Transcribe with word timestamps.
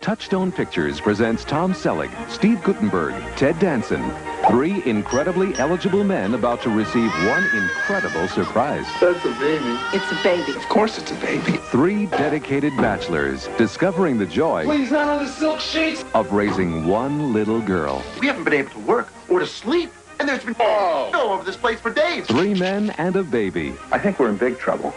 Touchstone 0.00 0.50
Pictures 0.50 0.98
presents 0.98 1.44
Tom 1.44 1.74
Selleck, 1.74 2.10
Steve 2.30 2.62
Guttenberg, 2.62 3.12
Ted 3.36 3.58
Danson. 3.58 4.02
Three 4.48 4.82
incredibly 4.86 5.54
eligible 5.56 6.04
men 6.04 6.32
about 6.32 6.62
to 6.62 6.70
receive 6.70 7.10
one 7.26 7.44
incredible 7.54 8.26
surprise. 8.28 8.86
That's 8.98 9.22
a 9.26 9.32
baby. 9.38 9.78
It's 9.92 10.10
a 10.10 10.22
baby. 10.22 10.56
Of 10.56 10.66
course 10.70 10.96
it's 10.96 11.10
a 11.10 11.14
baby. 11.16 11.58
Three 11.70 12.06
dedicated 12.06 12.74
bachelors 12.78 13.48
discovering 13.58 14.16
the 14.18 14.24
joy 14.24 14.64
Please, 14.64 14.90
not 14.90 15.06
on 15.06 15.22
the 15.24 15.30
silk 15.30 15.60
sheets. 15.60 16.02
of 16.14 16.32
raising 16.32 16.86
one 16.86 17.34
little 17.34 17.60
girl. 17.60 18.02
We 18.20 18.26
haven't 18.26 18.44
been 18.44 18.54
able 18.54 18.70
to 18.70 18.80
work 18.80 19.12
or 19.28 19.40
to 19.40 19.46
sleep. 19.46 19.92
And 20.18 20.26
there's 20.26 20.44
been 20.44 20.54
snow 20.54 21.10
over 21.14 21.44
this 21.44 21.56
place 21.58 21.78
for 21.78 21.92
days. 21.92 22.26
Three 22.26 22.54
men 22.54 22.90
and 22.96 23.16
a 23.16 23.22
baby. 23.22 23.74
I 23.92 23.98
think 23.98 24.18
we're 24.18 24.30
in 24.30 24.36
big 24.38 24.58
trouble. 24.58 24.94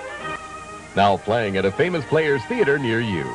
Now 0.96 1.18
playing 1.18 1.58
at 1.58 1.66
a 1.66 1.72
famous 1.72 2.06
players 2.06 2.42
theater 2.46 2.80
near 2.80 3.02
you. 3.02 3.26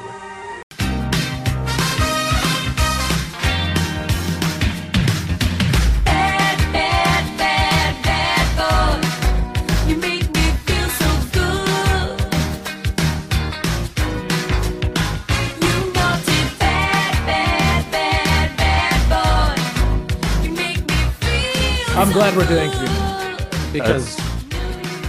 I'm 22.08 22.14
glad 22.14 22.34
we're 22.38 22.46
doing. 22.46 22.70
Community 22.70 23.44
because 23.70 24.18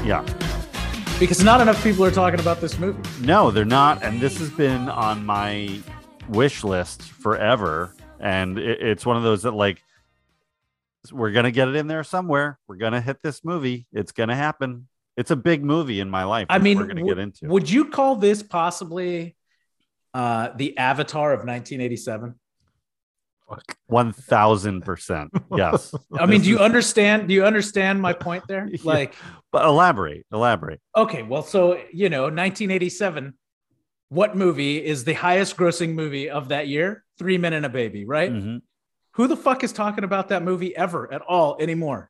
Yeah. 0.05 0.21
because 1.17 1.41
not 1.41 1.61
enough 1.61 1.81
people 1.81 2.03
are 2.03 2.11
talking 2.11 2.41
about 2.41 2.59
this 2.59 2.77
movie. 2.77 3.01
No, 3.25 3.51
they're 3.51 3.63
not. 3.63 4.03
And 4.03 4.19
this 4.19 4.37
has 4.39 4.49
been 4.49 4.89
on 4.89 5.25
my 5.25 5.79
wish 6.27 6.61
list 6.65 7.03
forever. 7.03 7.95
And 8.19 8.59
it, 8.59 8.81
it's 8.81 9.05
one 9.05 9.15
of 9.15 9.23
those 9.23 9.43
that, 9.43 9.53
like, 9.53 9.81
we're 11.09 11.31
going 11.31 11.45
to 11.45 11.51
get 11.51 11.69
it 11.69 11.77
in 11.77 11.87
there 11.87 12.03
somewhere. 12.03 12.59
We're 12.67 12.75
going 12.75 12.91
to 12.91 12.99
hit 12.99 13.21
this 13.23 13.45
movie. 13.45 13.87
It's 13.93 14.11
going 14.11 14.27
to 14.27 14.35
happen. 14.35 14.89
It's 15.15 15.31
a 15.31 15.37
big 15.37 15.63
movie 15.63 16.01
in 16.01 16.09
my 16.09 16.25
life. 16.25 16.47
I 16.49 16.57
mean, 16.59 16.79
we're 16.79 16.83
going 16.83 16.97
to 16.97 17.01
w- 17.03 17.15
get 17.15 17.21
into. 17.23 17.47
would 17.47 17.69
you 17.69 17.85
call 17.85 18.17
this 18.17 18.43
possibly 18.43 19.37
uh, 20.13 20.49
the 20.57 20.77
Avatar 20.77 21.31
of 21.31 21.39
1987? 21.45 22.35
1000%. 23.91 25.29
Yes. 25.57 25.93
I 26.17 26.25
mean, 26.25 26.41
do 26.41 26.49
you 26.49 26.59
understand? 26.59 27.27
Do 27.27 27.33
you 27.33 27.43
understand 27.45 28.01
my 28.01 28.13
point 28.13 28.43
there? 28.47 28.67
Yeah. 28.71 28.79
Like, 28.83 29.15
But 29.51 29.65
elaborate. 29.65 30.25
Elaborate. 30.31 30.79
okay, 30.95 31.23
well, 31.23 31.43
so 31.43 31.79
you 31.91 32.09
know, 32.09 32.23
1987. 32.23 33.33
What 34.11 34.35
movie 34.35 34.83
is 34.83 35.03
the 35.03 35.13
highest 35.13 35.55
grossing 35.55 35.93
movie 35.93 36.29
of 36.31 36.49
that 36.49 36.67
year? 36.67 37.03
Three 37.19 37.37
Men 37.37 37.53
and 37.53 37.65
a 37.65 37.69
Baby, 37.69 38.05
right? 38.05 38.31
Mhm. 38.31 38.61
Who 39.13 39.27
the 39.27 39.37
fuck 39.37 39.63
is 39.63 39.71
talking 39.71 40.03
about 40.03 40.29
that 40.29 40.41
movie 40.43 40.75
ever 40.75 41.11
at 41.13 41.21
all 41.21 41.57
anymore? 41.59 42.09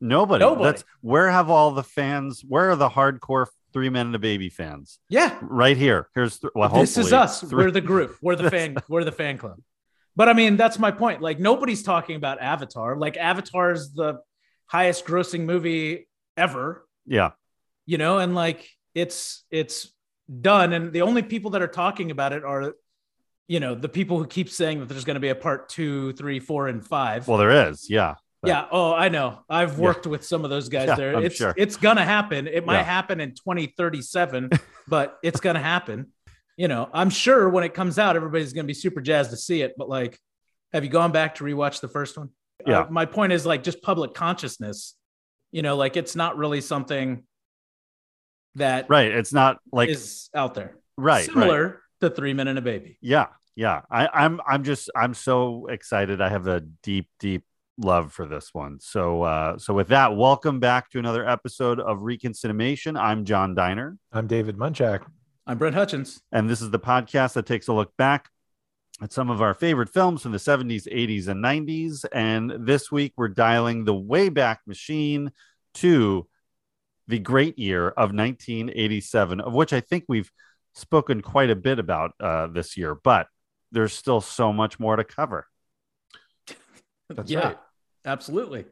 Nobody. 0.00 0.40
Nobody. 0.44 0.64
That's 0.64 0.84
where 1.00 1.28
have 1.30 1.50
all 1.50 1.70
the 1.72 1.82
fans? 1.82 2.44
Where 2.46 2.70
are 2.70 2.76
the 2.76 2.88
hardcore 2.90 3.46
three 3.72 3.88
men 3.88 4.06
and 4.06 4.14
a 4.14 4.18
baby 4.18 4.50
fans? 4.50 4.98
Yeah, 5.08 5.36
Right 5.42 5.76
here. 5.76 6.08
Here's 6.14 6.38
th- 6.38 6.52
well, 6.54 6.68
this 6.68 6.96
is 6.98 7.12
us. 7.12 7.40
three- 7.40 7.64
We're 7.64 7.70
the 7.70 7.80
group. 7.80 8.16
We're 8.22 8.36
the 8.36 8.50
fan. 8.56 8.76
We're 8.88 9.04
the 9.04 9.12
fan 9.12 9.38
club. 9.38 9.58
But 10.16 10.28
I 10.28 10.32
mean, 10.32 10.56
that's 10.56 10.78
my 10.78 10.90
point. 10.90 11.20
Like 11.20 11.38
nobody's 11.38 11.82
talking 11.82 12.16
about 12.16 12.40
Avatar. 12.40 12.96
Like 12.96 13.16
Avatar 13.16 13.72
is 13.72 13.92
the 13.92 14.20
highest 14.66 15.04
grossing 15.04 15.44
movie 15.44 16.08
ever. 16.36 16.86
yeah. 17.06 17.30
You 17.88 17.98
know, 17.98 18.18
and 18.18 18.34
like 18.34 18.68
it's 18.94 19.44
it's 19.50 19.92
done, 20.40 20.72
and 20.72 20.92
the 20.92 21.02
only 21.02 21.22
people 21.22 21.52
that 21.52 21.62
are 21.62 21.68
talking 21.68 22.10
about 22.10 22.32
it 22.32 22.42
are, 22.42 22.74
you 23.46 23.60
know, 23.60 23.76
the 23.76 23.88
people 23.88 24.18
who 24.18 24.26
keep 24.26 24.48
saying 24.50 24.80
that 24.80 24.88
there's 24.88 25.04
going 25.04 25.14
to 25.14 25.20
be 25.20 25.28
a 25.28 25.36
part 25.36 25.68
two, 25.68 26.12
three, 26.14 26.40
four, 26.40 26.66
and 26.66 26.84
five. 26.84 27.28
Well, 27.28 27.38
there 27.38 27.68
is. 27.70 27.88
Yeah. 27.88 28.14
but- 28.42 28.48
yeah. 28.48 28.66
Oh, 28.72 28.92
I 28.92 29.08
know. 29.08 29.38
I've 29.48 29.78
worked 29.78 30.06
with 30.08 30.24
some 30.24 30.42
of 30.42 30.50
those 30.50 30.68
guys 30.68 30.88
Yeah, 30.88 30.94
there. 30.96 31.16
I'm 31.16 31.24
it's 31.26 31.36
sure. 31.36 31.54
it's 31.56 31.76
gonna 31.76 32.04
happen. 32.04 32.48
It 32.48 32.66
might 32.66 32.78
Yeah. 32.78 32.82
happen 32.84 33.20
in 33.20 33.30
2037, 33.36 34.50
but 34.88 35.16
it's 35.22 35.38
gonna 35.38 35.60
happen. 35.62 36.08
You 36.56 36.68
know, 36.68 36.88
I'm 36.92 37.10
sure 37.10 37.48
when 37.48 37.64
it 37.64 37.74
comes 37.74 37.98
out, 37.98 38.16
everybody's 38.16 38.52
gonna 38.52 38.66
be 38.66 38.74
super 38.74 39.00
jazzed 39.00 39.30
to 39.30 39.36
see 39.36 39.62
it. 39.62 39.74
But 39.76 39.88
like, 39.88 40.18
have 40.72 40.84
you 40.84 40.90
gone 40.90 41.12
back 41.12 41.36
to 41.36 41.44
rewatch 41.44 41.80
the 41.80 41.88
first 41.88 42.16
one? 42.16 42.30
Yeah. 42.66 42.80
Uh, 42.80 42.86
my 42.90 43.04
point 43.04 43.32
is 43.32 43.44
like 43.44 43.62
just 43.62 43.82
public 43.82 44.14
consciousness. 44.14 44.94
You 45.52 45.62
know, 45.62 45.76
like 45.76 45.96
it's 45.96 46.16
not 46.16 46.36
really 46.36 46.60
something 46.60 47.24
that 48.56 48.86
Right. 48.88 49.10
It's 49.10 49.32
not 49.32 49.58
like 49.72 49.88
is 49.90 50.30
out 50.34 50.54
there. 50.54 50.76
right. 50.96 51.18
right. 51.18 51.24
Similar 51.26 51.82
to 52.00 52.10
Three 52.10 52.32
Men 52.32 52.48
and 52.48 52.58
a 52.58 52.62
Baby. 52.62 52.98
Yeah, 53.00 53.26
yeah. 53.54 53.82
I, 53.90 54.08
I'm 54.12 54.40
I'm 54.46 54.64
just 54.64 54.90
I'm 54.96 55.14
so 55.14 55.66
excited. 55.68 56.20
I 56.20 56.28
have 56.28 56.46
a 56.46 56.60
deep, 56.82 57.08
deep 57.20 57.44
love 57.78 58.12
for 58.12 58.26
this 58.26 58.54
one. 58.54 58.80
So 58.80 59.22
uh 59.22 59.58
so 59.58 59.74
with 59.74 59.88
that, 59.88 60.16
welcome 60.16 60.60
back 60.60 60.90
to 60.90 60.98
another 60.98 61.28
episode 61.28 61.80
of 61.80 61.98
Reconcinimation. 61.98 62.98
I'm 62.98 63.24
John 63.24 63.54
Diner, 63.54 63.98
I'm 64.12 64.26
David 64.26 64.56
Munchak. 64.56 65.04
I'm 65.48 65.58
Brent 65.58 65.76
Hutchins. 65.76 66.20
and 66.32 66.50
this 66.50 66.60
is 66.60 66.70
the 66.70 66.78
podcast 66.80 67.34
that 67.34 67.46
takes 67.46 67.68
a 67.68 67.72
look 67.72 67.96
back 67.96 68.30
at 69.00 69.12
some 69.12 69.30
of 69.30 69.40
our 69.40 69.54
favorite 69.54 69.88
films 69.88 70.22
from 70.22 70.32
the 70.32 70.38
70s, 70.38 70.92
80s, 70.92 71.28
and 71.28 71.44
90s. 71.44 72.04
And 72.12 72.66
this 72.66 72.90
week 72.90 73.12
we're 73.16 73.28
dialing 73.28 73.84
the 73.84 73.94
way 73.94 74.28
back 74.28 74.62
machine 74.66 75.30
to 75.74 76.26
the 77.06 77.20
great 77.20 77.58
year 77.60 77.88
of 77.88 78.12
1987, 78.12 79.40
of 79.40 79.54
which 79.54 79.72
I 79.72 79.80
think 79.80 80.04
we've 80.08 80.32
spoken 80.74 81.22
quite 81.22 81.50
a 81.50 81.56
bit 81.56 81.78
about 81.78 82.12
uh, 82.18 82.48
this 82.48 82.76
year, 82.76 82.96
but 82.96 83.28
there's 83.70 83.92
still 83.92 84.20
so 84.20 84.52
much 84.52 84.80
more 84.80 84.96
to 84.96 85.04
cover. 85.04 85.46
That's 87.08 87.30
yeah, 87.30 87.46
right. 87.46 87.58
absolutely. 88.04 88.64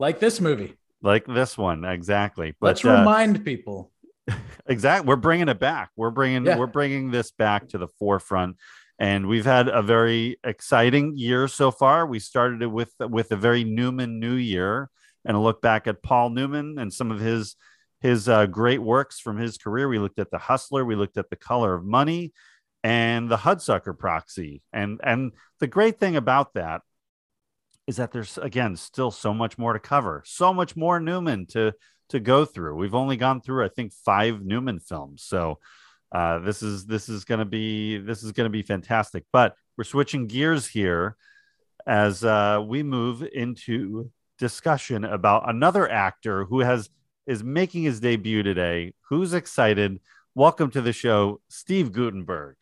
Like 0.00 0.18
this 0.18 0.40
movie. 0.40 0.76
Like 1.02 1.26
this 1.26 1.56
one, 1.56 1.84
exactly. 1.84 2.56
But 2.60 2.66
Let's 2.68 2.84
uh, 2.84 2.98
remind 2.98 3.44
people. 3.44 3.92
Exactly, 4.66 5.06
we're 5.06 5.16
bringing 5.16 5.48
it 5.48 5.58
back. 5.58 5.90
We're 5.96 6.10
bringing 6.10 6.44
Yeah. 6.44 6.58
we're 6.58 6.66
bringing 6.66 7.10
this 7.10 7.30
back 7.30 7.68
to 7.68 7.78
the 7.78 7.88
forefront, 7.88 8.56
and 8.98 9.26
we've 9.26 9.44
had 9.44 9.68
a 9.68 9.82
very 9.82 10.38
exciting 10.44 11.16
year 11.16 11.48
so 11.48 11.70
far. 11.70 12.06
We 12.06 12.18
started 12.18 12.62
it 12.62 12.66
with 12.70 12.92
with 13.00 13.32
a 13.32 13.36
very 13.36 13.64
Newman 13.64 14.18
New 14.20 14.34
Year, 14.34 14.90
and 15.24 15.36
a 15.36 15.40
look 15.40 15.60
back 15.62 15.86
at 15.86 16.02
Paul 16.02 16.30
Newman 16.30 16.78
and 16.78 16.92
some 16.92 17.10
of 17.10 17.20
his 17.20 17.56
his 18.00 18.28
uh, 18.28 18.46
great 18.46 18.82
works 18.82 19.18
from 19.18 19.38
his 19.38 19.56
career. 19.58 19.88
We 19.88 19.98
looked 19.98 20.18
at 20.18 20.30
The 20.30 20.38
Hustler, 20.38 20.84
we 20.84 20.96
looked 20.96 21.16
at 21.16 21.30
The 21.30 21.36
Color 21.36 21.74
of 21.74 21.84
Money, 21.84 22.32
and 22.84 23.28
The 23.30 23.38
Hudsucker 23.38 23.98
Proxy. 23.98 24.62
And 24.72 25.00
and 25.02 25.32
the 25.60 25.66
great 25.66 25.98
thing 25.98 26.16
about 26.16 26.54
that 26.54 26.82
is 27.86 27.96
that 27.96 28.12
there's 28.12 28.36
again 28.38 28.76
still 28.76 29.10
so 29.10 29.32
much 29.32 29.58
more 29.58 29.72
to 29.72 29.78
cover, 29.78 30.22
so 30.26 30.52
much 30.52 30.76
more 30.76 30.98
Newman 31.00 31.46
to 31.46 31.72
to 32.10 32.20
go 32.20 32.44
through. 32.44 32.76
We've 32.76 32.94
only 32.94 33.16
gone 33.16 33.40
through, 33.40 33.64
I 33.64 33.68
think, 33.68 33.92
five 33.92 34.42
Newman 34.42 34.80
films. 34.80 35.22
So 35.22 35.58
uh, 36.12 36.38
this 36.40 36.62
is 36.62 36.86
this 36.86 37.08
is 37.08 37.24
going 37.24 37.40
to 37.40 37.44
be 37.44 37.98
this 37.98 38.22
is 38.22 38.32
going 38.32 38.46
to 38.46 38.50
be 38.50 38.62
fantastic. 38.62 39.24
But 39.32 39.54
we're 39.76 39.84
switching 39.84 40.26
gears 40.26 40.66
here 40.66 41.16
as 41.86 42.24
uh, 42.24 42.62
we 42.66 42.82
move 42.82 43.22
into 43.32 44.10
discussion 44.38 45.04
about 45.04 45.48
another 45.48 45.88
actor 45.90 46.44
who 46.44 46.60
has 46.60 46.90
is 47.26 47.42
making 47.42 47.82
his 47.82 48.00
debut 48.00 48.42
today. 48.42 48.94
Who's 49.08 49.34
excited? 49.34 50.00
Welcome 50.34 50.70
to 50.72 50.80
the 50.80 50.92
show, 50.92 51.40
Steve 51.48 51.92
Guttenberg. 51.92 52.56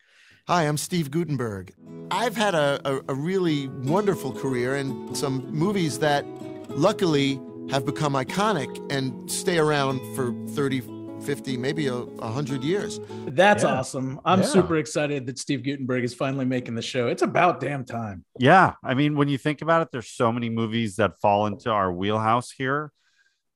Hi, 0.47 0.63
I'm 0.63 0.77
Steve 0.77 1.11
Guttenberg. 1.11 1.73
I've 2.11 2.35
had 2.35 2.55
a, 2.55 2.79
a, 2.85 3.01
a 3.09 3.15
really 3.15 3.67
wonderful 3.67 4.31
career 4.31 4.75
and 4.75 5.15
some 5.17 5.45
movies 5.51 5.99
that 5.99 6.25
luckily 6.69 7.39
have 7.69 7.85
become 7.85 8.13
iconic 8.13 8.69
and 8.91 9.29
stay 9.29 9.57
around 9.57 9.99
for 10.15 10.33
30, 10.49 10.81
50, 11.21 11.57
maybe 11.57 11.87
a 11.87 11.95
100 11.95 12.63
years. 12.63 12.99
That's 13.27 13.63
Yeah. 13.63 13.75
awesome. 13.79 14.19
I'm 14.25 14.41
Yeah. 14.41 14.45
super 14.45 14.77
excited 14.77 15.25
that 15.25 15.39
Steve 15.39 15.63
Guttenberg 15.63 16.03
is 16.03 16.13
finally 16.13 16.45
making 16.45 16.75
the 16.75 16.81
show. 16.81 17.07
It's 17.07 17.23
about 17.23 17.59
damn 17.59 17.83
time. 17.83 18.23
Yeah, 18.37 18.73
I 18.83 18.93
mean, 18.93 19.15
when 19.15 19.27
you 19.29 19.37
think 19.37 19.61
about 19.61 19.81
it, 19.81 19.89
there's 19.91 20.09
so 20.09 20.31
many 20.31 20.49
movies 20.49 20.97
that 20.97 21.19
fall 21.21 21.47
into 21.47 21.71
our 21.71 21.91
wheelhouse 21.91 22.51
here, 22.51 22.91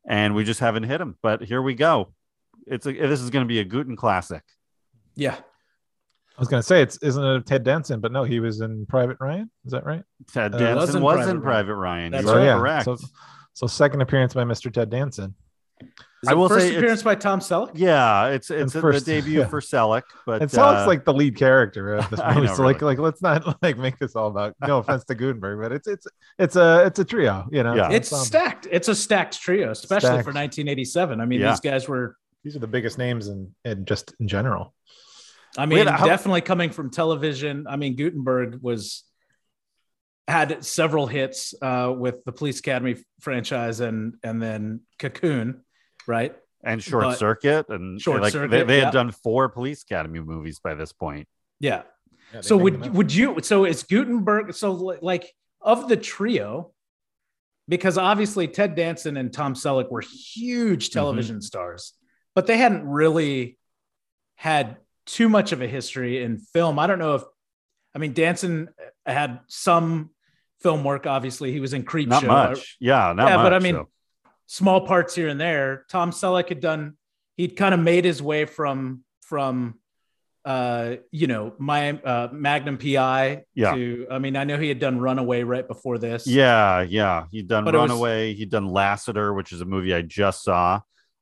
and 0.07 0.33
we 0.33 0.43
just 0.43 0.59
haven't 0.59 0.83
hit 0.83 0.97
them. 0.97 1.17
But 1.21 1.43
here 1.43 1.61
we 1.61 1.75
go. 1.75 2.13
It's 2.65 2.85
a, 2.87 2.93
this 2.93 3.21
is 3.21 3.29
going 3.29 3.45
to 3.45 3.47
be 3.47 3.59
a 3.59 3.63
Guten 3.65 3.95
classic. 3.95 4.43
Yeah. 5.15 5.35
I 5.35 6.39
was 6.41 6.47
going 6.47 6.61
to 6.61 6.65
say 6.67 6.81
it's 6.81 6.97
isn't 7.03 7.23
it 7.23 7.45
Ted 7.45 7.63
Danson, 7.65 7.99
but 7.99 8.11
no, 8.13 8.23
he 8.23 8.39
was 8.39 8.61
in 8.61 8.85
Private 8.85 9.17
Ryan. 9.19 9.51
Is 9.65 9.73
that 9.73 9.85
right? 9.85 10.03
Ted 10.31 10.55
Uh, 10.55 10.57
Danson 10.57 10.77
was 10.77 10.95
in 10.95 11.01
was 11.03 11.15
Private 11.17 11.31
in 11.31 11.39
Ryan. 11.41 11.41
Private 11.41 11.75
Ryan. 11.75 12.11
That's 12.13 12.23
you 12.25 12.31
are 12.31 12.61
right. 12.61 12.85
correct. 12.85 12.85
So, 12.85 13.07
so 13.53 13.67
second 13.67 14.01
appearance 14.01 14.33
by 14.33 14.43
Mr. 14.43 14.71
Ted 14.71 14.89
Danson. 14.89 15.35
Is 16.21 16.27
I 16.27 16.33
will 16.33 16.49
first 16.49 16.61
say 16.63 16.67
it's- 16.71 16.77
appearance 16.81 17.03
by 17.03 17.15
Tom 17.15 17.39
Selleck. 17.39 17.71
yeah, 17.75 18.27
it's 18.27 18.51
it's 18.51 18.61
And 18.61 18.69
the 18.71 18.81
first- 18.81 19.05
debut 19.05 19.39
yeah. 19.39 19.45
for 19.49 19.61
Selleck, 19.61 20.01
but 20.25 20.41
And 20.41 20.51
Selleck's 20.51 20.83
uh, 20.83 20.87
like 20.87 21.05
the 21.05 21.13
lead 21.13 21.37
character 21.37 21.95
of 21.95 22.09
this 22.09 22.19
movie. 22.35 22.47
know, 22.47 22.53
so 22.55 22.63
like 22.63 22.81
really. 22.81 22.95
like 22.95 22.99
let's 23.01 23.21
not 23.21 23.61
like 23.63 23.77
make 23.77 23.97
this 23.97 24.13
all 24.17 24.27
about 24.27 24.55
no 24.61 24.79
offense 24.79 25.05
to 25.05 25.15
Guttenberg, 25.15 25.61
but 25.61 25.71
it's 25.71 25.87
it's 25.87 26.05
it's 26.37 26.55
a 26.57 26.83
it's 26.85 26.99
a 26.99 27.05
trio, 27.05 27.47
you 27.51 27.63
know. 27.63 27.73
Yeah. 27.75 27.85
an 27.85 27.91
It's 27.93 28.11
ensemble. 28.11 28.25
stacked. 28.25 28.67
It's 28.69 28.89
a 28.89 28.95
stacked 28.95 29.39
trio, 29.41 29.71
especially 29.71 30.07
Stacked. 30.09 30.25
for 30.25 30.33
1987. 30.33 31.21
I 31.21 31.25
mean, 31.25 31.39
Yeah. 31.39 31.51
these 31.51 31.61
guys 31.61 31.87
were 31.87 32.17
These 32.43 32.57
are 32.57 32.59
the 32.59 32.67
biggest 32.67 32.97
names 32.97 33.29
in, 33.29 33.55
in 33.63 33.85
just 33.85 34.13
in 34.19 34.27
general. 34.27 34.73
I 35.57 35.65
mean, 35.65 35.87
a- 35.87 35.91
how- 35.93 36.05
definitely 36.05 36.41
coming 36.41 36.71
from 36.71 36.91
television. 36.91 37.65
I 37.69 37.77
mean, 37.77 37.95
Guttenberg 37.95 38.59
was 38.61 39.05
had 40.29 40.63
several 40.63 41.07
hits 41.07 41.53
uh, 41.61 41.93
with 41.97 42.23
the 42.23 42.31
Police 42.31 42.59
Academy 42.59 42.95
franchise 43.19 43.79
and 43.79 44.15
and 44.23 44.41
then 44.41 44.81
Cocoon, 44.99 45.63
right? 46.07 46.35
and 46.63 46.83
Short 46.83 47.03
But- 47.03 47.17
Circuit 47.17 47.69
and 47.69 48.01
Short 48.01 48.21
like 48.21 48.33
Circuit, 48.33 48.67
they 48.67 48.79
yeah. 48.79 48.85
had 48.85 48.93
done 48.93 49.11
four 49.11 49.47
Police 49.49 49.83
Academy 49.83 50.19
movies 50.19 50.59
by 50.59 50.73
this 50.75 50.91
point. 50.91 51.27
Yeah. 51.59 51.83
Yeah, 52.33 52.41
So 52.41 52.57
would 52.57 52.93
would 52.93 53.13
you? 53.13 53.37
So 53.41 53.63
it's 53.63 53.83
Guttenberg. 53.83 54.53
So 54.53 54.71
like 55.01 55.33
of 55.61 55.87
the 55.89 55.97
trio, 55.97 56.73
because 57.67 57.97
obviously 57.97 58.47
Ted 58.47 58.75
Danson 58.75 59.17
and 59.17 59.33
Tom 59.33 59.53
Selleck 59.55 59.89
were 59.89 60.01
huge 60.01 60.91
television 60.91 61.41
stars, 61.41 61.93
but 62.35 62.45
they 62.45 62.57
hadn't 62.57 62.85
really 62.87 63.57
had 64.35 64.77
too 65.05 65.27
much 65.27 65.53
of 65.53 65.61
a 65.61 65.67
history 65.67 66.21
in 66.21 66.37
film. 66.37 66.77
I 66.77 66.85
don't 66.87 66.99
know 66.99 67.15
if, 67.15 67.23
I 67.95 67.97
mean, 67.97 68.13
Danson 68.13 68.69
had 69.05 69.39
some 69.47 70.11
film 70.61 70.83
work. 70.83 71.05
Obviously, 71.07 71.51
he 71.51 71.59
was 71.59 71.73
in 71.73 71.83
Creep 71.83 72.09
Not 72.09 72.21
Show. 72.21 72.27
much. 72.27 72.77
Yeah, 72.79 73.13
not 73.13 73.27
yeah, 73.29 73.35
much. 73.37 73.45
but 73.45 73.53
I 73.53 73.59
mean, 73.59 73.75
so. 73.75 73.89
small 74.47 74.85
parts 74.87 75.15
here 75.15 75.27
and 75.29 75.39
there. 75.39 75.85
Tom 75.89 76.11
Selleck 76.11 76.49
had 76.49 76.59
done. 76.59 76.97
He'd 77.37 77.55
kind 77.55 77.73
of 77.73 77.79
made 77.79 78.05
his 78.05 78.21
way 78.21 78.45
from 78.45 79.03
from 79.21 79.75
uh 80.45 80.95
you 81.11 81.27
know 81.27 81.53
my 81.59 81.91
uh 81.91 82.29
magnum 82.31 82.77
pi 82.77 83.43
Yeah. 83.55 83.75
to 83.75 84.07
i 84.09 84.19
mean 84.19 84.37
i 84.37 84.45
know 84.45 84.57
he 84.57 84.69
had 84.69 84.79
done 84.79 84.97
runaway 84.97 85.43
right 85.43 85.67
before 85.67 85.97
this 85.97 86.25
Yeah, 86.25 86.79
yeah. 86.81 87.25
He'd 87.29 87.49
done 87.49 87.65
But 87.65 87.75
it 87.75 87.77
was- 87.77 87.89
Runaway. 87.91 88.33
He'd 88.35 88.49
done 88.49 88.65
Lassiter, 88.69 89.33
which 89.33 89.51
is 89.51 89.59
a 89.59 89.65
movie 89.65 89.93
I 89.93 90.01
just 90.01 90.43
saw. 90.43 90.79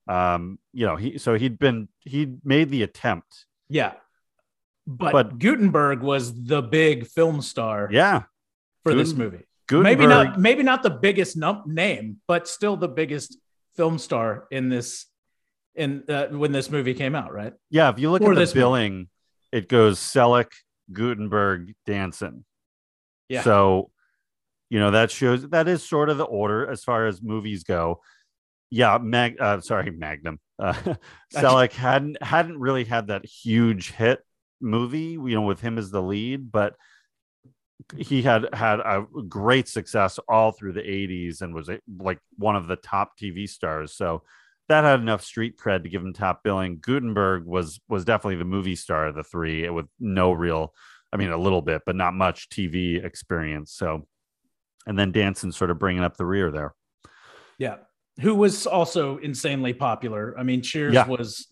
Um, 0.08 0.60
you 0.72 0.86
know, 0.86 0.96
he 0.98 1.18
so 1.18 1.34
he'd 1.34 1.58
been 1.58 1.90
he'd 2.02 2.46
made 2.46 2.70
the 2.70 2.84
attempt. 2.84 3.46
yeah 3.70 3.94
but, 4.86 5.12
But- 5.12 5.40
guttenberg 5.40 6.02
was 6.02 6.44
the 6.46 6.62
big 6.62 7.08
film 7.08 7.42
star 7.42 7.90
Yeah, 7.92 8.24
for 8.92 8.96
this 8.96 9.14
movie 9.14 9.46
Guttenberg. 9.68 9.98
maybe 10.00 10.08
not 10.08 10.40
maybe 10.40 10.64
not 10.64 10.84
the 10.84 10.90
biggest 10.90 11.36
num- 11.38 11.64
name 11.68 12.18
but 12.28 12.48
still 12.48 12.76
the 12.78 12.88
biggest 12.88 13.38
film 13.76 13.98
star 13.98 14.46
in 14.52 14.70
this 14.70 15.06
in 15.76 16.04
uh, 16.10 16.28
when 16.28 16.52
this 16.52 16.72
movie 16.72 16.94
came 16.96 17.14
out 17.16 17.32
right 17.34 17.54
Yeah, 17.70 17.90
if 17.90 18.00
you 18.00 18.10
look 18.10 18.22
Or 18.22 18.32
at 18.32 18.36
the 18.36 18.40
this 18.42 18.50
movie. 18.56 18.62
billing, 18.62 19.10
it 19.52 19.70
goes 19.70 20.00
Selleck, 20.00 20.48
Guttenberg, 20.92 21.74
Danson. 21.86 22.44
Yeah. 23.30 23.44
So, 23.44 23.92
you 24.70 24.80
know, 24.80 24.92
that 24.92 25.12
shows 25.12 25.48
that 25.50 25.68
is 25.68 25.88
sort 25.88 26.10
of 26.10 26.18
the 26.18 26.24
order 26.26 26.68
as 26.70 26.84
far 26.84 27.06
as 27.06 27.22
movies 27.22 27.64
go. 27.64 28.02
Yeah, 28.72 28.98
Mag 29.00 29.40
uh, 29.40 29.62
sorry, 29.62 29.92
Magnum. 29.92 30.40
Uh, 30.60 30.74
Selleck 31.36 31.72
hadn't 31.74 32.18
hadn't 32.24 32.58
really 32.58 32.84
had 32.84 33.08
that 33.08 33.24
huge 33.24 33.92
hit 33.92 34.26
movie, 34.60 35.12
you 35.12 35.36
know, 35.36 35.44
with 35.44 35.62
him 35.62 35.78
as 35.78 35.92
the 35.92 36.02
lead, 36.02 36.52
but 36.52 36.74
he 37.98 38.22
had 38.22 38.48
had 38.54 38.80
a 38.80 39.06
great 39.28 39.68
success 39.68 40.20
all 40.28 40.52
through 40.52 40.74
the 40.74 40.82
80s 40.82 41.42
and 41.42 41.54
was 41.54 41.70
like 42.00 42.20
one 42.38 42.56
of 42.56 42.68
the 42.68 42.76
top 42.76 43.18
TV 43.18 43.48
stars. 43.48 43.94
So 43.94 44.24
that 44.68 44.84
had 44.84 45.00
enough 45.00 45.24
street 45.24 45.58
cred 45.58 45.84
to 45.84 45.90
give 45.90 46.02
him 46.02 46.14
top 46.14 46.44
billing. 46.44 46.80
Guttenberg 46.80 47.46
was 47.46 47.80
was 47.88 48.04
definitely 48.04 48.38
the 48.38 48.46
movie 48.46 48.76
star 48.76 49.08
of 49.08 49.16
the 49.16 49.24
three 49.24 49.70
with 49.70 49.86
no 50.00 50.32
real, 50.32 50.74
I 51.14 51.18
mean, 51.18 51.30
a 51.30 51.38
little 51.38 51.62
bit, 51.62 51.84
but 51.86 51.96
not 51.96 52.14
much 52.14 52.50
TV 52.50 53.04
experience. 53.04 53.72
So, 53.74 54.08
and 54.86 54.98
then 55.00 55.12
Danson 55.12 55.52
sort 55.52 55.72
of 55.72 55.80
bringing 55.80 56.04
up 56.04 56.18
the 56.18 56.26
rear 56.26 56.52
there. 56.52 56.74
Yeah. 57.58 57.78
Who 58.22 58.36
was 58.36 58.66
also 58.68 59.18
insanely 59.18 59.74
popular. 59.74 60.36
I 60.38 60.44
mean, 60.44 60.62
Cheers 60.62 60.96
Yeah. 60.96 61.08
was 61.08 61.48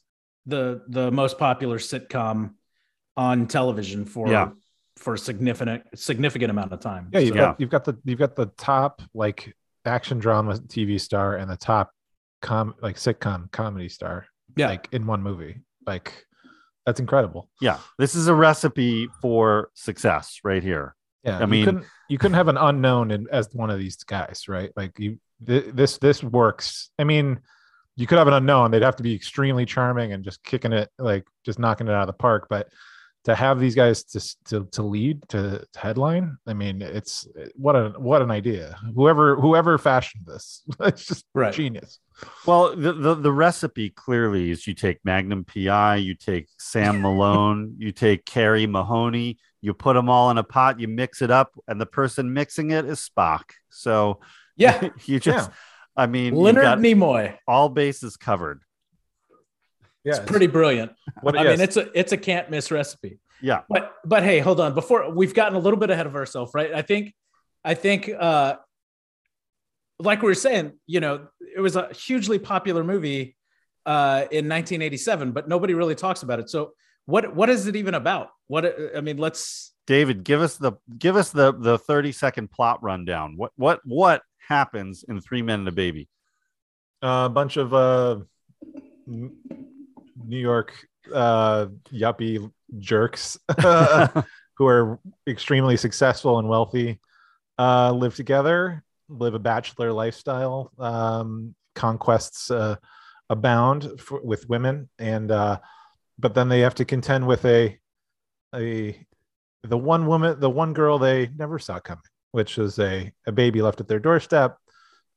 the 0.45 0.81
the 0.89 1.11
most 1.11 1.37
popular 1.37 1.77
sitcom 1.77 2.55
on 3.15 3.47
television 3.47 4.05
for 4.05 4.27
Yeah. 4.27 4.49
For 4.97 5.13
a 5.15 5.17
significant 5.17 5.83
significant 5.95 6.49
amount 6.51 6.71
of 6.73 6.79
time. 6.79 7.09
Yeah, 7.11 7.19
you've 7.19 7.29
So- 7.29 7.35
got 7.35 7.59
you've 7.59 7.69
got 7.69 7.83
the 7.85 7.97
you've 8.05 8.19
got 8.19 8.35
the 8.35 8.47
top 8.57 9.01
like 9.13 9.55
action 9.85 10.19
drama 10.19 10.55
TV 10.57 10.99
star 10.99 11.35
and 11.35 11.49
the 11.49 11.57
top 11.57 11.91
com 12.41 12.75
like 12.81 12.95
sitcom 12.95 13.51
comedy 13.51 13.89
star. 13.89 14.25
Yeah. 14.55 14.67
Like 14.69 14.87
in 14.91 15.05
one 15.05 15.21
movie. 15.21 15.61
Like 15.85 16.25
that's 16.85 16.99
incredible. 16.99 17.49
Yeah, 17.61 17.79
this 17.97 18.15
is 18.15 18.27
a 18.27 18.33
recipe 18.35 19.07
for 19.21 19.69
success 19.73 20.39
right 20.43 20.61
here. 20.63 20.95
Yeah. 21.23 21.37
I 21.39 21.41
you 21.41 21.47
mean- 21.47 21.65
couldn't, 21.65 21.85
you 22.09 22.17
couldn't 22.19 22.35
have 22.35 22.47
an 22.47 22.57
unknown 22.57 23.09
in, 23.11 23.27
as 23.31 23.49
one 23.53 23.69
of 23.71 23.79
these 23.79 23.97
guys, 24.03 24.43
right? 24.47 24.71
Like 24.75 24.97
you 24.99 25.19
th- 25.45 25.65
this 25.73 25.97
this 25.97 26.23
works. 26.23 26.91
I 26.99 27.03
mean, 27.03 27.39
you 27.95 28.05
could 28.07 28.17
have 28.19 28.27
an 28.27 28.33
unknown. 28.35 28.69
They'd 28.71 28.83
have 28.83 28.97
to 28.97 29.03
be 29.03 29.15
extremely 29.15 29.65
charming 29.65 30.13
and 30.13 30.23
just 30.23 30.43
kicking 30.43 30.71
it 30.73 30.89
like 30.99 31.25
just 31.43 31.57
knocking 31.59 31.87
it 31.87 31.91
out 31.93 32.01
of 32.01 32.07
the 32.07 32.13
park, 32.13 32.47
but 32.49 32.67
to 33.25 33.35
have 33.35 33.59
these 33.59 33.75
guys 33.75 34.03
to 34.03 34.19
to, 34.45 34.65
to 34.71 34.81
lead 34.83 35.21
to 35.29 35.63
headline 35.75 36.37
i 36.47 36.53
mean 36.53 36.81
it's 36.81 37.27
what 37.55 37.75
a 37.75 37.89
what 37.97 38.21
an 38.21 38.31
idea 38.31 38.77
whoever 38.95 39.35
whoever 39.35 39.77
fashioned 39.77 40.25
this 40.25 40.63
it's 40.81 41.05
just 41.05 41.25
Right. 41.33 41.53
genius 41.53 41.99
Well, 42.45 42.75
the, 42.77 42.93
the 42.93 43.15
the 43.15 43.31
recipe 43.31 43.89
clearly 43.89 44.49
is 44.51 44.65
you 44.65 44.73
take 44.73 44.99
Magnum 45.03 45.43
PI, 45.43 45.97
you 45.97 46.15
take 46.15 46.47
Sam 46.57 47.01
Malone, 47.01 47.75
you 47.77 47.91
take 47.91 48.23
Carey 48.25 48.65
Mahoney, 48.67 49.37
you 49.59 49.73
put 49.73 49.95
them 49.95 50.07
all 50.09 50.31
in 50.31 50.37
a 50.37 50.43
pot, 50.43 50.79
you 50.79 50.87
mix 50.87 51.21
it 51.21 51.29
up, 51.29 51.49
and 51.67 51.81
the 51.81 51.85
person 51.85 52.31
mixing 52.33 52.71
it 52.71 52.85
is 52.85 52.99
Spock. 53.09 53.49
So 53.69 54.21
Yeah. 54.55 54.89
you 55.05 55.19
just, 55.19 55.51
I 55.97 56.07
mean, 56.07 56.35
Leonard 56.35 56.63
got 56.63 56.77
Nimoy. 56.79 57.37
all 57.49 57.67
bases 57.67 58.15
covered. 58.15 58.61
Yeah 60.05 60.11
It's 60.17 60.19
pretty 60.31 60.47
brilliant. 60.47 60.91
what 61.21 61.37
I 61.37 61.43
yes. 61.43 61.57
mean, 61.57 61.63
it's 61.63 61.77
a 61.77 61.99
it's 61.99 62.11
a 62.11 62.17
can't 62.17 62.49
miss 62.49 62.71
recipe. 62.71 63.19
Yeah, 63.41 63.61
But 63.69 63.93
but 64.05 64.23
hey, 64.23 64.39
hold 64.39 64.59
on. 64.61 64.73
Before 64.73 65.09
we've 65.11 65.33
gotten 65.33 65.55
a 65.55 65.59
little 65.59 65.77
bit 65.79 65.89
ahead 65.89 66.05
of 66.07 66.15
ourselves, 66.15 66.51
right? 66.53 66.73
I 66.73 66.81
think 66.81 67.13
I 67.63 67.73
think 67.73 68.09
uh 68.09 68.55
like 69.99 70.21
we 70.21 70.27
were 70.27 70.33
saying, 70.35 70.73
you 70.87 70.99
know, 70.99 71.27
it 71.55 71.59
was 71.59 71.75
a 71.75 71.91
hugely 71.93 72.39
popular 72.39 72.83
movie 72.83 73.35
uh 73.85 74.25
in 74.31 74.47
1987, 74.49 75.31
but 75.31 75.47
nobody 75.47 75.73
really 75.73 75.95
talks 75.95 76.23
about 76.23 76.39
it. 76.39 76.49
So 76.49 76.73
what 77.05 77.35
what 77.35 77.49
is 77.49 77.67
it 77.67 77.75
even 77.75 77.93
about? 77.93 78.29
What 78.47 78.63
I 78.95 79.01
mean, 79.01 79.17
let's 79.17 79.73
David, 79.85 80.23
give 80.23 80.41
us 80.41 80.55
the 80.57 80.73
give 80.97 81.15
us 81.15 81.29
the 81.31 81.51
the 81.53 81.77
thirty 81.77 82.11
second 82.11 82.49
plot 82.51 82.81
rundown. 82.81 83.35
What 83.37 83.51
what 83.57 83.81
what 83.85 84.21
happens 84.39 85.03
in 85.07 85.19
Three 85.21 85.41
Men 85.41 85.59
and 85.59 85.67
a 85.67 85.71
Baby? 85.71 86.07
a 87.01 87.29
bunch 87.29 87.57
of 87.57 87.73
uh 87.73 88.19
N- 89.07 89.35
new 90.23 90.39
york 90.39 90.73
uh 91.13 91.67
yuppie 91.91 92.51
jerks 92.79 93.37
who 94.57 94.65
are 94.65 94.99
extremely 95.27 95.77
successful 95.77 96.39
and 96.39 96.47
wealthy 96.47 96.99
uh 97.59 97.91
live 97.91 98.15
together 98.15 98.83
live 99.09 99.33
a 99.33 99.39
bachelor 99.39 99.91
lifestyle 99.91 100.71
um 100.79 101.53
conquests 101.75 102.49
uh 102.49 102.75
abound 103.29 103.99
for, 103.99 104.21
with 104.21 104.47
women. 104.49 104.89
And 104.99 105.31
uh 105.31 105.59
but 106.17 106.33
then 106.33 106.49
they 106.49 106.61
have 106.61 106.75
to 106.75 106.85
contend 106.85 107.27
with 107.27 107.45
a 107.45 107.77
a 108.53 109.05
the 109.63 109.77
one 109.77 110.05
woman 110.05 110.39
the 110.39 110.49
one 110.49 110.73
girl 110.73 110.97
they 110.97 111.29
never 111.35 111.59
saw 111.59 111.79
coming 111.79 112.01
which 112.31 112.57
is 112.57 112.79
a 112.79 113.11
a 113.25 113.31
baby 113.31 113.61
left 113.61 113.81
at 113.81 113.87
their 113.87 113.99
doorstep 113.99 114.57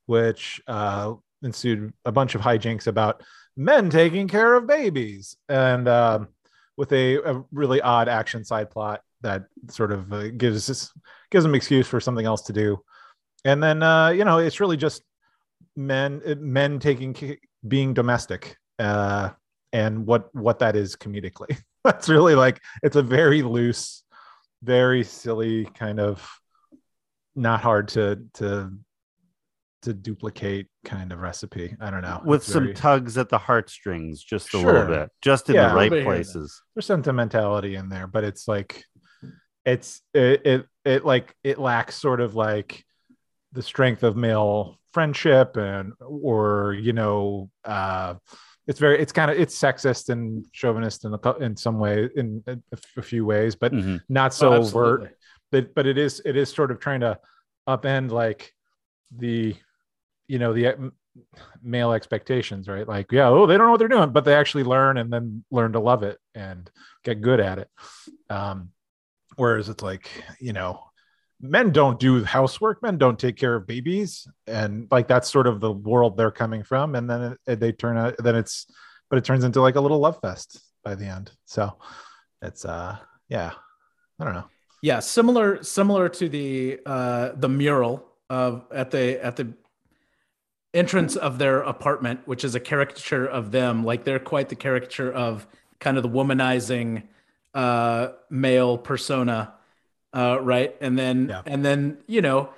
which 0.06 0.60
uh 0.66 1.12
ensued 1.42 1.92
a 2.04 2.10
bunch 2.10 2.34
of 2.34 2.40
hijinks 2.40 2.88
about 2.88 3.22
men 3.58 3.90
taking 3.90 4.28
care 4.28 4.54
of 4.54 4.66
babies. 4.66 5.36
And 5.48 5.88
um 5.88 6.28
with 6.76 6.92
a, 6.92 7.16
a 7.16 7.44
really 7.50 7.80
odd 7.82 8.08
action 8.08 8.44
side 8.44 8.70
plot 8.70 9.02
that 9.20 9.46
sort 9.68 9.90
of 9.90 10.12
uh, 10.12 10.28
gives 10.28 10.92
gives 11.30 11.44
them 11.44 11.54
excuse 11.56 11.88
for 11.88 12.00
something 12.00 12.24
else 12.24 12.42
to 12.42 12.52
do. 12.52 12.80
And 13.44 13.62
then 13.62 13.82
uh 13.82 14.10
you 14.10 14.24
know 14.24 14.38
it's 14.38 14.60
really 14.60 14.76
just 14.78 15.02
men 15.76 16.22
uh, 16.24 16.36
men 16.36 16.78
taking 16.78 17.36
being 17.66 17.92
domestic 17.92 18.56
uh 18.78 19.30
and 19.72 20.06
what 20.06 20.34
what 20.34 20.60
that 20.60 20.76
is 20.76 20.96
comedically. 20.96 21.60
That's 21.84 22.08
really 22.08 22.36
like 22.36 22.62
it's 22.82 22.96
a 22.96 23.02
very 23.02 23.42
loose 23.42 24.04
very 24.62 25.04
silly 25.04 25.64
kind 25.66 26.00
of 26.00 26.28
not 27.34 27.60
hard 27.60 27.88
to 27.88 28.22
to 28.34 28.72
to 29.82 29.94
duplicate 29.94 30.66
kind 30.84 31.12
of 31.12 31.20
recipe 31.20 31.76
i 31.80 31.90
don't 31.90 32.02
know 32.02 32.20
With 32.24 32.42
It's 32.42 32.52
some 32.52 32.64
very- 32.64 32.74
tugs 32.74 33.16
at 33.16 33.28
the 33.28 33.38
heartstrings, 33.38 34.22
just 34.22 34.48
a 34.48 34.58
Sure. 34.58 34.72
little 34.72 34.86
bit, 34.88 35.10
just 35.22 35.48
in 35.48 35.54
Yeah. 35.54 35.68
the 35.68 35.74
right 35.74 36.04
places. 36.04 36.60
there's 36.74 36.86
sentimentality 36.86 37.74
in 37.76 37.88
there 37.88 38.06
but 38.06 38.24
it's 38.24 38.48
like 38.48 38.84
it's 39.64 40.00
it, 40.14 40.46
it 40.46 40.66
it 40.84 41.04
like 41.04 41.34
it 41.44 41.58
lacks 41.58 41.94
sort 41.96 42.20
of 42.20 42.34
like 42.34 42.84
the 43.52 43.62
strength 43.62 44.02
of 44.02 44.16
male 44.16 44.78
friendship 44.92 45.56
and 45.56 45.92
or 46.00 46.74
you 46.80 46.92
know 46.92 47.50
uh 47.64 48.14
it's 48.66 48.80
very 48.80 48.98
it's 49.00 49.12
kind 49.12 49.30
of 49.30 49.38
it's 49.38 49.58
sexist 49.58 50.08
and 50.08 50.44
chauvinist 50.52 51.04
in 51.04 51.12
a, 51.14 51.18
cou- 51.18 51.38
in 51.40 51.56
some 51.56 51.78
way 51.78 52.08
in 52.16 52.42
a, 52.46 52.56
a 52.96 53.02
few 53.02 53.24
ways 53.24 53.54
but 53.54 53.72
Mhm. 53.72 54.00
not 54.08 54.32
so 54.34 54.54
Oh, 54.54 54.56
overt 54.62 55.14
but 55.52 55.74
but 55.74 55.86
it 55.86 55.98
is 55.98 56.20
it 56.24 56.36
is 56.36 56.50
sort 56.52 56.70
of 56.70 56.80
trying 56.80 57.00
to 57.00 57.18
upend 57.68 58.10
like 58.10 58.52
the 59.16 59.54
you 60.28 60.38
know 60.38 60.52
the 60.52 60.92
male 61.62 61.92
expectations, 61.92 62.68
right? 62.68 62.86
Like, 62.86 63.10
yeah, 63.10 63.28
oh, 63.28 63.46
they 63.46 63.56
don't 63.56 63.66
know 63.66 63.72
what 63.72 63.78
they're 63.78 63.88
doing, 63.88 64.10
but 64.10 64.24
they 64.24 64.34
actually 64.34 64.64
learn 64.64 64.96
and 64.98 65.12
then 65.12 65.44
learn 65.50 65.72
to 65.72 65.80
love 65.80 66.02
it 66.02 66.18
and 66.34 66.70
get 67.04 67.20
good 67.20 67.40
at 67.40 67.58
it. 67.58 67.68
Um, 68.30 68.70
whereas 69.36 69.68
it's 69.68 69.82
like, 69.82 70.08
you 70.40 70.52
know, 70.52 70.80
men 71.40 71.72
don't 71.72 71.98
do 71.98 72.24
housework, 72.24 72.82
men 72.82 72.98
don't 72.98 73.18
take 73.18 73.36
care 73.36 73.54
of 73.54 73.66
babies, 73.66 74.28
and 74.46 74.86
like 74.90 75.08
that's 75.08 75.30
sort 75.30 75.46
of 75.46 75.60
the 75.60 75.72
world 75.72 76.16
they're 76.16 76.30
coming 76.30 76.62
from. 76.62 76.94
And 76.94 77.08
then 77.08 77.36
it, 77.46 77.60
they 77.60 77.72
turn 77.72 77.96
out, 77.96 78.14
then 78.18 78.36
it's, 78.36 78.66
but 79.10 79.18
it 79.18 79.24
turns 79.24 79.44
into 79.44 79.60
like 79.60 79.76
a 79.76 79.80
little 79.80 79.98
love 79.98 80.18
fest 80.20 80.60
by 80.84 80.94
the 80.94 81.06
end. 81.06 81.32
So 81.46 81.78
it's, 82.42 82.64
uh, 82.64 82.98
yeah, 83.28 83.52
I 84.20 84.24
don't 84.24 84.34
know. 84.34 84.44
Yeah, 84.82 85.00
similar 85.00 85.62
similar 85.64 86.08
to 86.08 86.28
the 86.28 86.78
uh 86.86 87.32
the 87.34 87.48
mural 87.48 88.06
of 88.30 88.64
at 88.72 88.92
the 88.92 89.24
at 89.24 89.34
the 89.34 89.52
entrance 90.74 91.16
of 91.16 91.38
their 91.38 91.60
apartment, 91.62 92.20
which 92.26 92.44
is 92.44 92.54
a 92.54 92.60
caricature 92.60 93.26
of 93.26 93.50
them. 93.52 93.84
Like 93.84 94.04
they're 94.04 94.18
quite 94.18 94.48
the 94.48 94.54
caricature 94.56 95.10
of 95.12 95.46
kind 95.80 95.96
of 95.96 96.02
the 96.02 96.08
womanizing 96.08 97.04
uh 97.54 98.08
male 98.30 98.76
persona. 98.78 99.54
Uh 100.14 100.38
right. 100.40 100.74
And 100.80 100.98
then 100.98 101.28
Yeah. 101.28 101.42
and 101.46 101.64
then, 101.64 101.98
you 102.06 102.20
know, 102.20 102.50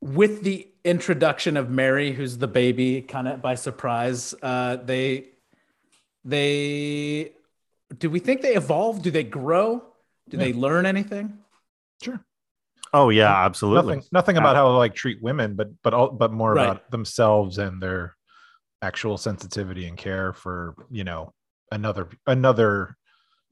with 0.00 0.42
the 0.42 0.68
introduction 0.84 1.56
of 1.56 1.70
Mary, 1.70 2.12
who's 2.12 2.38
the 2.38 2.48
baby, 2.48 3.02
kind 3.02 3.28
of 3.28 3.42
by 3.42 3.54
surprise, 3.54 4.34
uh 4.42 4.76
they 4.76 5.26
they 6.24 7.32
do 7.98 8.08
we 8.10 8.18
think 8.18 8.40
they 8.42 8.54
evolve? 8.56 9.02
Do 9.02 9.10
they 9.10 9.24
grow? 9.24 9.82
Do 10.28 10.36
they 10.38 10.52
learn 10.52 10.86
anything? 10.86 11.38
Sure. 12.02 12.20
Oh 12.94 13.10
yeah, 13.10 13.44
absolutely. 13.44 13.96
Nothing, 13.96 14.08
nothing 14.12 14.36
about 14.36 14.54
how 14.56 14.68
to 14.68 14.76
like 14.78 14.94
treat 14.94 15.20
women, 15.20 15.54
but 15.56 15.68
but 15.82 15.92
all, 15.92 16.10
but 16.10 16.32
more 16.32 16.52
Right. 16.54 16.62
about 16.68 16.90
themselves 16.90 17.58
and 17.58 17.82
their 17.82 18.16
actual 18.82 19.18
sensitivity 19.18 19.86
and 19.88 19.98
care 19.98 20.32
for 20.32 20.74
you 20.90 21.02
know 21.04 21.32
another 21.72 22.08
another 22.26 22.96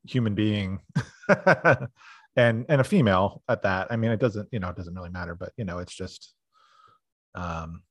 human 0.07 0.35
being, 0.37 0.81
and 2.37 2.67
and 2.69 2.81
a 2.81 2.85
female 2.85 3.43
at 3.49 3.63
that. 3.63 3.89
I 3.91 3.97
mean, 3.97 4.13
it 4.13 4.21
doesn't 4.21 4.49
you 4.53 4.61
know 4.61 4.69
it 4.69 4.77
doesn't 4.77 4.95
really 4.95 5.11
matter, 5.11 5.35
but 5.35 5.53
you 5.57 5.65
know 5.65 5.79
it's 5.79 5.95
just, 5.95 6.35
um, 7.35 7.83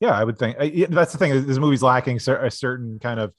yeah, 0.00 0.12
I 0.12 0.22
would 0.22 0.38
think 0.38 0.58
I- 0.60 0.64
yeah, 0.64 0.86
that's 0.90 1.10
the 1.12 1.18
thing. 1.18 1.32
is 1.32 1.44
This 1.44 1.58
movie's 1.58 1.82
lacking 1.82 2.18
a 2.24 2.50
certain 2.50 3.00
kind 3.00 3.18
of 3.20 3.32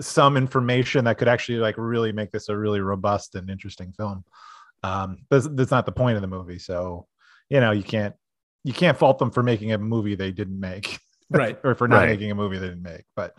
some 0.00 0.36
information 0.36 1.04
that 1.04 1.18
could 1.18 1.28
actually 1.28 1.58
like 1.58 1.74
really 1.78 2.12
make 2.12 2.30
this 2.30 2.48
a 2.48 2.56
really 2.56 2.80
robust 2.80 3.34
and 3.34 3.50
interesting 3.50 3.92
film 3.92 4.24
um 4.82 5.18
that's, 5.30 5.48
that's 5.52 5.70
not 5.70 5.86
the 5.86 5.92
point 5.92 6.16
of 6.16 6.22
the 6.22 6.28
movie. 6.28 6.58
So 6.58 7.06
you 7.48 7.60
know 7.60 7.70
you 7.72 7.82
can't 7.82 8.14
you 8.64 8.72
can't 8.72 8.96
fault 8.98 9.18
them 9.18 9.30
for 9.30 9.42
making 9.42 9.72
a 9.72 9.78
movie 9.78 10.14
they 10.14 10.32
didn't 10.32 10.58
make. 10.60 10.98
Right. 11.30 11.58
or 11.62 11.74
for 11.74 11.86
not 11.88 11.98
Right. 11.98 12.08
making 12.08 12.30
a 12.30 12.34
movie 12.34 12.56
they 12.56 12.68
didn't 12.68 12.82
make. 12.82 13.04
But 13.14 13.34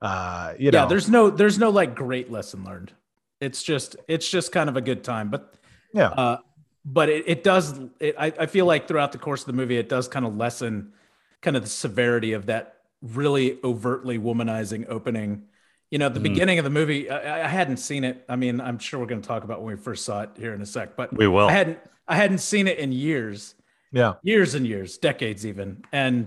uh 0.00 0.54
you 0.58 0.70
yeah 0.72 0.82
know. 0.84 0.88
there's 0.88 1.10
no 1.10 1.28
there's 1.28 1.58
no 1.58 1.68
like 1.68 1.94
great 1.94 2.30
lesson 2.30 2.64
learned. 2.64 2.92
It's 3.38 3.62
just 3.62 3.96
it's 4.08 4.26
just 4.30 4.50
kind 4.50 4.70
of 4.70 4.78
a 4.78 4.80
good 4.80 5.04
time. 5.04 5.28
But 5.28 5.52
yeah. 5.92 6.08
uh 6.08 6.38
but 6.86 7.10
it, 7.10 7.24
it 7.28 7.44
does 7.44 7.78
it, 8.00 8.14
I, 8.18 8.32
I 8.38 8.46
feel 8.46 8.64
like 8.64 8.88
throughout 8.88 9.12
the 9.12 9.18
course 9.18 9.42
of 9.42 9.46
the 9.46 9.52
movie 9.52 9.76
it 9.76 9.90
does 9.90 10.08
kind 10.08 10.24
of 10.24 10.36
lessen 10.36 10.94
kind 11.42 11.54
of 11.54 11.62
the 11.64 11.68
severity 11.68 12.32
of 12.32 12.46
that 12.46 12.76
really 13.02 13.58
overtly 13.62 14.18
womanizing 14.18 14.86
opening 14.88 15.42
you 15.90 15.98
know 15.98 16.08
the 16.08 16.18
Mhm. 16.20 16.24
beginning 16.24 16.58
of 16.58 16.64
the 16.64 16.70
movie 16.70 17.08
I, 17.10 17.44
I 17.44 17.48
hadn't 17.48 17.76
seen 17.78 18.04
it 18.04 18.24
i 18.28 18.36
mean 18.36 18.60
i'm 18.60 18.78
sure 18.78 18.98
we're 19.00 19.06
going 19.06 19.20
to 19.22 19.26
talk 19.28 19.44
about 19.44 19.62
when 19.62 19.76
we 19.76 19.80
first 19.82 20.04
saw 20.04 20.22
it 20.22 20.30
here 20.36 20.52
in 20.54 20.60
a 20.62 20.66
sec 20.66 20.96
but 20.96 21.16
We 21.16 21.26
will. 21.28 21.48
i 21.48 21.52
hadn't 21.52 21.78
i 22.08 22.16
hadn't 22.16 22.38
seen 22.38 22.66
it 22.68 22.78
in 22.78 22.90
years 22.92 23.54
yeah 23.92 24.14
years 24.22 24.54
and 24.54 24.66
years, 24.66 24.98
decades 24.98 25.44
even. 25.46 25.84
And 25.92 26.26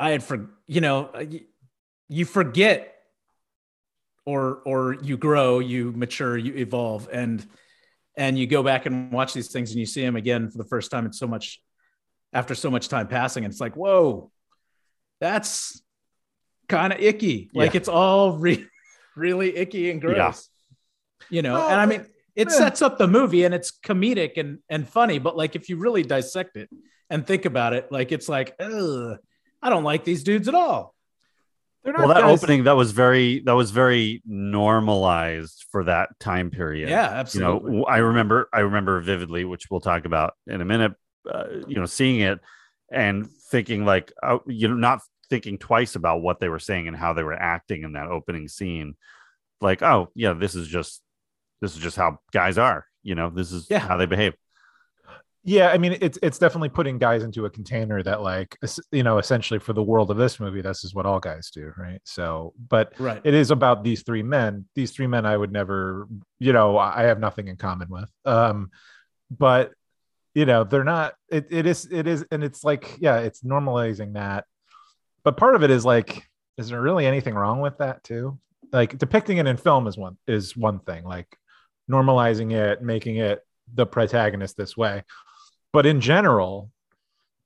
I 0.00 0.10
had 0.10 0.22
for 0.24 0.50
you 0.66 0.80
know, 0.80 1.10
you 2.08 2.24
forget 2.24 2.94
or 4.24 4.56
or 4.64 4.94
you 4.94 5.16
grow, 5.16 5.58
you 5.58 5.92
mature, 5.92 6.36
you 6.36 6.54
evolve 6.54 7.08
and 7.12 7.46
and 8.16 8.38
you 8.38 8.46
go 8.46 8.62
back 8.62 8.86
and 8.86 9.12
watch 9.12 9.32
these 9.34 9.48
things 9.52 9.70
and 9.70 9.78
you 9.80 9.86
see 9.86 10.00
them 10.02 10.16
again 10.16 10.50
for 10.50 10.58
the 10.58 10.64
first 10.64 10.90
time 10.90 11.06
in 11.06 11.12
so 11.12 11.26
much 11.26 11.60
after 12.32 12.54
so 12.54 12.70
much 12.70 12.88
time 12.88 13.06
passing 13.08 13.44
and 13.44 13.52
it's 13.52 13.60
like, 13.60 13.76
"Whoa. 13.76 14.30
That's 15.20 15.81
kind 16.68 16.92
of 16.92 17.00
icky." 17.00 17.50
Like 17.54 17.72
Yeah. 17.74 17.78
it's 17.78 17.88
all 17.88 18.32
re- 18.38 18.66
really 19.16 19.56
icky 19.56 19.90
and 19.90 20.00
gross. 20.00 20.48
Yeah. 21.30 21.36
You 21.36 21.42
know, 21.42 21.54
Well, 21.54 21.68
and 21.70 21.80
I 21.80 21.86
mean 21.86 22.06
it 22.34 22.48
eh. 22.48 22.50
sets 22.50 22.82
up 22.82 22.98
the 22.98 23.06
movie 23.08 23.44
and 23.44 23.54
it's 23.54 23.70
comedic 23.70 24.38
and 24.38 24.58
and 24.68 24.88
funny, 24.88 25.18
but 25.18 25.36
like 25.36 25.54
if 25.56 25.68
you 25.68 25.76
really 25.76 26.02
dissect 26.02 26.56
it 26.56 26.68
and 27.10 27.26
think 27.26 27.44
about 27.44 27.74
it, 27.74 27.92
like 27.92 28.10
it's 28.12 28.28
like, 28.28 28.54
ugh, 28.58 29.18
I 29.62 29.68
don't 29.70 29.84
like 29.84 30.04
these 30.04 30.24
dudes 30.24 30.48
at 30.48 30.54
all. 30.54 30.94
they're 31.84 31.94
well, 31.94 32.08
that 32.08 32.22
guys- 32.22 32.42
opening 32.42 32.64
that 32.64 32.76
was 32.76 32.92
very 32.92 33.40
that 33.40 33.52
was 33.52 33.70
very 33.70 34.22
normalized 34.26 35.64
for 35.70 35.84
that 35.84 36.08
time 36.20 36.50
period. 36.50 36.88
Yeah, 36.88 37.02
absolutely. 37.04 37.50
you 37.50 37.56
absolutely. 37.56 37.78
know 37.80 37.84
i 37.86 37.98
remember 37.98 38.48
i 38.52 38.60
remember 38.60 39.00
vividly 39.00 39.44
which 39.44 39.70
we'll 39.70 39.80
talk 39.80 40.04
about 40.04 40.34
in 40.46 40.60
a 40.60 40.64
minute 40.64 40.92
uh, 41.30 41.44
you 41.66 41.76
know 41.76 41.86
seeing 41.86 42.20
it 42.20 42.38
and 42.90 43.28
thinking 43.50 43.84
like 43.84 44.12
uh, 44.22 44.38
you 44.46 44.68
know 44.68 44.74
not 44.74 45.00
thinking 45.32 45.56
twice 45.56 45.94
about 45.96 46.20
what 46.20 46.40
they 46.40 46.50
were 46.50 46.58
saying 46.58 46.88
and 46.88 46.96
how 46.96 47.14
they 47.14 47.22
were 47.22 47.32
acting 47.32 47.84
in 47.84 47.92
that 47.94 48.06
opening 48.06 48.48
scene. 48.48 48.94
Like 49.62 49.80
oh 49.82 50.10
yeah 50.14 50.34
this 50.34 50.54
is 50.54 50.68
just 50.68 51.00
this 51.62 51.74
is 51.74 51.80
just 51.82 51.96
how 51.96 52.18
guys 52.32 52.58
are 52.58 52.84
you 53.02 53.14
know 53.14 53.30
this 53.30 53.50
is 53.50 53.66
Yeah. 53.70 53.78
how 53.78 53.96
they 53.96 54.04
behave. 54.06 54.34
Yeah 55.44 55.68
i 55.70 55.78
mean 55.78 55.96
it's 56.00 56.18
it's 56.22 56.38
definitely 56.38 56.68
putting 56.68 56.98
guys 56.98 57.22
into 57.24 57.46
a 57.46 57.50
container 57.50 58.00
that 58.02 58.22
like 58.22 58.56
you 58.92 59.02
know 59.02 59.18
essentially 59.18 59.58
for 59.58 59.72
the 59.72 59.82
world 59.82 60.10
of 60.10 60.16
this 60.16 60.38
movie 60.38 60.60
this 60.62 60.84
is 60.84 60.94
what 60.94 61.06
all 61.06 61.18
guys 61.20 61.50
do 61.50 61.72
right? 61.76 62.00
So 62.04 62.52
but 62.68 62.92
Right. 62.98 63.20
it 63.24 63.34
is 63.34 63.50
about 63.50 63.82
these 63.82 64.02
three 64.02 64.22
men. 64.22 64.66
These 64.74 64.92
three 64.92 65.06
men 65.08 65.24
i 65.26 65.36
would 65.36 65.52
never 65.52 66.06
you 66.38 66.52
know 66.52 66.76
i 66.78 67.02
have 67.04 67.18
nothing 67.18 67.48
in 67.48 67.56
common 67.56 67.88
with. 67.88 68.10
Um 68.24 68.70
but 69.30 69.72
you 70.34 70.46
know 70.46 70.64
they're 70.64 70.84
not 70.96 71.14
it, 71.28 71.46
it 71.50 71.66
is 71.66 71.88
it 71.90 72.06
is 72.06 72.24
and 72.30 72.42
it's 72.44 72.62
like 72.64 72.96
yeah 73.00 73.18
it's 73.18 73.42
normalizing 73.42 74.14
that 74.14 74.44
but 75.24 75.36
part 75.36 75.54
of 75.54 75.62
it 75.62 75.70
is 75.70 75.84
like 75.84 76.28
is 76.58 76.68
there 76.68 76.80
really 76.80 77.06
anything 77.06 77.34
wrong 77.34 77.60
with 77.60 77.78
that 77.78 78.04
too? 78.04 78.38
Like 78.72 78.96
depicting 78.98 79.38
it 79.38 79.46
in 79.46 79.56
film 79.56 79.86
is 79.86 79.96
one 79.96 80.16
is 80.26 80.56
one 80.56 80.80
thing 80.80 81.04
like 81.04 81.36
normalizing 81.90 82.52
it 82.52 82.82
making 82.82 83.16
it 83.16 83.40
the 83.72 83.86
protagonist 83.86 84.56
this 84.56 84.76
way. 84.76 85.02
But 85.72 85.86
in 85.86 86.00
general 86.00 86.70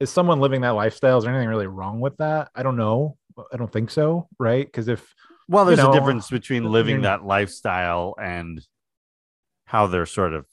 is 0.00 0.10
someone 0.10 0.40
living 0.40 0.60
that 0.62 0.70
lifestyle 0.70 1.18
is 1.18 1.24
there 1.24 1.32
anything 1.32 1.48
really 1.48 1.66
wrong 1.66 2.00
with 2.00 2.16
that? 2.18 2.50
I 2.54 2.62
don't 2.62 2.76
know. 2.76 3.16
I 3.52 3.56
don't 3.56 3.72
think 3.72 3.90
so 3.90 4.28
right? 4.38 4.66
Because 4.66 4.88
if 4.88 5.14
well 5.48 5.64
You 5.64 5.76
there's 5.76 5.86
know, 5.86 5.92
a 5.92 5.94
difference 5.98 6.28
between 6.30 6.64
living 6.64 7.02
that 7.02 7.24
lifestyle 7.24 8.14
and 8.20 8.60
how 9.64 9.86
they're 9.86 10.06
sort 10.06 10.32
of 10.34 10.46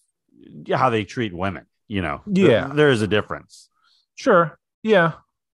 how 0.72 0.90
they 0.90 1.04
treat 1.06 1.34
women 1.34 1.66
you 1.88 2.02
know? 2.02 2.22
There- 2.26 2.50
Yeah. 2.50 2.68
there 2.74 2.90
is 2.90 3.02
a 3.02 3.08
difference. 3.08 3.70
Sure. 4.16 4.58
Yeah. 4.84 5.14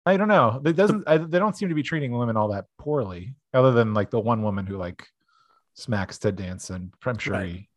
I 0.09 0.17
don't 0.17 0.27
know. 0.27 0.61
It 0.65 0.75
doesn't. 0.75 1.03
I, 1.07 1.17
they 1.17 1.39
don't 1.39 1.55
seem 1.55 1.69
to 1.69 1.75
be 1.75 1.83
treating 1.83 2.11
women 2.11 2.35
all 2.37 2.49
that 2.49 2.65
poorly, 2.77 3.35
other 3.53 3.71
than 3.71 3.93
like 3.93 4.09
the 4.09 4.19
one 4.19 4.41
woman 4.43 4.65
who 4.65 4.77
like 4.77 5.07
smacks 5.75 6.17
Ted 6.17 6.35
Danson. 6.35 6.91
I'm 7.05 7.17
sure 7.17 7.33
Right. 7.33 7.47
he, 7.47 7.69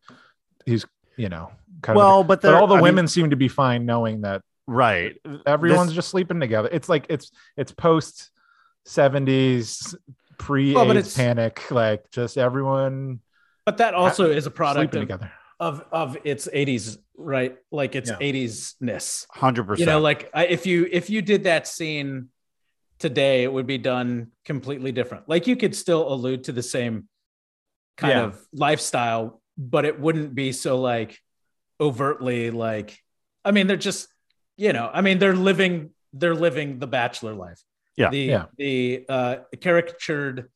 he's 0.65 0.85
you 1.15 1.29
know 1.29 1.51
kind 1.81 1.95
of. 1.97 2.01
well 2.01 2.23
but, 2.23 2.41
But 2.41 2.55
all 2.55 2.67
the 2.67 2.73
I 2.75 2.77
mean, 2.77 2.83
women 2.83 3.07
seem 3.07 3.29
to 3.29 3.35
be 3.35 3.47
fine, 3.47 3.85
knowing 3.85 4.21
that 4.21 4.41
right 4.67 5.15
everyone's 5.45 5.89
This- 5.89 5.95
just 5.95 6.09
sleeping 6.09 6.39
together. 6.39 6.69
It's 6.71 6.89
like 6.89 7.05
it's 7.09 7.31
it's 7.57 7.71
post 7.71 8.31
seventies 8.85 9.95
pre 10.37 10.73
Well, 10.73 10.85
but 10.85 10.97
AIDS 10.97 11.07
it's- 11.07 11.17
panic, 11.17 11.71
like 11.71 12.09
just 12.11 12.37
everyone 12.37 13.19
But 13.65 13.77
that 13.77 13.93
also 13.93 14.29
is 14.31 14.45
a 14.45 14.51
product 14.51 14.93
of, 14.95 15.01
together. 15.01 15.31
Of 15.63 15.85
of 15.91 16.17
its 16.25 16.47
80s, 16.51 16.97
right? 17.17 17.55
Like 17.71 17.95
its 17.95 18.09
Yeah. 18.09 18.17
80s 18.19 18.75
ness. 18.81 19.25
100% 19.33 19.79
You 19.79 19.85
know, 19.85 19.99
like 19.99 20.29
I, 20.33 20.45
if 20.47 20.65
you 20.65 20.87
if 20.91 21.09
you 21.09 21.21
did 21.21 21.43
that 21.45 21.67
scene 21.67 22.29
today, 22.99 23.43
it 23.43 23.51
would 23.53 23.67
be 23.67 23.77
done 23.77 24.31
completely 24.45 24.91
different. 24.91 25.29
Like 25.29 25.47
you 25.47 25.55
could 25.55 25.75
still 25.75 26.11
allude 26.13 26.43
to 26.45 26.51
the 26.51 26.63
same 26.63 27.07
kind 27.97 28.17
Yeah. 28.17 28.25
of 28.25 28.41
lifestyle, 28.53 29.41
but 29.57 29.85
it 29.85 29.99
wouldn't 29.99 30.35
be 30.35 30.51
so 30.51 30.79
like 30.81 31.17
overtly 31.79 32.51
like 32.51 32.97
I 33.45 33.51
mean, 33.51 33.67
they're 33.67 33.75
just, 33.91 34.07
you 34.57 34.71
know, 34.73 34.89
I 34.93 35.01
mean, 35.01 35.17
they're 35.19 35.35
living 35.35 35.91
they're 36.13 36.35
living 36.35 36.79
the 36.79 36.87
bachelor 36.87 37.33
life. 37.33 37.61
Yeah. 37.95 38.09
The 38.09 38.17
Yeah. 38.35 38.45
the 38.57 39.05
uh 39.07 39.35
caricatured 39.61 40.49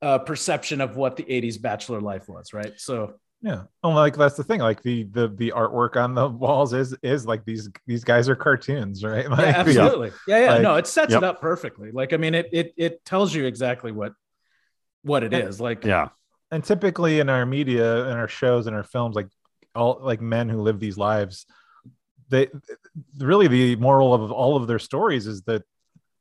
uh 0.00 0.18
perception 0.20 0.80
of 0.80 0.96
what 0.96 1.16
the 1.16 1.24
80s 1.24 1.58
bachelor 1.58 2.00
life 2.00 2.28
was, 2.28 2.52
right? 2.54 2.72
So 2.78 3.14
Yeah. 3.40 3.62
Oh, 3.84 3.90
like 3.90 4.16
that's 4.16 4.36
the 4.36 4.42
thing. 4.44 4.60
Like 4.60 4.82
the 4.82 5.04
the 5.04 5.28
the 5.28 5.52
artwork 5.54 5.96
on 5.96 6.14
the 6.14 6.28
walls 6.28 6.72
is 6.74 6.94
is 7.02 7.24
like 7.26 7.44
these 7.44 7.68
these 7.86 8.02
guys 8.04 8.28
are 8.28 8.34
cartoons, 8.34 9.04
right? 9.04 9.28
Like, 9.30 9.38
yeah, 9.40 9.60
absolutely. 9.60 10.12
Yeah, 10.26 10.38
yeah. 10.40 10.52
Like- 10.54 10.62
no, 10.62 10.74
it 10.74 10.86
sets 10.88 11.12
Yep. 11.12 11.22
it 11.22 11.24
up 11.24 11.40
perfectly. 11.40 11.92
Like, 11.92 12.12
I 12.12 12.16
mean, 12.16 12.34
it 12.34 12.48
it 12.52 12.74
it 12.76 13.04
tells 13.04 13.32
you 13.34 13.44
exactly 13.46 13.92
what 13.92 14.12
what 15.02 15.22
it 15.22 15.32
is. 15.32 15.60
Like, 15.60 15.84
yeah 15.84 16.08
and 16.50 16.64
typically 16.64 17.20
in 17.20 17.28
our 17.28 17.44
media 17.44 18.06
in 18.08 18.16
our 18.16 18.26
shows 18.26 18.66
and 18.66 18.74
our 18.74 18.82
films 18.82 19.14
like 19.14 19.28
all 19.74 20.00
like 20.02 20.18
men 20.22 20.48
who 20.48 20.62
live 20.62 20.80
these 20.80 20.96
lives 20.96 21.44
they 22.30 22.48
really 23.18 23.46
the 23.48 23.76
moral 23.76 24.14
of 24.14 24.32
all 24.32 24.56
of 24.56 24.66
their 24.66 24.78
stories 24.78 25.26
is 25.26 25.42
that 25.42 25.62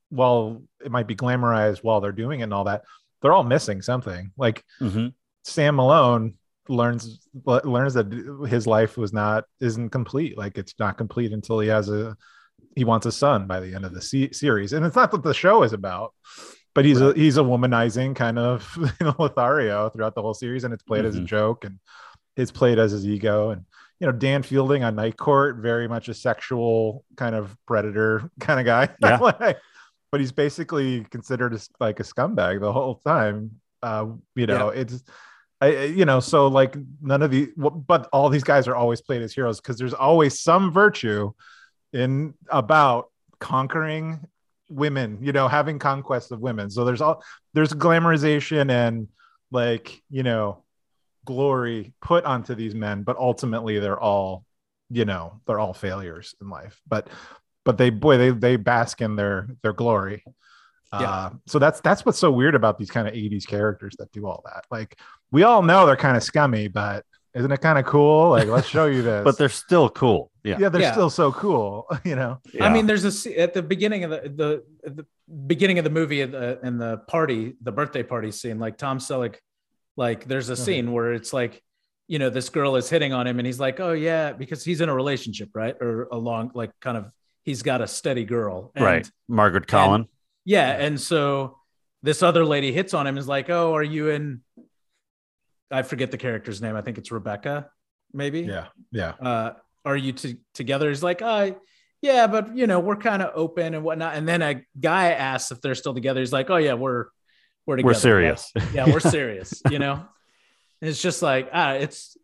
while 0.09 0.62
it 0.83 0.91
might 0.91 1.07
be 1.07 1.15
glamorized 1.15 1.77
while 1.81 2.01
they're 2.01 2.12
doing 2.12 2.41
it 2.41 2.43
and 2.43 2.53
all 2.53 2.65
that, 2.65 2.83
they're 3.21 3.31
all 3.31 3.43
missing 3.45 3.81
something. 3.81 4.31
Like 4.38 4.63
Mhm. 4.81 5.13
Sam 5.45 5.75
Malone 5.77 6.33
learns 6.69 7.27
learns 7.45 7.93
that 7.95 8.45
his 8.50 8.67
life 8.67 8.97
was 8.97 9.13
not 9.13 9.45
isn't 9.59 9.89
complete. 9.89 10.38
Like 10.38 10.57
it's 10.57 10.74
not 10.79 10.97
complete 10.97 11.31
until 11.33 11.59
he 11.59 11.67
has 11.69 11.89
a 11.89 12.15
he 12.75 12.83
wants 12.83 13.05
a 13.05 13.12
son 13.12 13.47
by 13.47 13.59
the 13.59 13.74
end 13.74 13.86
of 13.86 13.93
the 13.93 14.01
se- 14.01 14.31
series, 14.33 14.74
and 14.74 14.86
it's 14.86 14.95
not 14.95 15.12
what 15.12 15.24
the 15.24 15.33
show 15.33 15.63
is 15.63 15.74
about. 15.74 16.13
But 16.75 16.86
he's 16.86 17.01
a 17.01 17.13
he's 17.13 17.38
a 17.38 17.41
womanizing 17.41 18.15
kind 18.15 18.38
of 18.38 18.71
you 19.00 19.05
know 19.05 19.15
Lothario 19.17 19.89
throughout 19.89 20.15
the 20.15 20.21
whole 20.21 20.33
series, 20.36 20.63
and 20.63 20.74
it's 20.74 20.83
played 20.83 21.05
as 21.05 21.15
a 21.15 21.21
Mhm. 21.21 21.25
joke, 21.25 21.65
and 21.65 21.79
it's 22.36 22.51
played 22.51 22.77
as 22.79 22.91
his 22.91 23.05
ego. 23.07 23.50
And 23.50 23.63
you 24.00 24.05
know 24.07 24.13
Dan 24.13 24.43
Fielding 24.43 24.83
on 24.83 24.95
Night 24.95 25.17
Court, 25.17 25.57
very 25.57 25.88
much 25.88 26.07
a 26.07 26.13
sexual 26.13 27.03
kind 27.15 27.36
of 27.36 27.55
predator 27.65 28.29
kind 28.39 28.59
of 28.59 28.65
guy. 28.65 28.89
Yeah. 29.01 29.17
Like, 29.17 29.57
but 30.12 30.21
he's 30.21 30.31
basically 30.31 31.03
considered 31.05 31.53
as 31.53 31.67
like 31.79 32.00
a 32.00 32.03
scumbag 32.03 32.62
the 32.62 32.71
whole 32.71 33.01
time. 33.05 33.59
Uh, 33.83 34.07
you 34.36 34.47
know, 34.47 34.69
it's 34.69 35.03
I, 35.60 35.86
you 35.86 36.06
know, 36.06 36.20
so 36.20 36.48
like 36.48 36.76
none 37.02 37.24
of 37.24 37.32
the, 37.32 37.50
but 37.58 38.08
all 38.14 38.30
these 38.30 38.44
guys 38.44 38.68
are 38.68 38.76
always 38.76 39.02
played 39.02 39.22
as 39.22 39.34
heroes 39.34 39.60
because 39.60 39.78
there's 39.78 39.94
always 39.94 40.40
some 40.40 40.72
virtue 40.72 41.32
in 41.94 42.36
about 42.50 43.10
conquering 43.40 44.20
women, 44.70 45.18
you 45.22 45.32
know, 45.32 45.48
having 45.48 45.80
conquest 45.80 46.32
of 46.32 46.40
women. 46.40 46.70
So 46.70 46.86
there's 46.86 47.02
all 47.02 47.24
there's 47.54 47.74
glamorization 47.74 48.70
and 48.70 49.08
like 49.52 50.02
you 50.10 50.24
know 50.24 50.64
glory 51.26 51.94
put 52.02 52.24
onto 52.26 52.56
these 52.56 52.76
men, 52.76 53.04
but 53.04 53.18
ultimately 53.18 53.80
they're 53.80 54.00
all, 54.00 54.46
you 54.90 55.06
know, 55.06 55.42
they're 55.46 55.60
all 55.60 55.74
failures 55.74 56.36
in 56.42 56.50
life. 56.50 56.82
But 56.88 57.10
but 57.66 57.78
they 57.78 57.90
boy 57.90 58.18
they 58.18 58.30
they 58.32 58.56
bask 58.56 59.02
in 59.02 59.16
their 59.16 59.48
their 59.62 59.74
glory. 59.74 60.24
Yeah. 60.94 61.00
Uh, 61.10 61.29
so 61.46 61.60
that's 61.60 61.82
that's 61.82 62.06
what's 62.06 62.17
so 62.20 62.32
weird 62.32 62.56
about 62.56 62.77
these 62.77 62.89
kind 62.89 63.08
of 63.08 63.13
80s 63.13 63.46
characters 63.46 63.96
that 64.00 64.12
do 64.12 64.25
all 64.25 64.41
that. 64.46 64.65
Like 64.72 64.98
we 65.32 65.44
all 65.44 65.62
know 65.62 65.86
they're 65.86 65.96
kind 65.98 66.15
of 66.15 66.24
scummy, 66.24 66.67
but 66.70 67.06
isn't 67.36 67.51
it 67.51 67.60
kind 67.62 67.77
of 67.77 67.86
cool? 67.86 68.29
Like 68.29 68.48
let's 68.48 68.67
show 68.67 68.86
you 68.86 69.01
this. 69.10 69.24
But 69.24 69.38
they're 69.38 69.50
still 69.50 69.89
cool. 69.89 70.32
Yeah. 70.44 70.58
yeah, 70.60 70.70
they're 70.70 70.82
Yeah. 70.82 70.94
still 70.94 71.10
so 71.10 71.32
cool, 71.34 71.88
you 72.06 72.15
know. 72.15 72.39
I 72.62 72.70
mean, 72.70 72.86
there's 72.86 73.03
a 73.27 73.39
at 73.39 73.53
the 73.53 73.62
beginning 73.62 74.06
of 74.06 74.12
the 74.12 74.63
the, 74.84 74.91
the 74.91 75.06
beginning 75.46 75.77
of 75.77 75.84
the 75.84 75.89
movie 75.89 76.22
in 76.22 76.32
the, 76.32 76.58
in 76.63 76.77
the 76.77 76.98
party, 77.00 77.56
the 77.62 77.72
birthday 77.74 78.03
party 78.03 78.32
scene. 78.32 78.58
Like 78.60 78.77
Tom 78.77 79.00
Selleck, 79.00 79.36
like 79.98 80.25
there's 80.25 80.50
a 80.50 80.53
Uh-huh. 80.53 80.63
scene 80.63 80.94
where 80.94 81.12
it's 81.13 81.34
like, 81.34 81.62
you 82.08 82.17
know, 82.17 82.29
this 82.29 82.48
girl 82.48 82.77
is 82.77 82.89
hitting 82.89 83.12
on 83.12 83.27
him, 83.27 83.39
and 83.39 83.46
he's 83.46 83.60
like, 83.60 83.82
"Oh 83.82 83.91
yeah," 83.91 84.32
because 84.32 84.63
he's 84.63 84.79
in 84.79 84.88
a 84.88 84.96
relationship, 84.96 85.50
right, 85.53 85.75
or 85.82 86.08
along 86.13 86.51
like 86.56 86.72
kind 86.79 86.96
of 86.98 87.12
he's 87.44 87.62
got 87.62 87.82
a 87.82 87.88
steady 87.88 88.24
girl, 88.24 88.72
and, 88.74 88.86
right. 88.86 89.12
Margaret 89.27 89.67
Colin. 89.67 90.08
Yeah, 90.48 90.70
and 90.72 91.00
so 91.00 91.58
this 92.04 92.24
other 92.24 92.46
lady 92.46 92.72
hits 92.72 92.94
on 92.94 93.06
him, 93.06 93.18
is 93.18 93.27
like, 93.27 93.50
"Oh, 93.50 93.75
are 93.75 93.84
you 93.84 94.10
in?" 94.10 94.42
I 95.70 95.82
forget 95.82 96.10
the 96.10 96.18
character's 96.18 96.62
name. 96.62 96.77
I 96.77 96.82
think 96.82 96.98
it's 96.98 97.12
Rebecca, 97.12 97.70
maybe 98.13 98.42
Yeah, 98.44 98.68
yeah. 98.89 99.10
uh, 99.22 99.54
are 99.84 99.98
you 99.98 100.13
to, 100.13 100.38
together? 100.54 100.88
He's 100.88 101.04
like, 101.04 101.22
uh, 101.22 101.51
yeah, 102.01 102.27
but 102.27 102.56
you 102.56 102.66
know, 102.68 102.80
we're 102.80 102.96
kind 102.96 103.22
of 103.22 103.32
open 103.36 103.74
and 103.74 103.84
whatnot. 103.84 104.16
And 104.16 104.25
then 104.25 104.42
a 104.42 104.62
guy 104.80 105.12
asks 105.12 105.51
if 105.51 105.60
they're 105.60 105.75
still 105.75 105.94
together. 105.94 106.22
He's 106.22 106.32
like, 106.32 106.50
oh 106.50 106.56
yeah, 106.56 106.75
we're 106.75 107.08
we're 107.66 107.75
together. 107.75 107.88
We're 107.89 108.00
serious. 108.00 108.54
Yeah, 108.74 108.86
we're 108.89 109.00
serious. 109.18 109.62
You 109.70 109.80
know, 109.80 109.96
And 110.82 110.89
it's 110.89 111.01
just 111.01 111.22
like 111.22 111.50
ah, 111.51 111.74
it's 111.74 112.16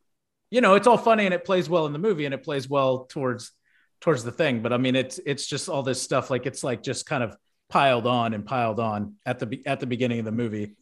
you 0.50 0.62
know, 0.62 0.76
it's 0.76 0.88
all 0.88 0.98
funny 0.98 1.26
and 1.26 1.34
it 1.34 1.44
plays 1.44 1.68
well 1.68 1.86
in 1.88 1.92
the 1.92 2.00
movie 2.00 2.24
and 2.24 2.34
it 2.34 2.44
plays 2.44 2.70
well 2.70 3.06
towards 3.06 3.52
towards 4.00 4.24
the 4.24 4.32
thing. 4.32 4.62
But 4.62 4.72
I 4.72 4.78
mean, 4.78 4.96
it's 4.96 5.20
it's 5.26 5.46
just 5.46 5.68
all 5.68 5.84
this 5.84 6.02
stuff 6.02 6.30
like 6.30 6.46
it's 6.46 6.64
like 6.64 6.82
just 6.82 7.06
kind 7.06 7.24
of 7.24 7.36
piled 7.74 8.06
on 8.06 8.36
and 8.36 8.46
piled 8.46 8.80
on 8.80 9.16
at 9.26 9.40
the 9.40 9.60
at 9.66 9.80
the 9.80 9.88
beginning 9.88 10.20
of 10.20 10.26
the 10.26 10.32
movie 10.32 10.76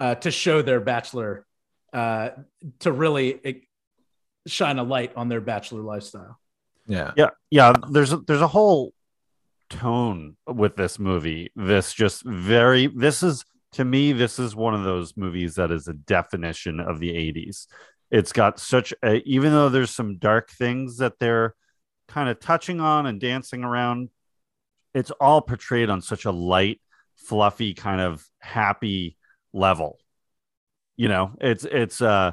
uh, 0.00 0.14
to 0.14 0.30
show 0.30 0.62
their 0.62 0.80
bachelor 0.80 1.46
uh, 1.92 2.30
to 2.78 2.90
really 2.90 3.38
eh, 3.44 3.52
shine 4.46 4.78
a 4.78 4.82
light 4.82 5.12
on 5.14 5.28
their 5.28 5.42
bachelor 5.42 5.82
lifestyle. 5.82 6.40
Yeah. 6.86 7.12
Yeah, 7.18 7.30
yeah. 7.50 7.74
There's 7.90 8.14
a, 8.14 8.16
there's 8.16 8.40
a 8.40 8.48
whole 8.48 8.94
tone 9.68 10.36
with 10.46 10.74
this 10.74 10.98
movie. 10.98 11.52
This 11.54 11.92
just 11.92 12.24
very. 12.24 12.86
This 12.86 13.22
is 13.22 13.44
to 13.72 13.84
me. 13.84 14.12
This 14.12 14.38
is 14.38 14.56
one 14.56 14.74
of 14.74 14.84
those 14.84 15.18
movies 15.18 15.56
that 15.56 15.70
is 15.70 15.86
a 15.86 15.92
definition 15.92 16.80
of 16.80 16.98
the 16.98 17.10
'80s. 17.10 17.66
It's 18.10 18.32
got 18.32 18.58
such 18.58 18.94
a. 19.04 19.16
Even 19.28 19.52
though 19.52 19.68
there's 19.68 19.90
some 19.90 20.16
dark 20.16 20.50
things 20.50 20.96
that 20.96 21.18
they're 21.20 21.54
kind 22.08 22.30
of 22.30 22.40
touching 22.40 22.80
on 22.80 23.04
and 23.04 23.20
dancing 23.20 23.64
around, 23.64 24.08
it's 24.94 25.10
all 25.12 25.40
portrayed 25.40 25.90
on 25.90 26.00
such 26.00 26.24
a 26.24 26.30
light, 26.32 26.80
fluffy, 27.16 27.74
kind 27.74 28.00
of 28.00 28.24
happy 28.40 29.16
level. 29.52 29.98
You 30.96 31.08
know, 31.08 31.32
it's 31.40 31.64
it's 31.64 32.00
uh 32.02 32.32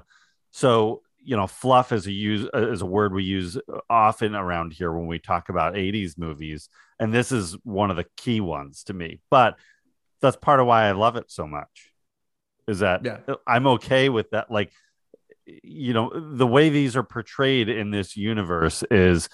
so 0.52 1.02
you 1.18 1.36
know 1.36 1.48
fluff 1.48 1.92
is 1.92 2.08
a 2.08 2.12
use 2.12 2.48
is 2.54 2.82
a 2.82 2.86
word 2.86 3.14
we 3.14 3.24
use 3.24 3.58
often 3.90 4.36
around 4.36 4.74
here 4.74 4.92
when 4.92 5.08
we 5.08 5.18
talk 5.20 5.50
about 5.50 5.74
80s 5.74 6.18
movies 6.20 6.70
and 7.00 7.12
this 7.12 7.32
is 7.32 7.58
one 7.64 7.90
of 7.90 7.98
the 7.98 8.06
key 8.16 8.42
ones 8.42 8.84
to 8.84 8.94
me 8.94 9.20
but 9.32 9.56
that's 10.22 10.38
part 10.38 10.60
of 10.60 10.68
why 10.68 10.84
i 10.84 10.92
love 10.92 11.16
it 11.16 11.32
so 11.32 11.48
much 11.48 11.92
is 12.68 12.80
that 12.80 13.04
Yeah. 13.04 13.18
i'm 13.48 13.66
okay 13.66 14.08
with 14.10 14.30
that 14.30 14.52
like 14.52 14.72
you 15.48 15.94
know 15.94 16.12
the 16.14 16.46
way 16.46 16.70
these 16.70 16.96
are 16.96 17.02
portrayed 17.04 17.70
in 17.70 17.90
this 17.90 18.16
universe 18.16 18.84
is 18.92 19.28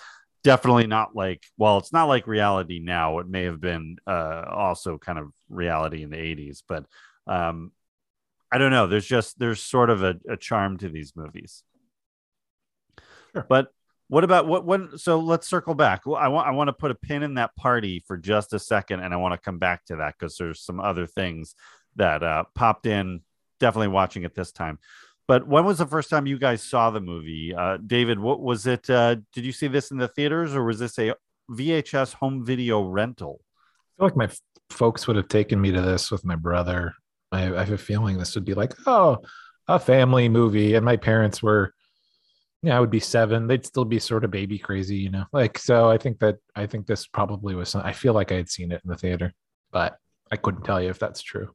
definitely 0.44 0.88
not 0.88 1.16
like 1.16 1.44
well 1.58 1.78
it's 1.78 1.94
not 1.94 2.06
like 2.06 2.28
reality 2.28 2.80
now. 2.80 3.20
It 3.20 3.28
may 3.28 3.44
have 3.44 3.62
been 3.62 3.98
uh 4.08 4.44
also 4.50 4.98
kind 4.98 5.20
of 5.20 5.32
reality 5.50 6.04
in 6.04 6.10
the 6.10 6.18
80s 6.18 6.64
but 6.68 6.86
um 7.28 7.72
i 8.52 8.58
don't 8.58 8.72
know. 8.72 8.88
There's 8.88 9.06
just 9.06 9.40
there's 9.40 9.62
sort 9.62 9.90
of 9.90 10.04
a, 10.04 10.16
a 10.30 10.38
charm 10.38 10.78
to 10.80 10.90
these 10.90 11.14
movies. 11.16 11.64
Sure. 13.34 13.46
but 13.48 13.70
what 14.08 14.26
about 14.26 14.46
what 14.46 14.66
when 14.66 14.98
so 14.98 15.20
let's 15.20 15.48
circle 15.48 15.76
back. 15.76 16.06
Well, 16.06 16.18
i 16.18 16.28
want 16.28 16.48
i 16.48 16.52
want 16.52 16.68
to 16.68 16.74
put 16.74 16.92
a 16.92 16.96
pin 16.96 17.24
in 17.24 17.36
that 17.36 17.56
party 17.56 18.04
for 18.06 18.18
just 18.18 18.54
a 18.54 18.60
second 18.60 19.00
and 19.00 19.14
i 19.14 19.18
want 19.18 19.34
to 19.34 19.38
come 19.38 19.58
back 19.58 19.86
to 19.86 19.98
that 19.98 20.16
because 20.20 20.36
there's 20.38 20.62
some 20.62 20.80
other 20.80 21.08
things 21.08 21.56
that 21.96 22.24
uh 22.24 22.44
popped 22.56 22.86
in. 22.86 23.22
Definitely 23.60 23.90
watching 23.90 24.24
it 24.24 24.34
this 24.34 24.52
time 24.52 24.80
but 25.28 25.48
when 25.48 25.66
was 25.66 25.78
the 25.78 25.86
first 25.86 26.10
time 26.10 26.26
you 26.26 26.38
guys 26.38 26.62
saw 26.64 26.90
the 26.90 27.00
movie 27.00 27.54
uh 27.56 27.78
david 27.86 28.20
what 28.20 28.42
was 28.42 28.68
it 28.68 28.90
uh 28.90 29.16
did 29.34 29.46
you 29.46 29.52
see 29.52 29.68
this 29.68 29.92
in 29.92 29.98
the 29.98 30.08
theaters 30.08 30.56
or 30.56 30.64
was 30.64 30.80
this 30.80 30.98
a 31.00 31.14
vhs 31.50 32.14
home 32.14 32.46
video 32.46 32.84
rental 32.84 33.42
I 33.98 34.02
feel 34.02 34.08
like 34.08 34.18
my 34.18 34.26
f- 34.26 34.40
folks 34.72 35.08
would 35.08 35.16
have 35.16 35.28
taken 35.28 35.60
me 35.62 35.72
to 35.72 35.82
this 35.82 36.12
with 36.12 36.26
my 36.26 36.36
brother. 36.36 36.96
I, 37.32 37.54
I 37.54 37.60
have 37.60 37.72
a 37.72 37.78
feeling 37.78 38.18
this 38.18 38.36
would 38.36 38.46
be 38.46 38.54
like, 38.54 38.74
oh, 38.88 39.20
a 39.68 39.80
family 39.80 40.30
movie. 40.30 40.76
And 40.76 40.86
my 40.86 40.98
parents 40.98 41.44
were, 41.44 41.74
yeah, 42.64 42.78
I 42.78 42.80
would 42.80 42.90
be 42.90 43.00
seven. 43.00 43.48
They'd 43.48 43.66
still 43.66 43.86
be 43.86 44.00
sort 44.00 44.24
of 44.24 44.32
baby 44.32 44.58
crazy, 44.58 44.98
you 44.98 45.10
know? 45.10 45.26
Like, 45.32 45.58
so 45.58 45.90
I 45.90 45.98
think 45.98 46.20
that, 46.20 46.38
I 46.56 46.68
think 46.68 46.88
this 46.88 47.08
probably 47.08 47.56
was, 47.56 47.70
some, 47.70 47.82
I 47.84 47.94
feel 47.94 48.14
like 48.14 48.32
I 48.32 48.36
had 48.36 48.50
seen 48.50 48.72
it 48.72 48.82
in 48.84 48.90
the 48.90 48.98
theater, 48.98 49.34
but 49.72 49.98
I 50.32 50.38
couldn't 50.38 50.64
tell 50.64 50.82
you 50.82 50.90
if 50.90 51.00
that's 51.00 51.22
true. 51.22 51.54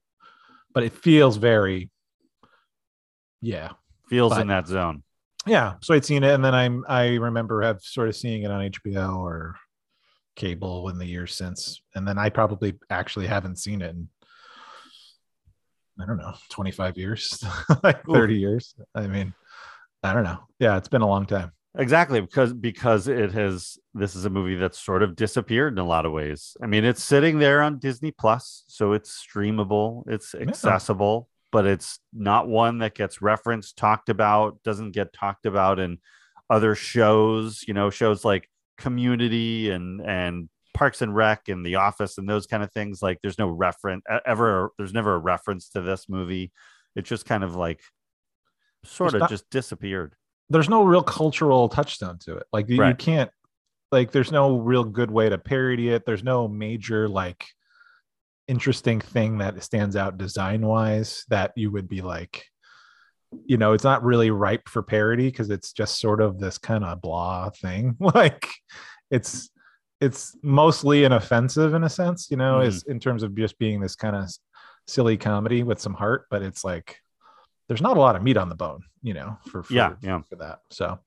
But 0.72 0.85
it 0.85 0.92
feels 0.92 1.37
very, 1.37 1.90
yeah. 3.40 3.72
feels 4.09 4.33
But- 4.33 4.42
in 4.42 4.49
that 4.49 4.66
zone 4.66 5.03
Yeah. 5.46 5.75
So 5.83 5.94
I'd 5.94 6.05
seen 6.05 6.25
it. 6.25 6.35
And 6.35 6.44
then 6.44 6.55
I'm, 6.55 6.85
I 6.88 7.14
remember 7.14 7.62
have 7.62 7.81
sort 7.83 8.09
of 8.09 8.16
seeing 8.16 8.42
it 8.42 8.51
on 8.51 8.70
HBO 8.70 9.18
or 9.18 9.55
cable 10.35 10.88
in 10.88 10.99
the 10.99 11.07
years 11.07 11.35
since. 11.35 11.81
And 11.94 12.07
then 12.07 12.18
I 12.18 12.29
probably 12.31 12.75
actually 12.90 13.27
haven't 13.29 13.57
seen 13.59 13.81
it 13.83 13.90
in, 13.90 14.09
I 16.01 16.05
don't 16.07 16.18
know, 16.18 16.35
25 16.51 16.99
years, 16.99 17.42
like 17.83 18.07
Ooh. 18.09 18.14
30 18.14 18.35
years. 18.37 18.75
I 18.94 19.07
mean, 19.07 19.33
I 20.03 20.12
don't 20.12 20.25
know. 20.25 20.38
Yeah. 20.59 20.77
It's 20.77 20.88
been 20.88 21.03
a 21.03 21.09
long 21.09 21.27
time. 21.27 21.53
exactly 21.79 22.20
because 22.20 22.53
because 22.55 23.07
it 23.09 23.33
has 23.33 23.79
this 23.94 24.14
is 24.16 24.25
a 24.25 24.31
movie 24.31 24.57
that's 24.57 24.79
sort 24.79 25.03
of 25.03 25.14
disappeared 25.14 25.72
in 25.75 25.79
a 25.79 25.85
lot 25.87 26.07
of 26.07 26.12
ways 26.12 26.57
i 26.62 26.66
mean 26.66 26.87
it's 26.87 27.05
sitting 27.05 27.38
there 27.38 27.61
on 27.61 27.79
disney 27.79 28.11
plus 28.11 28.64
so 28.66 28.94
it's 28.94 29.22
streamable 29.27 30.03
it's 30.07 30.35
accessible 30.35 31.29
but 31.52 31.66
it's 31.66 31.98
not 32.12 32.48
one 32.48 32.78
that 32.78 32.94
gets 32.94 33.22
referenced 33.22 33.76
talked 33.76 34.09
about 34.09 34.62
doesn't 34.62 34.92
get 34.92 35.12
talked 35.12 35.46
about 35.46 35.78
in 35.78 35.98
other 36.48 36.74
shows 36.74 37.64
you 37.66 37.74
know 37.74 37.90
shows 37.90 38.24
like 38.24 38.48
community 38.78 39.70
and 39.70 40.00
and 40.00 40.48
parks 40.74 41.00
and 41.00 41.16
rec 41.16 41.48
and 41.48 41.64
the 41.64 41.76
office 41.76 42.18
and 42.18 42.28
those 42.28 42.46
kind 42.46 42.62
of 42.62 42.70
things. 42.70 43.00
Like 43.00 43.18
there's 43.22 43.38
no 43.38 43.48
reference 43.48 44.04
ever 44.26 44.70
there's 44.76 44.92
never 44.92 45.14
a 45.14 45.18
reference 45.18 45.70
to 45.70 45.80
this 45.80 46.06
movie. 46.09 46.52
It 46.94 47.06
just 47.06 47.24
kind 47.24 47.42
of 47.42 47.56
like 47.56 47.80
sort 48.85 49.12
There's 49.12 49.14
of. 49.14 49.20
not- 49.20 49.30
just 49.30 49.50
disappeared. 49.50 50.14
There's 50.48 50.68
no 50.68 50.85
real 50.85 51.02
cultural 51.02 51.68
touchstone 51.68 52.18
to 52.20 52.37
it. 52.37 52.44
Like 52.52 52.68
you, 52.68 52.76
you 52.85 52.94
can't, 52.94 53.30
like, 53.90 54.12
there's 54.12 54.30
no 54.30 54.59
real 54.59 54.85
good 54.85 55.11
way 55.11 55.28
to 55.28 55.38
parody 55.38 55.88
it. 55.88 56.06
There's 56.06 56.22
no 56.22 56.46
major, 56.46 57.09
like, 57.09 57.44
interesting 58.48 59.00
thing 59.00 59.38
that 59.38 59.62
stands 59.62 59.96
out 59.96 60.18
design 60.18 60.66
wise 60.66 61.24
that 61.28 61.52
you 61.56 61.70
would 61.70 61.88
be 61.88 62.00
like, 62.00 62.44
you 63.44 63.56
know, 63.56 63.72
it's 63.72 63.85
not 63.85 64.04
really 64.04 64.30
ripe 64.30 64.68
for 64.68 64.82
parody 64.82 65.28
because 65.30 65.50
it's 65.50 65.72
just 65.72 66.00
sort 66.00 66.20
of 66.20 66.38
this 66.38 66.59
kind 66.59 66.85
of 66.85 67.00
blah 67.00 67.50
thing. 67.50 67.96
like, 68.00 68.48
it's, 69.11 69.50
it's 70.00 70.37
mostly 70.42 71.04
inoffensive 71.04 71.74
in 71.74 71.85
a 71.85 71.88
sense, 71.88 72.30
you 72.30 72.37
know, 72.37 72.61
is 72.61 72.82
in 72.85 73.00
terms 73.00 73.22
of 73.22 73.35
just 73.35 73.59
being 73.59 73.80
this 73.80 73.96
kind 73.96 74.14
of 74.14 74.30
silly 74.87 75.16
comedy 75.16 75.62
with 75.62 75.80
some 75.80 75.94
heart, 75.94 76.26
but 76.30 76.42
it's 76.42 76.64
like 76.64 76.98
there's 77.68 77.80
not 77.80 77.96
a 77.96 78.00
lot 78.00 78.16
of 78.16 78.22
meat 78.22 78.37
on 78.37 78.48
the 78.48 78.54
bone, 78.54 78.82
you 79.02 79.14
know, 79.14 79.38
for, 79.48 79.62
for 79.62 79.72
Yeah, 79.72 79.94
yeah. 80.02 80.20
for 80.28 80.37
that. 80.37 80.61
So 80.70 80.98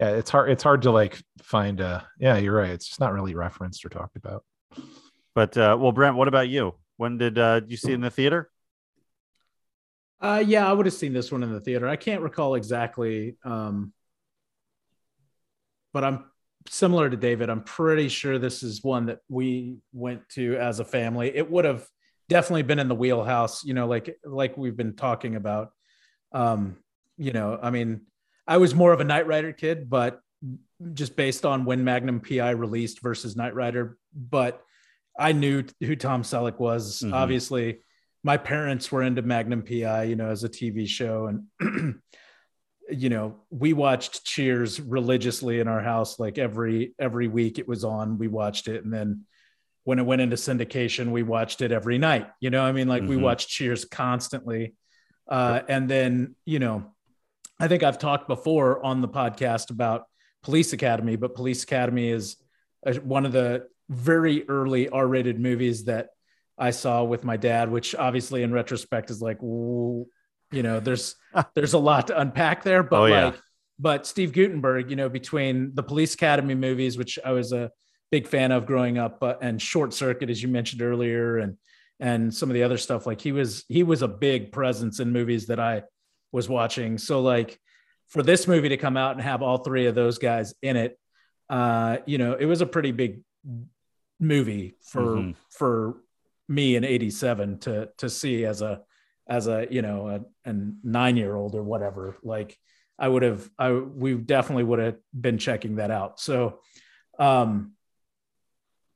yeah, 0.00 0.10
it's 0.10 0.30
hard 0.30 0.50
it's 0.50 0.62
hard 0.62 0.82
to 0.82 0.90
like 0.90 1.20
find 1.42 1.80
a 1.80 2.06
yeah, 2.18 2.36
you're 2.36 2.56
right. 2.56 2.70
It's 2.70 2.86
just 2.86 3.00
not 3.00 3.12
really 3.12 3.34
referenced 3.34 3.84
or 3.84 3.88
talked 3.88 4.16
about. 4.16 4.44
But 5.34 5.56
uh, 5.56 5.76
well, 5.78 5.92
Brent, 5.92 6.16
what 6.16 6.28
about 6.28 6.48
you? 6.48 6.74
When 6.98 7.16
did 7.16 7.38
uh, 7.38 7.62
you 7.66 7.78
see 7.78 7.92
it 7.92 7.94
in 7.94 8.00
the 8.02 8.10
theater? 8.10 8.50
Uh, 10.20 10.42
yeah, 10.44 10.68
I 10.68 10.72
would 10.72 10.84
have 10.84 10.94
seen 10.94 11.12
this 11.12 11.30
one 11.30 11.44
in 11.44 11.52
the 11.52 11.60
theater. 11.60 11.88
I 11.88 11.94
can't 11.94 12.22
recall 12.22 12.56
exactly, 12.56 13.36
um, 13.44 13.92
but 15.92 16.02
I'm 16.02 16.24
similar 16.68 17.08
to 17.08 17.16
David. 17.16 17.50
I'm 17.50 17.62
pretty 17.62 18.08
sure 18.08 18.38
this 18.38 18.64
is 18.64 18.82
one 18.82 19.06
that 19.06 19.20
we 19.28 19.78
went 19.92 20.28
to 20.30 20.56
as 20.56 20.80
a 20.80 20.84
family. 20.84 21.34
It 21.34 21.48
would 21.48 21.64
have 21.64 21.86
definitely 22.28 22.64
been 22.64 22.80
in 22.80 22.88
the 22.88 22.96
wheelhouse, 22.96 23.64
you 23.64 23.74
know, 23.74 23.86
like 23.86 24.18
like 24.24 24.56
we've 24.56 24.76
been 24.76 24.96
talking 24.96 25.36
about. 25.36 25.70
Um, 26.32 26.78
you 27.16 27.32
know, 27.32 27.58
I 27.62 27.70
mean, 27.70 28.02
I 28.44 28.56
was 28.56 28.74
more 28.74 28.92
of 28.92 28.98
a 28.98 29.04
Knight 29.04 29.28
Rider 29.28 29.52
kid, 29.52 29.88
but 29.88 30.20
just 30.94 31.14
based 31.14 31.46
on 31.46 31.64
when 31.64 31.84
Magnum 31.84 32.20
PI 32.20 32.50
released 32.50 33.02
versus 33.02 33.36
Knight 33.36 33.54
Rider, 33.54 33.98
but 34.12 34.62
I 35.18 35.32
knew 35.32 35.64
who 35.80 35.96
Tom 35.96 36.22
Selleck 36.22 36.58
was. 36.58 37.00
Mhm. 37.00 37.12
Obviously, 37.12 37.80
my 38.22 38.36
parents 38.36 38.90
were 38.92 39.02
into 39.02 39.22
Magnum 39.22 39.62
PI, 39.62 40.04
you 40.04 40.16
know, 40.16 40.28
as 40.28 40.44
a 40.44 40.48
TV 40.48 40.86
show, 40.86 41.26
and 41.26 42.00
you 42.90 43.10
know, 43.10 43.36
we 43.50 43.72
watched 43.74 44.24
Cheers 44.24 44.80
religiously 44.80 45.60
in 45.60 45.68
our 45.68 45.82
house. 45.82 46.18
Like 46.18 46.38
every 46.38 46.94
every 46.98 47.28
week, 47.28 47.58
it 47.58 47.68
was 47.68 47.84
on. 47.84 48.18
We 48.18 48.28
watched 48.28 48.68
it, 48.68 48.84
and 48.84 48.92
then 48.92 49.24
when 49.84 49.98
it 49.98 50.06
went 50.06 50.20
into 50.22 50.36
syndication, 50.36 51.10
we 51.10 51.22
watched 51.22 51.60
it 51.62 51.72
every 51.72 51.98
night. 51.98 52.28
You 52.40 52.50
know, 52.50 52.62
I 52.62 52.72
mean, 52.72 52.88
like 52.88 53.02
we 53.02 53.16
Mhm. 53.16 53.22
watched 53.22 53.48
Cheers 53.48 53.84
constantly, 53.86 54.74
uh, 55.28 55.60
and 55.68 55.88
then 55.88 56.34
you 56.44 56.58
know, 56.58 56.94
I 57.60 57.68
think 57.68 57.82
I've 57.82 57.98
talked 57.98 58.28
before 58.28 58.84
on 58.84 59.00
the 59.00 59.08
podcast 59.08 59.70
about 59.70 60.04
Police 60.42 60.72
Academy, 60.72 61.16
but 61.16 61.34
Police 61.34 61.64
Academy 61.64 62.08
is 62.10 62.36
one 63.02 63.26
of 63.26 63.32
the 63.32 63.66
very 63.88 64.48
early 64.48 64.88
R-rated 64.88 65.40
movies 65.40 65.84
that 65.84 66.10
I 66.58 66.70
saw 66.70 67.04
with 67.04 67.24
my 67.24 67.36
dad, 67.36 67.70
which 67.70 67.94
obviously 67.94 68.42
in 68.42 68.52
retrospect 68.52 69.10
is 69.10 69.22
like, 69.22 69.40
you 69.40 70.06
know, 70.52 70.80
there's 70.80 71.14
there's 71.54 71.74
a 71.74 71.78
lot 71.78 72.08
to 72.08 72.20
unpack 72.20 72.62
there, 72.64 72.82
but 72.82 73.00
Oh, 73.00 73.06
yeah. 73.06 73.24
like, 73.26 73.40
but 73.78 74.06
Steve 74.06 74.32
Guttenberg, 74.32 74.90
you 74.90 74.96
know, 74.96 75.08
between 75.08 75.72
the 75.74 75.82
Police 75.82 76.14
Academy 76.14 76.54
movies, 76.54 76.98
which 76.98 77.18
I 77.24 77.32
was 77.32 77.52
a 77.52 77.70
big 78.10 78.26
fan 78.26 78.50
of 78.50 78.66
growing 78.66 78.98
up, 78.98 79.22
uh, 79.22 79.34
and 79.40 79.60
Short 79.62 79.94
Circuit, 79.94 80.30
as 80.30 80.42
you 80.42 80.48
mentioned 80.48 80.82
earlier, 80.82 81.38
and 81.38 81.56
and 82.00 82.32
some 82.34 82.50
of 82.50 82.54
the 82.54 82.62
other 82.62 82.76
stuff, 82.78 83.06
like 83.06 83.20
he 83.20 83.32
was 83.32 83.64
he 83.68 83.82
was 83.84 84.02
a 84.02 84.08
big 84.08 84.50
presence 84.52 85.00
in 85.00 85.12
movies 85.12 85.46
that 85.46 85.60
I 85.60 85.82
was 86.32 86.48
watching. 86.48 86.98
So 86.98 87.20
like 87.20 87.58
for 88.08 88.22
this 88.22 88.48
movie 88.48 88.70
to 88.70 88.76
come 88.76 88.96
out 88.96 89.12
and 89.12 89.20
have 89.22 89.42
all 89.42 89.58
three 89.58 89.86
of 89.86 89.94
those 89.94 90.18
guys 90.18 90.54
in 90.62 90.76
it, 90.76 90.98
uh, 91.50 91.98
you 92.06 92.18
know, 92.18 92.34
it 92.34 92.46
was 92.46 92.60
a 92.62 92.66
pretty 92.66 92.90
big 92.92 93.20
movie 94.20 94.74
for 94.82 95.02
Mhm. 95.16 95.34
for 95.50 96.02
me 96.48 96.76
in 96.76 96.84
87 96.84 97.58
to 97.60 97.88
to 97.98 98.08
see 98.08 98.44
as 98.44 98.62
a 98.62 98.82
as 99.28 99.46
a 99.46 99.66
you 99.70 99.82
know 99.82 100.08
a, 100.08 100.50
a 100.50 100.54
nine 100.82 101.16
year 101.16 101.34
old 101.36 101.54
or 101.54 101.62
whatever 101.62 102.16
like 102.22 102.58
i 102.98 103.06
would 103.06 103.22
have 103.22 103.48
i 103.58 103.70
we 103.72 104.14
definitely 104.14 104.64
would 104.64 104.78
have 104.78 104.96
been 105.18 105.38
checking 105.38 105.76
that 105.76 105.90
out. 105.90 106.18
So 106.18 106.60
um 107.18 107.72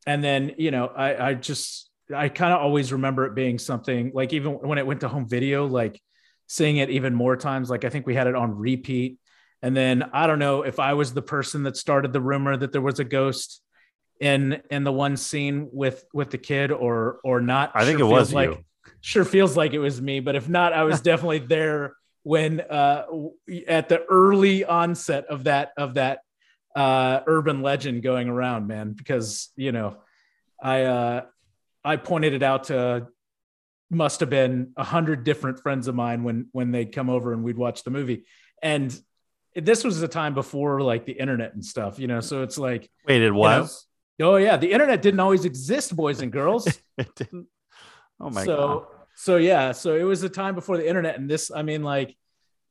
and 0.07 0.23
then 0.25 0.55
you 0.59 0.71
know 0.71 0.87
i 0.87 1.29
i 1.29 1.35
just 1.35 1.91
i 2.15 2.29
kind 2.29 2.53
of 2.53 2.61
always 2.61 2.93
remember 2.93 3.25
it 3.27 3.35
being 3.35 3.59
something 3.59 4.11
like 4.15 4.33
even 4.33 4.53
when 4.53 4.79
it 4.79 4.87
went 4.87 5.01
to 5.01 5.09
home 5.09 5.29
video 5.29 5.67
like 5.67 6.01
seeing 6.49 6.79
it 6.79 6.91
even 6.91 7.15
more 7.15 7.37
times 7.37 7.71
like 7.71 7.85
i 7.85 7.89
think 7.89 8.07
we 8.07 8.15
had 8.15 8.27
it 8.27 8.35
on 8.35 8.57
repeat. 8.57 9.19
And 9.63 9.77
then 9.77 10.03
i 10.13 10.27
don't 10.27 10.41
know 10.41 10.63
if 10.63 10.79
i 10.81 10.95
was 10.95 11.15
the 11.15 11.23
person 11.23 11.63
that 11.65 11.77
started 11.77 12.13
the 12.13 12.21
rumor 12.21 12.57
that 12.57 12.73
there 12.73 12.81
was 12.83 12.99
a 12.99 13.05
ghost 13.05 13.62
in 14.23 14.63
in 14.71 14.85
the 14.85 14.93
one 14.93 15.17
scene 15.17 15.69
with 15.73 16.05
with 16.15 16.31
the 16.31 16.39
kid 16.39 16.71
or 16.71 17.19
or 17.25 17.41
not 17.41 17.73
I 17.75 17.85
think 17.85 17.99
it 17.99 18.05
was 18.05 18.33
like 18.33 18.51
you. 18.51 18.65
sure 19.01 19.25
feels 19.25 19.57
like 19.57 19.73
it 19.73 19.81
was 19.81 20.01
me 20.01 20.21
but 20.21 20.37
if 20.37 20.49
not 20.49 20.73
i 20.73 20.85
was 20.85 21.01
definitely 21.11 21.41
there 21.41 21.97
when 22.23 22.61
uh 22.61 23.05
at 23.67 23.89
the 23.89 24.05
early 24.05 24.65
onset 24.65 25.27
of 25.27 25.45
that 25.45 25.73
of 25.77 25.95
that 25.95 26.21
uh 26.77 27.21
urban 27.27 27.63
legend 27.63 28.05
going 28.05 28.29
around 28.29 28.69
man 28.69 28.93
because 28.93 29.49
you 29.57 29.73
know 29.73 29.97
i 30.63 30.83
uh 30.85 31.23
i 31.85 31.97
pointed 31.97 32.33
it 32.33 32.45
out 32.45 32.65
to 32.65 33.09
must 33.91 34.21
have 34.21 34.31
been 34.31 34.73
a 34.77 34.85
hundred 34.85 35.25
different 35.25 35.59
friends 35.59 35.89
of 35.89 35.97
mine 35.97 36.23
when 36.23 36.47
when 36.53 36.71
they'd 36.71 36.93
come 36.93 37.11
over 37.11 37.33
and 37.33 37.43
we'd 37.43 37.59
watch 37.59 37.83
the 37.83 37.91
movie 37.91 38.25
and 38.63 38.97
this 39.57 39.83
was 39.83 39.99
the 39.99 40.07
time 40.07 40.33
before 40.33 40.81
like 40.81 41.07
the 41.07 41.13
internet 41.13 41.55
and 41.55 41.65
stuff 41.65 41.99
you 41.99 42.07
know 42.07 42.21
so 42.21 42.45
it's 42.45 42.57
like 42.57 42.89
Wait, 43.05 43.21
it 43.21 43.35
was? 43.35 43.85
Oh 44.21 44.37
yeah 44.37 44.57
the 44.57 44.71
internet 44.71 45.03
didn't 45.03 45.21
always 45.21 45.45
exist 45.45 45.95
boys 45.97 46.21
and 46.21 46.33
girls 46.33 46.67
It 46.99 47.15
didn't. 47.17 47.47
Oh 48.21 48.31
my 48.31 48.45
so 48.45 48.57
god. 48.57 48.87
so 49.17 49.37
yeah 49.37 49.73
so 49.73 49.97
it 49.97 50.03
was 50.03 50.23
a 50.23 50.29
time 50.29 50.55
before 50.55 50.77
the 50.77 50.87
internet 50.87 51.19
and 51.19 51.29
this 51.29 51.51
i 51.51 51.63
mean 51.63 51.83
like 51.83 52.17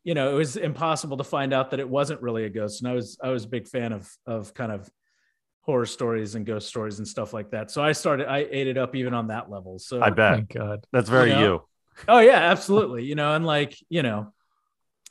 you 0.04 0.14
know 0.14 0.32
it 0.32 0.36
was 0.36 0.56
impossible 0.56 1.18
to 1.18 1.24
find 1.24 1.54
out 1.54 1.72
that 1.72 1.80
it 1.80 1.90
wasn't 1.90 2.22
really 2.22 2.46
a 2.46 2.50
ghost 2.50 2.82
and 2.82 2.90
i 2.90 2.94
was 2.94 3.18
i 3.24 3.30
was 3.30 3.46
a 3.46 3.48
big 3.48 3.68
fan 3.68 3.92
of 3.92 4.10
of 4.26 4.54
kind 4.54 4.72
of 4.72 4.90
horror 5.64 5.86
stories 5.86 6.36
and 6.36 6.46
ghost 6.46 6.68
stories 6.68 6.98
and 7.00 7.08
stuff 7.08 7.34
like 7.34 7.52
that 7.52 7.70
so 7.70 7.84
i 7.84 7.92
started 7.92 8.28
i 8.28 8.48
ate 8.50 8.68
it 8.68 8.78
up 8.78 8.96
even 8.96 9.14
on 9.14 9.28
that 9.28 9.50
level 9.50 9.78
so 9.78 10.02
I 10.02 10.10
bet. 10.10 10.36
Thank 10.36 10.54
God. 10.54 10.86
That's 10.92 11.10
very 11.10 11.30
You 11.30 11.36
know? 11.36 11.44
you. 11.44 11.62
oh 12.08 12.20
yeah 12.20 12.38
absolutely 12.52 13.04
you 13.06 13.16
know 13.16 13.36
and 13.36 13.46
like 13.46 13.76
you 13.90 14.02
know 14.02 14.34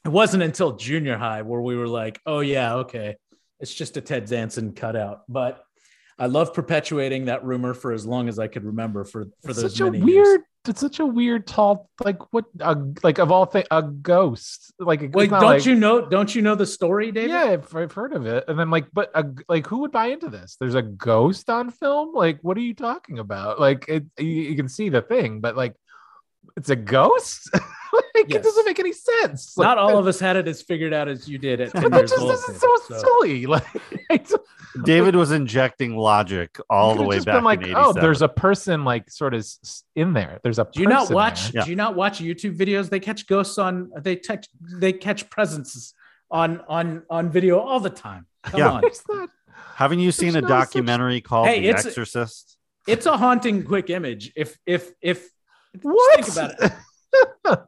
it 0.05 0.09
wasn't 0.09 0.43
until 0.43 0.73
junior 0.77 1.17
high 1.17 1.43
where 1.43 1.61
we 1.61 1.77
were 1.77 1.87
like 1.89 2.19
oh 2.27 2.41
yeah 2.41 2.77
okay 2.77 3.17
it's 3.61 3.73
just 3.75 3.97
a 3.97 4.01
ted 4.01 4.25
danson 4.25 4.73
cutout 4.73 5.23
but 5.29 5.63
i 6.21 6.27
love 6.27 6.55
perpetuating 6.55 7.25
that 7.25 7.45
rumor 7.45 7.75
for 7.75 7.93
as 7.93 8.07
long 8.07 8.29
as 8.29 8.39
i 8.39 8.47
could 8.47 8.65
remember 8.65 9.05
for 9.05 9.25
for 9.43 9.51
It's 9.51 9.63
those 9.63 9.73
such 9.73 9.81
a 9.81 9.85
many 9.91 9.99
years. 9.99 10.27
weird 10.29 10.41
it's 10.69 10.81
such 10.81 11.01
a 11.01 11.07
weird 11.07 11.47
tall 11.47 11.89
like 12.05 12.19
what 12.35 12.45
a, 12.61 12.77
like 13.03 13.17
of 13.19 13.33
all 13.33 13.47
things 13.47 13.67
a 13.71 13.83
ghost 13.83 14.75
like 14.79 15.01
Wait, 15.15 15.31
don't 15.31 15.43
like- 15.43 15.65
you 15.65 15.75
know? 15.75 16.07
Don't 16.07 16.35
you 16.35 16.43
know 16.43 16.55
the 16.55 16.67
story, 16.67 17.11
David? 17.11 17.31
yeah 17.31 17.45
I've, 17.45 17.75
I've 17.75 17.93
heard 17.93 18.13
of 18.13 18.27
it 18.27 18.45
and 18.47 18.59
then 18.59 18.69
like 18.69 18.85
but 18.93 19.11
a, 19.15 19.25
like 19.49 19.67
who 19.67 19.79
would 19.79 19.91
buy 19.91 20.09
into 20.09 20.29
this 20.29 20.57
there's 20.61 20.75
a 20.75 20.83
ghost 20.83 21.49
on 21.49 21.71
film 21.71 22.15
like 22.15 22.39
what 22.43 22.59
are 22.59 22.61
you 22.61 22.75
talking 22.75 23.19
about 23.21 23.59
like 23.59 23.87
it 23.89 24.05
you, 24.19 24.27
you 24.27 24.55
can 24.57 24.69
see 24.69 24.91
the 24.91 25.01
thing 25.01 25.41
but 25.41 25.57
like 25.57 25.75
it's 26.61 26.71
a 26.71 26.77
ghost 26.77 27.51
like 28.15 28.31
it 28.35 28.43
doesn't 28.43 28.65
make 28.67 28.79
any 28.79 28.93
sense 28.93 29.57
Not 29.59 29.79
all 29.79 29.99
of 29.99 30.07
us 30.07 30.21
had 30.21 30.37
it 30.37 30.47
as 30.47 30.63
figured 30.63 30.93
out 30.93 31.09
as 31.09 31.29
you 31.29 31.39
did 31.39 31.61
at 31.61 31.73
10 31.73 31.91
that 31.91 31.97
years 31.99 32.11
just 32.11 32.23
old. 32.23 32.31
this 32.31 32.49
is 32.49 32.61
so, 32.61 32.77
so- 32.89 32.99
silly 32.99 33.47
like 33.55 33.65
David 34.85 35.17
was 35.17 35.33
injecting 35.33 35.97
logic 35.97 36.59
all 36.69 36.95
the 36.95 37.03
way 37.03 37.17
just 37.17 37.27
back 37.27 37.37
been 37.37 37.45
like 37.45 37.63
in 37.67 37.75
oh 37.75 37.93
there's 37.93 38.23
a 38.23 38.29
person 38.29 38.85
like 38.85 39.11
sort 39.11 39.35
of 39.35 39.45
in 39.97 40.13
there 40.13 40.39
there's 40.43 40.59
a 40.59 40.69
Do 40.73 40.81
you 40.83 40.89
not 40.89 41.11
watch? 41.11 41.51
there. 41.51 41.61
Yeah. 41.61 41.65
Do 41.65 41.71
you 41.71 41.77
not 41.77 41.97
watch 41.97 42.21
YouTube 42.21 42.57
videos? 42.57 42.89
They 42.89 43.01
catch 43.01 43.27
ghosts 43.27 43.59
on. 43.59 43.91
They 44.01 44.17
catch. 44.17 44.47
They 44.79 44.93
catch 44.93 45.29
presences 45.31 45.95
on 46.31 46.61
on 46.69 47.03
on 47.11 47.31
video 47.31 47.59
all 47.59 47.81
the 47.81 47.91
time. 47.91 48.27
Come 48.45 48.61
Yeah. 48.61 48.71
on, 48.71 49.29
Haven't 49.75 49.99
you 49.99 50.13
seen 50.13 50.31
a 50.31 50.33
There's 50.35 50.43
no 50.45 50.49
such- 50.49 50.67
documentary 50.69 51.21
called 51.21 51.49
Hey, 51.49 51.61
The 51.63 51.69
it's- 51.71 51.87
Exorcist? 51.87 52.57
it's 52.87 53.07
a 53.07 53.17
haunting 53.17 53.65
quick 53.65 53.91
image. 53.91 54.33
If 54.37 54.57
if 54.67 54.93
if 55.03 55.29
just 55.75 55.85
what 55.85 56.25
think 56.25 56.29
about 56.37 56.55
it. 56.63 56.73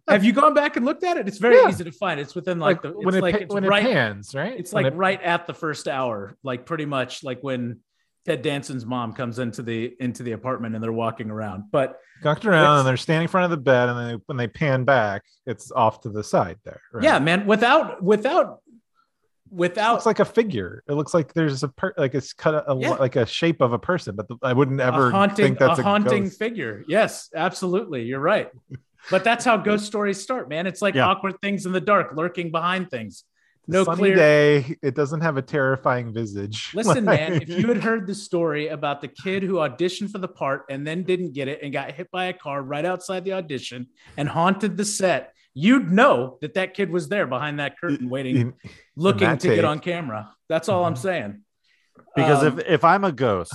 Have 0.08 0.24
you 0.24 0.32
gone 0.32 0.54
back 0.54 0.76
and 0.76 0.86
looked 0.86 1.02
at 1.02 1.16
it? 1.16 1.26
It's 1.26 1.38
very 1.38 1.56
Yeah. 1.56 1.68
easy 1.68 1.84
to 1.84 1.92
find. 1.92 2.20
It's 2.20 2.34
within 2.34 2.60
like, 2.60 2.76
like, 2.76 2.82
the. 2.82 2.88
It's 2.98 3.04
when 3.04 3.14
it 3.16 3.22
like 3.22 3.34
pa- 3.34 3.40
it's 3.42 3.54
when 3.54 3.64
right. 3.64 3.84
it 3.84 3.92
pans 3.92 4.34
right 4.34 4.54
It's 4.58 4.72
When 4.72 4.84
like 4.84 4.92
it- 4.92 4.96
right 4.96 5.20
at 5.22 5.46
the 5.46 5.54
first 5.54 5.88
hour, 5.88 6.36
like 6.44 6.64
pretty 6.64 6.86
much 6.86 7.24
like 7.24 7.40
when 7.40 7.80
Ted 8.24 8.42
Danson's 8.42 8.86
mom 8.86 9.14
comes 9.14 9.40
into 9.40 9.62
the 9.64 9.96
into 9.98 10.22
the 10.22 10.30
apartment 10.32 10.76
and 10.76 10.82
they're 10.84 10.92
walking 10.92 11.28
around. 11.30 11.64
But 11.72 11.98
Ducked 12.22 12.44
around 12.46 12.78
and 12.78 12.86
they're 12.86 12.96
standing 12.96 13.22
in 13.24 13.28
front 13.28 13.46
of 13.46 13.50
the 13.50 13.56
bed, 13.56 13.88
and 13.88 13.98
then 13.98 14.22
when 14.26 14.36
they 14.36 14.46
pan 14.46 14.84
back, 14.84 15.22
it's 15.44 15.72
off 15.72 16.02
to 16.02 16.08
the 16.08 16.22
side 16.22 16.56
there. 16.64 16.80
right? 16.92 17.02
yeah, 17.02 17.18
man, 17.18 17.46
without 17.46 18.00
without 18.00 18.60
it 18.61 18.61
without 19.52 19.92
looks 19.94 20.06
like 20.06 20.20
a 20.20 20.24
figure. 20.24 20.82
It 20.88 20.94
looks 20.94 21.12
like 21.14 21.32
there's 21.34 21.62
a 21.62 21.68
per- 21.68 21.94
like 21.96 22.14
it's 22.14 22.32
cut 22.32 22.54
a, 22.54 22.70
a- 22.72 22.78
Yeah. 22.78 22.90
like 22.94 23.16
a 23.16 23.26
shape 23.26 23.60
of 23.60 23.72
a 23.72 23.78
person, 23.78 24.16
but 24.16 24.26
the, 24.28 24.36
I 24.42 24.52
wouldn't 24.52 24.80
ever 24.80 25.08
a 25.08 25.12
haunting 25.12 25.44
think 25.46 25.58
that's 25.58 25.78
a 25.78 25.82
a, 25.82 25.84
haunting 25.84 26.24
ghost. 26.24 26.38
figure. 26.38 26.84
Yes, 26.88 27.28
absolutely. 27.34 28.02
You're 28.04 28.20
right. 28.20 28.50
But 29.10 29.24
that's 29.24 29.44
how 29.44 29.56
ghost 29.56 29.84
stories 29.86 30.20
start, 30.20 30.48
man. 30.48 30.66
It's 30.66 30.80
like 30.82 30.94
Yeah. 30.94 31.06
awkward 31.06 31.34
things 31.42 31.66
in 31.66 31.72
the 31.72 31.80
dark, 31.80 32.12
lurking 32.16 32.50
behind 32.50 32.90
things. 32.90 33.24
No 33.68 33.84
Sunny 33.84 33.98
clear. 33.98 34.14
day. 34.16 34.76
It 34.82 34.96
doesn't 34.96 35.20
have 35.20 35.36
a 35.36 35.42
terrifying 35.42 36.12
visage. 36.12 36.70
Listen, 36.74 37.04
man, 37.04 37.34
if 37.34 37.48
you 37.48 37.68
had 37.68 37.76
heard 37.76 38.08
the 38.08 38.14
story 38.14 38.68
about 38.68 39.00
the 39.00 39.06
kid 39.08 39.44
who 39.44 39.54
auditioned 39.54 40.10
for 40.10 40.18
the 40.18 40.26
part 40.28 40.64
and 40.68 40.84
then 40.84 41.04
didn't 41.04 41.32
get 41.32 41.46
it 41.46 41.60
and 41.62 41.72
got 41.72 41.92
hit 41.92 42.10
by 42.10 42.24
a 42.26 42.32
car 42.32 42.62
right 42.62 42.84
outside 42.84 43.24
the 43.24 43.32
audition 43.34 43.86
and 44.16 44.28
haunted 44.28 44.76
the 44.76 44.84
set, 44.84 45.32
you'd 45.54 45.90
know 45.92 46.38
that 46.40 46.54
that 46.54 46.74
kid 46.74 46.90
was 46.90 47.08
there 47.08 47.26
behind 47.26 47.58
that 47.60 47.78
curtain 47.78 48.08
waiting, 48.08 48.36
In- 48.36 48.54
looking 48.96 49.28
that 49.28 49.40
to 49.40 49.54
get 49.54 49.64
on 49.64 49.78
camera. 49.80 50.30
That's 50.48 50.68
all 50.68 50.84
I'm 50.84 50.94
Mhm. 50.94 50.98
saying. 50.98 51.42
Because 52.16 52.42
Um, 52.44 52.58
if 52.58 52.66
if 52.68 52.84
I'm 52.84 53.04
a 53.04 53.12
ghost 53.12 53.54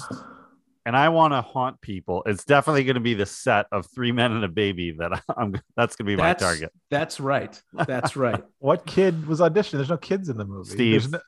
and 0.86 0.96
I 0.96 1.10
want 1.10 1.34
to 1.34 1.42
haunt 1.42 1.82
people, 1.82 2.24
it's 2.26 2.44
definitely 2.46 2.84
going 2.86 2.96
to 2.96 3.00
be 3.02 3.14
the 3.14 3.26
set 3.26 3.66
of 3.72 3.86
Three 3.94 4.12
Men 4.12 4.32
and 4.32 4.44
a 4.44 4.48
Baby 4.48 4.92
that 5.00 5.12
I'm. 5.38 5.54
That's 5.76 5.96
going 5.96 6.06
to 6.06 6.12
be 6.12 6.16
my 6.16 6.30
That's 6.30 6.44
target. 6.44 6.72
That's 6.90 7.20
right. 7.20 7.60
That's 7.74 8.16
right. 8.16 8.44
What 8.60 8.86
kid 8.86 9.28
was 9.28 9.40
auditioning? 9.40 9.74
There's 9.74 9.90
no 9.90 9.98
kids 9.98 10.30
in 10.30 10.38
the 10.38 10.46
movie. 10.46 10.70
Steve. 10.72 11.12
No- 11.12 11.20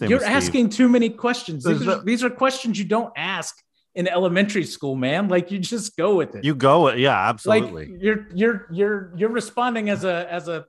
You're 0.00 0.18
with 0.18 0.22
Steve. 0.22 0.36
asking 0.36 0.68
too 0.70 0.88
many 0.88 1.08
questions. 1.10 1.64
These 1.64 1.78
There's 1.78 1.88
are, 1.88 1.98
no- 1.98 2.04
these 2.04 2.24
are 2.24 2.30
questions 2.30 2.78
you 2.78 2.84
don't 2.84 3.12
ask 3.16 3.54
in 3.94 4.08
elementary 4.08 4.64
school, 4.64 4.96
man. 4.96 5.28
Like 5.28 5.50
you 5.50 5.58
just 5.58 5.96
go 5.96 6.16
with 6.16 6.34
it. 6.34 6.44
You 6.44 6.54
go, 6.54 6.92
yeah, 6.92 7.28
absolutely. 7.28 7.62
like 7.70 7.72
absolutely. 7.72 8.04
you're 8.04 8.26
you're 8.34 8.66
you're 8.70 9.12
you're 9.16 9.28
responding 9.30 9.90
as 9.90 10.04
a 10.04 10.30
as 10.32 10.48
a 10.48 10.66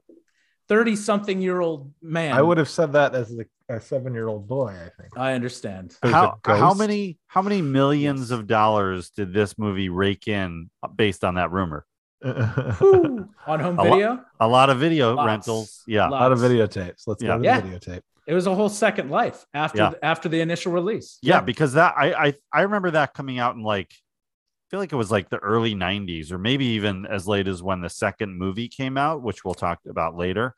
30 0.68 0.96
something 0.96 1.42
year 1.42 1.60
old 1.62 1.94
man. 2.02 2.34
I 2.34 2.42
would 2.42 2.58
have 2.58 2.70
said 2.70 2.94
that 2.94 3.14
as 3.16 3.32
a, 3.32 3.46
a 3.76 3.80
seven 3.82 4.14
year 4.14 4.28
old 4.28 4.48
boy. 4.48 4.70
I 4.70 4.90
think. 5.02 5.18
I 5.18 5.34
understand. 5.34 5.96
There's 6.02 6.14
how 6.14 6.40
how 6.46 6.74
many 6.74 7.18
how 7.28 7.42
many 7.42 7.62
millions 7.62 8.32
of 8.32 8.48
dollars 8.48 9.10
did 9.12 9.34
this 9.34 9.58
movie 9.58 9.90
rake 9.90 10.28
in 10.28 10.70
based 10.96 11.24
on 11.24 11.36
that 11.36 11.52
rumor? 11.52 11.86
Whew. 12.26 13.30
on 13.46 13.60
home 13.60 13.78
A 13.78 13.84
lo- 13.84 13.92
video. 13.92 14.22
A 14.40 14.48
lot 14.48 14.70
of 14.70 14.80
video 14.80 15.14
Lots. 15.14 15.28
rentals. 15.28 15.84
Yeah. 15.88 16.08
a 16.08 16.10
lot 16.10 16.32
of 16.32 16.40
videotapes. 16.40 17.04
Let's 17.06 17.22
Yeah. 17.22 17.28
go 17.30 17.34
to 17.36 17.40
the 17.40 17.46
Yeah. 17.46 17.62
videotape. 17.62 18.02
It 18.28 18.34
was 18.34 18.48
a 18.48 18.56
whole 18.56 18.70
second 18.70 19.10
life 19.10 19.46
after 19.54 19.78
Yeah. 19.78 19.92
after 20.02 20.30
the 20.30 20.42
initial 20.42 20.72
release. 20.72 21.18
Yeah, 21.22 21.42
because 21.42 21.74
that 21.74 21.94
I, 21.98 22.28
I 22.28 22.34
I 22.52 22.62
remember 22.62 22.92
that 22.92 23.14
coming 23.14 23.38
out 23.40 23.56
in 23.56 23.62
like 23.64 23.92
I 23.92 24.66
feel 24.72 24.80
like 24.80 24.92
it 24.92 24.96
was 24.96 25.12
like 25.12 25.30
the 25.30 25.38
early 25.38 25.76
90s 25.76 26.32
or 26.32 26.40
maybe 26.40 26.66
even 26.66 27.06
as 27.06 27.28
late 27.28 27.48
as 27.48 27.62
when 27.62 27.82
the 27.82 27.90
second 27.90 28.38
movie 28.38 28.68
came 28.68 28.98
out, 28.98 29.22
which 29.22 29.46
we'll 29.46 29.54
talk 29.54 29.80
about 29.88 30.16
later. 30.18 30.56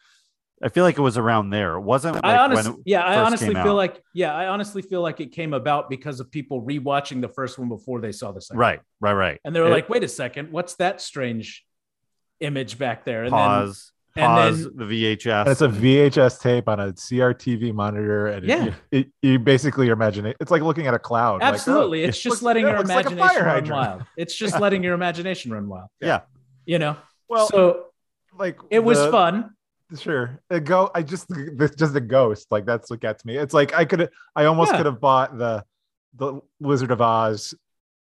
I 0.63 0.69
feel 0.69 0.85
like 0.85 0.97
it 0.97 1.01
was 1.01 1.17
around 1.17 1.49
there. 1.51 1.75
It 1.75 1.81
wasn't 1.81 2.15
like 2.15 2.23
I 2.25 2.37
honestly, 2.37 2.71
when 2.71 2.79
it 2.79 2.83
yeah, 2.87 3.03
I 3.03 3.17
honestly 3.19 3.49
feel 3.53 3.57
out. 3.57 3.75
like, 3.75 4.01
yeah, 4.15 4.33
I 4.33 4.47
honestly 4.47 4.81
feel 4.81 5.01
like 5.01 5.19
it 5.19 5.31
came 5.33 5.53
about 5.53 5.87
because 5.87 6.19
of 6.19 6.31
people 6.31 6.63
rewatching 6.63 7.21
the 7.21 7.27
first 7.27 7.59
one 7.59 7.67
before 7.69 8.01
they 8.01 8.11
saw 8.11 8.31
the 8.31 8.41
second. 8.41 8.57
right, 8.59 8.79
right, 8.99 9.13
right. 9.13 9.39
And 9.45 9.55
they 9.55 9.59
were 9.59 9.67
It- 9.67 9.71
like, 9.71 9.89
wait 9.89 10.03
a 10.03 10.07
second, 10.07 10.51
what's 10.51 10.73
that 10.75 10.99
strange 10.99 11.63
image 12.39 12.79
back 12.79 13.05
there? 13.05 13.23
And 13.23 13.31
pause, 13.31 13.91
pause 14.17 14.63
then- 14.63 14.77
the 14.77 14.85
VHS. 14.85 15.47
It's 15.47 15.61
a 15.61 15.67
VHS 15.67 16.39
tape 16.39 16.67
on 16.67 16.79
a 16.79 16.93
CRTV 16.93 17.73
monitor, 17.73 18.27
and 18.27 18.45
Yeah. 18.45 18.73
it, 18.91 19.07
you 19.21 19.39
basically 19.39 19.85
your 19.85 19.93
imagination. 19.93 20.35
It's 20.39 20.51
like 20.51 20.61
looking 20.61 20.87
at 20.87 20.93
a 20.93 20.99
cloud. 20.99 21.41
then 21.41 21.47
like, 21.47 21.51
oh, 21.51 21.55
absolutely, 21.55 22.03
oh, 22.03 22.07
it's 22.09 22.17
it 22.17 22.21
just 22.21 22.29
looks- 22.33 22.41
letting 22.43 22.65
it 22.65 22.69
your 22.69 22.77
looks 22.79 22.89
like 22.89 23.05
imagination 23.11 23.45
run 23.45 23.69
wild. 23.69 24.03
It's 24.17 24.35
just 24.35 24.59
letting 24.59 24.83
your 24.83 24.93
imagination 24.93 25.51
run 25.53 25.67
wild. 25.69 25.89
yeah. 26.01 26.21
You 26.65 26.79
know, 26.79 26.97
Well, 27.29 27.47
so 27.47 27.85
like 28.37 28.59
it 28.69 28.79
was 28.83 28.97
the- 28.99 29.11
fun. 29.11 29.51
Sure, 29.97 30.41
a 30.49 30.59
go. 30.59 30.91
I 30.93 31.01
just 31.01 31.27
this 31.29 31.71
just 31.75 31.95
a 31.95 32.01
ghost. 32.01 32.47
Like 32.51 32.65
that's 32.65 32.89
what 32.89 32.99
gets 32.99 33.23
me. 33.23 33.37
It's 33.37 33.53
like 33.53 33.73
I 33.73 33.85
could. 33.85 34.09
I 34.35 34.43
almost 34.43 34.71
Yeah. 34.71 34.77
could 34.77 34.85
have 34.85 34.99
bought 34.99 35.37
the 35.37 35.63
the 36.17 36.41
Wizard 36.59 36.91
of 36.91 36.99
Oz. 37.01 37.53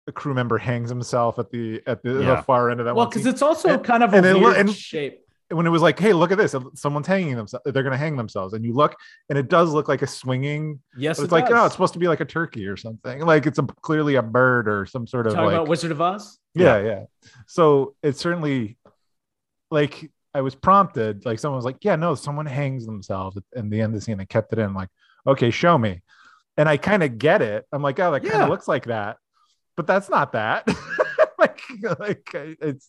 The 0.04 0.12
crew 0.12 0.34
member 0.34 0.58
hangs 0.58 0.90
himself 0.90 1.38
at 1.38 1.50
the 1.50 1.80
at 1.86 2.02
the, 2.02 2.20
Yeah. 2.20 2.34
the 2.34 2.42
far 2.42 2.68
end 2.70 2.80
of 2.80 2.86
that 2.86 2.94
Well, 2.94 3.06
because 3.06 3.24
it's 3.24 3.40
also 3.40 3.70
And- 3.70 3.84
kind 3.84 4.02
of 4.02 4.12
a 4.12 4.16
and 4.18 4.26
it 4.26 4.38
weird 4.38 4.56
and- 4.58 4.74
shape. 4.74 5.21
When 5.52 5.66
it 5.66 5.70
was 5.70 5.82
like, 5.82 5.98
"Hey, 5.98 6.12
look 6.12 6.32
at 6.32 6.38
this! 6.38 6.54
Someone's 6.74 7.06
hanging 7.06 7.36
themselves. 7.36 7.62
They're 7.66 7.82
gonna 7.82 7.96
hang 7.96 8.16
themselves." 8.16 8.54
And 8.54 8.64
you 8.64 8.72
look, 8.72 8.94
and 9.28 9.38
it 9.38 9.48
does 9.48 9.72
look 9.72 9.88
like 9.88 10.02
a 10.02 10.06
swinging. 10.06 10.80
Yes, 10.96 11.16
But 11.18 11.22
it 11.22 11.24
it's 11.24 11.32
like, 11.32 11.44
oh, 11.44 11.48
does. 11.48 11.54
no, 11.56 11.64
it's 11.66 11.74
supposed 11.74 11.92
to 11.94 11.98
be 11.98 12.08
like 12.08 12.20
a 12.20 12.24
turkey 12.24 12.66
or 12.66 12.76
something. 12.76 13.20
Like 13.20 13.46
it's 13.46 13.58
a 13.58 13.62
clearly 13.62 14.14
a 14.16 14.22
bird 14.22 14.68
or 14.68 14.86
some 14.86 15.06
sort 15.06 15.26
of 15.26 15.34
talking 15.34 15.46
like 15.46 15.54
about 15.56 15.68
Wizard 15.68 15.90
of 15.90 16.00
Oz. 16.00 16.38
yeah, 16.54 16.78
yeah. 16.80 17.04
So 17.46 17.94
it's 18.02 18.20
certainly 18.20 18.76
like 19.70 20.10
I 20.34 20.40
was 20.40 20.54
prompted, 20.54 21.24
like 21.24 21.38
someone 21.38 21.56
was 21.56 21.64
like, 21.64 21.78
Yeah, 21.82 21.96
no, 21.96 22.14
someone 22.14 22.46
hangs 22.46 22.86
themselves 22.86 23.36
in 23.54 23.68
the 23.70 23.80
end 23.80 23.94
of 23.94 24.00
the 24.00 24.04
scene 24.04 24.18
and 24.20 24.28
kept 24.28 24.52
it 24.52 24.58
in. 24.58 24.74
like, 24.74 24.88
okay, 25.26 25.50
show 25.50 25.76
me. 25.78 26.00
And 26.56 26.68
I 26.68 26.76
kind 26.76 27.02
of 27.02 27.18
get 27.18 27.40
it. 27.42 27.64
I'm 27.72 27.82
like, 27.82 27.98
oh, 28.00 28.10
that 28.12 28.20
kind 28.20 28.34
Yeah. 28.34 28.42
of 28.44 28.48
looks 28.50 28.68
like 28.68 28.84
that, 28.86 29.16
but 29.76 29.86
that's 29.86 30.08
not 30.10 30.32
that. 30.32 30.66
like, 31.42 31.60
like 31.98 32.28
it's 32.34 32.88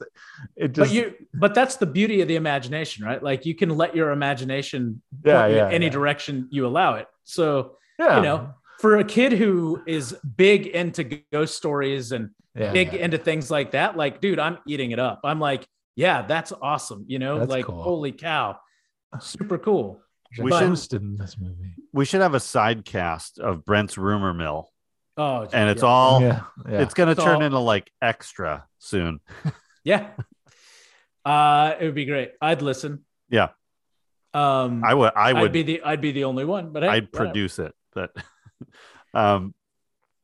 it 0.56 0.74
but 0.74 0.74
just 0.74 0.94
you 0.94 1.13
but 1.34 1.54
that's 1.54 1.76
the 1.78 1.86
beauty 1.86 2.22
of 2.22 2.28
the 2.28 2.36
imagination 2.36 3.06
right 3.06 3.22
like 3.24 3.46
you 3.46 3.56
can 3.56 3.70
let 3.70 3.96
your 3.96 4.12
imagination 4.12 5.02
Yeah, 5.26 5.42
point 5.42 5.52
in 5.52 5.58
yeah, 5.58 5.70
any 5.70 5.86
yeah. 5.88 5.92
direction 5.92 6.48
you 6.52 6.66
allow 6.68 6.96
it 6.96 7.08
so 7.24 7.78
yeah, 8.00 8.18
you 8.18 8.22
know 8.24 8.54
for 8.80 8.98
a 8.98 9.04
kid 9.04 9.32
who 9.34 9.82
is 9.88 10.16
big 10.36 10.68
into 10.68 11.04
ghost 11.32 11.56
stories 11.56 12.12
and 12.12 12.30
yeah, 12.56 12.72
big 12.72 12.94
yeah. 12.94 13.00
into 13.06 13.18
things 13.18 13.50
like 13.50 13.72
that 13.72 13.98
like 13.98 14.22
dude 14.22 14.39
i'm 14.39 14.58
eating 14.68 14.92
it 14.92 15.00
up 15.00 15.22
i'm 15.24 15.39
like 15.39 15.66
yeah 15.96 16.22
that's 16.24 16.52
awesome 16.62 17.06
you 17.08 17.20
know 17.20 17.39
That's 17.39 17.50
like 17.52 17.66
cool. 17.66 17.82
holy 17.82 18.12
cow 18.12 18.58
super 19.20 19.58
cool 19.58 20.00
We 20.39 20.52
should- 20.52 20.94
in 21.02 21.16
this 21.16 21.38
movie. 21.38 21.76
We 21.94 22.06
should 22.06 22.22
have 22.22 22.34
a 22.34 22.39
side 22.39 22.86
cast 22.86 23.38
of 23.38 23.63
Brent's 23.63 24.00
rumor 24.00 24.34
mill. 24.34 24.72
Oh 25.17 25.47
And 25.54 25.69
it's 25.69 25.82
yeah. 25.84 25.88
all 25.88 26.21
yeah, 26.21 26.41
yeah. 26.69 26.82
it's 26.82 26.93
gonna 26.93 27.12
It's 27.12 27.23
turn 27.23 27.36
all- 27.38 27.41
into 27.43 27.60
like 27.60 27.91
extra 28.02 28.65
soon. 28.80 29.19
yeah 29.84 30.10
uh 31.26 31.76
it 31.80 31.86
would 31.86 31.95
be 31.95 32.06
great 32.06 32.32
i'd 32.41 32.62
listen 32.62 33.04
Yeah. 33.30 33.49
um 34.34 34.82
I 34.84 34.93
would 34.93 35.12
I 35.15 35.30
I 35.30 35.34
would 35.34 35.41
would 35.43 35.52
be 35.52 35.63
the 35.63 35.82
I'd 35.84 36.02
be 36.02 36.12
the 36.12 36.23
only 36.26 36.45
one, 36.45 36.71
but 36.73 36.84
hey, 36.84 36.89
I'd 36.89 37.08
whatever. 37.12 37.26
produce 37.32 37.60
it. 37.60 37.73
But 37.93 38.15
um 39.13 39.54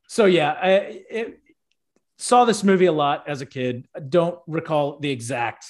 So 0.08 0.24
yeah, 0.26 0.52
I 0.60 0.68
it, 1.10 1.40
saw 2.18 2.44
this 2.44 2.62
movie 2.64 2.86
a 2.86 2.92
lot 2.92 3.28
as 3.28 3.40
a 3.40 3.46
kid. 3.46 3.86
I 3.96 4.00
don't 4.00 4.38
recall 4.46 4.98
the 4.98 5.10
exact 5.10 5.64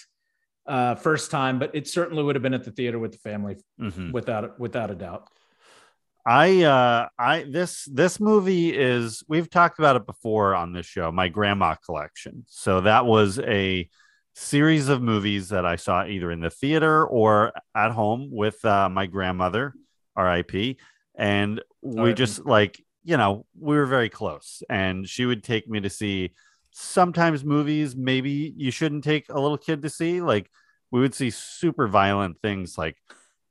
uh, 0.66 0.94
first 0.94 1.30
time, 1.30 1.58
but 1.58 1.74
it 1.74 1.86
certainly 1.88 2.22
would 2.22 2.34
have 2.36 2.42
been 2.42 2.54
at 2.54 2.64
the 2.64 2.70
theater 2.72 2.98
with 2.98 3.12
the 3.12 3.18
family, 3.18 3.56
mhm. 3.80 4.12
without 4.12 4.58
without 4.58 4.90
a 4.90 4.94
doubt. 4.94 5.28
I 6.26 6.62
uh 6.62 7.08
I 7.18 7.44
this 7.48 7.88
this 7.90 8.20
movie 8.20 8.76
is 8.76 9.22
we've 9.28 9.48
talked 9.48 9.78
about 9.78 9.96
it 9.96 10.06
before 10.06 10.54
on 10.54 10.72
this 10.72 10.86
show, 10.86 11.10
my 11.10 11.28
grandma 11.28 11.76
collection. 11.76 12.44
So 12.48 12.82
that 12.82 13.06
was 13.06 13.38
a 13.38 13.88
series 14.34 14.88
of 14.88 15.02
movies 15.02 15.48
that 15.50 15.66
I 15.66 15.76
saw 15.76 16.04
either 16.04 16.30
in 16.30 16.40
the 16.40 16.50
theater 16.50 17.04
or 17.06 17.52
at 17.74 17.92
home 17.92 18.28
with 18.30 18.64
uh, 18.64 18.88
my 18.88 19.06
grandmother, 19.06 19.74
RIP. 20.16 20.78
And 21.14 21.62
we 21.82 22.14
just 22.14 22.46
like, 22.46 22.82
you 23.02 23.16
know, 23.16 23.44
we 23.58 23.76
were 23.76 23.86
very 23.86 24.08
close. 24.08 24.62
And 24.70 25.08
she 25.08 25.26
would 25.26 25.42
take 25.42 25.68
me 25.68 25.80
to 25.80 25.90
see 25.90 26.32
sometimes 26.72 27.44
movies 27.44 27.96
maybe 27.96 28.54
you 28.56 28.70
shouldn't 28.70 29.04
take 29.04 29.26
a 29.28 29.40
little 29.40 29.58
kid 29.58 29.82
to 29.82 29.90
see. 29.90 30.20
Like 30.20 30.50
we 30.90 31.00
would 31.00 31.14
see 31.14 31.30
super 31.30 31.88
violent 31.88 32.40
things 32.40 32.78
like 32.78 32.96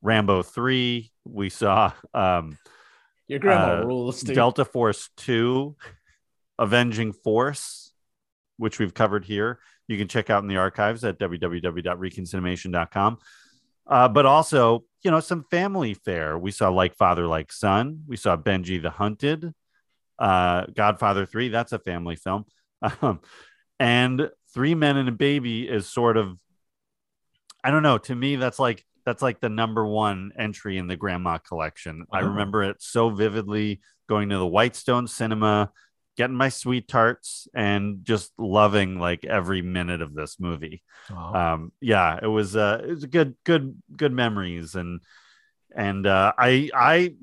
Rambo 0.01 0.43
3. 0.43 1.11
We 1.31 1.49
saw 1.49 1.93
um 2.13 2.57
Your 3.27 3.39
grandma 3.39 3.81
Uh, 3.81 3.85
rules, 3.85 4.21
dude. 4.21 4.35
Delta 4.35 4.65
Force 4.65 5.09
2, 5.17 5.75
Avenging 6.57 7.13
Force, 7.13 7.93
which 8.57 8.79
we've 8.79 8.93
covered 8.93 9.25
here. 9.25 9.59
You 9.87 9.97
can 9.97 10.07
check 10.07 10.29
out 10.29 10.43
in 10.43 10.47
the 10.49 10.57
archives 10.57 11.03
at 11.03 11.17
www.reconcinimation.com. 11.19 13.17
Uh, 13.87 14.07
but 14.07 14.25
also, 14.25 14.83
you 15.01 15.09
know, 15.09 15.19
some 15.19 15.43
family 15.49 15.93
fare. 15.95 16.37
We 16.37 16.51
saw 16.51 16.69
Like 16.69 16.95
Father, 16.95 17.25
Like 17.25 17.51
Son. 17.51 18.03
We 18.07 18.17
saw 18.17 18.37
Benji 18.37 18.79
the 18.81 18.91
Hunted. 18.91 19.53
Uh, 20.19 20.65
Godfather 20.75 21.25
3, 21.25 21.47
that's 21.49 21.71
a 21.71 21.79
family 21.79 22.15
film. 22.15 22.45
Um, 23.01 23.19
and 23.79 24.29
Three 24.53 24.75
Men 24.75 24.97
and 24.97 25.09
a 25.09 25.11
Baby 25.11 25.67
is 25.67 25.87
sort 25.87 26.17
of, 26.17 26.37
I 27.63 27.71
don't 27.71 27.83
know, 27.83 27.97
to 27.97 28.15
me, 28.15 28.35
that's 28.35 28.59
like, 28.59 28.85
that's 29.09 29.23
like 29.23 29.39
the 29.39 29.49
number 29.49 29.83
one 29.87 30.31
entry 30.37 30.77
in 30.77 30.85
the 30.85 30.95
grandma 30.95 31.39
collection. 31.39 32.05
I 32.11 32.19
remember 32.19 32.61
it 32.61 32.75
so 32.79 33.09
vividly 33.09 33.81
going 34.07 34.29
to 34.29 34.37
the 34.37 34.45
Whitestone 34.45 35.07
Cinema, 35.07 35.71
getting 36.15 36.35
my 36.35 36.49
sweet 36.49 36.87
tarts, 36.87 37.47
and 37.55 38.05
just 38.05 38.31
loving 38.37 38.99
like 38.99 39.25
every 39.25 39.63
minute 39.63 40.03
of 40.03 40.13
this 40.13 40.39
movie. 40.39 40.83
Oh. 41.09 41.15
Um, 41.15 41.71
yeah, 41.81 42.19
it 42.21 42.27
was 42.27 42.55
uh, 42.55 42.81
it 42.83 42.89
was 42.91 43.03
a 43.03 43.07
good, 43.07 43.35
good, 43.45 43.81
good 43.95 44.13
memories, 44.13 44.75
and 44.75 45.01
and 45.75 46.05
uh, 46.05 46.33
I 46.37 46.69
I 46.71 47.15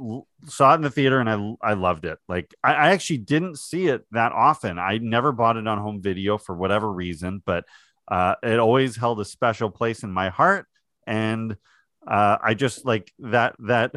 saw 0.47 0.73
it 0.73 0.77
in 0.77 0.83
the 0.83 0.91
theater 0.91 1.21
and 1.21 1.31
I 1.31 1.71
I 1.71 1.75
loved 1.75 2.05
it. 2.05 2.19
Like 2.29 2.53
I, 2.65 2.75
I 2.75 2.89
actually 2.91 3.19
didn't 3.19 3.61
see 3.61 3.87
it 3.87 4.05
that 4.11 4.33
often. 4.33 4.81
I 4.81 4.99
never 4.99 5.31
bought 5.31 5.57
it 5.57 5.69
on 5.69 5.79
home 5.79 6.03
video 6.03 6.37
for 6.37 6.57
whatever 6.57 6.93
reason, 6.93 7.45
but 7.47 7.65
uh, 8.09 8.35
it 8.43 8.59
always 8.59 8.97
held 8.97 9.21
a 9.21 9.25
special 9.25 9.71
place 9.71 10.03
in 10.03 10.11
my 10.11 10.31
heart, 10.31 10.67
and 11.07 11.57
uh, 12.07 12.39
I 12.43 12.55
just 12.55 12.85
like 12.85 13.13
that 13.19 13.55
that 13.61 13.95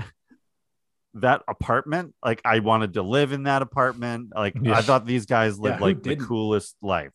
that 1.16 1.42
apartment. 1.48 2.14
Like 2.24 2.42
I 2.46 2.60
wanted 2.60 2.94
to 2.96 3.02
live 3.02 3.32
in 3.32 3.44
that 3.44 3.62
apartment. 3.62 4.32
Like 4.36 4.56
I 4.68 4.82
thought 4.82 5.06
these 5.06 5.26
guys 5.26 5.60
lived 5.60 5.78
who 5.80 5.86
like 5.86 6.04
the 6.04 6.10
didn't? 6.12 6.28
coolest 6.28 6.76
life. 6.82 7.14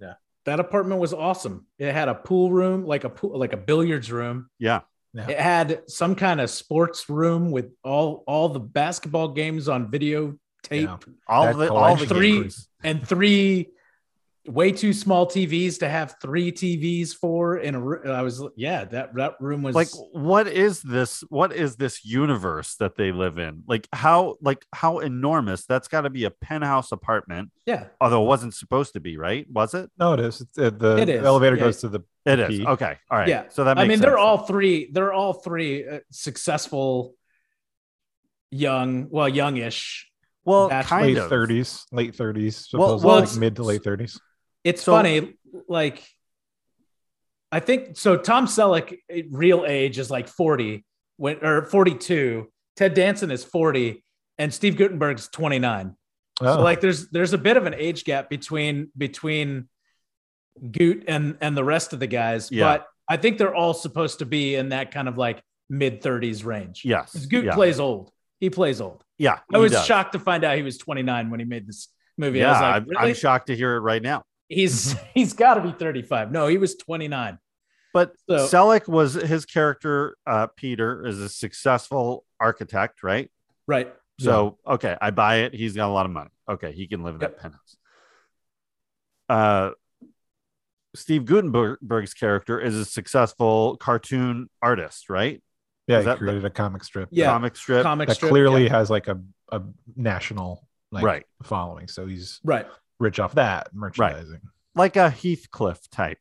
Yeah, 0.00 0.14
that 0.44 0.60
apartment 0.60 1.00
was 1.00 1.12
awesome. 1.12 1.66
It 1.78 1.92
had 1.92 2.08
a 2.08 2.14
pool 2.14 2.50
room, 2.52 2.84
like 2.86 3.04
a 3.04 3.10
pool, 3.10 3.38
like 3.38 3.52
a 3.52 3.56
billiards 3.58 4.10
room. 4.10 4.48
Yeah, 4.58 4.80
It 5.14 5.38
had 5.38 5.82
some 5.88 6.14
kind 6.14 6.40
of 6.40 6.50
sports 6.50 7.08
room 7.08 7.50
with 7.50 7.70
all 7.84 8.24
all 8.26 8.48
the 8.48 8.60
basketball 8.60 9.28
games 9.28 9.68
on 9.68 9.90
videotape 9.90 10.36
Yeah. 10.70 10.96
all 11.26 11.44
That 11.46 11.56
the 11.56 11.72
all 11.72 11.96
the. 11.96 12.06
Three- 12.06 12.40
games. 12.42 12.68
and 12.82 13.06
three 13.06 13.68
way 14.46 14.72
too 14.72 14.92
small 14.94 15.26
TVs 15.26 15.80
to 15.80 15.88
have 15.88 16.16
three 16.22 16.50
TVs 16.50 17.14
for 17.14 17.58
in 17.58 17.74
a 17.74 17.80
room. 17.80 18.10
I 18.10 18.22
was 18.22 18.42
yeah, 18.56 18.84
that 18.86 19.14
that 19.16 19.34
room 19.38 19.62
was 19.62 19.74
like 19.74 19.88
what 20.12 20.48
is 20.48 20.80
this 20.80 21.20
what 21.28 21.52
is 21.54 21.76
this 21.76 22.04
universe 22.04 22.76
that 22.76 22.96
they 22.96 23.12
live 23.12 23.38
in 23.38 23.62
like 23.68 23.86
how 23.92 24.36
like 24.40 24.64
how 24.72 25.00
enormous 25.00 25.66
that's 25.66 25.88
got 25.88 26.02
to 26.02 26.10
be 26.10 26.24
a 26.24 26.30
penthouse 26.30 26.90
apartment 26.90 27.50
yeah. 27.66 27.88
although 28.00 28.22
it 28.22 28.26
wasn't 28.26 28.54
supposed 28.54 28.94
to 28.94 29.00
be 29.00 29.18
right 29.18 29.46
was 29.50 29.74
it 29.74 29.90
No, 29.98 30.14
it 30.14 30.20
is. 30.20 30.40
It's, 30.40 30.58
uh, 30.58 30.70
the 30.70 30.96
It 30.96 31.08
is, 31.10 31.22
elevator 31.24 31.56
yeah. 31.56 31.64
goes 31.64 31.80
to 31.82 31.88
the. 31.88 32.00
it 32.24 32.38
is 32.40 32.48
peak. 32.48 32.66
okay 32.66 32.96
all 33.10 33.18
right 33.18 33.28
Yeah. 33.28 33.44
so 33.50 33.64
that 33.64 33.76
makes 33.76 33.84
I 33.84 33.88
mean, 33.88 33.98
sense 33.98 34.06
they're 34.06 34.18
all 34.18 34.38
three. 34.38 34.88
They're 34.90 35.12
all 35.12 35.34
three 35.34 35.86
uh, 35.86 35.98
successful, 36.10 37.14
young, 38.50 39.08
well, 39.10 39.28
youngish. 39.28 40.10
well 40.44 40.68
That's 40.70 40.88
kind 40.88 41.06
late 41.06 41.18
of 41.18 41.30
30s, 41.30 41.84
late 41.92 42.16
30s, 42.16 42.68
Well- 42.72 42.98
well, 43.00 43.20
like 43.20 43.36
mid 43.36 43.56
to 43.56 43.62
late 43.64 43.82
30s. 43.82 44.18
It's 44.64 44.82
So- 44.82 44.92
funny, 44.92 45.34
like 45.68 46.02
I 47.52 47.60
think 47.60 47.96
so. 47.96 48.16
Tom 48.16 48.46
Selleck, 48.46 48.96
eh, 49.08 49.22
real 49.30 49.64
age 49.66 49.98
is 49.98 50.10
like 50.10 50.28
forty, 50.28 50.84
when 51.16 51.44
or 51.44 51.64
forty-two. 51.64 52.50
Ted 52.76 52.94
Danson 52.94 53.30
is 53.30 53.42
forty, 53.44 54.04
and 54.38 54.54
Steve 54.54 54.76
Guttenberg's 54.76 55.28
twenty-nine. 55.28 55.96
Oh, 56.40 56.56
So 56.56 56.60
like, 56.62 56.80
there's 56.80 57.08
there's 57.10 57.32
a 57.32 57.38
bit 57.38 57.56
of 57.56 57.66
an 57.66 57.74
age 57.74 58.04
gap 58.04 58.30
between 58.30 58.90
between 58.96 59.68
Goot 60.70 61.04
and 61.08 61.36
and 61.40 61.56
the 61.56 61.64
rest 61.64 61.92
of 61.92 61.98
the 62.00 62.06
guys, 62.06 62.50
Yeah. 62.52 62.64
but 62.76 62.86
I 63.08 63.16
think 63.16 63.38
they're 63.38 63.54
all 63.54 63.74
supposed 63.74 64.20
to 64.20 64.26
be 64.26 64.54
in 64.54 64.68
that 64.68 64.92
kind 64.92 65.08
of 65.08 65.18
like 65.18 65.42
mid 65.68 66.02
thirties 66.02 66.44
range. 66.44 66.82
Yes, 66.84 67.26
Goot 67.26 67.46
yeah. 67.46 67.54
plays 67.54 67.80
old. 67.80 68.10
He 68.38 68.48
plays 68.48 68.80
old. 68.80 69.04
yeah 69.18 69.40
I 69.52 69.58
was 69.58 69.72
does. 69.72 69.84
shocked 69.84 70.12
to 70.12 70.18
find 70.18 70.44
out 70.44 70.56
he 70.56 70.62
was 70.62 70.78
29 70.78 71.28
when 71.30 71.40
he 71.40 71.44
made 71.46 71.66
this 71.66 71.88
movie. 72.16 72.38
yeah 72.38 72.48
I 72.48 72.52
was 72.52 72.60
like, 72.88 72.96
really? 72.98 73.08
I'm 73.10 73.14
shocked 73.14 73.48
to 73.48 73.56
hear 73.56 73.74
it 73.76 73.80
right 73.80 74.00
now 74.02 74.22
He's 74.50 74.94
he's 75.14 75.32
got 75.32 75.54
to 75.54 75.62
be 75.62 75.72
35. 75.72 76.30
No, 76.30 76.46
he 76.48 76.58
was 76.58 76.74
29. 76.74 77.38
but 77.94 78.12
So- 78.28 78.46
Selleck 78.46 78.86
was 78.88 79.14
his 79.14 79.46
character 79.46 80.16
uh 80.26 80.48
Peter 80.56 81.06
is 81.06 81.18
a 81.20 81.28
successful 81.30 82.24
architect 82.38 83.02
right 83.02 83.30
Right. 83.66 83.94
So 84.18 84.58
okay, 84.66 84.96
I 85.00 85.10
buy 85.12 85.36
it. 85.44 85.54
He's 85.54 85.74
got 85.74 85.88
a 85.88 85.92
lot 85.92 86.04
of 86.04 86.12
money. 86.12 86.28
Okay, 86.46 86.72
he 86.72 86.86
can 86.86 87.02
live 87.02 87.14
in 87.14 87.20
that 87.20 87.38
penthouse. 87.38 87.76
Uh, 89.30 89.70
Steve 90.94 91.24
Guttenberg's 91.24 92.12
character 92.14 92.60
is 92.60 92.74
a 92.74 92.84
successful 92.84 93.76
cartoon 93.76 94.50
artist, 94.60 95.08
right? 95.08 95.40
yeah, 95.86 95.98
is 95.98 96.02
he 96.04 96.06
that 96.06 96.18
the- 96.18 96.24
created 96.24 96.44
a 96.44 96.50
comic 96.50 96.84
strip. 96.84 97.08
Yeah. 97.12 97.26
Comic 97.26 97.56
strip, 97.56 97.82
Comic 97.82 98.08
that 98.08 98.14
strip, 98.16 98.30
clearly 98.30 98.64
yeah. 98.64 98.70
has 98.70 98.90
like 98.90 99.08
a, 99.08 99.20
a 99.52 99.62
national 99.96 100.66
like 100.92 101.04
Right. 101.04 101.26
following. 101.44 101.88
So 101.88 102.06
he's 102.06 102.40
Right. 102.44 102.66
Rich 103.00 103.18
off 103.18 103.34
that 103.34 103.74
merchandising. 103.74 104.30
Right. 104.30 104.40
like 104.76 104.96
a 104.96 105.10
Heathcliff 105.10 105.90
type. 105.90 106.18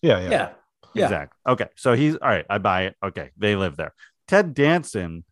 Yeah, 0.00 0.20
yeah. 0.20 0.30
Yeah. 0.30 0.50
Yeah. 0.94 1.04
Exactly. 1.04 1.38
Okay, 1.52 1.68
so 1.76 1.94
he's 1.94 2.16
all 2.16 2.28
right. 2.28 2.46
I 2.48 2.58
buy 2.58 2.84
it. 2.84 2.96
Okay, 3.04 3.30
they 3.36 3.54
live 3.54 3.76
there. 3.76 3.92
Ted 4.26 4.54
Danson, 4.54 5.24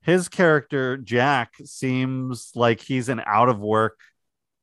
his 0.00 0.28
character 0.28 0.96
Jack 0.96 1.54
seems 1.64 2.52
like 2.54 2.80
he's 2.80 3.08
an 3.08 3.20
out 3.26 3.48
of 3.48 3.58
work, 3.58 3.98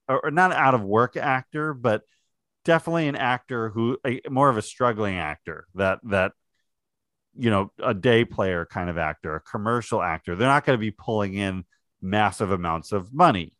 or 0.07 0.25
or 0.25 0.31
not 0.31 0.51
out 0.51 0.73
of 0.73 0.81
work 0.81 1.17
actor, 1.17 1.73
but 1.73 2.01
definitely 2.65 3.07
an 3.07 3.15
actor 3.15 3.69
who 3.69 3.97
a, 4.07 4.21
more 4.29 4.49
of 4.49 4.57
a 4.57 4.61
struggling 4.61 5.17
actor. 5.17 5.67
That 5.75 5.99
that 6.05 6.31
you 7.37 7.51
know 7.51 7.71
a 7.77 7.93
day 7.93 8.25
player 8.25 8.65
kind 8.65 8.89
of 8.89 8.97
actor, 8.97 9.35
a 9.35 9.41
commercial 9.41 10.01
actor. 10.01 10.35
They're 10.35 10.47
not 10.47 10.65
going 10.65 10.77
to 10.77 10.81
be 10.81 10.91
pulling 10.91 11.35
in 11.35 11.63
massive 12.01 12.51
amounts 12.51 12.91
of 12.91 13.13
money. 13.13 13.53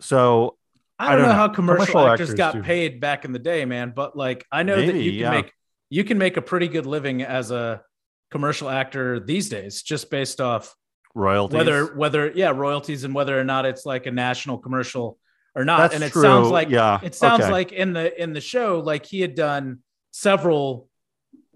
So 0.00 0.56
I 0.98 1.06
I 1.06 1.10
don't, 1.10 1.18
don't 1.18 1.28
know, 1.28 1.32
know. 1.32 1.38
how 1.38 1.48
commercial, 1.48 1.86
Commercial 1.86 2.08
actors, 2.08 2.30
actors 2.30 2.38
got 2.38 2.62
paid 2.62 3.00
back 3.00 3.24
in 3.24 3.32
the 3.32 3.38
day, 3.38 3.64
man, 3.64 3.92
but 3.94 4.16
like 4.16 4.46
I 4.52 4.62
know 4.62 4.76
that 4.76 4.94
you 4.94 5.10
can 5.12 5.20
yeah. 5.20 5.30
make 5.30 5.52
you 5.90 6.04
can 6.04 6.18
make 6.18 6.36
a 6.36 6.42
pretty 6.42 6.68
good 6.68 6.86
living 6.86 7.22
as 7.22 7.50
a 7.50 7.82
commercial 8.30 8.68
actor 8.68 9.20
these 9.20 9.48
days 9.48 9.82
just 9.82 10.10
based 10.10 10.40
off 10.40 10.74
royalties, 11.14 11.56
whether 11.56 11.94
whether 11.96 12.30
yeah, 12.32 12.50
royalties 12.50 13.04
and 13.04 13.14
whether 13.14 13.38
or 13.38 13.44
not 13.44 13.66
it's 13.66 13.84
like 13.84 14.06
a 14.06 14.10
national 14.10 14.58
commercial 14.58 15.18
or 15.54 15.64
not. 15.64 15.78
That's 15.78 15.94
and 15.96 16.04
it 16.04 16.12
true. 16.12 16.22
sounds 16.22 16.48
like 16.48 16.70
yeah, 16.70 17.00
it 17.02 17.14
sounds 17.14 17.42
okay. 17.42 17.52
like 17.52 17.72
in 17.72 17.92
the 17.92 18.22
in 18.22 18.32
the 18.32 18.40
show 18.40 18.80
like 18.80 19.04
he 19.04 19.20
had 19.20 19.34
done 19.34 19.80
several 20.12 20.88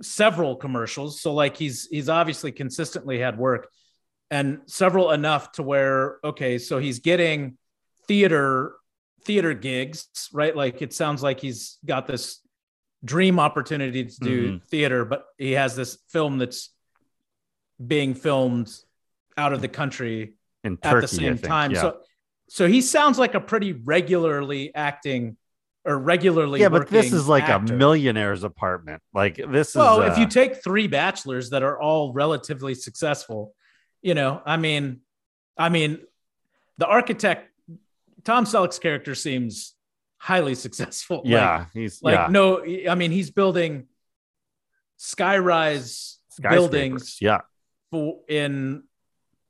several 0.02 0.56
commercials 0.56 1.20
so 1.20 1.34
like 1.34 1.56
he's 1.56 1.88
he's 1.90 2.08
obviously 2.08 2.52
consistently 2.52 3.18
had 3.18 3.36
work 3.36 3.68
and 4.30 4.60
several 4.66 5.10
enough 5.10 5.50
to 5.52 5.62
where 5.62 6.18
okay 6.22 6.58
so 6.58 6.78
he's 6.78 7.00
getting 7.00 7.56
theater 8.06 8.74
theater 9.24 9.54
gigs 9.54 10.06
right 10.32 10.56
like 10.56 10.80
it 10.82 10.92
sounds 10.92 11.22
like 11.22 11.40
he's 11.40 11.78
got 11.84 12.06
this 12.06 12.40
dream 13.04 13.38
opportunity 13.38 14.04
to 14.04 14.20
do 14.20 14.52
Mhm. 14.52 14.64
theater 14.64 15.04
but 15.04 15.26
he 15.36 15.52
has 15.52 15.76
this 15.76 15.98
film 16.08 16.38
that's 16.38 16.70
being 17.84 18.14
filmed 18.14 18.70
out 19.36 19.52
of 19.52 19.60
the 19.60 19.68
country 19.68 20.34
in 20.64 20.78
at 20.82 20.90
Turkey, 20.90 21.00
the 21.02 21.08
same 21.08 21.38
time. 21.38 21.70
Yeah. 21.70 21.80
So, 21.80 21.98
so 22.48 22.66
he 22.66 22.80
sounds 22.80 23.18
like 23.20 23.34
a 23.34 23.40
pretty 23.40 23.72
regularly 23.72 24.74
acting 24.74 25.36
or 25.84 25.96
regularly. 25.96 26.60
yeah, 26.60 26.68
but 26.70 26.88
this 26.88 27.12
is 27.12 27.28
like 27.28 27.44
actor. 27.44 27.72
a 27.72 27.76
millionaire's 27.76 28.42
apartment. 28.42 29.00
Like 29.14 29.36
this 29.36 29.76
Well, 29.76 30.02
is. 30.02 30.12
if 30.12 30.18
you 30.18 30.24
uh, 30.24 30.30
take 30.30 30.62
three 30.64 30.88
bachelors 30.88 31.50
that 31.50 31.62
are 31.62 31.80
all 31.80 32.12
relatively 32.12 32.74
successful, 32.74 33.54
you 34.02 34.14
know, 34.14 34.42
I 34.44 34.56
mean, 34.56 35.00
I 35.56 35.68
mean, 35.68 36.00
the 36.78 36.86
architect 36.86 37.48
Tom 38.28 38.44
Selleck's 38.44 38.78
character 38.78 39.14
seems 39.14 39.74
highly 40.18 40.54
successful. 40.54 41.18
Like- 41.24 41.26
yeah, 41.32 41.64
he's 41.72 42.02
like, 42.02 42.14
yeah. 42.14 42.26
no, 42.30 42.62
I 42.86 42.94
mean, 42.94 43.10
he's 43.10 43.30
building 43.30 43.86
skyrise 45.00 46.16
buildings 46.40 47.18
Yeah, 47.22 47.38
for 47.90 48.20
in 48.28 48.82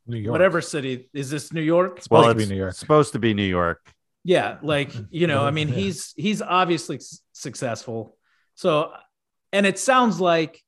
New 0.07 0.19
York. 0.19 0.31
whatever 0.33 0.61
city 0.61 1.11
is 1.13 1.29
this 1.29 1.53
New 1.53 1.61
York? 1.61 2.01
Supposed 2.03 2.23
well, 2.25 2.33
to 2.33 2.37
be 2.37 2.43
it's 2.45 2.51
New 2.51 2.57
York. 2.57 2.75
supposed 2.75 3.13
to 3.15 3.19
be 3.19 3.35
New 3.35 3.43
York. 3.43 3.81
Yeah, 4.25 4.59
like 4.63 4.93
you 5.11 5.27
know, 5.27 5.45
I 5.45 5.51
mean, 5.51 5.69
Yeah. 5.75 5.75
he's 5.75 6.15
he's 6.17 6.41
obviously 6.41 6.97
s- 6.97 7.21
successful. 7.33 8.17
So, 8.55 8.93
and 9.53 9.67
it 9.67 9.79
sounds 9.79 10.21
like 10.21 10.63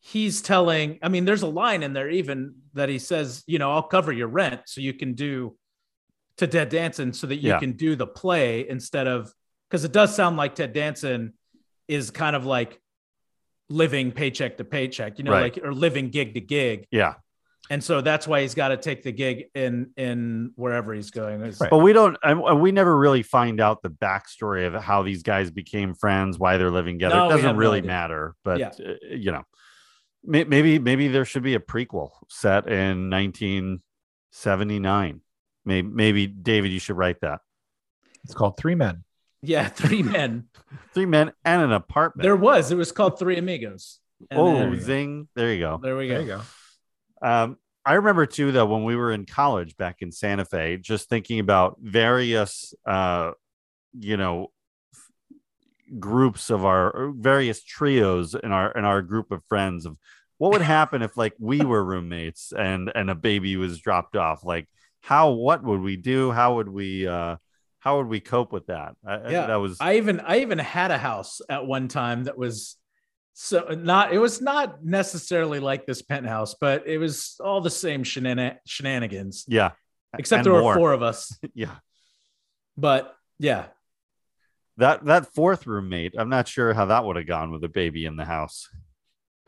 he's 0.00 0.40
telling. 0.42 0.98
I 1.02 1.08
mean, 1.08 1.24
there's 1.26 1.42
a 1.42 1.46
line 1.48 1.82
in 1.82 1.92
there 1.92 2.08
even 2.08 2.54
that 2.74 2.88
he 2.88 2.98
says, 2.98 3.42
you 3.46 3.58
know, 3.58 3.72
I'll 3.72 3.82
cover 3.82 4.12
your 4.12 4.28
rent 4.28 4.62
so 4.66 4.80
you 4.80 4.92
can 4.94 5.14
do 5.14 5.56
to 6.38 6.46
Ted 6.46 6.68
Danson 6.68 7.12
so 7.12 7.26
that 7.26 7.36
you 7.36 7.50
Yeah. 7.50 7.58
can 7.58 7.72
do 7.72 7.96
the 7.96 8.06
play 8.06 8.68
instead 8.68 9.06
of 9.06 9.32
because 9.68 9.84
it 9.84 9.92
does 9.92 10.14
sound 10.14 10.36
like 10.36 10.54
Ted 10.54 10.72
Danson 10.72 11.34
is 11.88 12.10
kind 12.10 12.36
of 12.36 12.46
like 12.46 12.80
living 13.68 14.12
paycheck 14.12 14.56
to 14.58 14.64
paycheck, 14.64 15.18
you 15.18 15.24
know, 15.24 15.32
Right. 15.32 15.54
like 15.56 15.64
or 15.64 15.72
living 15.72 16.10
gig 16.10 16.34
to 16.34 16.40
gig, 16.40 16.86
Yeah, 16.92 17.14
and 17.68 17.82
so 17.82 18.00
that's 18.00 18.28
why 18.28 18.42
he's 18.42 18.54
got 18.54 18.68
to 18.68 18.76
take 18.76 19.02
the 19.02 19.10
gig 19.12 19.46
in 19.54 19.90
in 19.96 20.52
wherever 20.54 20.94
he's 20.94 21.10
going. 21.10 21.40
Right. 21.40 21.56
but 21.70 21.78
we 21.78 21.92
don't. 21.92 22.16
We 22.60 22.70
never 22.70 22.96
really 22.96 23.22
find 23.24 23.60
out 23.60 23.82
the 23.82 23.90
backstory 23.90 24.66
of 24.68 24.74
how 24.80 25.02
these 25.02 25.24
guys 25.24 25.50
became 25.50 25.94
friends, 25.94 26.38
why 26.38 26.58
they're 26.58 26.70
living 26.70 26.94
together. 26.96 27.16
No, 27.16 27.26
it 27.26 27.30
doesn't 27.30 27.56
really 27.56 27.78
idea. 27.78 27.88
matter. 27.88 28.34
But 28.44 28.58
Yeah. 28.60 28.68
uh, 28.68 28.94
you 29.10 29.32
know, 29.32 29.42
maybe 30.22 30.78
maybe 30.78 31.08
there 31.08 31.24
should 31.24 31.42
be 31.42 31.54
a 31.54 31.60
prequel 31.60 32.10
set 32.28 32.68
in 32.68 33.10
1979. 33.10 35.22
Maybe 35.66 35.88
maybe 35.88 36.26
David, 36.26 36.70
you 36.70 36.78
should 36.78 36.96
write 36.96 37.20
that. 37.20 37.40
It's 38.24 38.34
called 38.34 38.56
Three 38.56 38.74
Men. 38.74 39.04
Yeah, 39.42 39.68
three 39.82 40.02
men. 40.02 40.44
Three 40.94 41.06
men 41.06 41.32
and 41.44 41.62
an 41.62 41.72
apartment. 41.72 42.22
There 42.22 42.36
was. 42.36 42.70
It 42.72 42.76
was 42.76 42.92
called 42.92 43.18
Three 43.18 43.36
Amigos. 43.36 43.98
And 44.30 44.40
oh, 44.40 44.54
then- 44.54 44.80
zing! 44.80 45.28
There 45.34 45.52
you 45.52 45.60
go. 45.60 45.78
there 45.82 45.96
we 45.96 46.08
go. 46.08 46.14
There 46.14 46.22
you 46.22 46.28
go. 46.28 47.28
Um, 47.28 47.58
I 47.84 47.94
remember 47.94 48.26
too 48.26 48.52
that 48.52 48.66
when 48.66 48.84
we 48.84 48.96
were 48.96 49.12
in 49.12 49.26
college 49.26 49.76
back 49.76 50.02
in 50.02 50.10
Santa 50.10 50.44
Fe, 50.44 50.76
just 50.78 51.08
thinking 51.08 51.38
about 51.38 51.76
various, 51.80 52.74
uh, 52.84 53.32
you 53.98 54.16
know, 54.16 54.50
f- 54.92 55.38
groups 56.00 56.50
of 56.50 56.64
our 56.64 57.12
various 57.14 57.62
trios 57.62 58.34
in 58.34 58.52
our 58.52 58.72
in 58.72 58.84
our 58.84 59.02
group 59.02 59.30
of 59.30 59.44
friends 59.48 59.86
of 59.86 59.96
what 60.38 60.52
would 60.52 60.62
happen 60.62 61.02
if 61.02 61.16
like 61.16 61.34
we 61.38 61.60
were 61.60 61.84
roommates 61.84 62.52
and 62.52 62.90
and 62.94 63.08
a 63.10 63.14
baby 63.14 63.56
was 63.56 63.78
dropped 63.80 64.16
off. 64.16 64.44
Like 64.44 64.68
how 65.06 65.30
what 65.30 65.62
would 65.62 65.80
we 65.82 65.96
do? 65.96 66.32
How 66.32 66.56
would 66.56 66.68
we 66.68 67.06
uh 67.06 67.36
how 67.78 67.98
would 67.98 68.08
we 68.08 68.18
cope 68.18 68.52
with 68.52 68.66
that? 68.66 68.96
I, 69.06 69.30
Yeah, 69.30 69.46
that 69.46 69.54
was 69.56 69.76
I 69.80 69.98
even 69.98 70.18
I 70.18 70.40
even 70.40 70.58
had 70.58 70.90
a 70.90 70.98
house 70.98 71.40
at 71.48 71.64
one 71.64 71.86
time 71.86 72.24
that 72.24 72.36
was 72.36 72.74
so 73.34 73.68
not 73.78 74.12
it 74.12 74.18
was 74.18 74.40
not 74.40 74.84
necessarily 74.84 75.60
like 75.60 75.86
this 75.86 76.02
penthouse, 76.02 76.56
but 76.60 76.88
it 76.88 76.98
was 76.98 77.36
all 77.38 77.60
the 77.60 77.70
same 77.70 78.02
shenan- 78.02 78.58
shenanigans. 78.66 79.44
yeah. 79.46 79.70
Except 80.18 80.38
and 80.38 80.46
there 80.46 80.60
were 80.60 80.74
four 80.74 80.92
of 80.92 81.02
us. 81.02 81.38
Yeah. 81.54 81.76
But 82.76 83.14
yeah, 83.38 83.66
That 84.78 85.04
that 85.04 85.32
fourth 85.34 85.68
roommate, 85.68 86.14
I'm 86.18 86.28
not 86.30 86.48
sure 86.48 86.74
how 86.74 86.86
that 86.86 87.04
would 87.04 87.14
have 87.16 87.28
gone 87.28 87.52
with 87.52 87.62
a 87.62 87.68
baby 87.68 88.06
in 88.06 88.16
the 88.16 88.24
house. 88.24 88.68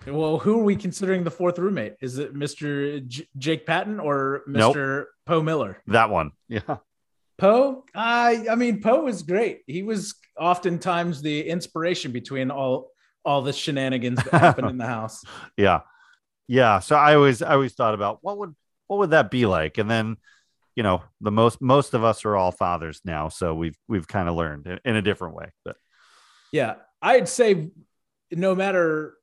Well, 0.06 0.38
who 0.38 0.60
are 0.60 0.64
we 0.64 0.76
considering 0.76 1.24
the 1.24 1.30
fourth 1.30 1.58
roommate? 1.58 1.94
Is 2.00 2.18
it 2.18 2.34
Mr. 2.34 3.06
J- 3.06 3.28
Jake 3.36 3.66
Patton 3.66 4.00
or 4.00 4.42
Nope. 4.46 4.76
Mr. 4.76 5.04
Poe 5.26 5.42
Miller? 5.42 5.82
That 5.88 6.10
one. 6.10 6.32
Yeah. 6.48 6.76
Poe, 7.38 7.84
I 7.94 8.46
I 8.50 8.54
mean 8.56 8.80
Poe 8.82 9.02
was 9.04 9.22
great. 9.22 9.60
He 9.66 9.82
was 9.84 10.14
oftentimes 10.38 11.22
the 11.22 11.48
inspiration 11.48 12.10
between 12.10 12.50
all 12.50 12.90
all 13.24 13.42
the 13.42 13.52
shenanigans 13.52 14.22
that 14.24 14.40
happened 14.40 14.70
in 14.70 14.78
the 14.78 14.86
house. 14.98 15.22
Yeah. 15.56 15.80
Yeah. 16.48 16.80
So 16.80 16.96
I 16.96 17.14
always 17.14 17.40
I 17.42 17.52
always 17.52 17.74
thought 17.74 17.94
about 17.94 18.18
what 18.22 18.38
would 18.38 18.54
what 18.88 18.98
would 19.00 19.10
that 19.10 19.30
be 19.30 19.46
like? 19.46 19.78
And 19.78 19.88
then, 19.88 20.16
you 20.74 20.82
know, 20.82 21.02
the 21.20 21.30
most 21.30 21.60
most 21.60 21.94
of 21.94 22.02
us 22.02 22.24
are 22.24 22.34
all 22.34 22.50
fathers 22.50 23.00
now. 23.04 23.28
So 23.28 23.54
we've 23.54 23.76
we've 23.86 24.08
kind 24.08 24.28
of 24.28 24.34
learned 24.34 24.66
in, 24.66 24.80
in 24.84 24.96
a 24.96 25.02
different 25.02 25.34
way. 25.36 25.50
But 25.64 25.76
Yeah, 26.50 26.76
I'd 27.02 27.28
say 27.28 27.70
no 28.32 28.54
matter 28.56 29.14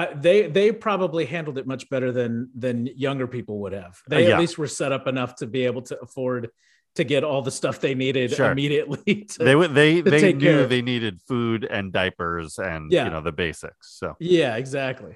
I, 0.00 0.14
they 0.14 0.38
they 0.48 0.72
probably 0.72 1.24
handled 1.26 1.58
it 1.58 1.66
much 1.66 1.84
better 1.90 2.10
than 2.12 2.50
than 2.54 2.76
younger 3.06 3.26
people 3.26 3.58
would 3.62 3.72
have. 3.72 3.94
They 4.08 4.24
Uh, 4.24 4.28
yeah. 4.28 4.34
at 4.34 4.40
least 4.40 4.56
were 4.58 4.66
set 4.82 4.92
up 4.92 5.06
enough 5.06 5.32
to 5.36 5.46
be 5.46 5.64
able 5.66 5.82
to 5.90 5.94
afford 6.00 6.50
to 6.96 7.04
get 7.04 7.22
all 7.22 7.42
the 7.42 7.50
stuff 7.50 7.78
they 7.80 7.94
needed 7.94 8.32
Sure. 8.32 8.50
immediately. 8.50 9.24
To, 9.32 9.44
they 9.44 9.56
would 9.56 9.74
they 9.74 10.00
they 10.00 10.32
knew 10.32 10.66
they 10.66 10.82
needed 10.82 11.20
food 11.28 11.64
and 11.64 11.92
diapers 11.92 12.58
and 12.58 12.90
Yeah. 12.90 13.04
you 13.04 13.10
know 13.10 13.20
the 13.20 13.32
basics. 13.32 13.98
So 13.98 14.16
yeah, 14.18 14.56
exactly. 14.56 15.14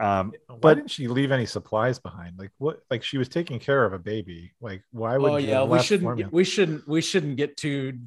Um 0.00 0.32
Why 0.46 0.56
But- 0.60 0.74
didn't 0.74 0.90
she 0.90 1.08
leave 1.08 1.30
any 1.32 1.46
supplies 1.46 1.98
behind? 1.98 2.38
Like 2.38 2.50
what? 2.58 2.80
Like 2.90 3.02
she 3.02 3.18
was 3.18 3.28
taking 3.28 3.58
care 3.58 3.84
of 3.84 3.92
a 3.92 3.98
baby. 3.98 4.52
Like 4.60 4.82
why 4.92 5.18
would? 5.18 5.30
Oh 5.32 5.36
you 5.36 5.48
yeah, 5.48 5.62
we 5.64 5.80
shouldn't 5.80 6.06
formula? 6.06 6.30
we 6.32 6.44
shouldn't 6.44 6.88
we 6.88 7.00
shouldn't 7.00 7.36
get 7.36 7.56
too 7.56 7.98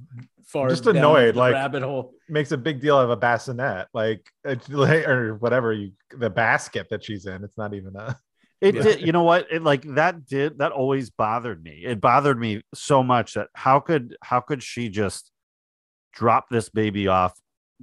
far. 0.45 0.69
Just 0.69 0.83
down 0.85 0.97
annoyed, 0.97 1.35
the 1.35 1.39
like- 1.39 1.53
rabbit 1.53 1.83
hole. 1.83 2.13
makes 2.29 2.51
a 2.51 2.57
big 2.57 2.81
deal 2.81 2.99
of 2.99 3.09
a 3.09 3.15
bassinet, 3.15 3.87
like 3.93 4.27
like- 4.69 5.07
or 5.07 5.35
whatever 5.35 5.71
you 5.73 5.91
the 6.17 6.29
basket 6.29 6.87
that 6.89 7.03
she's 7.03 7.25
in. 7.25 7.43
It's 7.43 7.57
not 7.57 7.73
even 7.73 7.95
a. 7.95 8.17
It 8.61 8.75
Yeah. 8.75 8.81
did, 8.83 9.01
you 9.01 9.11
know 9.11 9.23
what? 9.23 9.47
It 9.51 9.61
like 9.61 9.83
that 9.95 10.25
did 10.25 10.59
that 10.59 10.71
always 10.71 11.09
bothered 11.09 11.61
me. 11.61 11.83
It 11.85 11.99
bothered 11.99 12.39
me 12.39 12.61
so 12.73 13.03
much 13.03 13.33
that 13.33 13.49
how 13.53 13.79
could 13.81 14.15
how 14.23 14.39
could 14.39 14.63
she 14.63 14.87
just 14.89 15.31
drop 16.13 16.45
this 16.49 16.69
baby 16.69 17.07
off 17.07 17.33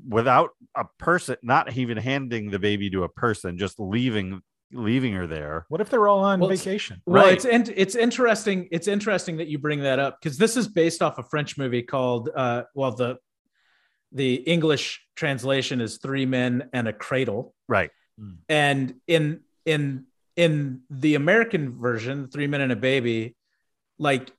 without 0.08 0.50
a 0.74 0.84
person, 0.98 1.36
not 1.42 1.76
even 1.76 1.96
handing 1.96 2.50
the 2.50 2.58
baby 2.58 2.90
to 2.90 3.04
a 3.04 3.08
person, 3.08 3.58
just 3.58 3.78
leaving 3.80 4.42
leaving 4.72 5.12
her 5.14 5.26
there. 5.26 5.66
What 5.68 5.80
if 5.80 5.90
they're 5.90 6.06
all 6.06 6.20
on 6.20 6.38
Well, 6.38 6.50
it's- 6.52 6.64
vacation? 6.64 7.02
Well, 7.04 7.24
Right. 7.24 7.32
it's 7.34 7.44
in, 7.44 7.64
it's 7.76 7.96
interesting. 7.96 8.68
It's 8.70 8.86
interesting 8.86 9.38
that 9.38 9.48
you 9.48 9.58
bring 9.58 9.80
that 9.80 9.98
up 9.98 10.20
because 10.22 10.38
this 10.38 10.56
is 10.56 10.68
based 10.68 11.02
off 11.02 11.18
a 11.18 11.24
French 11.24 11.58
movie 11.58 11.82
called 11.82 12.30
uh, 12.34 12.64
well 12.74 12.92
the 12.92 13.18
the 14.12 14.34
English 14.34 15.02
translation 15.16 15.80
is 15.80 15.98
Three 15.98 16.24
Men 16.26 16.68
and 16.72 16.86
a 16.88 16.92
Cradle, 16.92 17.54
Right. 17.68 17.90
and 18.48 18.94
in 19.08 19.40
in 19.66 20.06
in 20.36 20.82
the 20.88 21.16
American 21.16 21.76
version, 21.80 22.28
Three 22.28 22.46
Men 22.46 22.60
and 22.60 22.70
a 22.72 22.76
Baby, 22.76 23.34
like 23.98 24.30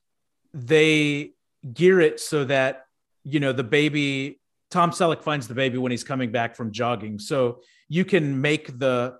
they 0.54 1.32
gear 1.74 2.00
it 2.00 2.20
so 2.20 2.44
that 2.44 2.86
you 3.24 3.38
know 3.40 3.52
the 3.52 3.64
baby. 3.64 4.38
Tom 4.72 4.90
Selleck 4.90 5.22
finds 5.22 5.46
the 5.46 5.54
baby 5.54 5.76
when 5.78 5.90
he's 5.92 6.02
coming 6.02 6.32
back 6.32 6.56
from 6.56 6.72
jogging, 6.72 7.18
so 7.18 7.60
you 7.88 8.04
can 8.04 8.40
make 8.40 8.78
the 8.78 9.18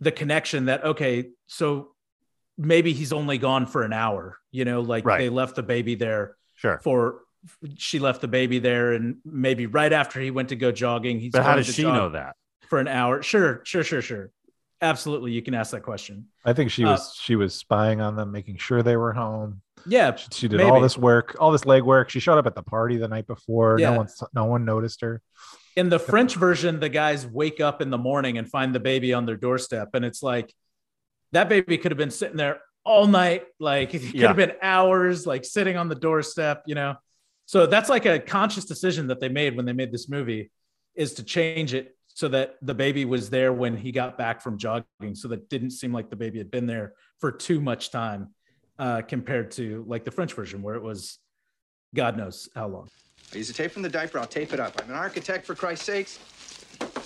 the 0.00 0.10
connection 0.10 0.64
that 0.64 0.82
okay, 0.84 1.28
so 1.46 1.92
maybe 2.58 2.92
he's 2.92 3.12
only 3.12 3.38
gone 3.38 3.66
for 3.66 3.82
an 3.82 3.92
hour. 3.92 4.38
You 4.50 4.64
know, 4.64 4.80
like 4.80 5.04
Right. 5.04 5.18
they 5.18 5.28
left 5.28 5.54
the 5.56 5.62
baby 5.62 5.94
there 5.94 6.36
Sure. 6.56 6.78
for 6.82 7.20
she 7.76 7.98
left 7.98 8.20
the 8.20 8.28
baby 8.28 8.58
there 8.60 8.92
and 8.92 9.16
maybe 9.24 9.66
right 9.66 9.92
after 9.92 10.20
he 10.20 10.30
went 10.30 10.48
to 10.50 10.56
go 10.56 10.70
jogging 10.72 11.18
he's 11.20 11.32
But 11.32 11.42
how 11.42 11.52
going 11.54 11.64
does 11.64 11.74
she 11.74 11.82
know 11.82 12.10
that? 12.10 12.36
for 12.68 12.78
an 12.78 12.86
hour 12.88 13.20
sure 13.20 13.60
sure 13.64 13.82
sure 13.82 14.00
sure 14.00 14.30
absolutely 14.80 15.32
you 15.32 15.42
can 15.42 15.52
ask 15.52 15.72
that 15.72 15.82
question 15.82 16.28
I 16.44 16.52
think 16.52 16.70
she 16.70 16.84
Uh, 16.84 16.92
was 16.92 17.14
she 17.20 17.34
was 17.36 17.52
spying 17.54 18.00
on 18.00 18.14
them, 18.16 18.30
making 18.32 18.56
sure 18.58 18.82
they 18.82 18.96
were 18.96 19.12
home. 19.12 19.60
Yeah 19.86 20.14
She, 20.14 20.28
she 20.32 20.48
did 20.48 20.58
Maybe. 20.58 20.70
all 20.70 20.80
this 20.80 20.96
work, 20.98 21.36
all 21.40 21.50
this 21.52 21.64
leg 21.64 21.82
work. 21.82 22.10
She 22.10 22.20
showed 22.20 22.38
up 22.38 22.46
at 22.46 22.54
the 22.54 22.62
party 22.62 22.96
the 22.96 23.08
night 23.08 23.26
before. 23.26 23.78
Yeah. 23.78 23.90
No 23.90 23.96
one 23.98 24.08
no 24.34 24.44
one 24.44 24.64
noticed 24.64 25.00
her. 25.02 25.20
in 25.76 25.88
the 25.88 25.98
french 25.98 26.34
version 26.36 26.80
the 26.80 26.88
guys 26.88 27.26
wake 27.26 27.60
up 27.60 27.80
in 27.82 27.90
the 27.90 27.98
morning 27.98 28.38
and 28.38 28.48
find 28.50 28.74
the 28.74 28.80
baby 28.80 29.12
on 29.14 29.24
their 29.26 29.36
doorstep 29.36 29.88
and 29.94 30.04
it's 30.04 30.22
like 30.22 30.52
that 31.32 31.48
baby 31.48 31.78
could 31.78 31.90
have 31.90 31.98
been 31.98 32.10
sitting 32.10 32.36
there 32.36 32.60
all 32.84 33.06
night 33.06 33.44
like 33.58 33.94
it 33.94 34.00
could 34.02 34.14
Yeah. 34.14 34.26
have 34.28 34.36
been 34.36 34.52
hours 34.60 35.26
like 35.26 35.44
sitting 35.44 35.76
on 35.78 35.88
the 35.88 35.94
doorstep 35.94 36.64
you 36.66 36.74
know 36.74 36.96
so 37.46 37.66
that's 37.66 37.88
like 37.88 38.04
a 38.06 38.18
conscious 38.18 38.64
decision 38.66 39.06
that 39.08 39.18
they 39.20 39.28
made 39.30 39.56
when 39.56 39.64
they 39.64 39.72
made 39.72 39.92
this 39.92 40.08
movie 40.10 40.50
is 40.94 41.14
to 41.14 41.22
change 41.22 41.72
it 41.74 41.96
so 42.08 42.28
that 42.28 42.56
the 42.60 42.74
baby 42.74 43.06
was 43.06 43.30
there 43.30 43.52
when 43.54 43.74
he 43.76 43.90
got 43.92 44.18
back 44.18 44.42
from 44.42 44.58
jogging 44.58 45.14
so 45.14 45.28
that 45.28 45.48
didn't 45.48 45.70
seem 45.70 45.90
like 45.92 46.10
the 46.10 46.16
baby 46.16 46.36
had 46.36 46.50
been 46.50 46.66
there 46.66 46.92
for 47.18 47.32
too 47.32 47.60
much 47.60 47.90
time 47.90 48.34
uh, 48.78 49.02
compared 49.02 49.50
to 49.52 49.84
like 49.86 50.04
the 50.04 50.10
french 50.10 50.32
version 50.34 50.62
where 50.62 50.74
it 50.74 50.82
was 50.82 51.18
god 51.94 52.16
knows 52.16 52.48
how 52.54 52.66
long 52.66 52.88
I 53.34 53.38
use 53.38 53.48
a 53.48 53.54
tape 53.54 53.70
from 53.70 53.80
the 53.80 53.88
diaper, 53.88 54.18
I'll 54.18 54.26
tape 54.26 54.52
it 54.52 54.60
up. 54.60 54.78
I'm 54.82 54.90
an 54.90 54.96
architect, 54.96 55.46
for 55.46 55.54
Christ's 55.54 55.86
sakes. 55.86 56.18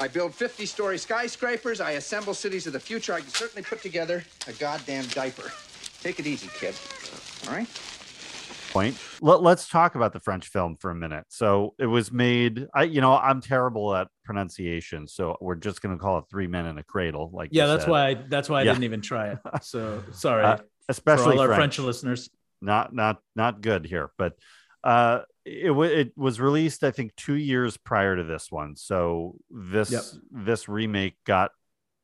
I 0.01 0.09
build 0.09 0.35
50 0.35 0.67
story 0.67 0.99
skyscrapers, 0.99 1.81
I 1.81 1.93
assemble 1.93 2.35
cities 2.35 2.67
of 2.67 2.73
the 2.73 2.81
future. 2.81 3.13
I 3.13 3.21
can 3.21 3.29
certainly 3.29 3.63
put 3.63 3.81
together 3.81 4.25
a 4.49 4.53
goddamn 4.55 5.05
diaper. 5.07 5.53
Take 6.03 6.19
it 6.19 6.27
easy, 6.27 6.49
kid. 6.59 6.75
All 7.47 7.55
right? 7.55 7.69
point. 8.73 8.97
Let, 9.23 9.41
let's 9.43 9.69
talk 9.69 9.95
about 9.95 10.13
the 10.13 10.21
French 10.21 10.49
film 10.49 10.77
for 10.77 10.91
a 10.91 10.95
minute. 10.95 11.25
So 11.29 11.75
it 11.79 11.87
was 11.87 12.11
made. 12.13 12.67
I, 12.75 12.83
you 12.83 13.01
know, 13.01 13.15
I'm 13.17 13.41
terrible 13.41 13.95
at 13.95 14.09
pronunciation, 14.25 15.07
so 15.07 15.37
we're 15.41 15.55
just 15.55 15.81
going 15.81 15.97
to 15.97 16.03
call 16.03 16.19
it 16.19 16.25
Three 16.29 16.47
Men 16.49 16.67
in 16.67 16.77
a 16.77 16.83
Cradle. 16.83 17.31
Like, 17.33 17.51
yeah 17.53 17.67
that's 17.67 17.85
said. 17.85 17.91
why 17.91 18.07
I, 18.09 18.15
that's 18.15 18.49
why 18.51 18.59
i 18.61 18.63
Yeah. 18.65 18.73
didn't 18.73 18.85
even 18.85 19.01
try 19.01 19.29
it 19.31 19.39
so 19.63 20.03
sorry 20.13 20.45
Uh, 20.45 20.57
for 20.57 20.65
especially 20.89 21.35
all 21.37 21.41
our 21.41 21.49
French. 21.49 21.77
french 21.77 21.79
listeners 21.81 22.31
Not, 22.61 22.95
not, 22.95 23.21
not 23.35 23.61
good 23.61 23.87
here. 23.87 24.11
But 24.17 24.35
uh, 24.85 25.23
it 25.45 25.71
wa 25.71 25.85
it 25.85 26.13
was 26.17 26.41
released, 26.41 26.85
I 26.85 26.91
think, 26.91 27.15
two 27.17 27.35
years 27.35 27.77
prior 27.77 28.17
to 28.17 28.25
this 28.25 28.51
one. 28.51 28.77
So 28.77 29.35
this 29.51 29.91
Yep. 29.91 30.03
this 30.31 30.69
remake 30.69 31.17
got 31.25 31.51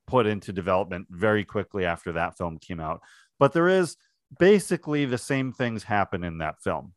put 0.06 0.26
into 0.26 0.52
development 0.52 1.06
very 1.10 1.44
quickly 1.44 1.84
after 1.84 2.12
that 2.12 2.36
film 2.36 2.58
came 2.58 2.80
out. 2.80 3.00
But 3.38 3.52
there 3.52 3.68
is 3.68 3.96
basically 4.38 5.04
the 5.04 5.18
same 5.18 5.52
things 5.52 5.84
happen 5.84 6.24
in 6.24 6.38
that 6.38 6.60
film. 6.62 6.94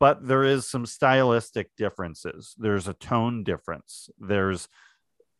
But 0.00 0.26
there 0.26 0.44
is 0.44 0.68
some 0.68 0.86
stylistic 0.86 1.70
differences. 1.76 2.54
There's 2.58 2.86
a 2.88 2.94
tone 2.94 3.42
difference. 3.44 4.10
There's, 4.18 4.68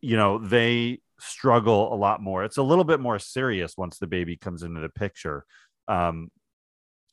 you 0.00 0.16
know, 0.16 0.38
they 0.38 1.00
struggle 1.20 1.92
a 1.92 1.96
lot 1.96 2.22
more. 2.22 2.44
It's 2.44 2.56
a 2.56 2.62
little 2.62 2.84
bit 2.84 3.00
more 3.00 3.18
serious 3.18 3.76
once 3.76 3.98
the 3.98 4.06
baby 4.06 4.36
comes 4.36 4.62
into 4.62 4.80
the 4.80 4.88
picture. 4.88 5.44
Um, 5.88 6.30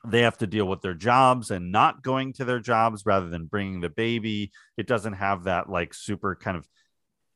they 0.06 0.22
have 0.22 0.38
to 0.38 0.48
deal 0.48 0.68
with 0.68 0.82
their 0.82 0.94
jobs 0.94 1.52
and 1.52 1.72
not 1.72 2.04
going 2.04 2.34
to 2.34 2.46
their 2.46 2.60
jobs 2.60 3.06
rather 3.06 3.30
than 3.30 3.46
bringing 3.46 3.82
the 3.82 3.90
baby. 3.90 4.52
It 4.78 4.88
doesn't 4.88 5.14
have 5.14 5.46
that 5.46 5.70
like 5.70 5.94
super 5.94 6.36
kind 6.36 6.58
of 6.58 6.68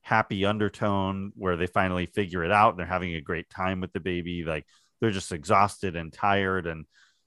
happy 0.02 0.46
undertone 0.46 1.32
where 1.36 1.58
they 1.58 1.68
finally 1.68 2.06
figure 2.06 2.44
it 2.44 2.52
out 2.52 2.72
and 2.72 2.80
they're 2.80 2.86
having 2.86 3.16
a 3.16 3.22
great 3.22 3.50
time 3.50 3.82
with 3.82 3.92
the 3.94 4.00
baby. 4.00 4.44
Like 4.44 4.66
they're 5.02 5.12
just 5.12 5.32
exhausted 5.32 5.96
and 5.96 6.14
tired 6.14 6.68
and 6.68 6.86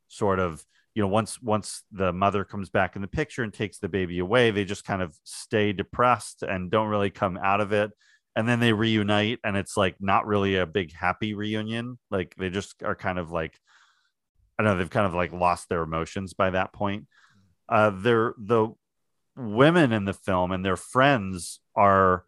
sort 0.09 0.39
of, 0.39 0.65
you 0.95 1.03
know, 1.03 1.09
once 1.09 1.41
once 1.43 1.83
the 1.91 2.13
mother 2.13 2.45
comes 2.45 2.71
back 2.71 2.97
in 2.97 3.03
the 3.03 3.09
picture 3.09 3.43
and 3.43 3.53
takes 3.53 3.79
the 3.79 3.89
baby 3.89 4.19
away, 4.19 4.51
they 4.51 4.65
just 4.65 4.85
kind 4.85 5.03
of 5.03 5.17
stay 5.25 5.73
depressed 5.73 6.43
and 6.43 6.71
don't 6.71 6.89
really 6.89 7.11
come 7.11 7.39
out 7.43 7.61
of 7.61 7.73
it. 7.73 7.91
And 8.35 8.49
then 8.49 8.61
they 8.61 8.73
reunite 8.73 9.41
and 9.45 9.57
it's 9.57 9.77
like 9.77 9.97
not 10.01 10.27
really 10.27 10.57
a 10.57 10.67
big 10.67 10.93
happy 10.95 11.35
reunion. 11.35 11.99
Like 12.11 12.35
they 12.37 12.49
just 12.49 12.83
are 12.83 12.95
kind 12.95 13.19
of 13.19 13.31
like 13.31 13.59
I 14.59 14.63
don't 14.63 14.73
know 14.73 14.79
they've 14.79 14.91
kind 14.91 15.07
of 15.07 15.15
like 15.15 15.33
lost 15.33 15.69
their 15.69 15.83
emotions 15.83 16.33
by 16.35 16.51
that 16.51 16.73
point. 16.73 17.07
Uh, 17.69 17.91
they're 17.91 18.35
the 18.39 18.69
women 19.37 19.93
in 19.93 20.05
the 20.05 20.13
film 20.13 20.53
and 20.53 20.65
their 20.65 20.77
friends 20.77 21.61
are 21.75 22.25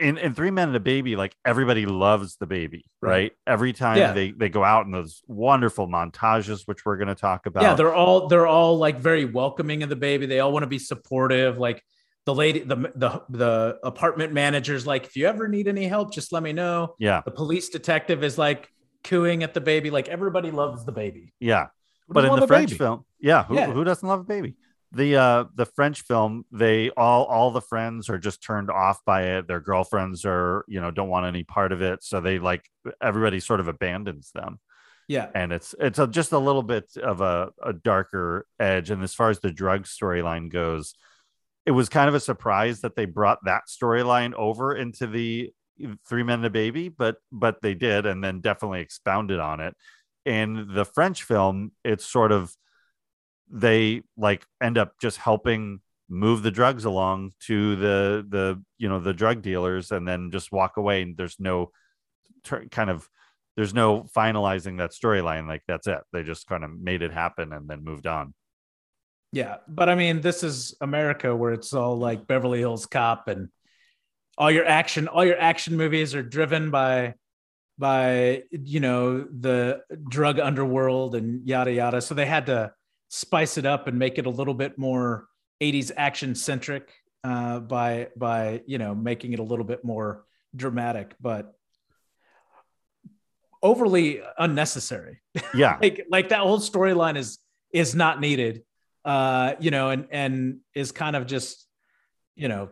in, 0.00 0.18
in 0.18 0.34
Three 0.34 0.50
Men 0.50 0.68
and 0.68 0.76
a 0.76 0.80
Baby. 0.80 1.16
Like 1.16 1.34
everybody 1.44 1.86
loves 1.86 2.36
the 2.36 2.46
baby, 2.46 2.86
right? 3.00 3.10
Right. 3.10 3.32
Every 3.46 3.72
time 3.72 3.98
Yeah. 3.98 4.12
they 4.12 4.32
they 4.32 4.48
go 4.48 4.64
out 4.64 4.84
in 4.86 4.90
those 4.92 5.22
wonderful 5.28 5.86
montages, 5.86 6.62
which 6.66 6.84
we're 6.84 6.96
going 6.96 7.08
to 7.08 7.14
talk 7.14 7.46
about. 7.46 7.62
yeah 7.62 7.74
they're 7.74 7.94
all 7.94 8.26
they're 8.26 8.46
all 8.48 8.78
like 8.78 8.98
very 8.98 9.24
welcoming 9.24 9.82
of 9.82 9.88
the 9.88 9.96
baby 9.96 10.26
they 10.26 10.40
all 10.40 10.50
want 10.52 10.62
to 10.64 10.66
be 10.68 10.78
supportive 10.78 11.58
like 11.58 11.82
the 12.26 12.34
lady 12.34 12.60
the 12.60 12.76
the 12.96 13.22
the 13.30 13.78
apartment 13.82 14.32
manager's 14.32 14.86
like 14.86 15.04
if 15.06 15.16
you 15.16 15.26
ever 15.26 15.48
need 15.48 15.68
any 15.68 15.86
help 15.86 16.12
just 16.12 16.32
let 16.32 16.42
me 16.42 16.52
know 16.52 16.94
yeah, 16.98 17.22
the 17.24 17.30
police 17.30 17.68
detective 17.70 18.22
is 18.22 18.36
like 18.36 18.68
cooing 19.04 19.42
at 19.42 19.54
the 19.54 19.60
baby 19.60 19.90
like 19.90 20.08
everybody 20.08 20.50
loves 20.50 20.84
the 20.84 20.92
baby 20.92 21.32
yeah. 21.40 21.66
Who 22.08 22.14
but 22.14 22.24
in 22.24 22.36
the 22.36 22.44
a 22.44 22.46
French 22.46 22.70
baby? 22.70 22.78
film, 22.78 23.04
yeah, 23.20 23.44
who, 23.44 23.54
Yeah. 23.56 23.66
who 23.72 23.82
doesn't 23.82 24.08
love 24.08 24.20
a 24.20 24.24
baby? 24.24 24.54
The 24.92 25.16
uh 25.16 25.44
the 25.54 25.66
French 25.66 26.02
film, 26.02 26.44
they 26.52 26.90
all 26.90 27.24
all 27.24 27.50
the 27.50 27.60
friends 27.60 28.08
are 28.08 28.18
just 28.18 28.42
turned 28.42 28.70
off 28.70 29.04
by 29.04 29.22
it. 29.36 29.48
Their 29.48 29.60
girlfriends 29.60 30.24
are, 30.24 30.64
you 30.68 30.80
know, 30.80 30.92
don't 30.92 31.08
want 31.08 31.26
any 31.26 31.42
part 31.42 31.72
of 31.72 31.82
it. 31.82 32.04
So 32.04 32.20
they 32.20 32.38
like 32.38 32.64
everybody 33.02 33.40
sort 33.40 33.58
of 33.58 33.66
abandons 33.68 34.30
them. 34.32 34.60
yeah 35.08 35.28
And 35.34 35.52
it's 35.52 35.74
it's 35.80 35.98
a, 35.98 36.06
just 36.06 36.30
a 36.32 36.38
little 36.38 36.62
bit 36.62 36.96
of 37.02 37.20
a, 37.20 37.50
a 37.62 37.72
darker 37.72 38.46
edge. 38.60 38.90
And 38.90 39.02
as 39.02 39.12
far 39.14 39.30
as 39.30 39.40
the 39.40 39.50
drug 39.52 39.84
storyline 39.84 40.48
goes, 40.50 40.94
it 41.66 41.72
was 41.72 41.88
kind 41.88 42.08
of 42.08 42.14
a 42.14 42.20
surprise 42.20 42.80
that 42.80 42.94
they 42.94 43.04
brought 43.04 43.44
that 43.44 43.62
storyline 43.68 44.32
over 44.34 44.74
into 44.74 45.06
the 45.06 45.52
three 46.08 46.22
men 46.22 46.38
and 46.38 46.46
a 46.46 46.50
baby, 46.50 46.88
but 46.88 47.16
but 47.32 47.60
they 47.60 47.74
did, 47.74 48.06
and 48.06 48.22
then 48.22 48.40
definitely 48.40 48.80
expounded 48.80 49.40
on 49.40 49.60
it. 49.60 49.74
In 50.24 50.68
the 50.72 50.84
French 50.84 51.24
film, 51.24 51.72
it's 51.84 52.06
sort 52.06 52.32
of 52.32 52.54
they 53.50 54.02
like 54.16 54.46
end 54.62 54.78
up 54.78 54.92
just 55.00 55.18
helping 55.18 55.80
move 56.08 56.42
the 56.42 56.50
drugs 56.50 56.84
along 56.84 57.32
to 57.40 57.76
the 57.76 58.26
the 58.28 58.62
you 58.78 58.88
know 58.88 59.00
the 59.00 59.12
drug 59.12 59.42
dealers 59.42 59.90
and 59.90 60.06
then 60.06 60.30
just 60.30 60.52
walk 60.52 60.76
away 60.76 61.02
and 61.02 61.16
there's 61.16 61.36
no 61.40 61.70
tur 62.44 62.64
kind 62.70 62.90
of 62.90 63.08
there's 63.56 63.74
no 63.74 64.04
finalizing 64.16 64.78
that 64.78 64.92
storyline 64.92 65.48
like 65.48 65.62
that's 65.66 65.88
it 65.88 65.98
they 66.12 66.22
just 66.22 66.46
kind 66.46 66.62
of 66.62 66.70
made 66.70 67.02
it 67.02 67.12
happen 67.12 67.52
and 67.52 67.68
then 67.68 67.82
moved 67.82 68.06
on 68.06 68.32
Yeah, 69.36 69.56
but 69.68 69.90
I 69.90 69.96
mean, 69.96 70.22
this 70.22 70.42
is 70.42 70.74
America 70.80 71.36
where 71.36 71.52
it's 71.52 71.74
all 71.74 71.98
like 71.98 72.26
Beverly 72.26 72.58
Hills 72.58 72.86
Cop 72.86 73.28
and 73.28 73.50
all 74.38 74.50
your 74.50 74.64
action, 74.64 75.08
all 75.08 75.26
your 75.26 75.38
action 75.38 75.76
movies 75.76 76.14
are 76.14 76.22
driven 76.22 76.70
by 76.70 77.16
by 77.76 78.44
you 78.50 78.80
know 78.80 79.20
the 79.24 79.82
drug 80.08 80.40
underworld 80.40 81.14
and 81.14 81.46
yada 81.46 81.70
yada. 81.70 82.00
So 82.00 82.14
they 82.14 82.24
had 82.24 82.46
to 82.46 82.72
spice 83.10 83.58
it 83.58 83.66
up 83.66 83.88
and 83.88 83.98
make 83.98 84.16
it 84.16 84.24
a 84.24 84.30
little 84.30 84.54
bit 84.54 84.78
more 84.78 85.26
80s 85.62 85.92
action 85.94 86.34
centric 86.34 86.90
uh, 87.22 87.60
by 87.60 88.08
by 88.16 88.62
you 88.64 88.78
know 88.78 88.94
making 88.94 89.34
it 89.34 89.38
a 89.38 89.44
little 89.44 89.66
bit 89.66 89.84
more 89.84 90.24
dramatic, 90.54 91.14
but 91.20 91.52
overly 93.62 94.22
unnecessary. 94.38 95.20
yeah 95.52 95.76
like 95.82 96.06
like 96.08 96.30
that 96.30 96.40
whole 96.40 96.58
storyline 96.58 97.18
is 97.18 97.38
is 97.70 97.94
not 97.94 98.18
needed 98.18 98.62
uh 99.06 99.54
you 99.60 99.70
know 99.70 99.88
and 99.90 100.08
and 100.10 100.58
is 100.74 100.92
kind 100.92 101.16
of 101.16 101.26
just 101.26 101.66
you 102.34 102.48
know 102.48 102.68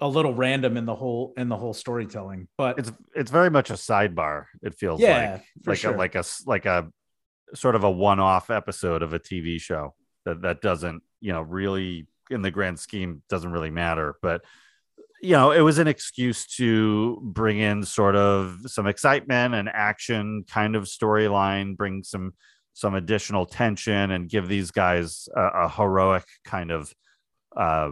a 0.00 0.08
little 0.08 0.34
random 0.34 0.76
in 0.76 0.84
the 0.84 0.94
whole 0.94 1.32
in 1.38 1.48
the 1.48 1.56
whole 1.56 1.72
storytelling 1.72 2.48
but 2.58 2.78
it's 2.78 2.92
it's 3.14 3.30
very 3.30 3.48
much 3.50 3.70
a 3.70 3.74
sidebar 3.74 4.44
it 4.62 4.74
feels 4.74 5.00
Yeah, 5.00 5.32
like 5.32 5.66
like 5.66 5.78
sure. 5.78 5.94
a 5.94 5.96
like 5.96 6.14
a 6.16 6.24
like 6.44 6.66
a 6.66 6.90
sort 7.54 7.76
of 7.76 7.84
a 7.84 7.90
one-off 7.90 8.50
episode 8.50 9.02
of 9.02 9.14
a 9.14 9.18
tv 9.20 9.58
show 9.60 9.94
that 10.24 10.42
that 10.42 10.60
doesn't 10.60 11.02
you 11.20 11.32
know 11.32 11.40
really 11.40 12.06
in 12.30 12.42
the 12.42 12.50
grand 12.50 12.78
scheme 12.78 13.22
doesn't 13.30 13.52
really 13.52 13.70
matter 13.70 14.16
but 14.20 14.42
you 15.22 15.32
know 15.32 15.52
it 15.52 15.60
was 15.60 15.78
an 15.78 15.86
excuse 15.86 16.46
to 16.46 17.18
bring 17.22 17.58
in 17.58 17.84
sort 17.84 18.16
of 18.16 18.58
some 18.66 18.86
excitement 18.88 19.54
and 19.54 19.68
action 19.72 20.44
kind 20.50 20.74
of 20.76 20.84
storyline 20.84 21.76
bring 21.76 22.02
some 22.02 22.34
some 22.76 22.94
additional 22.94 23.46
tension 23.46 24.10
and 24.10 24.28
give 24.28 24.48
these 24.48 24.70
guys 24.70 25.30
a, 25.34 25.40
a 25.40 25.68
heroic 25.70 26.26
kind 26.44 26.70
of 26.70 26.92
uh 27.56 27.90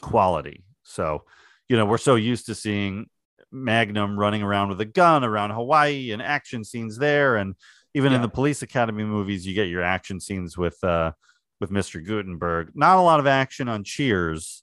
quality. 0.00 0.64
So 0.82 1.24
you 1.68 1.76
know 1.76 1.84
we're 1.84 1.98
so 1.98 2.14
used 2.14 2.46
to 2.46 2.54
seeing 2.54 3.10
magnum 3.50 4.18
running 4.18 4.42
around 4.42 4.70
with 4.70 4.80
a 4.80 4.86
gun 4.86 5.24
around 5.24 5.50
hawaii 5.50 6.10
and 6.10 6.22
action 6.22 6.64
scenes 6.64 6.96
there. 6.96 7.36
And 7.36 7.54
even 7.92 8.14
in 8.14 8.22
the 8.22 8.30
police 8.30 8.62
academy 8.62 9.04
movies 9.04 9.46
you 9.46 9.52
get 9.54 9.68
your 9.68 9.82
action 9.82 10.20
scenes 10.20 10.56
with 10.56 10.82
uh 10.82 11.12
with 11.60 11.70
mr 11.70 12.02
guttenberg. 12.02 12.70
Not 12.74 12.96
a 12.96 13.02
lot 13.02 13.20
of 13.20 13.26
action 13.26 13.68
on 13.68 13.84
cheers. 13.84 14.62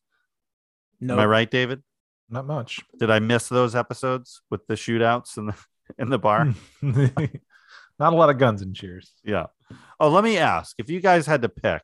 No 0.99 1.13
am 1.13 1.19
i 1.19 1.25
right 1.27 1.51
david? 1.51 1.83
Not 2.31 2.47
much. 2.47 2.79
did 2.97 3.11
i 3.11 3.19
miss 3.19 3.47
those 3.47 3.75
episodes 3.75 4.41
with 4.49 4.65
the 4.65 4.73
shootouts 4.73 5.37
in 5.37 5.45
the 5.45 5.55
in 5.99 6.09
the 6.09 6.17
bar 6.17 6.51
Not 7.99 8.13
a 8.13 8.15
lot 8.15 8.29
of 8.29 8.37
guns 8.37 8.61
and 8.61 8.75
cheers. 8.75 9.11
yeah. 9.23 9.47
Oh 9.99 10.09
let 10.09 10.23
me 10.23 10.37
ask 10.37 10.75
if 10.79 10.89
you 10.89 10.99
guys 11.01 11.25
had 11.25 11.41
to 11.41 11.49
pick 11.49 11.81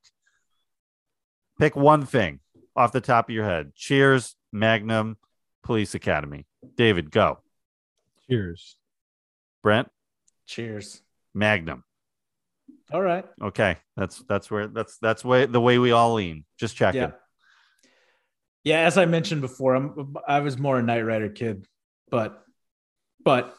pick 1.59 1.76
one 1.76 2.05
thing 2.05 2.39
off 2.76 2.91
the 2.91 3.01
top 3.01 3.30
of 3.30 3.36
your 3.36 3.45
head 3.45 3.74
cheers 3.76 4.36
magnum 4.51 5.18
police 5.63 5.93
academy. 5.95 6.45
David 6.78 7.11
go. 7.11 7.39
Cheers. 8.30 8.78
brent? 9.61 9.89
Cheers. 10.47 11.01
Magnum. 11.34 11.84
All 12.91 13.01
right. 13.01 13.26
Okay. 13.41 13.78
That's 13.97 14.24
that's 14.28 14.49
where 14.49 14.68
that's 14.68 14.97
that's 14.99 15.24
way 15.26 15.45
the 15.45 15.61
way 15.61 15.78
we 15.78 15.91
all 15.91 16.13
lean. 16.13 16.45
Just 16.59 16.76
checking. 16.76 17.01
Yeah. 17.01 17.11
Yeah 18.63 18.80
as 18.80 18.97
i 18.97 19.05
mentioned 19.05 19.41
before 19.41 19.76
i'm 19.76 20.16
i 20.28 20.39
was 20.39 20.57
more 20.57 20.80
a 20.80 20.82
knight 20.82 21.01
rider 21.01 21.30
kid 21.30 21.68
but 22.09 22.43
but 23.24 23.55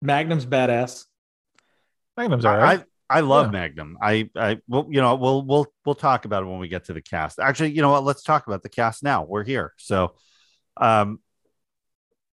magnum's 0.00 0.46
badass 0.46 1.06
Magnum's 2.16 2.44
all 2.44 2.54
I. 2.54 2.74
I 2.74 2.84
I 3.10 3.20
love 3.20 3.46
Yeah. 3.46 3.50
Magnum. 3.52 3.98
I 4.00 4.30
I 4.34 4.58
well, 4.68 4.86
you 4.90 5.00
know, 5.00 5.14
we'll 5.16 5.42
we'll 5.44 5.66
we'll 5.84 5.94
talk 5.94 6.24
about 6.24 6.42
it 6.42 6.46
when 6.46 6.58
we 6.58 6.68
get 6.68 6.84
to 6.86 6.92
the 6.92 7.02
cast. 7.02 7.38
Actually, 7.38 7.72
you 7.72 7.82
know 7.82 7.90
what? 7.90 8.04
Let's 8.04 8.22
talk 8.22 8.46
about 8.46 8.62
the 8.62 8.68
cast 8.70 9.02
now. 9.02 9.24
We're 9.24 9.44
here. 9.44 9.72
So 9.76 10.14
um 10.78 11.20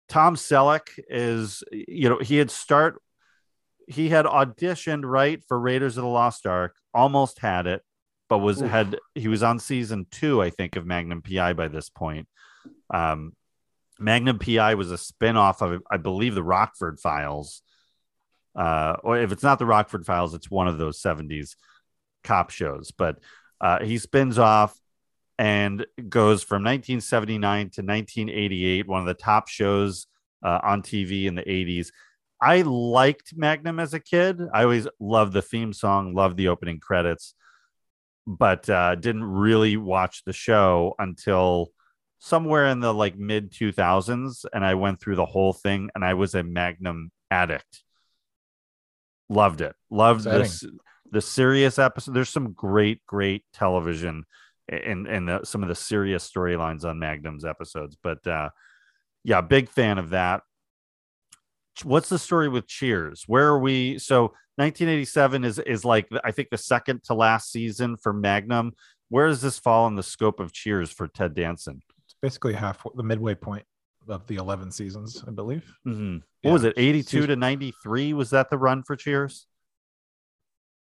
Tom 0.10 0.36
Selleck 0.36 0.88
is 1.10 1.64
you 1.72 2.10
know, 2.10 2.20
he 2.20 2.38
had 2.38 2.52
start 2.52 3.02
he 3.88 4.10
had 4.10 4.26
auditioned 4.26 5.04
right 5.06 5.42
for 5.48 5.60
Raiders 5.60 5.98
of 5.98 6.04
the 6.04 6.10
Lost 6.10 6.46
Ark, 6.46 6.76
almost 6.94 7.40
had 7.40 7.66
it, 7.68 7.82
but 8.30 8.40
was 8.40 8.62
Oof. 8.62 8.70
had 8.70 9.00
he 9.16 9.28
was 9.30 9.42
on 9.44 9.60
season 9.60 10.06
2 10.12 10.42
I 10.42 10.50
think 10.52 10.76
of 10.76 10.86
Magnum 10.86 11.22
PI 11.24 11.54
by 11.54 11.68
this 11.70 11.90
point. 11.90 12.28
Um 12.94 13.34
Magnum 14.00 14.38
PI 14.38 14.76
was 14.76 14.92
a 14.92 14.98
spin-off 14.98 15.62
of 15.64 15.82
I 15.90 15.98
believe 15.98 16.36
the 16.36 16.44
Rockford 16.44 17.00
Files 17.00 17.64
uh, 18.58 18.98
or 19.04 19.20
if 19.20 19.32
it's 19.32 19.44
not 19.44 19.60
the 19.60 19.66
Rockford 19.66 20.06
Files, 20.06 20.34
it's 20.34 20.50
one 20.50 20.68
of 20.68 20.80
those 20.80 21.00
70s 21.00 21.56
cop 22.24 22.50
shows. 22.50 22.92
But 22.92 23.20
uh, 23.62 23.84
he 23.84 24.00
spins 24.00 24.40
off 24.40 24.78
and 25.38 25.86
goes 26.10 26.42
from 26.42 26.64
1979 26.64 27.58
to 27.60 27.82
1988, 27.82 28.88
one 28.88 29.02
of 29.02 29.06
the 29.06 29.14
top 29.14 29.48
shows 29.48 30.08
uh, 30.44 30.60
on 30.64 30.82
TV 30.82 31.26
in 31.26 31.36
the 31.36 31.44
80s. 31.44 31.90
I 32.42 32.64
liked 32.64 33.34
Magnum 33.36 33.80
as 33.80 33.94
a 33.94 34.00
kid. 34.00 34.42
I 34.54 34.64
always 34.64 34.88
loved 35.00 35.34
the 35.34 35.42
theme 35.42 35.74
song, 35.74 36.16
loved 36.16 36.38
the 36.38 36.48
opening 36.48 36.80
credits, 36.80 37.36
but 38.26 38.68
uh, 38.70 38.96
didn't 38.96 39.24
really 39.24 39.78
watch 39.78 40.24
the 40.24 40.34
show 40.34 40.96
until 40.98 41.72
somewhere 42.20 42.68
in 42.68 42.80
the 42.80 42.94
like 42.94 43.18
mid 43.18 43.52
2000s. 43.52 44.46
And 44.52 44.66
I 44.66 44.76
went 44.76 45.00
through 45.00 45.16
the 45.16 45.26
whole 45.26 45.54
thing 45.54 45.90
and 45.94 46.04
I 46.04 46.16
was 46.16 46.34
a 46.36 46.44
Magnum 46.44 47.12
addict 47.30 47.84
loved 49.30 49.62
it. 49.62 49.76
Loved 49.90 50.24
this 50.24 50.66
the 51.12 51.22
serious 51.22 51.80
episode. 51.80 52.14
There's 52.14 52.30
some 52.30 52.54
great 52.54 53.06
great 53.06 53.44
television 53.54 54.26
in 54.68 55.08
in 55.08 55.26
the, 55.26 55.44
some 55.44 55.64
of 55.64 55.70
the 55.70 55.76
serious 55.76 56.30
storylines 56.30 56.84
on 56.84 57.00
magnum's 57.00 57.46
episodes 57.46 57.96
but 58.04 58.28
uh 58.28 58.50
yeah 59.24 59.42
big 59.42 59.70
fan 59.70 59.98
of 59.98 60.10
that. 60.12 60.42
What's 61.84 62.10
the 62.10 62.20
story 62.20 62.50
with 62.50 62.68
cheers? 62.68 63.24
Where 63.28 63.48
are 63.48 63.60
we? 63.60 64.00
So 64.00 64.34
1987 64.56 65.44
is 65.44 65.60
is 65.60 65.86
like 65.86 66.10
i 66.24 66.32
think 66.32 66.50
the 66.50 66.58
second 66.58 67.04
to 67.04 67.14
last 67.14 67.52
season 67.52 67.98
for 67.98 68.14
magnum. 68.14 68.74
Where 69.10 69.28
does 69.28 69.42
this 69.42 69.58
fall 69.58 69.88
in 69.88 69.96
the 69.96 70.04
scope 70.04 70.40
of 70.40 70.52
cheers 70.52 70.92
for 70.92 71.08
ted 71.08 71.34
danson? 71.34 71.82
It's 72.06 72.16
basically 72.22 72.54
half 72.54 72.84
the 72.96 73.04
midway 73.04 73.36
point 73.36 73.66
of 74.10 74.26
the 74.28 74.36
11 74.36 74.72
seasons, 74.72 75.24
I 75.28 75.32
believe. 75.32 75.72
Mhm. 75.86 76.22
Yeah. 76.44 76.50
what 76.52 76.54
was 76.54 76.64
it 76.64 76.74
82 76.78 77.10
Season- 77.10 77.30
to 77.30 77.36
93 77.36 78.14
was 78.14 78.30
that 78.30 78.50
the 78.50 78.58
run 78.58 78.84
for 78.84 78.96
cheers 78.96 79.48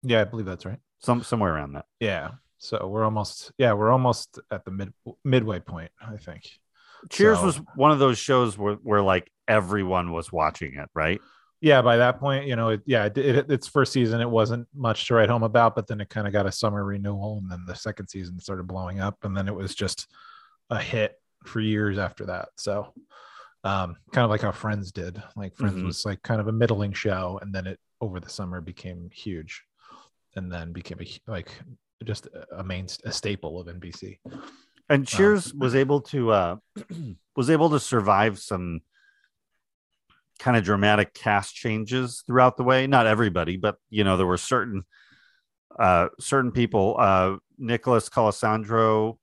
Yeah, 0.04 0.22
I 0.22 0.24
believe 0.26 0.46
that's 0.46 0.66
right. 0.66 0.80
some 1.00 1.24
somewhere 1.24 1.54
around 1.54 1.74
that 1.74 1.86
Yeah. 2.00 2.32
So 2.60 2.88
we're 2.88 3.04
almost 3.04 3.52
yeah, 3.58 3.74
we're 3.74 3.92
almost 3.92 4.40
at 4.52 4.66
the 4.66 4.72
mid 4.72 4.94
midway 5.24 5.60
point, 5.60 5.92
I 6.02 6.18
think. 6.18 6.44
Cheers 7.10 7.40
So- 7.40 7.46
was 7.46 7.58
one 7.76 7.92
of 7.92 8.00
those 8.00 8.18
shows 8.18 8.58
where, 8.58 8.76
where 8.76 9.02
like 9.02 9.32
everyone 9.48 10.12
was 10.12 10.32
watching 10.32 10.76
it, 10.76 10.90
right? 10.96 11.22
Yeah, 11.62 11.82
by 11.82 11.98
that 11.98 12.20
point, 12.20 12.46
you 12.46 12.56
know, 12.56 12.70
it, 12.70 12.82
yeah, 12.86 13.06
it, 13.06 13.18
it, 13.18 13.52
its 13.52 13.68
first 13.68 13.92
season, 13.92 14.22
it 14.22 14.30
wasn't 14.30 14.68
much 14.76 15.08
to 15.08 15.16
write 15.16 15.30
home 15.30 15.42
about, 15.42 15.74
but 15.76 15.88
then 15.88 16.00
it 16.02 16.10
kind 16.10 16.28
of 16.28 16.34
got 16.34 16.46
a 16.46 16.52
summer 16.52 16.84
renewal, 16.84 17.40
and 17.40 17.50
then 17.50 17.64
the 17.66 17.74
second 17.74 18.08
season 18.10 18.40
started 18.40 18.68
blowing 18.68 19.00
up, 19.00 19.18
and 19.24 19.36
then 19.36 19.48
it 19.48 19.56
was 19.56 19.74
just 19.74 20.08
a 20.70 20.80
hit 20.80 21.20
for 21.48 21.60
years 21.62 21.98
after 21.98 22.26
that. 22.28 22.50
So, 22.58 22.94
um, 23.64 23.96
kind 24.12 24.24
of 24.24 24.30
like 24.30 24.42
how 24.42 24.52
Friends 24.52 24.92
did. 24.92 25.22
Like 25.36 25.56
Friends 25.56 25.80
Mhm. 25.82 25.86
was 25.86 26.06
like 26.06 26.22
kind 26.22 26.40
of 26.40 26.48
a 26.48 26.52
middling 26.52 26.94
show, 26.94 27.40
and 27.42 27.54
then 27.54 27.68
it 27.68 27.80
over 28.02 28.20
the 28.20 28.30
summer 28.30 28.62
became 28.62 29.10
huge, 29.12 29.64
and 30.36 30.52
then 30.52 30.72
became 30.72 31.00
a 31.02 31.32
like 31.32 31.50
just 32.04 32.28
a 32.56 32.64
main 32.64 32.88
a 33.06 33.12
staple 33.12 33.60
of 33.60 33.68
NBC. 33.68 34.20
And 34.90 35.08
Cheers 35.08 35.54
was 35.58 35.76
able 35.76 36.02
to 36.02 36.32
uh 36.32 36.56
was 37.36 37.50
able 37.50 37.70
to 37.72 37.80
survive 37.80 38.40
some 38.40 38.82
kind 40.40 40.56
of 40.56 40.64
dramatic 40.64 41.14
cast 41.16 41.56
changes 41.56 42.24
throughout 42.28 42.58
the 42.58 42.64
way. 42.64 42.86
Not 42.86 43.08
everybody, 43.08 43.58
but 43.58 43.78
you 43.90 44.04
know, 44.04 44.18
there 44.18 44.28
were 44.28 44.38
certain 44.38 44.84
uh 45.80 46.10
certain 46.20 46.52
people. 46.52 46.96
Uh 47.00 47.38
Nicholas 47.58 48.08
Colasandro 48.10 49.18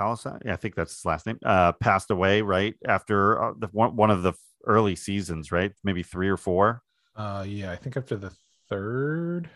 Yeah, 0.00 0.52
I 0.52 0.56
think 0.56 0.74
that's 0.74 0.94
his 0.96 1.04
last 1.04 1.26
name, 1.26 1.38
uh 1.44 1.72
passed 1.72 2.10
away 2.10 2.42
right 2.42 2.74
after 2.86 3.42
uh, 3.42 3.52
the 3.58 3.68
one, 3.68 3.96
one 3.96 4.10
of 4.10 4.22
the 4.22 4.32
early 4.66 4.96
seasons, 4.96 5.52
right? 5.52 5.72
Maybe 5.84 6.02
three 6.02 6.28
or 6.28 6.36
four. 6.36 6.82
Uh, 7.16 7.44
yeah, 7.46 7.70
I 7.72 7.76
think 7.76 7.96
after 7.96 8.16
the 8.16 8.32
third 8.68 9.48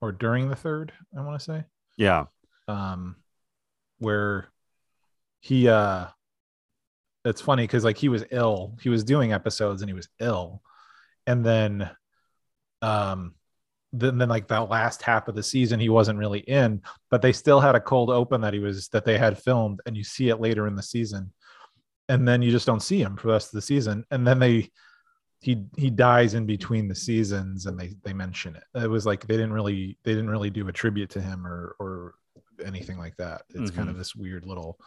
or 0.00 0.12
during 0.12 0.48
the 0.48 0.56
third, 0.56 0.92
I 1.16 1.20
want 1.22 1.38
to 1.38 1.44
say. 1.44 1.64
Yeah. 1.96 2.26
um 2.68 3.16
where 3.98 4.48
he 5.40 5.68
uh 5.68 6.06
it's 7.24 7.40
funny 7.42 7.64
because 7.64 7.84
like 7.84 7.98
he 7.98 8.08
was 8.08 8.24
ill 8.30 8.76
he 8.80 8.88
was 8.88 9.04
doing 9.04 9.32
episodes 9.32 9.82
and 9.82 9.88
he 9.90 9.94
was 9.94 10.08
ill 10.20 10.62
and 11.26 11.44
then 11.44 11.90
um 12.80 13.34
then, 13.92 14.18
then 14.18 14.28
like 14.28 14.46
that 14.48 14.68
last 14.70 15.02
half 15.02 15.26
of 15.28 15.34
the 15.34 15.42
season 15.42 15.80
he 15.80 15.88
wasn't 15.88 16.18
really 16.18 16.40
in 16.40 16.80
but 17.10 17.22
they 17.22 17.32
still 17.32 17.60
had 17.60 17.74
a 17.74 17.80
cold 17.80 18.10
open 18.10 18.40
that 18.40 18.54
he 18.54 18.60
was 18.60 18.88
that 18.88 19.04
they 19.04 19.18
had 19.18 19.38
filmed 19.38 19.80
and 19.86 19.96
you 19.96 20.04
see 20.04 20.28
it 20.28 20.40
later 20.40 20.66
in 20.66 20.76
the 20.76 20.82
season. 20.82 21.32
And 22.08 22.26
then 22.26 22.42
you 22.42 22.50
just 22.50 22.66
don't 22.66 22.82
see 22.82 23.00
him 23.00 23.16
for 23.16 23.28
the 23.28 23.32
rest 23.34 23.48
of 23.48 23.52
the 23.58 23.62
season. 23.62 24.04
And 24.10 24.26
then 24.26 24.38
they 24.40 24.70
he 25.40 25.64
he 25.76 25.90
dies 25.90 26.34
in 26.34 26.44
between 26.44 26.88
the 26.88 26.94
seasons 26.94 27.66
and 27.66 27.78
they 27.78 27.94
they 28.04 28.12
mention 28.12 28.56
it. 28.56 28.64
It 28.74 28.90
was 28.90 29.06
like 29.06 29.26
they 29.26 29.34
didn't 29.34 29.52
really 29.52 29.96
they 30.02 30.12
didn't 30.12 30.30
really 30.30 30.50
do 30.50 30.66
a 30.68 30.72
tribute 30.72 31.10
to 31.10 31.20
him 31.20 31.46
or 31.46 31.76
or 31.78 32.14
anything 32.64 32.98
like 32.98 33.16
that. 33.18 33.42
It's 33.54 33.70
kind 33.70 33.88
Mhm. 33.88 33.92
of 33.92 33.98
this 33.98 34.14
weird 34.16 34.44
little 34.44 34.78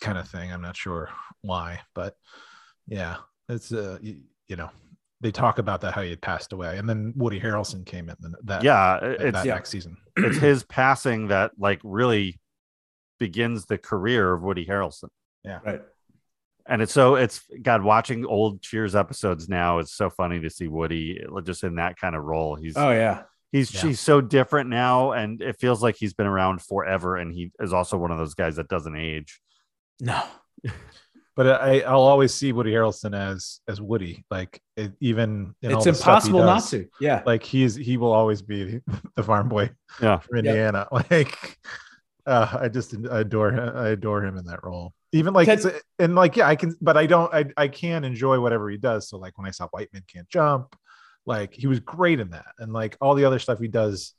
kind 0.00 0.18
of 0.18 0.28
thing. 0.28 0.50
I'm 0.52 0.62
not 0.62 0.76
sure 0.76 1.10
why 1.42 1.80
but 1.94 2.16
yeah 2.86 3.16
it's 3.48 3.72
uh 3.72 3.98
you, 4.02 4.20
you 4.48 4.56
know 4.56 4.70
they 5.24 5.32
talk 5.32 5.58
about 5.58 5.80
that 5.80 5.92
how 5.94 6.02
he 6.02 6.10
had 6.10 6.20
passed 6.20 6.52
away 6.52 6.78
and 6.78 6.88
then 6.88 7.12
woody 7.16 7.40
harrelson 7.40 7.84
came 7.84 8.08
in 8.08 8.16
that 8.44 8.62
yeah, 8.62 9.00
that 9.00 9.20
it's 9.20 9.44
next 9.44 9.70
season 9.70 9.96
it's 10.16 10.38
his 10.38 10.62
passing 10.62 11.28
that 11.28 11.50
like 11.58 11.80
really 11.82 12.38
begins 13.18 13.66
the 13.66 13.78
career 13.78 14.32
of 14.34 14.42
Woody 14.42 14.66
Harrelson. 14.66 15.08
yeah 15.44 15.60
Right. 15.64 15.82
And 16.66 16.82
it's 16.82 16.92
so 16.92 17.14
it's 17.16 17.42
God 17.62 17.82
watching 17.82 18.24
old 18.24 18.62
Cheers 18.62 18.94
episodes 18.96 19.48
now. 19.48 19.78
It's 19.80 19.92
so 19.94 20.08
funny 20.10 20.40
to 20.40 20.50
see 20.50 20.66
Woody 20.66 21.22
uh, 21.24 21.40
just 21.42 21.62
in 21.62 21.74
that 21.76 21.98
kind 21.98 22.16
of 22.16 22.24
role. 22.24 22.54
He's 22.54 22.74
Oh 22.76 22.90
yeah. 22.90 23.24
he's 23.52 23.72
Yeah. 23.72 23.82
he's 23.82 24.00
so 24.00 24.20
different 24.20 24.70
now, 24.70 25.12
and 25.12 25.42
it 25.42 25.58
feels 25.60 25.82
like 25.82 25.96
he's 25.96 26.14
been 26.14 26.26
around 26.26 26.62
forever. 26.62 27.16
And 27.16 27.32
he 27.32 27.52
is 27.60 27.72
also 27.72 27.98
one 27.98 28.10
of 28.10 28.18
those 28.18 28.34
guys 28.34 28.56
that 28.56 28.68
doesn't 28.68 28.96
age. 28.96 29.40
No. 30.00 30.22
but 31.36 31.60
I, 31.62 31.80
I'll 31.80 32.02
always 32.02 32.32
see 32.32 32.52
Woody 32.52 32.72
Harrelson 32.72 33.14
as 33.16 33.60
as 33.68 33.80
Woody. 33.80 34.24
Like 34.30 34.60
it, 34.76 34.92
even 35.00 35.54
in 35.62 35.72
all 35.72 35.78
It's 35.78 35.84
the 35.86 35.94
stuff 35.94 36.24
he 36.24 36.28
impossible 36.30 36.44
not 36.44 36.64
to. 36.70 36.88
Yeah. 37.00 37.22
Like 37.26 37.42
he's 37.42 37.74
he 37.74 37.96
will 37.96 38.12
always 38.12 38.42
be 38.42 38.80
the 39.16 39.22
farm 39.22 39.48
boy 39.48 39.70
Yeah. 40.00 40.18
from 40.18 40.38
Indiana. 40.38 40.86
Like 40.92 41.58
uh, 42.26 42.58
I 42.60 42.68
just 42.68 42.94
adore 42.94 43.52
him. 43.52 43.76
I 43.76 43.88
adore 43.88 44.24
him 44.24 44.38
in 44.38 44.44
that 44.46 44.64
role. 44.64 44.94
Even 45.12 45.34
like 45.34 45.46
Ted- 45.46 45.80
and 45.98 46.14
like 46.14 46.36
yeah, 46.36 46.48
I 46.48 46.56
can, 46.56 46.74
but 46.80 46.96
I 46.96 47.06
don't. 47.06 47.32
I 47.34 47.44
I 47.56 47.68
can 47.68 48.02
enjoy 48.04 48.40
whatever 48.40 48.70
he 48.70 48.78
does. 48.78 49.08
So 49.08 49.18
like 49.18 49.36
when 49.36 49.46
I 49.46 49.50
saw 49.50 49.68
White 49.68 49.90
Men 49.92 50.02
Can't 50.12 50.28
Jump, 50.28 50.74
like 51.26 51.52
he 51.52 51.66
was 51.66 51.80
great 51.80 52.20
in 52.20 52.30
that, 52.30 52.46
and 52.58 52.72
like 52.72 52.96
all 53.00 53.14
the 53.14 53.24
other 53.26 53.38
stuff 53.38 53.58
he 53.58 53.68
does. 53.68 54.14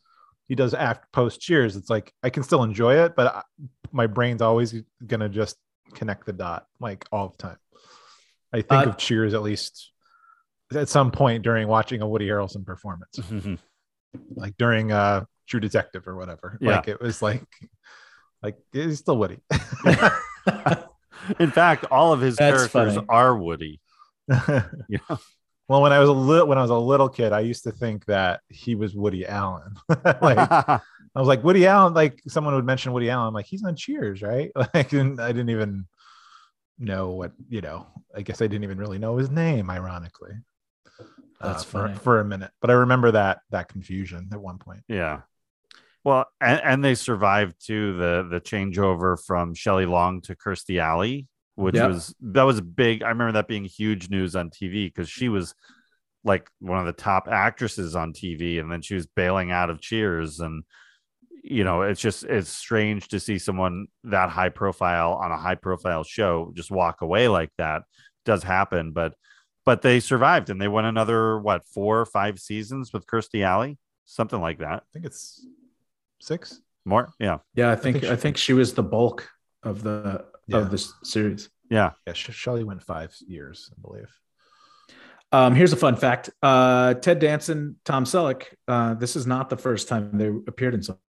He 0.47 0.53
does 0.53 0.75
after 0.75 1.07
post 1.11 1.41
Cheers. 1.41 1.75
It's 1.75 1.89
like 1.89 2.13
I 2.21 2.29
can 2.29 2.43
still 2.43 2.61
enjoy 2.61 3.03
it, 3.03 3.15
but 3.15 3.35
I, 3.35 3.41
my 3.91 4.05
brain's 4.05 4.43
always 4.43 4.75
gonna 5.05 5.27
just 5.27 5.57
connect 5.95 6.25
the 6.25 6.33
dot 6.33 6.67
like 6.79 7.05
all 7.11 7.29
the 7.29 7.37
time. 7.37 7.57
I 8.53 8.57
think 8.61 8.85
Uh, 8.87 8.89
of 8.89 8.97
Cheers 8.97 9.33
at 9.33 9.41
least 9.41 9.91
at 10.73 10.89
some 10.89 11.11
point 11.11 11.43
during 11.43 11.67
watching 11.67 12.01
a 12.01 12.07
Woody 12.07 12.27
Harrelson 12.27 12.65
performance, 12.65 13.19
like 14.35 14.55
during 14.57 14.91
uh 14.91 15.25
True 15.47 15.59
Detective 15.59 16.07
or 16.07 16.15
whatever. 16.15 16.57
Yeah. 16.61 16.77
Like 16.77 16.87
it 16.87 17.01
was 17.01 17.21
like 17.21 17.43
like 18.43 18.57
he's 18.71 18.99
still 18.99 19.17
Woody. 19.17 19.39
In 21.39 21.49
fact, 21.49 21.85
all 21.91 22.13
of 22.13 22.21
his 22.21 22.35
That's 22.35 22.67
characters 22.67 22.95
funny. 22.95 23.07
are 23.09 23.37
Woody. 23.37 23.81
Yeah. 24.89 24.99
Well, 25.67 25.81
when 25.81 25.91
I 25.91 25.97
was 25.97 26.09
a 26.09 26.13
little 26.13 26.45
when 26.47 26.59
I 26.59 26.61
was 26.61 26.69
a 26.69 26.77
little 26.77 27.09
kid, 27.09 27.33
I 27.33 27.39
used 27.39 27.63
to 27.63 27.71
think 27.71 28.05
that 28.05 28.41
he 28.49 28.75
was 28.75 28.93
Woody 28.95 29.25
Allen. 29.25 29.73
like 30.21 30.81
I 31.15 31.19
was 31.19 31.27
like 31.27 31.43
Woody 31.43 31.65
Allen, 31.65 31.93
like 31.93 32.21
someone 32.27 32.55
would 32.55 32.65
mention 32.65 32.91
Woody 32.91 33.09
Allen, 33.09 33.29
I'm 33.29 33.33
like 33.33 33.45
he's 33.45 33.63
on 33.63 33.75
Cheers, 33.75 34.21
right? 34.21 34.51
Like 34.73 34.91
and 34.93 35.19
I 35.21 35.31
didn't 35.31 35.49
even 35.49 35.85
know 36.77 37.11
what 37.11 37.31
you 37.49 37.61
know. 37.61 37.87
I 38.15 38.21
guess 38.21 38.41
I 38.41 38.47
didn't 38.47 38.63
even 38.63 38.77
really 38.77 38.99
know 38.99 39.17
his 39.17 39.29
name, 39.29 39.69
ironically. 39.69 40.33
That's 41.41 41.63
uh, 41.63 41.65
for, 41.65 41.87
funny. 41.87 41.95
for 41.99 42.19
a 42.19 42.25
minute, 42.25 42.51
but 42.61 42.69
I 42.69 42.73
remember 42.73 43.11
that 43.11 43.39
that 43.51 43.69
confusion 43.69 44.29
at 44.31 44.41
one 44.41 44.57
point. 44.57 44.81
Yeah. 44.87 45.21
Well, 46.03 46.25
and, 46.39 46.61
and 46.63 46.83
they 46.85 46.95
survived 46.95 47.65
too 47.65 47.97
the 47.97 48.27
the 48.29 48.41
changeover 48.41 49.17
from 49.23 49.53
Shelley 49.53 49.85
Long 49.85 50.21
to 50.21 50.35
Kirstie 50.35 50.79
Alley, 50.79 51.27
which 51.55 51.75
Yep. 51.75 51.89
was 51.89 52.15
that 52.21 52.43
was 52.43 52.61
big. 52.61 53.03
I 53.03 53.09
remember 53.09 53.33
that 53.33 53.47
being 53.47 53.65
huge 53.65 54.09
news 54.09 54.35
on 54.35 54.49
TV 54.49 54.87
because 54.87 55.09
she 55.09 55.29
was 55.29 55.55
like 56.23 56.49
one 56.59 56.79
of 56.79 56.85
the 56.85 56.93
top 56.93 57.27
actresses 57.27 57.95
on 57.95 58.13
TV, 58.13 58.59
and 58.59 58.71
then 58.71 58.81
she 58.81 58.95
was 58.95 59.07
bailing 59.07 59.51
out 59.51 59.69
of 59.69 59.81
Cheers, 59.81 60.39
and 60.39 60.63
you 61.47 61.63
know 61.63 61.83
it's 61.83 62.01
just 62.01 62.23
it's 62.23 62.49
strange 62.49 63.07
to 63.09 63.19
see 63.19 63.37
someone 63.37 63.85
that 64.03 64.29
high 64.29 64.49
profile 64.49 65.13
on 65.13 65.31
a 65.31 65.37
high 65.37 65.55
profile 65.55 66.03
show 66.03 66.51
just 66.55 66.71
walk 66.71 67.01
away 67.01 67.27
like 67.27 67.51
that. 67.57 67.83
does 68.25 68.41
happen, 68.43 68.91
but 68.91 69.13
but 69.65 69.81
they 69.81 69.99
survived 69.99 70.49
and 70.49 70.59
they 70.59 70.67
won 70.67 70.85
another 70.85 71.39
what 71.39 71.63
four 71.65 71.99
or 71.99 72.05
five 72.05 72.39
seasons 72.39 72.91
with 72.93 73.05
Kirstie 73.05 73.43
Alley, 73.45 73.77
something 74.05 74.41
like 74.41 74.57
that. 74.59 74.77
I 74.83 74.87
think 74.93 75.05
it's 75.05 75.45
six. 76.19 76.61
More, 76.85 77.13
yeah, 77.19 77.39
Yeah, 77.55 77.71
I 77.71 77.75
think 77.75 78.01
think 78.01 78.11
I 78.11 78.15
think 78.15 78.37
she 78.37 78.53
was 78.53 78.73
the 78.73 78.83
bulk 78.83 79.29
of 79.63 79.81
the 79.83 80.25
Yeah. 80.47 80.57
of 80.57 80.69
the 80.71 80.77
series. 81.03 81.49
yeah. 81.69 81.91
Yeah, 82.07 82.13
Sh- 82.13 82.29
Shelley 82.31 82.63
went 82.63 82.81
five 82.83 83.15
years, 83.27 83.71
I 83.75 83.81
believe. 83.81 84.11
Um, 85.31 85.55
here's 85.55 85.73
a 85.73 85.77
fun 85.77 85.95
fact: 85.95 86.29
uh, 86.43 86.93
Ted 86.95 87.19
Danson, 87.19 87.77
Tom 87.85 88.05
Selleck. 88.05 88.43
Uh, 88.67 88.93
this 88.93 89.15
is 89.15 89.25
not 89.27 89.49
the 89.49 89.57
first 89.57 89.87
time 89.87 90.17
they 90.17 90.27
appeared 90.27 90.73
in 90.75 90.83
something. 90.83 91.01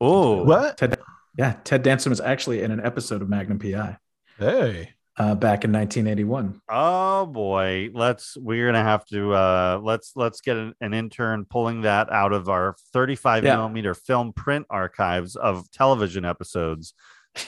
Oh, 0.00 0.44
What? 0.44 0.76
Ted, 0.76 0.98
yeah, 1.38 1.56
Ted 1.64 1.82
Danson 1.82 2.10
was 2.10 2.20
actually 2.20 2.62
in 2.62 2.70
an 2.70 2.80
episode 2.84 3.22
of 3.22 3.28
Magnum 3.28 3.58
PI 3.58 3.96
Hey. 4.38 4.90
uh, 5.16 5.34
back 5.34 5.64
in 5.64 5.72
1981. 5.72 6.60
Oh 6.68 7.26
boy, 7.26 7.90
let's 7.92 8.36
we're 8.36 8.66
gonna 8.66 8.82
have 8.82 9.04
to 9.06 9.32
uh 9.32 9.80
let's 9.82 10.12
let's 10.16 10.40
get 10.40 10.56
an, 10.56 10.74
an 10.80 10.92
intern 10.94 11.44
pulling 11.48 11.82
that 11.82 12.10
out 12.12 12.32
of 12.32 12.48
our 12.48 12.76
35 12.92 13.44
Yeah. 13.44 13.56
millimeter 13.56 13.94
film 13.94 14.32
print 14.32 14.66
archives 14.70 15.36
of 15.36 15.70
television 15.70 16.24
episodes, 16.24 16.94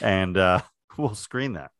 and 0.01 0.37
uh 0.37 0.61
we'll 0.97 1.15
screen 1.15 1.53
that. 1.53 1.71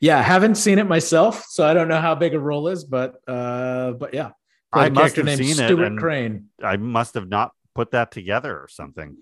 Yeah, 0.00 0.22
haven't 0.22 0.54
seen 0.54 0.78
it 0.78 0.86
myself, 0.88 1.44
so 1.48 1.66
I 1.66 1.74
don't 1.74 1.88
know 1.88 2.00
how 2.00 2.14
big 2.14 2.32
a 2.34 2.40
role 2.40 2.68
is, 2.68 2.84
but 2.84 3.16
uh, 3.28 3.92
but 3.92 4.14
yeah, 4.14 4.30
I 4.72 4.88
Played 4.88 4.92
a 4.92 4.94
must 4.94 5.16
have 5.16 5.24
named 5.26 5.38
seen 5.38 5.50
it, 5.62 5.68
Stuart 5.68 5.84
and- 5.84 5.98
Crane. 5.98 6.46
I 6.62 6.76
must 6.78 7.14
have 7.14 7.28
not 7.28 7.52
put 7.74 7.90
that 7.90 8.10
together 8.10 8.56
or 8.56 8.66
something. 8.68 9.16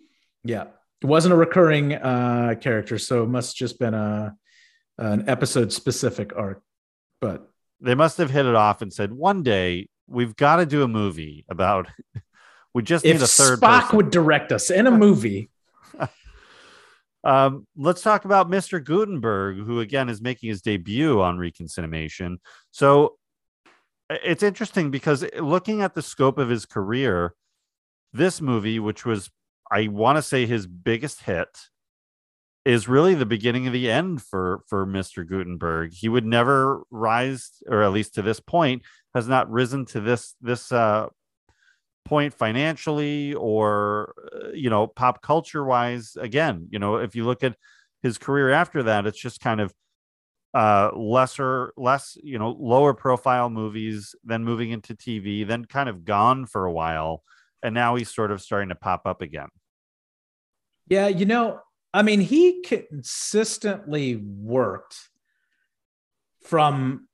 Yeah, 0.45 0.65
it 1.03 1.07
wasn't 1.07 1.35
a 1.35 1.37
recurring 1.37 1.95
uh, 1.95 2.55
character, 2.61 2.99
so 2.99 3.23
it 3.25 3.29
must 3.29 3.57
just 3.57 3.79
been 3.79 3.95
a 3.95 4.37
an 4.99 5.29
episode 5.29 5.73
specific 5.73 6.33
arc. 6.37 6.63
But 7.21 7.49
They 7.81 7.95
must 7.95 8.19
have 8.19 8.31
hit 8.31 8.47
it 8.47 8.55
off 8.55 8.83
and 8.83 8.93
said 8.93 9.13
one 9.13 9.43
day 9.43 9.89
we've 10.09 10.35
got 10.37 10.57
to 10.57 10.67
do 10.67 10.83
a 10.83 10.89
movie 10.89 11.45
about. 11.49 11.89
we 12.75 12.83
just 12.83 13.05
need 13.05 13.17
if 13.17 13.23
a 13.23 13.27
third 13.27 13.61
Spock 13.61 13.83
person. 13.83 13.97
would 13.97 14.11
direct 14.11 14.53
us 14.53 14.71
in 14.71 14.87
a 14.87 14.91
movie, 14.91 15.51
Um, 17.25 17.67
let's 17.77 18.03
talk 18.03 18.25
about 18.25 18.51
Mr. 18.51 18.83
Guttenberg, 18.83 19.59
who 19.59 19.81
again 19.81 20.09
is 20.09 20.21
making 20.21 20.51
his 20.51 20.63
debut 20.63 21.21
on 21.21 21.39
Reconciliation. 21.39 22.41
So 22.71 23.17
it's 24.09 24.43
interesting 24.43 24.91
because 24.91 25.25
looking 25.39 25.83
at 25.83 25.95
the 25.95 26.03
scope 26.03 26.39
of 26.39 26.49
his 26.49 26.65
career, 26.65 27.35
this 28.13 28.41
movie, 28.41 28.79
which 28.79 29.05
was, 29.05 29.31
I 29.71 29.89
want 29.89 30.17
to 30.17 30.23
say, 30.23 30.47
his 30.47 30.67
biggest 30.67 31.23
hit, 31.23 31.49
is 32.65 32.89
really 32.89 33.15
the 33.15 33.27
beginning 33.27 33.67
of 33.67 33.73
the 33.73 33.91
end 33.91 34.23
for 34.23 34.61
for 34.67 34.87
Mr. 34.87 35.27
Guttenberg. 35.27 35.93
He 35.93 36.09
would 36.09 36.27
never 36.27 36.83
rise, 36.91 37.51
or 37.67 37.83
at 37.83 37.93
least 37.93 38.15
to 38.15 38.23
this 38.23 38.41
point, 38.41 38.83
has 39.15 39.29
not 39.29 39.51
risen 39.51 39.87
to 39.87 40.01
this 40.01 40.35
this 40.41 40.71
uh, 40.73 41.09
point 42.09 42.33
financially 42.33 43.35
or 43.35 44.15
uh, 44.35 44.49
you 44.55 44.71
know 44.71 44.87
pop 44.87 45.21
culture 45.21 45.63
wise 45.63 46.17
again 46.19 46.67
you 46.71 46.79
know 46.79 46.97
if 46.97 47.15
you 47.15 47.25
look 47.25 47.45
at 47.45 47.55
his 48.03 48.17
career 48.17 48.51
after 48.51 48.85
that 48.85 49.07
it's 49.07 49.19
just 49.19 49.41
kind 49.41 49.61
of 49.61 49.75
uh 50.55 50.91
lesser 50.97 51.75
less 51.77 52.17
you 52.23 52.39
know 52.39 52.57
lower 52.59 52.95
profile 52.95 53.51
movies 53.51 54.15
then 54.25 54.43
moving 54.43 54.71
into 54.71 54.95
tv 54.95 55.47
then 55.47 55.67
kind 55.67 55.91
of 55.91 56.07
gone 56.07 56.47
for 56.47 56.65
a 56.65 56.73
while 56.73 57.23
and 57.63 57.75
now 57.75 57.97
he's 57.97 58.13
sort 58.13 58.31
of 58.31 58.41
starting 58.41 58.69
to 58.69 58.75
pop 58.75 59.03
up 59.07 59.23
again 59.23 59.49
yeah, 60.89 61.09
you 61.09 61.27
know, 61.27 61.61
I 61.93 62.03
mean, 62.03 62.21
he 62.21 62.63
consistently 62.63 64.17
worked 64.17 64.97
from 66.45 67.09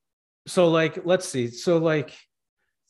so 0.47 0.69
like 0.69 1.05
let's 1.05 1.29
see, 1.29 1.49
so 1.49 1.79
like 1.79 2.17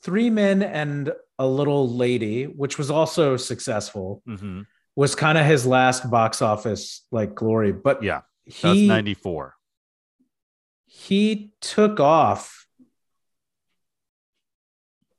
three 0.02 0.28
men 0.28 0.62
and 0.62 1.12
a 1.38 1.46
little 1.46 1.88
lady, 1.88 2.44
which 2.44 2.78
was 2.78 2.90
also 2.90 3.36
successful, 3.36 4.22
mm-hmm. 4.28 4.62
was 4.96 5.14
kind 5.14 5.38
of 5.38 5.46
his 5.46 5.66
last 5.66 6.10
box 6.10 6.42
office 6.42 7.06
like 7.10 7.34
glory. 7.34 7.72
But 7.72 8.02
yeah 8.02 8.22
that's 8.46 8.76
he 8.76 8.86
94 8.86 9.54
he 10.84 11.54
took 11.62 11.98
off 11.98 12.63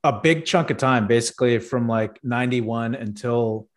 a 0.06 0.20
big 0.20 0.44
chunk 0.44 0.70
of 0.70 0.76
time 0.76 1.06
basically 1.06 1.58
from 1.58 1.88
like 1.88 2.18
91 2.22 2.94
until 2.94 3.68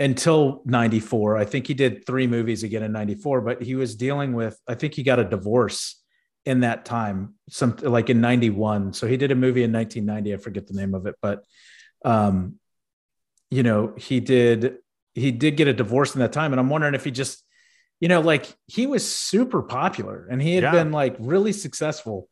until 0.00 0.62
94 0.64 1.36
i 1.36 1.44
think 1.44 1.66
he 1.66 1.74
did 1.74 2.06
three 2.06 2.26
movies 2.26 2.62
again 2.62 2.82
in 2.82 2.92
94 2.92 3.40
but 3.40 3.62
he 3.62 3.74
was 3.74 3.94
dealing 3.96 4.32
with 4.32 4.58
i 4.68 4.74
think 4.74 4.94
he 4.94 5.02
got 5.02 5.18
a 5.18 5.24
divorce 5.24 6.02
in 6.44 6.60
that 6.60 6.84
time 6.84 7.34
something 7.48 7.88
like 7.90 8.10
in 8.10 8.20
91 8.20 8.92
so 8.92 9.06
he 9.06 9.16
did 9.16 9.30
a 9.30 9.34
movie 9.34 9.62
in 9.62 9.72
1990 9.72 10.34
i 10.34 10.36
forget 10.36 10.66
the 10.66 10.74
name 10.74 10.94
of 10.94 11.06
it 11.06 11.14
but 11.22 11.44
um 12.04 12.58
you 13.52 13.62
know, 13.62 13.92
he 13.98 14.18
did 14.18 14.78
he 15.14 15.30
did 15.30 15.58
get 15.58 15.68
a 15.68 15.74
divorce 15.74 16.14
in 16.14 16.20
that 16.20 16.32
time, 16.32 16.54
and 16.54 16.58
I'm 16.58 16.70
wondering 16.70 16.94
if 16.94 17.04
he 17.04 17.10
just, 17.10 17.44
you 18.00 18.08
know, 18.08 18.22
like 18.22 18.46
he 18.66 18.86
was 18.86 19.06
super 19.06 19.62
popular 19.62 20.26
and 20.30 20.40
he 20.40 20.54
had 20.54 20.62
Yeah. 20.64 20.70
been 20.72 20.90
like 20.90 21.16
really 21.18 21.52
successful, 21.52 22.30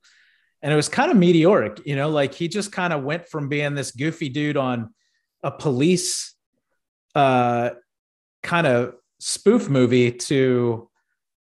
and 0.63 0.73
it 0.73 0.77
was 0.77 0.89
kind 0.89 1.11
of 1.11 1.17
meteoric, 1.17 1.81
you 1.87 1.97
know, 1.97 2.09
like 2.11 2.35
he 2.35 2.49
just 2.49 2.73
kind 2.73 2.93
of 2.93 3.03
went 3.03 3.27
from 3.29 3.49
being 3.49 3.75
this 3.75 3.91
goofy 3.93 4.29
dude 4.29 4.57
on 4.57 4.93
a 5.43 5.51
police, 5.51 6.35
uh, 7.15 7.71
kind 8.43 8.67
of 8.67 8.95
spoof 9.19 9.69
movie 9.69 10.13
to, 10.13 10.89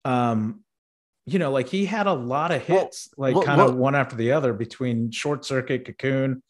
um, 0.05 0.61
you 1.25 1.39
know, 1.39 1.51
like 1.51 1.69
he 1.69 1.85
had 1.87 2.07
a 2.07 2.13
lot 2.13 2.53
of 2.53 2.69
Well, 2.69 2.81
hits, 2.85 3.09
like 3.17 3.35
well, 3.35 3.45
kind 3.45 3.61
of 3.61 3.69
well- 3.71 3.77
one 3.77 3.95
after 3.95 4.17
the 4.17 4.33
other 4.33 4.53
between 4.53 5.11
Short 5.11 5.45
Circuit, 5.45 5.85
Cocoon, 5.85 6.43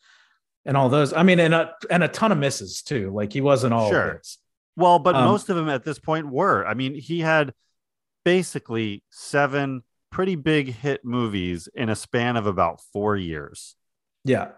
and 0.64 0.76
all 0.76 0.88
those. 0.88 1.12
I 1.12 1.22
mean, 1.22 1.38
and 1.40 1.54
a 1.54 1.72
and 1.90 2.02
a 2.02 2.08
ton 2.08 2.32
of 2.32 2.38
misses 2.38 2.82
too. 2.82 3.10
Like 3.14 3.32
he 3.32 3.40
wasn't 3.40 3.72
all 3.72 3.88
Sure. 3.90 4.14
hits. 4.14 4.38
Well, 4.76 4.98
but 4.98 5.14
Um, 5.14 5.24
most 5.24 5.48
of 5.48 5.56
them 5.56 5.68
at 5.68 5.84
this 5.84 5.98
point 5.98 6.28
were. 6.28 6.66
I 6.66 6.74
mean, 6.74 6.94
he 6.94 7.20
had 7.20 7.54
basically 8.24 9.02
seven 9.10 9.82
pretty 10.10 10.34
big 10.34 10.72
hit 10.72 11.04
movies 11.04 11.68
in 11.74 11.88
a 11.88 11.96
span 11.96 12.36
of 12.36 12.46
about 12.46 12.80
four 12.92 13.16
years. 13.16 13.76
Yeah. 14.24 14.52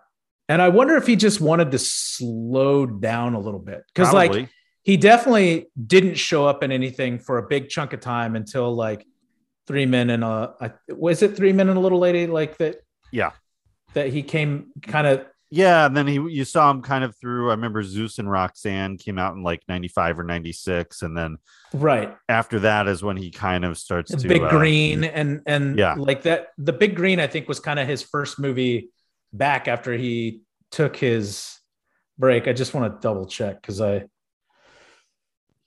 And 0.49 0.63
I 0.63 0.71
wonder 0.71 0.97
if 0.97 1.07
he 1.07 1.17
just 1.17 1.41
wanted 1.41 1.73
to 1.73 1.79
slow 1.79 2.87
down 2.87 3.35
a 3.35 3.39
little 3.39 3.61
bit 3.61 3.83
because, 3.93 4.13
like, 4.15 4.49
he 4.83 4.97
definitely 4.97 5.69
didn't 5.87 6.15
show 6.15 6.47
up 6.47 6.63
in 6.63 6.73
anything 6.73 7.19
for 7.19 7.37
a 7.39 7.47
big 7.47 7.69
chunk 7.69 7.93
of 7.93 8.01
time 8.01 8.35
until 8.37 8.75
like 8.75 9.05
Three 9.67 9.85
Men 9.85 10.09
and 10.09 10.25
a, 10.25 10.75
was 10.89 11.23
it 11.23 11.37
Three 11.37 11.53
Men 11.53 11.69
and 11.69 11.77
a 11.77 11.81
Little 11.81 11.99
Lady 11.99 12.27
like 12.27 12.57
that? 12.59 12.77
Yeah. 13.13 13.33
That 13.93 14.09
he 14.09 14.23
came 14.23 14.73
kind 14.81 15.07
of 15.07 15.27
Yeah, 15.51 15.87
and 15.87 15.97
then 15.97 16.07
he 16.07 16.15
you 16.15 16.45
saw 16.45 16.71
him 16.71 16.83
kind 16.83 17.03
of 17.05 17.17
through. 17.17 17.49
I 17.49 17.53
remember 17.55 17.83
Zeus 17.83 18.19
and 18.19 18.31
Roxanne 18.31 18.99
came 18.99 19.19
out 19.19 19.35
in 19.35 19.43
like 19.43 19.63
'95 19.67 20.19
or 20.19 20.25
'96, 20.25 21.01
and 21.01 21.17
then 21.17 21.39
right 21.73 22.15
after 22.29 22.61
that 22.61 22.87
is 22.87 23.03
when 23.03 23.17
he 23.17 23.31
kind 23.31 23.65
of 23.65 23.79
starts 23.79 24.15
to 24.15 24.29
Big 24.29 24.43
uh, 24.43 24.51
Green 24.51 25.05
and 25.05 25.41
and 25.47 25.79
Yeah. 25.79 25.95
like 25.97 26.23
that. 26.23 26.49
The 26.59 26.75
Big 26.75 26.97
Green, 26.97 27.19
I 27.19 27.27
think, 27.29 27.49
was 27.49 27.61
kind 27.61 27.79
of 27.79 27.89
his 27.89 28.03
first 28.03 28.39
movie 28.39 28.91
back 29.33 29.69
after 29.69 29.95
he 29.95 30.43
took 30.71 30.97
his 30.97 31.59
break. 32.19 32.47
I 32.47 32.53
just 32.53 32.75
want 32.75 32.93
to 32.93 33.01
double 33.01 33.27
check 33.27 33.63
because 33.63 33.81
I 33.81 34.05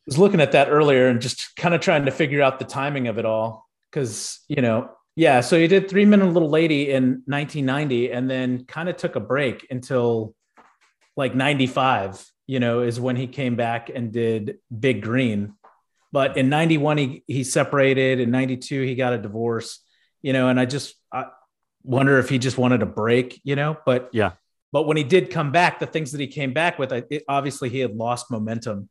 was 0.05 0.19
looking 0.19 0.41
at 0.41 0.51
that 0.51 0.69
earlier 0.69 1.07
and 1.07 1.21
just 1.21 1.55
kind 1.55 1.73
of 1.73 1.81
trying 1.81 2.05
to 2.05 2.11
figure 2.11 2.43
out 2.43 2.59
the 2.59 2.65
timing 2.65 3.07
of 3.07 3.17
it 3.17 3.25
all. 3.25 3.67
Because 3.89 4.41
you 4.47 4.61
know, 4.61 4.91
yeah. 5.21 5.39
So 5.41 5.59
he 5.59 5.67
did 5.67 5.87
Three 5.87 6.03
Men 6.05 6.21
and 6.21 6.31
a 6.31 6.33
Little 6.33 6.49
Lady 6.49 6.89
in 6.91 7.21
1990, 7.27 8.11
and 8.11 8.27
then 8.27 8.65
kind 8.65 8.89
of 8.89 8.97
took 8.97 9.15
a 9.15 9.19
break 9.19 9.67
until 9.69 10.33
like 11.15 11.35
95. 11.35 12.25
You 12.47 12.59
know, 12.59 12.81
is 12.81 12.99
when 12.99 13.15
he 13.15 13.27
came 13.27 13.55
back 13.55 13.89
and 13.93 14.11
did 14.11 14.57
Big 14.77 15.03
Green. 15.03 15.53
But 16.11 16.35
in 16.35 16.49
91, 16.49 16.97
he, 16.97 17.23
he 17.27 17.43
separated. 17.45 18.19
In 18.19 18.31
92, 18.31 18.81
he 18.81 18.95
got 18.95 19.13
a 19.13 19.17
divorce, 19.17 19.79
you 20.21 20.33
know, 20.33 20.49
and 20.49 20.59
I 20.59 20.65
just 20.65 20.95
I 21.13 21.25
wonder 21.83 22.17
if 22.19 22.27
he 22.27 22.39
just 22.39 22.57
wanted 22.57 22.81
a 22.81 22.85
break, 22.87 23.39
you 23.43 23.55
know, 23.55 23.77
but 23.85 24.09
Yeah. 24.11 24.31
but 24.73 24.87
when 24.87 24.97
he 24.97 25.03
did 25.05 25.29
come 25.29 25.51
back, 25.51 25.79
the 25.79 25.85
things 25.85 26.11
that 26.11 26.19
he 26.19 26.27
came 26.27 26.51
back 26.51 26.77
with, 26.79 26.91
it, 26.91 27.23
obviously 27.29 27.69
he 27.69 27.79
had 27.79 27.95
lost 27.95 28.29
momentum 28.29 28.89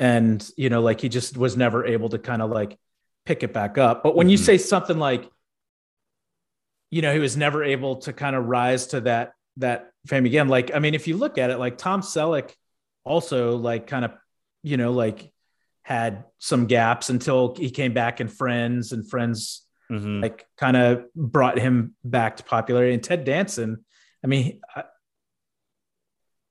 and, 0.00 0.48
you 0.56 0.70
know, 0.70 0.80
like 0.80 1.00
he 1.00 1.08
just 1.10 1.36
was 1.36 1.54
never 1.56 1.84
able 1.84 2.08
to 2.08 2.18
kind 2.18 2.40
of 2.40 2.50
like 2.50 2.78
pick 3.26 3.42
it 3.42 3.52
back 3.52 3.76
up. 3.76 4.02
But 4.02 4.16
when 4.16 4.28
you 4.30 4.38
Mhm. 4.38 4.44
say 4.44 4.58
something 4.58 4.98
like, 4.98 5.28
you 6.92 7.00
know, 7.00 7.12
he 7.12 7.18
was 7.18 7.38
never 7.38 7.64
able 7.64 7.96
to 7.96 8.12
kind 8.12 8.36
of 8.36 8.44
rise 8.44 8.88
to 8.88 9.00
that, 9.00 9.32
that 9.56 9.90
fame 10.06 10.26
again. 10.26 10.48
Like, 10.48 10.74
I 10.74 10.78
mean, 10.78 10.94
if 10.94 11.08
you 11.08 11.16
look 11.16 11.38
at 11.38 11.48
it, 11.48 11.56
like 11.56 11.78
Tom 11.78 12.02
Selleck 12.02 12.52
also 13.02 13.56
like 13.56 13.86
kind 13.86 14.04
of, 14.04 14.12
you 14.62 14.76
know, 14.76 14.92
like 14.92 15.32
had 15.82 16.24
some 16.38 16.66
gaps 16.66 17.08
until 17.08 17.54
he 17.56 17.70
came 17.70 17.94
back 17.94 18.20
in 18.20 18.28
Friends 18.28 18.92
and 18.92 19.08
Friends 19.08 19.66
mhm. 19.90 20.20
like 20.20 20.46
kind 20.58 20.76
of 20.76 21.06
brought 21.14 21.58
him 21.58 21.94
back 22.04 22.36
to 22.36 22.44
popularity. 22.44 22.92
And 22.92 23.02
Ted 23.02 23.24
Danson, 23.24 23.86
I 24.22 24.26
mean, 24.26 24.60
I, 24.76 24.84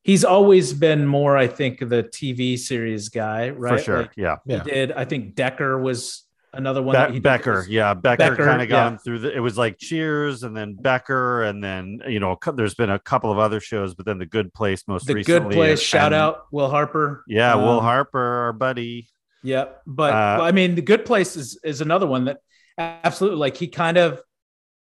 he's 0.04 0.26
always 0.26 0.74
been 0.74 1.06
more, 1.06 1.38
I 1.38 1.46
think, 1.46 1.78
the 1.78 2.04
TV 2.04 2.58
series 2.58 3.10
guy, 3.10 3.52
right? 3.52 3.78
for 3.78 3.84
sure. 3.84 4.02
Like, 4.02 4.14
yeah. 4.18 4.38
Yeah. 4.48 4.64
He 4.64 4.72
did. 4.72 4.92
I 4.92 5.06
think 5.06 5.36
Decker 5.36 5.80
was 5.80 6.24
another 6.54 6.82
one. 6.82 6.93
Be- 6.93 6.97
that 6.97 7.12
he 7.14 7.20
Becker, 7.20 7.58
was- 7.58 7.70
yeah, 7.70 7.93
Becker, 7.93 8.18
Becker, 8.32 8.45
kind 8.45 8.62
of 8.62 8.70
yeah. 8.70 8.89
gone 8.89 8.97
through 8.97 9.20
the. 9.20 9.36
It 9.36 9.39
was 9.39 9.58
like 9.58 9.78
Cheers, 9.78 10.43
and 10.43 10.56
then 10.56 10.76
Becker, 10.76 11.43
and 11.43 11.64
then 11.64 12.02
you 12.08 12.20
know, 12.20 12.38
there's 12.56 12.76
been 12.76 12.89
a 12.89 12.99
couple 12.99 13.32
of 13.32 13.38
other 13.39 13.60
shows, 13.60 13.95
but 13.95 14.06
then 14.06 14.18
The 14.18 14.26
Good 14.26 14.54
Place 14.54 14.84
most 14.88 15.08
The 15.08 15.14
recently. 15.16 15.49
Good 15.49 15.54
Place. 15.56 15.72
and- 15.72 15.80
Shout 15.80 16.14
out 16.14 16.45
Will 16.52 16.70
Harper. 16.70 17.24
yeah, 17.28 17.56
Will 17.56 17.78
Um, 17.80 17.84
Harper, 17.84 18.20
our 18.20 18.54
buddy. 18.54 19.08
Yep. 19.43 19.82
But 19.88 20.14
Uh, 20.14 20.39
I 20.43 20.52
mean, 20.52 20.76
the 20.76 20.82
good 20.84 21.04
place 21.06 21.36
is 21.36 21.60
is 21.64 21.82
another 21.82 22.06
one 22.08 22.26
that 22.26 22.38
absolutely 22.78 23.39
like 23.39 23.58
he 23.58 23.68
kind 23.68 23.97
of, 23.97 24.22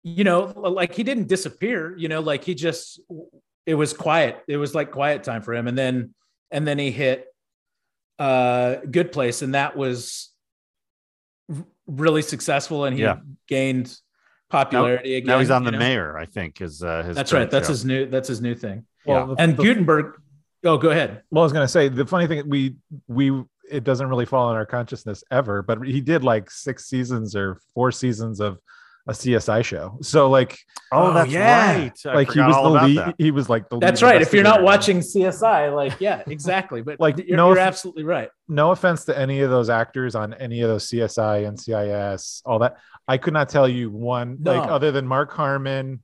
you 0.02 0.22
know, 0.24 0.52
like 0.56 0.94
he 0.94 1.02
didn't 1.02 1.28
disappear, 1.28 1.96
you 1.96 2.08
know, 2.08 2.20
like 2.20 2.44
he 2.44 2.54
just 2.54 3.00
it 3.64 3.74
was 3.74 3.94
quiet. 3.94 4.42
It 4.46 4.58
was 4.58 4.74
like 4.74 4.90
quiet 4.90 5.22
time 5.22 5.40
for 5.40 5.54
him. 5.54 5.66
And 5.66 5.78
then 5.78 6.14
and 6.50 6.66
then 6.68 6.78
he 6.78 6.90
hit 6.90 7.26
uh 8.18 8.76
good 8.90 9.12
place, 9.12 9.40
and 9.42 9.54
that 9.54 9.76
was 9.78 10.30
really 11.86 12.22
successful 12.22 12.84
and 12.84 12.96
he 12.96 13.02
Yeah. 13.02 13.18
gained 13.48 13.96
popularity 14.50 15.16
again. 15.16 15.26
now 15.28 15.38
he's 15.38 15.50
on 15.50 15.64
the 15.64 15.70
know? 15.72 15.78
mayor, 15.78 16.16
I 16.18 16.26
think. 16.26 16.60
Is 16.60 16.82
uh, 16.82 17.02
his 17.02 17.16
That's 17.16 17.32
right. 17.32 17.50
That's 17.50 17.66
show. 17.66 17.72
his 17.72 17.84
new 17.84 18.06
that's 18.06 18.28
his 18.28 18.40
new 18.40 18.54
thing. 18.54 18.86
Well, 19.04 19.20
Yeah. 19.28 19.34
the- 19.34 19.42
And 19.42 19.56
the- 19.56 19.62
Guttenberg. 19.62 20.20
Oh, 20.64 20.78
go 20.78 20.90
ahead. 20.90 21.22
Well, 21.30 21.42
I 21.42 21.44
was 21.44 21.52
gonna 21.52 21.68
say 21.68 21.88
the 21.88 22.06
funny 22.06 22.26
thing 22.26 22.48
we 22.48 22.76
we 23.08 23.42
it 23.70 23.82
doesn't 23.84 24.08
really 24.08 24.26
fall 24.26 24.50
in 24.50 24.56
our 24.56 24.66
consciousness 24.66 25.24
ever, 25.30 25.62
but 25.62 25.82
he 25.86 26.00
did 26.00 26.22
like 26.22 26.50
six 26.50 26.86
seasons 26.86 27.34
or 27.34 27.58
four 27.74 27.90
seasons 27.90 28.40
of 28.40 28.58
a 29.06 29.12
CSI 29.12 29.64
show. 29.64 29.98
So 30.02 30.30
like 30.30 30.58
Oh, 30.92 31.08
Oh, 31.08 31.12
that's 31.12 31.30
yeah. 31.30 31.76
right. 31.78 32.00
I 32.06 32.14
like 32.14 32.30
he 32.32 32.40
was 32.40 32.54
the 32.56 32.70
lead. 32.86 32.96
that. 32.98 33.14
He 33.18 33.30
was 33.32 33.48
like 33.48 33.68
the 33.68 33.78
That's 33.78 34.00
lead 34.00 34.08
right. 34.08 34.22
If 34.22 34.32
you're 34.32 34.42
not 34.44 34.62
watching 34.62 35.00
CSI, 35.00 35.74
like 35.74 36.00
yeah, 36.00 36.22
exactly. 36.26 36.82
But 36.82 37.00
Like, 37.00 37.18
like 37.18 37.26
you're, 37.28 37.36
no 37.36 37.48
you're 37.48 37.58
absolutely 37.58 38.04
right. 38.04 38.28
no 38.48 38.70
offense 38.70 39.04
to 39.06 39.18
any 39.18 39.40
of 39.40 39.50
those 39.50 39.68
actors 39.70 40.14
on 40.14 40.32
any 40.34 40.62
of 40.62 40.68
those 40.68 40.88
CSI, 40.88 41.44
NCIS, 41.52 42.42
all 42.46 42.60
that. 42.60 42.78
I 43.06 43.18
could 43.18 43.34
not 43.34 43.48
tell 43.48 43.68
you 43.68 43.90
one 43.90 44.38
like 44.42 44.68
other 44.70 44.90
than 44.92 45.06
Mark 45.06 45.32
Harmon 45.32 46.02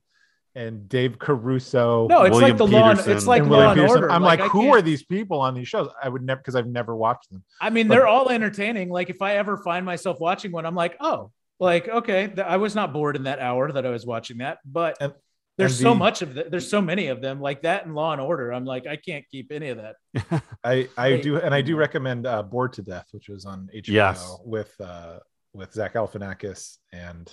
and 0.53 0.89
Dave 0.89 1.17
Caruso. 1.17 2.07
No, 2.07 2.23
it's 2.23 2.33
William 2.35 2.49
like 2.49 2.57
the 2.57 2.67
law. 2.67 2.91
It's 2.91 3.25
like 3.25 3.43
Law 3.43 3.49
William 3.49 3.79
and 3.79 3.89
Order. 3.89 4.11
I'm 4.11 4.21
like, 4.21 4.41
I 4.41 4.47
who 4.49 4.73
are 4.73 4.81
these 4.81 5.03
people 5.03 5.39
on 5.39 5.53
these 5.55 5.67
shows? 5.69 5.89
I 6.03 6.09
would 6.09 6.21
never 6.21 6.39
because 6.39 6.55
I've 6.55 6.67
never 6.67 6.95
watched 6.95 7.31
them. 7.31 7.43
I 7.61 7.69
mean, 7.69 7.87
but- 7.87 7.95
they're 7.95 8.07
all 8.07 8.29
entertaining. 8.29 8.89
Like 8.89 9.09
if 9.09 9.21
I 9.21 9.37
ever 9.37 9.57
find 9.57 9.85
myself 9.85 10.19
watching 10.19 10.51
one, 10.51 10.65
I'm 10.65 10.75
like, 10.75 10.97
oh, 10.99 11.31
like 11.61 11.87
okay, 11.87 12.27
th- 12.27 12.39
I 12.39 12.57
was 12.57 12.75
not 12.75 12.91
bored 12.91 13.15
in 13.15 13.23
that 13.23 13.39
hour 13.39 13.71
that 13.71 13.85
I 13.85 13.89
was 13.89 14.05
watching 14.05 14.39
that. 14.39 14.57
But 14.65 14.97
And- 14.99 15.13
there's 15.57 15.79
and 15.79 15.83
so 15.83 15.89
the- 15.93 15.95
much 15.99 16.21
of 16.21 16.33
that. 16.35 16.49
There's 16.51 16.67
so 16.67 16.81
many 16.81 17.07
of 17.07 17.21
them, 17.21 17.39
like 17.39 17.61
that 17.61 17.85
and 17.85 17.93
Law 17.95 18.11
and 18.13 18.21
Order. 18.21 18.51
I'm 18.51 18.65
like, 18.65 18.87
I 18.87 18.95
can't 18.95 19.23
keep 19.29 19.51
any 19.51 19.69
of 19.69 19.77
that. 19.77 20.43
I 20.63 20.89
I 20.97 21.17
do 21.17 21.37
and 21.37 21.53
I 21.53 21.61
do 21.61 21.75
recommend 21.75 22.25
uh, 22.25 22.41
Bored 22.43 22.73
to 22.73 22.81
Death, 22.81 23.07
which 23.11 23.29
was 23.29 23.45
on 23.45 23.69
HBO 23.73 23.87
Yes. 23.93 24.37
with 24.43 24.73
uh 24.81 25.19
with 25.53 25.71
Zach 25.73 25.93
Galifianakis 25.93 26.77
and 26.93 27.31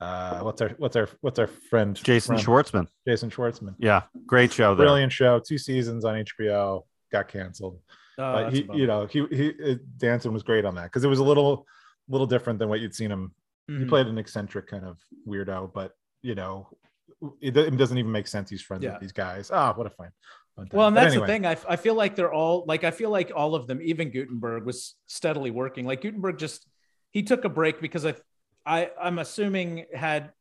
uh 0.00 0.40
what's 0.40 0.62
our 0.62 0.70
what's 0.78 0.96
our 0.96 1.08
what's 1.20 1.38
our 1.38 1.46
friend 1.48 1.94
Jason 1.96 2.36
from- 2.38 2.44
Schwartzman. 2.46 2.86
Jason 3.06 3.30
Schwartzman. 3.30 3.74
Yeah, 3.78 4.02
great 4.26 4.52
show 4.52 4.74
there. 4.74 4.86
Brilliant 4.86 5.12
show, 5.12 5.38
two 5.40 5.58
seasons 5.58 6.04
on 6.06 6.24
HBO, 6.24 6.84
got 7.12 7.28
canceled. 7.28 7.78
Oh, 8.16 8.32
but 8.32 8.42
that's 8.44 8.56
he, 8.56 8.68
you 8.72 8.86
know, 8.86 9.06
he 9.06 9.26
he 9.30 9.46
it, 9.48 9.98
Danson 9.98 10.32
was 10.32 10.42
great 10.42 10.64
on 10.64 10.74
that 10.76 10.84
because 10.84 11.04
it 11.04 11.08
was 11.08 11.18
a 11.18 11.24
little 11.24 11.66
little 12.08 12.26
different 12.26 12.58
than 12.58 12.68
what 12.70 12.80
you'd 12.80 12.94
seen 12.94 13.10
him. 13.10 13.34
He 13.78 13.84
Mhm. 13.84 13.88
played 13.88 14.06
an 14.08 14.18
eccentric 14.18 14.66
kind 14.66 14.84
of 14.84 14.98
weirdo, 15.28 15.72
but 15.72 15.94
you 16.22 16.34
know, 16.34 16.68
it, 17.40 17.56
it 17.56 17.76
doesn't 17.76 17.98
even 17.98 18.10
make 18.10 18.26
sense. 18.26 18.50
He's 18.50 18.62
friends 18.62 18.82
Yeah. 18.82 18.92
with 18.92 19.00
these 19.00 19.12
guys. 19.12 19.50
Ah, 19.52 19.72
what 19.74 19.86
a 19.86 19.90
fun. 19.90 20.10
Well, 20.56 20.88
and 20.88 20.94
But 20.94 21.02
that's 21.02 21.12
anyway, 21.14 21.26
the 21.26 21.32
thing. 21.32 21.46
I, 21.46 21.56
I 21.68 21.76
feel 21.76 21.94
like 21.94 22.16
they're 22.16 22.32
all 22.32 22.64
like 22.66 22.82
I 22.84 22.90
feel 22.90 23.10
like 23.10 23.30
all 23.34 23.54
of 23.54 23.66
them, 23.68 23.80
even 23.82 24.10
Guttenberg, 24.10 24.64
was 24.66 24.96
steadily 25.06 25.50
working. 25.50 25.86
Like 25.86 26.00
Guttenberg 26.02 26.38
just 26.38 26.66
he 27.12 27.22
took 27.22 27.44
a 27.44 27.48
break 27.48 27.80
because 27.80 28.04
I 28.04 28.14
I 28.66 28.90
I'm 29.00 29.18
assuming 29.20 29.86
had 29.94 30.32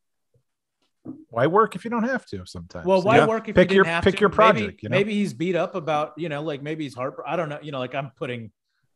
Why 1.29 1.47
work 1.47 1.75
if 1.75 1.85
you 1.85 1.91
don't 1.91 2.03
have 2.03 2.25
to? 2.27 2.45
Sometimes. 2.45 2.85
Well, 2.85 3.01
why 3.01 3.17
Yeah. 3.17 3.27
work 3.27 3.47
if 3.47 3.55
Pick 3.55 3.71
you 3.71 3.75
your- 3.77 3.85
have 3.85 4.03
pick 4.03 4.15
to? 4.15 4.19
your 4.21 4.29
Maybe- 4.29 4.35
project, 4.35 4.83
you 4.83 4.89
know? 4.89 4.97
Maybe 4.97 5.13
he's 5.13 5.33
beat 5.33 5.55
up 5.55 5.75
about 5.75 6.13
you 6.17 6.27
know, 6.29 6.41
like 6.41 6.61
maybe 6.61 6.83
he's 6.83 6.95
heart. 6.95 7.15
I 7.25 7.35
don't 7.35 7.47
know. 7.49 7.59
You 7.61 7.71
know, 7.71 7.79
like 7.79 7.95
I'm 7.95 8.11
putting, 8.17 8.51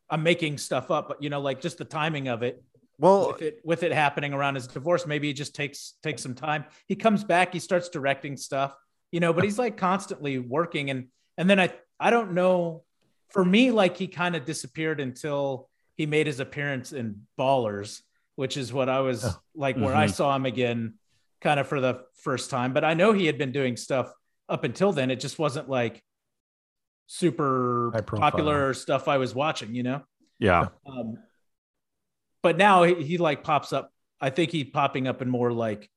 I'm 0.10 0.22
making 0.24 0.58
stuff 0.58 0.92
up, 0.92 1.08
but 1.08 1.24
you 1.24 1.30
know, 1.30 1.40
like 1.40 1.62
just 1.62 1.78
the 1.78 1.86
timing 1.86 2.28
of 2.28 2.44
it 2.44 2.62
Well, 3.00 3.30
with 3.34 3.42
it 3.42 3.60
with 3.64 3.84
it 3.84 3.92
happening 3.92 4.34
around 4.34 4.56
his 4.56 4.68
divorce. 4.68 5.06
Maybe 5.08 5.28
he 5.28 5.34
just 5.34 5.56
takes 5.56 5.94
takes 6.04 6.22
some 6.22 6.36
time. 6.36 6.66
He 6.88 6.96
comes 6.96 7.24
back, 7.24 7.52
he 7.54 7.60
starts 7.60 7.90
directing 7.90 8.38
stuff, 8.38 8.76
you 9.12 9.20
know, 9.20 9.34
but 9.34 9.44
he's 9.44 9.58
like 9.60 9.78
constantly 9.78 10.38
working, 10.40 10.90
and 10.90 11.08
and 11.38 11.50
then 11.50 11.60
I 11.60 11.74
I 12.00 12.10
don't 12.10 12.34
know. 12.34 12.84
For 13.30 13.44
me, 13.44 13.72
like 13.72 13.98
he 13.98 14.08
kind 14.08 14.36
of 14.36 14.46
disappeared 14.46 15.00
until 15.00 15.70
he 15.96 16.06
made 16.06 16.28
his 16.28 16.40
appearance 16.40 16.94
in 16.94 17.26
Ballers, 17.40 18.02
which 18.36 18.58
is 18.58 18.72
what 18.72 18.90
I 18.90 19.00
was 19.00 19.26
Oh. 19.26 19.42
like 19.56 19.76
where 19.76 19.96
I 19.96 20.06
Mhm. 20.06 20.14
saw 20.14 20.36
him 20.36 20.46
again, 20.46 21.00
kind 21.42 21.60
of 21.60 21.68
for 21.68 21.82
the 21.82 22.06
first 22.14 22.52
time. 22.52 22.74
But 22.74 22.84
I 22.84 22.94
know 22.94 23.12
he 23.12 23.26
had 23.26 23.40
been 23.40 23.52
doing 23.52 23.76
stuff 23.76 24.14
up 24.48 24.64
until 24.64 24.92
then. 24.92 25.10
It 25.10 25.20
just 25.20 25.40
wasn't 25.40 25.68
like 25.68 26.04
super 27.08 27.92
popular 28.06 28.74
stuff 28.74 29.08
I 29.08 29.18
was 29.18 29.34
watching, 29.36 29.74
you 29.76 29.84
know. 29.84 30.04
Yeah. 30.40 30.68
Um, 30.86 31.18
but 32.44 32.58
now 32.58 32.84
he, 32.84 33.04
he 33.04 33.18
like 33.18 33.44
pops 33.44 33.74
up. 33.74 33.92
I 34.22 34.30
think 34.30 34.52
he's 34.52 34.70
popping 34.70 35.08
up 35.08 35.22
in 35.24 35.30
more 35.30 35.52
like 35.52 35.90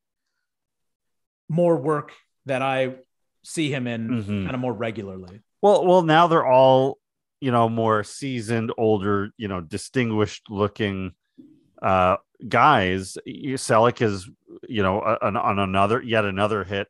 more 1.48 1.76
work 1.76 2.12
that 2.46 2.62
I 2.62 2.96
see 3.44 3.70
him 3.70 3.86
in 3.86 4.08
Mhm. 4.08 4.44
kind 4.44 4.54
of 4.54 4.60
more 4.60 4.72
regularly. 4.72 5.40
Well, 5.62 5.84
well, 5.86 6.02
now 6.02 6.26
they're 6.26 6.44
all, 6.46 6.98
you 7.40 7.50
know, 7.50 7.68
more 7.68 8.02
seasoned, 8.04 8.72
older, 8.78 9.30
you 9.36 9.48
know, 9.48 9.60
distinguished 9.60 10.50
looking 10.50 11.12
uh 11.82 12.16
guys. 12.48 13.16
Selleck 13.26 14.02
is, 14.02 14.28
you 14.68 14.82
know, 14.82 15.00
on, 15.00 15.36
on 15.36 15.58
another 15.58 16.02
yet 16.02 16.24
another 16.24 16.64
hit 16.64 16.88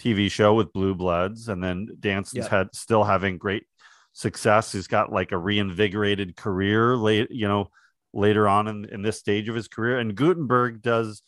TV 0.00 0.30
show 0.30 0.54
with 0.54 0.72
Blue 0.72 0.94
Bloods, 0.94 1.48
and 1.48 1.62
then 1.62 1.88
Danson's 2.00 2.46
Yeah. 2.46 2.48
had 2.58 2.74
still 2.74 3.04
having 3.04 3.38
great 3.38 3.64
success. 4.12 4.72
He's 4.72 4.86
got 4.88 5.12
like 5.12 5.32
a 5.32 5.38
reinvigorated 5.38 6.36
career 6.36 6.96
late, 6.96 7.30
you 7.30 7.46
know, 7.48 7.70
later 8.16 8.48
on 8.48 8.66
in, 8.66 8.84
in 8.86 9.02
this 9.02 9.18
stage 9.18 9.48
of 9.48 9.54
his 9.54 9.68
career. 9.68 9.98
And 9.98 10.16
Guttenberg 10.16 10.82
does 10.82 11.22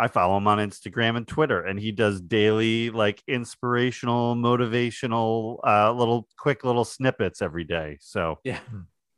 I 0.00 0.06
follow 0.06 0.36
him 0.36 0.46
on 0.46 0.58
Instagram 0.58 1.16
and 1.16 1.26
Twitter, 1.26 1.60
and 1.60 1.76
he 1.78 1.90
does 1.90 2.20
daily, 2.20 2.90
like 2.90 3.20
inspirational, 3.26 4.36
motivational, 4.36 5.58
uh, 5.66 5.92
little 5.92 6.28
quick 6.38 6.62
little 6.62 6.84
snippets 6.84 7.42
every 7.42 7.64
day. 7.64 7.98
So 8.00 8.38
Yeah. 8.44 8.60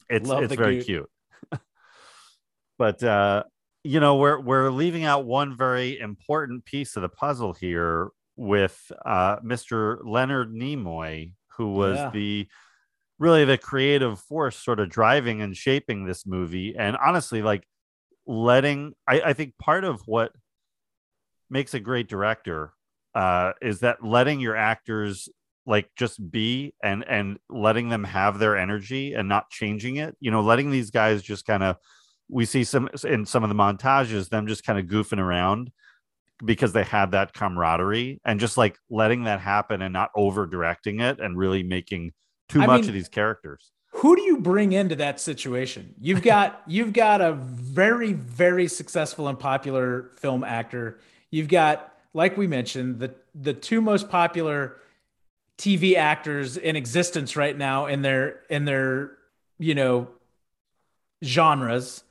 it's 0.09 0.26
Love 0.28 0.44
it's 0.44 0.55
very 0.55 0.76
Goot. 0.76 0.86
cute. 0.86 1.11
but 2.78 3.03
uh, 3.03 3.44
you 3.84 4.01
know, 4.01 4.16
we're 4.16 4.40
we're 4.40 4.70
leaving 4.70 5.05
out 5.05 5.24
one 5.26 5.57
very 5.57 5.98
important 5.98 6.64
piece 6.64 6.96
of 6.96 7.03
the 7.03 7.09
puzzle 7.09 7.53
here 7.53 8.09
with 8.36 8.90
uh, 9.05 9.36
Mr. 9.40 9.98
Leonard 10.05 10.53
Nimoy, 10.53 11.34
who 11.59 11.72
was 11.74 11.98
Yeah. 11.98 12.11
the 12.11 12.48
really 13.20 13.44
the 13.44 13.58
creative 13.58 14.18
force 14.18 14.56
sort 14.56 14.80
of 14.80 14.88
driving 14.88 15.42
and 15.42 15.54
shaping 15.54 16.06
this 16.06 16.26
movie. 16.26 16.74
And 16.76 16.96
honestly, 16.96 17.42
like 17.42 17.64
letting 18.26 18.94
I, 19.06 19.20
I 19.20 19.32
think 19.34 19.56
part 19.58 19.84
of 19.84 20.00
what 20.06 20.32
makes 21.50 21.74
a 21.74 21.80
great 21.80 22.08
director 22.08 22.72
uh, 23.14 23.52
is 23.60 23.80
that 23.80 24.04
letting 24.04 24.40
your 24.40 24.56
actors 24.56 25.28
like 25.66 25.90
just 25.96 26.30
be 26.30 26.74
and 26.82 27.04
and 27.06 27.38
letting 27.50 27.90
them 27.90 28.04
have 28.04 28.38
their 28.38 28.56
energy 28.56 29.12
and 29.12 29.28
not 29.28 29.50
changing 29.50 29.96
it 29.96 30.16
you 30.18 30.30
know 30.30 30.40
letting 30.40 30.70
these 30.70 30.90
guys 30.90 31.22
just 31.22 31.44
kind 31.44 31.62
of 31.62 31.76
we 32.30 32.46
see 32.46 32.64
some 32.64 32.88
in 33.04 33.26
some 33.26 33.42
of 33.42 33.50
the 33.50 33.54
montages 33.54 34.30
them 34.30 34.46
just 34.46 34.64
kind 34.64 34.78
of 34.78 34.86
goofing 34.86 35.18
around 35.18 35.70
because 36.44 36.72
they 36.72 36.82
had 36.82 37.10
that 37.10 37.34
camaraderie 37.34 38.20
and 38.24 38.40
just 38.40 38.56
like 38.56 38.78
letting 38.88 39.24
that 39.24 39.38
happen 39.38 39.82
and 39.82 39.92
not 39.92 40.10
over 40.16 40.46
directing 40.46 41.00
it 41.00 41.20
and 41.20 41.36
really 41.36 41.62
making 41.62 42.10
too 42.51 42.61
I 42.61 42.66
much 42.66 42.80
mean- 42.82 42.90
of 42.90 42.94
these 42.94 43.09
characters 43.09 43.72
Who 43.92 44.14
do 44.16 44.22
you 44.22 44.38
bring 44.38 44.72
into 44.72 44.96
that 44.96 45.20
situation? 45.20 45.94
You've 46.01 46.22
got 46.22 46.62
you've 46.66 46.92
got 46.92 47.20
a 47.20 47.32
very 47.32 48.12
very 48.12 48.68
successful 48.68 49.28
and 49.28 49.38
popular 49.38 50.11
film 50.18 50.44
actor. 50.44 50.98
You've 51.30 51.48
got 51.48 51.92
like 52.14 52.36
we 52.36 52.46
mentioned 52.46 52.98
the 52.98 53.14
the 53.34 53.53
two 53.55 53.80
most 53.80 54.09
popular 54.09 54.76
TV 55.59 55.94
actors 55.96 56.57
in 56.57 56.74
existence 56.76 57.36
right 57.36 57.57
now 57.57 57.86
in 57.86 58.03
their 58.03 58.40
in 58.48 58.64
their 58.64 59.12
you 59.59 59.74
know 59.74 60.09
genres. 61.24 62.03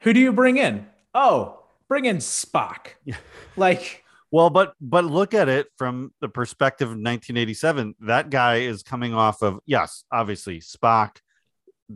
Who 0.00 0.12
do 0.12 0.20
you 0.20 0.32
bring 0.32 0.56
in? 0.58 0.86
Oh, 1.14 1.60
bring 1.88 2.04
in 2.04 2.18
Spock. 2.18 2.88
Like 3.56 4.03
Well, 4.34 4.50
but 4.50 4.74
but 4.80 5.04
look 5.04 5.32
at 5.32 5.48
it 5.48 5.68
from 5.78 6.12
the 6.20 6.28
perspective 6.28 6.88
of 6.88 6.96
1987. 6.96 7.94
That 8.00 8.30
guy 8.30 8.56
is 8.56 8.82
coming 8.82 9.14
off 9.14 9.42
of 9.42 9.60
yes, 9.64 10.02
obviously 10.10 10.58
Spock, 10.58 11.18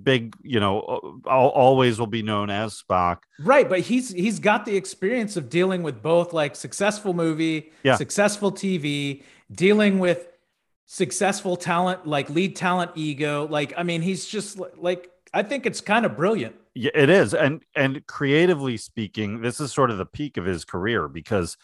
big, 0.04 0.36
you 0.44 0.60
know, 0.60 0.78
always 1.26 1.98
will 1.98 2.06
be 2.06 2.22
known 2.22 2.48
as 2.48 2.80
Spock. 2.80 3.22
Right, 3.40 3.68
but 3.68 3.80
he's 3.80 4.10
he's 4.10 4.38
got 4.38 4.66
the 4.66 4.76
experience 4.76 5.36
of 5.36 5.48
dealing 5.48 5.82
with 5.82 6.00
both 6.00 6.32
like 6.32 6.54
successful 6.54 7.12
movie, 7.12 7.72
Yeah. 7.82 7.96
successful 7.96 8.52
TV, 8.52 9.24
dealing 9.50 9.98
with 9.98 10.28
successful 10.86 11.56
talent 11.56 12.06
like 12.06 12.30
lead 12.30 12.54
talent 12.54 12.92
ego. 12.94 13.48
Like 13.50 13.74
I 13.76 13.82
mean, 13.82 14.00
he's 14.00 14.24
just 14.24 14.60
like 14.76 15.10
I 15.34 15.42
think 15.42 15.66
it's 15.66 15.80
kind 15.80 16.06
of 16.06 16.16
brilliant. 16.16 16.54
Yeah, 16.76 16.92
it 16.94 17.10
is, 17.10 17.34
and 17.34 17.64
and 17.74 18.06
creatively 18.06 18.76
speaking, 18.76 19.40
this 19.40 19.58
is 19.58 19.72
sort 19.72 19.90
of 19.90 19.98
the 19.98 20.06
peak 20.06 20.36
of 20.36 20.44
his 20.44 20.64
career 20.64 21.08
because 21.08 21.56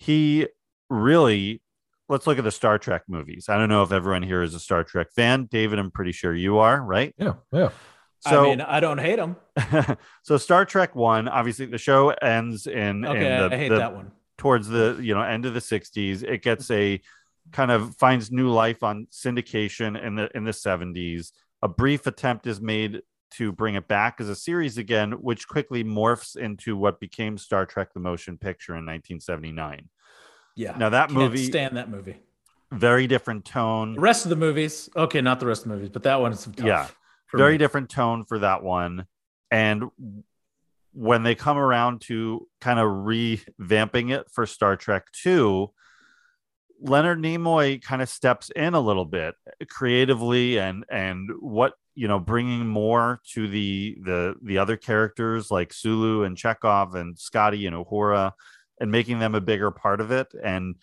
he 0.00 0.48
really. 0.88 1.62
Let's 2.08 2.26
look 2.26 2.38
at 2.38 2.44
the 2.44 2.50
Star 2.50 2.76
Trek 2.76 3.02
movies. 3.06 3.48
I 3.48 3.56
don't 3.56 3.68
know 3.68 3.84
if 3.84 3.92
everyone 3.92 4.24
here 4.24 4.42
is 4.42 4.52
a 4.52 4.58
Star 4.58 4.82
Trek 4.82 5.12
fan. 5.14 5.44
David, 5.48 5.78
I'm 5.78 5.92
pretty 5.92 6.10
sure 6.10 6.34
you 6.34 6.58
are, 6.58 6.82
right? 6.82 7.14
Yeah, 7.16 7.34
yeah. 7.52 7.68
So, 8.18 8.40
I 8.40 8.48
mean, 8.48 8.60
I 8.60 8.80
don't 8.80 8.98
hate 8.98 9.20
him. 9.20 9.36
so 10.24 10.36
Star 10.36 10.64
Trek 10.64 10.96
one, 10.96 11.28
obviously, 11.28 11.66
the 11.66 11.78
show 11.78 12.08
ends 12.10 12.66
in, 12.66 13.04
Okay, 13.06 13.18
in 13.18 13.48
the, 13.50 13.54
I 13.54 13.56
hate 13.56 13.68
the- 13.68 13.76
that 13.78 13.94
one. 13.94 14.10
towards 14.38 14.66
the 14.66 14.98
you 15.00 15.14
know 15.14 15.22
end 15.22 15.46
of 15.46 15.54
the 15.54 15.60
60s 15.60 16.22
it 16.24 16.42
gets 16.42 16.68
a 16.70 17.00
kind 17.52 17.70
of 17.70 17.94
finds 17.96 18.32
new 18.32 18.50
life 18.50 18.82
on 18.82 19.06
syndication 19.12 20.02
in 20.02 20.14
the 20.16 20.28
in 20.36 20.44
the 20.44 20.50
70s 20.50 21.30
a 21.62 21.68
brief 21.68 22.06
attempt 22.06 22.46
is 22.46 22.58
made 22.60 23.02
to 23.32 23.52
bring 23.52 23.74
it 23.74 23.86
back 23.88 24.20
as 24.20 24.28
a 24.28 24.34
series 24.34 24.76
again 24.78 25.12
which 25.12 25.46
quickly 25.48 25.84
morphs 25.84 26.36
into 26.36 26.76
what 26.76 26.98
became 27.00 27.38
star 27.38 27.64
trek 27.66 27.92
the 27.94 28.00
motion 28.00 28.36
picture 28.36 28.72
in 28.72 28.84
1979 28.86 29.88
Yeah. 30.56 30.76
Now 30.76 30.88
that 30.90 31.10
movie- 31.10 31.44
stand 31.46 31.76
that 31.76 31.88
movie. 31.90 32.16
very 32.72 33.06
different 33.06 33.44
tone 33.44 33.94
The 33.94 34.00
rest 34.00 34.24
of 34.26 34.30
the 34.30 34.36
movies, 34.36 34.88
okay, 34.96 35.20
not 35.20 35.40
the 35.40 35.46
rest 35.46 35.62
of 35.64 35.68
the 35.70 35.74
movies, 35.76 35.90
but 35.90 36.02
that 36.04 36.20
one 36.20 36.32
is 36.32 36.44
tough. 36.44 36.64
yeah 36.66 36.88
very 37.32 37.52
me. 37.52 37.58
different 37.58 37.88
tone 37.90 38.24
for 38.24 38.40
that 38.40 38.62
one 38.62 39.06
and 39.52 39.84
when 40.92 41.22
they 41.22 41.36
come 41.36 41.56
around 41.56 42.00
to 42.00 42.48
kind 42.60 42.80
of 42.80 42.86
revamping 42.88 44.10
it 44.10 44.26
for 44.32 44.44
star 44.46 44.76
trek 44.76 45.06
2 45.12 45.70
leonard 46.80 47.18
nimoy 47.18 47.80
kind 47.82 48.02
of 48.02 48.08
steps 48.08 48.50
in 48.56 48.74
a 48.74 48.80
little 48.80 49.04
bit 49.04 49.34
eh, 49.46 49.64
creatively 49.68 50.58
and 50.58 50.84
and 50.90 51.30
what 51.40 51.74
you 51.94 52.08
know 52.08 52.18
bringing 52.18 52.66
more 52.66 53.20
to 53.24 53.48
the 53.48 53.96
the 54.02 54.34
the 54.42 54.58
other 54.58 54.76
characters 54.76 55.50
like 55.50 55.72
sulu 55.72 56.24
and 56.24 56.36
chekov 56.36 56.94
and 56.94 57.18
scotty 57.18 57.66
and 57.66 57.76
uhura 57.76 58.32
and 58.80 58.90
making 58.90 59.18
them 59.18 59.34
a 59.34 59.40
bigger 59.40 59.70
part 59.70 60.00
of 60.00 60.10
it 60.10 60.28
and 60.42 60.76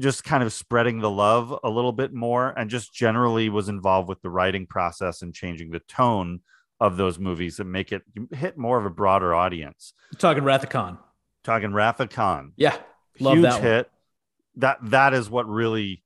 just 0.00 0.24
kind 0.24 0.42
of 0.42 0.52
spreading 0.52 0.98
the 0.98 1.10
love 1.10 1.56
a 1.62 1.70
little 1.70 1.92
bit 1.92 2.12
more 2.12 2.52
and 2.56 2.68
just 2.68 2.92
generally 2.92 3.48
was 3.48 3.68
involved 3.68 4.08
with 4.08 4.20
the 4.22 4.30
writing 4.30 4.66
process 4.66 5.22
and 5.22 5.34
changing 5.34 5.70
the 5.70 5.80
tone 5.80 6.40
of 6.80 6.96
those 6.96 7.18
movies 7.18 7.60
and 7.60 7.70
make 7.70 7.92
it 7.92 8.02
hit 8.32 8.58
more 8.58 8.76
of 8.76 8.84
a 8.84 8.90
broader 8.90 9.32
audience. 9.32 9.92
You're 10.10 10.18
talking 10.18 10.42
Wrath 10.42 10.64
of 10.64 10.70
Khan. 10.70 10.98
Talking 11.44 11.72
Wrath 11.72 12.00
of 12.00 12.10
Khan. 12.10 12.52
Yeah. 12.56 12.76
Love 13.20 13.38
Huge 13.38 13.54
hit. 13.54 13.90
That 14.56 14.78
that 14.90 15.14
is 15.14 15.30
what 15.30 15.48
really 15.48 16.02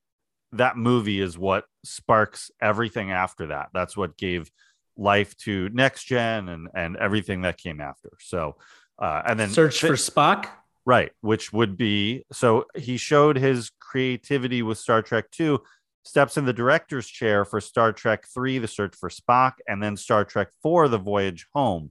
that 0.52 0.76
movie 0.76 1.20
is 1.20 1.36
what 1.36 1.64
sparks 1.84 2.50
everything 2.60 3.10
after 3.10 3.48
that. 3.48 3.68
That's 3.74 3.96
what 3.96 4.16
gave 4.16 4.50
life 4.96 5.36
to 5.38 5.68
next 5.70 6.04
gen 6.04 6.48
and 6.48 6.68
and 6.74 6.96
everything 6.96 7.42
that 7.42 7.58
came 7.58 7.80
after. 7.80 8.10
So 8.20 8.56
uh 8.98 9.22
and 9.26 9.38
then 9.38 9.50
Search 9.50 9.80
for 9.80 9.94
Spock. 9.94 10.46
Right, 10.84 11.10
which 11.20 11.52
would 11.52 11.76
be 11.76 12.24
so 12.32 12.66
he 12.76 12.96
showed 12.96 13.36
his 13.36 13.72
creativity 13.80 14.62
with 14.62 14.78
Star 14.78 15.02
Trek 15.02 15.30
2, 15.32 15.60
steps 16.04 16.36
in 16.36 16.44
the 16.44 16.52
director's 16.52 17.08
chair 17.08 17.44
for 17.44 17.60
Star 17.60 17.92
Trek 17.92 18.24
3, 18.32 18.58
The 18.58 18.68
Search 18.68 18.94
for 18.94 19.08
Spock, 19.10 19.54
and 19.66 19.82
then 19.82 19.96
Star 19.96 20.24
Trek 20.24 20.48
4, 20.62 20.86
The 20.88 20.98
Voyage 20.98 21.48
Home, 21.54 21.90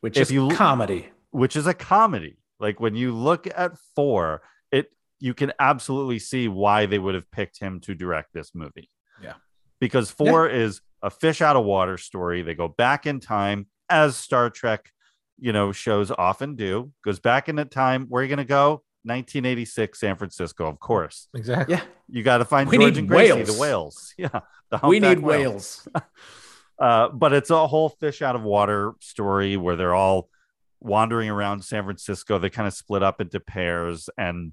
which 0.00 0.16
If 0.16 0.22
is 0.22 0.32
you- 0.32 0.48
comedy. 0.50 1.08
which 1.30 1.54
is 1.54 1.68
a 1.68 1.74
comedy. 1.74 2.36
Like 2.58 2.80
when 2.80 2.96
you 2.96 3.14
look 3.14 3.46
at 3.46 3.78
4, 3.94 4.34
it 4.34 4.40
you 5.20 5.34
can 5.34 5.52
absolutely 5.60 6.18
see 6.18 6.48
why 6.48 6.86
they 6.86 6.98
would 6.98 7.14
have 7.14 7.30
picked 7.30 7.60
him 7.60 7.80
to 7.80 7.94
direct 7.94 8.32
this 8.32 8.52
movie. 8.54 8.90
Yeah. 9.22 9.34
Because 9.80 10.10
4 10.10 10.48
is 10.48 10.80
a 11.02 11.10
fish 11.10 11.40
out 11.40 11.56
of 11.56 11.64
water 11.64 11.96
story. 11.98 12.42
They 12.42 12.54
go 12.54 12.68
back 12.68 13.06
in 13.06 13.20
time 13.20 13.66
as 13.88 14.16
Star 14.16 14.50
Trek 14.50 14.90
you 15.42 15.52
know, 15.52 15.72
shows 15.72 16.10
often 16.10 16.54
do. 16.54 16.92
Goes 17.02 17.18
back 17.18 17.48
into 17.48 17.64
time. 17.64 18.06
Where 18.10 18.20
are 18.20 18.24
you 18.24 18.28
going 18.28 18.38
to 18.38 18.44
go? 18.44 18.82
1986, 19.04 19.98
San 19.98 20.16
Francisco, 20.16 20.66
of 20.66 20.78
course. 20.78 21.28
Exactly. 21.34 21.76
Yeah. 21.76 21.82
You 22.08 22.22
got 22.22 22.38
to 22.38 22.44
find 22.44 22.68
We 22.68 22.76
George 22.76 22.98
and 22.98 23.08
Gracie, 23.08 23.32
whales. 23.32 23.48
the 23.56 23.60
whales. 23.60 24.14
Yeah, 24.18 24.40
the 24.70 24.80
We 24.84 25.00
need 25.00 25.20
whale. 25.20 25.40
whales. 25.52 25.88
Uh, 26.78 27.10
but 27.10 27.34
it's 27.34 27.50
a 27.50 27.66
whole 27.66 27.90
fish 27.90 28.22
out 28.22 28.34
of 28.34 28.42
water 28.42 28.94
story 29.00 29.58
where 29.58 29.76
they're 29.76 29.94
all 29.94 30.30
wandering 30.80 31.28
around 31.28 31.62
San 31.62 31.84
Francisco. 31.84 32.38
They 32.38 32.48
kind 32.48 32.66
of 32.66 32.72
split 32.72 33.02
up 33.02 33.20
into 33.20 33.38
pairs, 33.38 34.08
and 34.16 34.52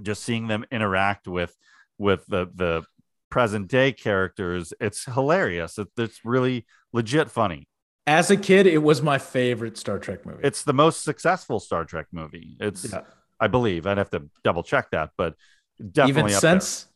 just 0.00 0.22
seeing 0.22 0.46
them 0.48 0.64
interact 0.70 1.26
with 1.28 1.54
with 1.98 2.24
the 2.26 2.46
the 2.54 2.84
present 3.30 3.68
day 3.68 3.92
characters, 3.92 4.72
it's 4.80 5.04
hilarious. 5.04 5.78
It, 5.78 5.88
it's 5.96 6.20
really 6.24 6.66
legit 6.92 7.30
funny. 7.30 7.68
As 8.06 8.30
a 8.30 8.36
kid, 8.36 8.66
it 8.66 8.78
was 8.82 9.00
my 9.02 9.18
favorite 9.18 9.78
Star 9.78 9.98
Trek 9.98 10.26
movie. 10.26 10.40
It's 10.42 10.64
the 10.64 10.72
most 10.72 11.04
successful 11.04 11.60
Star 11.60 11.84
Trek 11.84 12.06
movie. 12.12 12.56
It's 12.60 12.92
Yeah. 12.92 13.02
I 13.40 13.48
believe 13.48 13.86
I'd 13.86 13.98
have 13.98 14.10
to 14.10 14.28
double 14.44 14.62
check 14.62 14.90
that, 14.92 15.10
but 15.16 15.34
definitely 15.78 16.30
even 16.30 16.40
since 16.40 16.86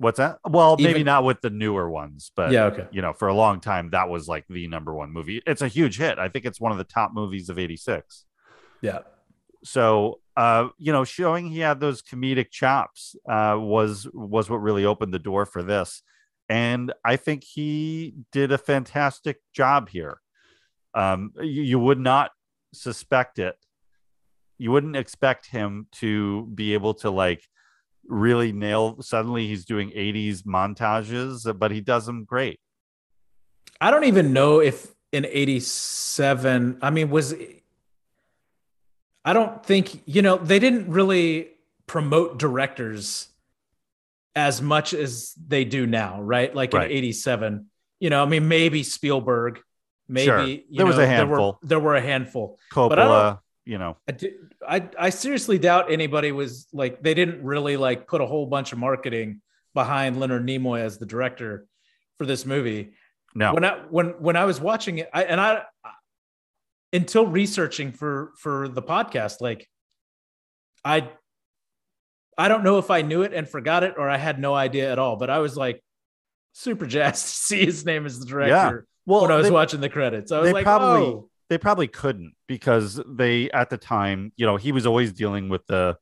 What's 0.00 0.18
that? 0.18 0.38
Well, 0.48 0.76
maybe 0.76 0.90
Even- 0.90 1.06
not 1.06 1.24
with 1.24 1.40
the 1.40 1.50
newer 1.50 1.90
ones, 1.90 2.30
but 2.36 2.52
Yeah, 2.52 2.66
okay. 2.66 2.86
you 2.92 3.02
know, 3.02 3.12
for 3.12 3.26
a 3.26 3.34
long 3.34 3.60
time 3.60 3.90
that 3.90 4.08
was 4.08 4.28
like 4.28 4.46
the 4.48 4.68
number 4.68 4.94
one 4.94 5.12
movie. 5.12 5.42
It's 5.44 5.60
a 5.60 5.66
huge 5.66 5.98
hit. 5.98 6.20
I 6.20 6.28
think 6.28 6.44
it's 6.44 6.60
one 6.60 6.70
of 6.70 6.78
the 6.78 6.84
top 6.84 7.12
movies 7.12 7.48
of 7.48 7.58
'86. 7.58 8.24
Yeah. 8.80 9.00
So, 9.64 10.20
uh, 10.36 10.68
you 10.78 10.92
know, 10.92 11.04
showing 11.04 11.48
he 11.48 11.60
had 11.60 11.80
those 11.80 12.02
comedic 12.02 12.50
chops 12.50 13.16
uh, 13.28 13.56
was 13.58 14.06
was 14.12 14.48
what 14.48 14.58
really 14.58 14.84
opened 14.84 15.12
the 15.12 15.18
door 15.18 15.46
for 15.46 15.62
this, 15.62 16.02
and 16.48 16.92
I 17.04 17.16
think 17.16 17.44
he 17.44 18.14
did 18.32 18.52
a 18.52 18.58
fantastic 18.58 19.40
job 19.52 19.88
here. 19.88 20.20
Um, 20.94 21.32
you, 21.36 21.62
you 21.62 21.78
would 21.78 21.98
not 21.98 22.30
suspect 22.72 23.38
it. 23.38 23.56
You 24.58 24.70
wouldn't 24.70 24.96
expect 24.96 25.46
him 25.46 25.86
to 25.92 26.46
be 26.54 26.74
able 26.74 26.94
to 26.94 27.10
like 27.10 27.42
really 28.06 28.52
nail. 28.52 29.02
Suddenly, 29.02 29.48
he's 29.48 29.64
doing 29.64 29.90
'80s 29.90 30.42
montages, 30.42 31.58
but 31.58 31.72
he 31.72 31.80
does 31.80 32.06
them 32.06 32.24
great. 32.24 32.60
I 33.80 33.90
don't 33.90 34.04
even 34.04 34.32
know 34.32 34.60
if 34.60 34.94
in 35.12 35.24
87, 35.24 36.78
I 36.82 36.90
mean, 36.90 37.10
was 37.10 37.34
I 39.28 39.34
don't 39.34 39.62
think, 39.62 40.02
you 40.06 40.22
know, 40.22 40.38
they 40.38 40.58
didn't 40.58 40.88
really 40.90 41.50
promote 41.86 42.38
directors 42.38 43.28
as 44.34 44.62
much 44.62 44.94
as 44.94 45.34
they 45.46 45.66
do 45.66 45.86
now, 45.86 46.22
right? 46.22 46.54
Like 46.54 46.72
Right. 46.72 46.90
in 46.90 46.96
87, 46.96 47.66
you 48.00 48.08
know, 48.08 48.22
I 48.22 48.26
mean, 48.26 48.48
maybe 48.48 48.82
Spielberg, 48.82 49.60
maybe 50.08 50.24
Sure. 50.24 50.46
There 50.70 50.86
was 50.86 50.96
know, 50.96 51.02
a 51.02 51.06
There 51.06 51.16
handful. 51.16 51.58
were, 51.60 51.68
there 51.68 51.80
were 51.80 51.96
a 51.96 52.00
handful. 52.00 52.58
Coppola, 52.72 52.88
But 52.88 52.98
I 52.98 53.04
don't- 53.04 53.38
you 53.66 53.76
know, 53.76 53.98
I, 54.08 54.12
do- 54.12 54.38
I 54.66 54.88
I 54.98 55.10
seriously 55.10 55.58
doubt 55.58 55.92
anybody 55.92 56.32
was 56.32 56.66
like 56.72 57.02
they 57.02 57.12
didn't 57.12 57.44
really 57.44 57.76
like 57.76 58.06
put 58.06 58.22
a 58.22 58.26
whole 58.26 58.46
bunch 58.46 58.72
of 58.72 58.78
marketing 58.78 59.42
behind 59.74 60.18
Leonard 60.18 60.46
Nimoy 60.46 60.80
as 60.80 60.96
the 60.96 61.04
director 61.04 61.66
for 62.16 62.24
this 62.24 62.46
movie. 62.46 62.94
no, 63.34 63.52
When 63.52 63.64
I 63.66 63.72
when 63.90 64.06
when 64.26 64.36
I 64.36 64.46
was 64.46 64.58
watching 64.58 64.98
it, 64.98 65.10
I, 65.12 65.24
and 65.24 65.38
I 65.38 65.64
until 66.92 67.26
researching 67.26 67.92
for 67.92 68.32
for 68.38 68.68
the 68.68 68.82
podcast, 68.82 69.40
like 69.40 69.68
I 70.84 71.08
I 72.36 72.48
don't 72.48 72.62
know 72.64 72.78
if 72.78 72.90
I 72.90 73.02
knew 73.02 73.22
it 73.22 73.32
and 73.34 73.48
forgot 73.48 73.82
it 73.82 73.94
or 73.98 74.08
I 74.08 74.16
had 74.16 74.38
no 74.38 74.54
idea 74.54 74.90
at 74.92 74.98
all, 74.98 75.16
but 75.16 75.28
I 75.30 75.38
was 75.38 75.56
like 75.56 75.82
super 76.52 76.86
jazzed 76.86 77.24
to 77.26 77.30
see 77.30 77.64
his 77.64 77.84
name 77.84 78.06
as 78.06 78.18
the 78.20 78.26
director 78.26 78.54
yeah. 78.54 78.72
Well, 79.06 79.22
when 79.22 79.32
I 79.32 79.36
was 79.36 79.46
they- 79.46 79.52
watching 79.52 79.80
the 79.80 79.88
credits. 79.88 80.30
I 80.32 80.40
was 80.40 80.48
they 80.48 80.52
like, 80.52 80.64
probably 80.64 81.06
oh, 81.06 81.30
they 81.48 81.58
probably 81.58 81.88
couldn't 81.88 82.34
because 82.46 83.00
they 83.08 83.50
at 83.50 83.70
the 83.70 83.78
time 83.78 84.32
you 84.36 84.46
know 84.46 84.56
he 84.56 84.72
was 84.72 84.86
always 84.86 85.12
dealing 85.12 85.48
with 85.48 85.66
the 85.66 85.96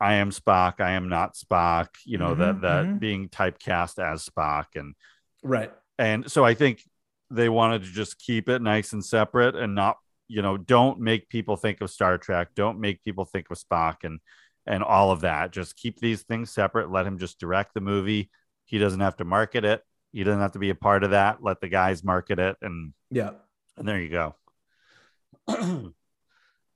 i 0.00 0.14
am 0.14 0.30
spock 0.30 0.80
i 0.80 0.92
am 0.92 1.08
not 1.08 1.34
spock 1.34 1.88
you 2.06 2.16
know 2.16 2.36
that 2.36 2.54
Mhm, 2.56 2.60
that 2.62 2.84
mhm. 2.86 3.00
being 3.00 3.28
typecast 3.28 3.98
as 4.00 4.24
spock 4.24 4.66
and 4.76 4.94
right. 5.42 5.72
and 5.98 6.30
so 6.30 6.44
i 6.44 6.54
think 6.54 6.80
they 7.30 7.48
wanted 7.48 7.82
to 7.82 7.88
just 7.90 8.20
keep 8.20 8.48
it 8.48 8.62
nice 8.62 8.92
and 8.92 9.04
separate 9.04 9.56
and 9.56 9.74
not 9.74 9.96
you 10.28 10.42
know 10.42 10.56
don't 10.56 11.00
make 11.00 11.28
people 11.28 11.56
think 11.56 11.80
of 11.80 11.90
star 11.90 12.18
trek 12.18 12.48
don't 12.54 12.78
make 12.78 13.02
people 13.02 13.24
think 13.24 13.46
of 13.50 13.58
spock 13.58 13.96
and 14.04 14.20
and 14.66 14.82
all 14.82 15.10
of 15.10 15.22
that 15.22 15.50
just 15.50 15.76
keep 15.76 15.98
these 15.98 16.22
things 16.22 16.50
separate 16.50 16.90
let 16.90 17.06
him 17.06 17.18
just 17.18 17.40
direct 17.40 17.74
the 17.74 17.80
movie 17.80 18.30
he 18.66 18.78
doesn't 18.78 19.00
have 19.00 19.16
to 19.16 19.24
market 19.24 19.64
it 19.64 19.82
he 20.12 20.22
doesn't 20.24 20.40
have 20.40 20.52
to 20.52 20.58
be 20.58 20.70
a 20.70 20.74
part 20.74 21.02
of 21.02 21.10
that 21.10 21.42
let 21.42 21.60
the 21.60 21.68
guys 21.68 22.04
market 22.04 22.38
it 22.38 22.56
and 22.62 22.92
Yeah. 23.10 23.32
and 23.76 23.88
there 23.88 24.00
you 24.00 24.10
go. 24.10 24.34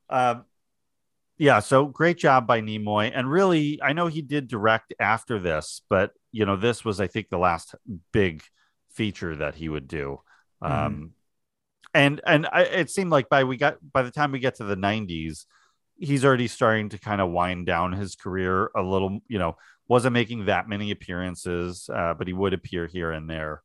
um, 0.09 0.45
yeah, 1.39 1.59
so 1.61 1.87
great 1.87 2.19
job 2.19 2.47
by 2.47 2.61
Nimoy. 2.61 3.11
And 3.13 3.29
really, 3.31 3.81
I 3.83 3.93
know 3.95 4.07
he 4.07 4.23
did 4.23 4.47
direct 4.49 4.95
after 5.01 5.39
this, 5.39 5.83
but 5.91 6.13
you 6.31 6.47
know, 6.47 6.57
this 6.57 6.85
was, 6.85 7.01
I 7.01 7.07
think, 7.09 7.29
the 7.31 7.39
last 7.39 7.75
big 8.13 8.43
feature 8.91 9.35
that 9.37 9.57
he 9.57 9.69
would 9.69 9.89
do. 9.89 10.21
Um, 10.61 11.13
and 11.95 12.20
and 12.26 12.47
I, 12.47 12.62
it 12.62 12.90
seemed 12.90 13.11
like 13.11 13.28
by 13.28 13.45
we 13.45 13.57
got 13.57 13.76
by 13.93 14.03
the 14.03 14.11
time 14.11 14.32
we 14.32 14.38
get 14.38 14.57
to 14.57 14.64
the 14.64 14.76
90s, 14.76 15.45
he's 15.99 16.24
already 16.24 16.49
starting 16.49 16.88
to 16.90 16.99
kind 16.99 17.20
of 17.20 17.30
wind 17.30 17.66
down 17.66 17.93
his 17.93 18.14
career 18.14 18.70
a 18.76 18.82
little. 18.82 19.20
You 19.28 19.38
know, 19.38 19.57
wasn't 19.88 20.14
making 20.14 20.47
that 20.47 20.68
many 20.68 20.90
appearances, 20.90 21.88
uh, 21.93 22.14
but 22.14 22.26
he 22.26 22.32
would 22.32 22.55
appear 22.55 22.86
here 22.86 23.12
and 23.12 23.28
there. 23.28 23.62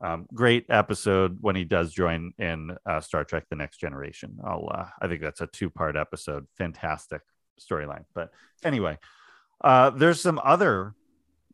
Um, 0.00 0.26
great 0.34 0.66
episode 0.68 1.38
when 1.40 1.54
he 1.54 1.64
does 1.64 1.92
join 1.92 2.32
in 2.38 2.76
uh, 2.84 3.00
Star 3.00 3.24
Trek: 3.24 3.44
The 3.48 3.56
Next 3.56 3.78
Generation. 3.78 4.38
I'll, 4.44 4.68
uh, 4.72 4.86
I 5.00 5.06
think 5.06 5.20
that's 5.20 5.40
a 5.40 5.46
two-part 5.46 5.96
episode. 5.96 6.46
Fantastic 6.58 7.22
storyline. 7.60 8.04
But 8.12 8.30
anyway, 8.64 8.98
uh, 9.62 9.90
there's 9.90 10.20
some 10.20 10.40
other 10.42 10.94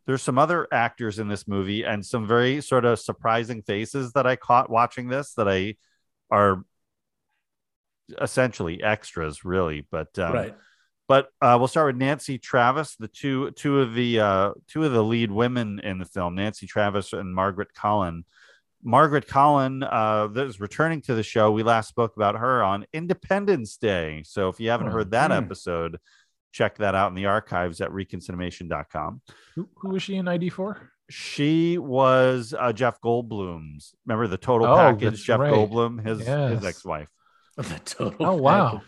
there's 0.07 0.23
some 0.23 0.39
other 0.39 0.67
actors 0.73 1.19
in 1.19 1.29
this 1.29 1.47
movie 1.47 1.85
and 1.85 2.05
some 2.05 2.27
very 2.27 2.63
sort 2.63 2.87
of 2.87 2.99
surprising 2.99 3.61
faces 3.61 4.13
that 4.13 4.27
I 4.27 4.37
caught 4.37 4.71
watching 4.71 5.09
this 5.09 5.35
that 5.35 5.47
I 5.47 5.77
are 6.31 6.63
essentially 8.21 8.83
extras, 8.83 9.45
really. 9.45 9.87
But 9.91 10.19
um, 10.19 10.33
right. 10.33 10.55
but 11.07 11.29
uh, 11.41 11.57
we'll 11.59 11.69
start 11.69 11.95
with 11.95 12.01
Nancy 12.01 12.39
Travis, 12.39 12.97
the 12.97 13.09
two 13.09 13.51
two 13.53 13.81
of 13.81 13.95
the 13.95 14.21
uh, 14.21 14.53
two 14.69 14.85
of 14.85 14.93
the 14.93 15.05
lead 15.05 15.31
women 15.31 15.81
in 15.81 15.99
the 15.99 16.05
film, 16.05 16.35
Nancy 16.35 16.67
Travis 16.67 17.13
and 17.13 17.35
Margaret 17.35 17.75
Colin. 17.75 18.25
Margaret 18.83 19.27
Colin 19.27 19.83
uh, 19.83 20.29
that 20.29 20.47
is 20.47 20.61
returning 20.61 21.03
to 21.03 21.15
the 21.15 21.23
show. 21.23 21.51
We 21.51 21.65
last 21.65 21.89
spoke 21.89 22.15
about 22.17 22.37
her 22.37 22.63
on 22.63 22.87
Independence 22.93 23.77
Day. 23.77 24.23
So 24.25 24.49
if 24.49 24.61
you 24.61 24.71
haven't 24.71 24.89
Oh, 24.89 24.93
heard 24.93 25.11
that 25.11 25.33
hmm. 25.33 25.37
episode, 25.37 25.99
check 26.53 26.79
that 26.79 26.95
out 26.95 27.09
in 27.09 27.17
the 27.17 27.27
archives 27.27 27.81
at 27.81 27.93
reconciliation.com. 27.93 29.21
Who, 29.57 29.69
who 29.77 29.89
was 29.91 30.03
she 30.03 30.15
in 30.15 30.27
ID4? 30.27 30.79
She 31.11 31.79
was 31.79 32.55
uh, 32.59 32.73
Jeff 32.73 33.01
Goldblum's. 33.01 33.95
Remember 34.07 34.27
the 34.27 34.37
total 34.37 34.67
Oh, 34.67 34.77
package? 34.77 35.25
Jeff 35.25 35.41
right. 35.41 35.53
Goldblum, 35.53 36.05
his 36.07 36.19
his 36.21 36.65
ex-wife. 36.65 37.09
The 37.57 37.81
total 37.85 38.27
Oh 38.27 38.37
wow. 38.37 38.83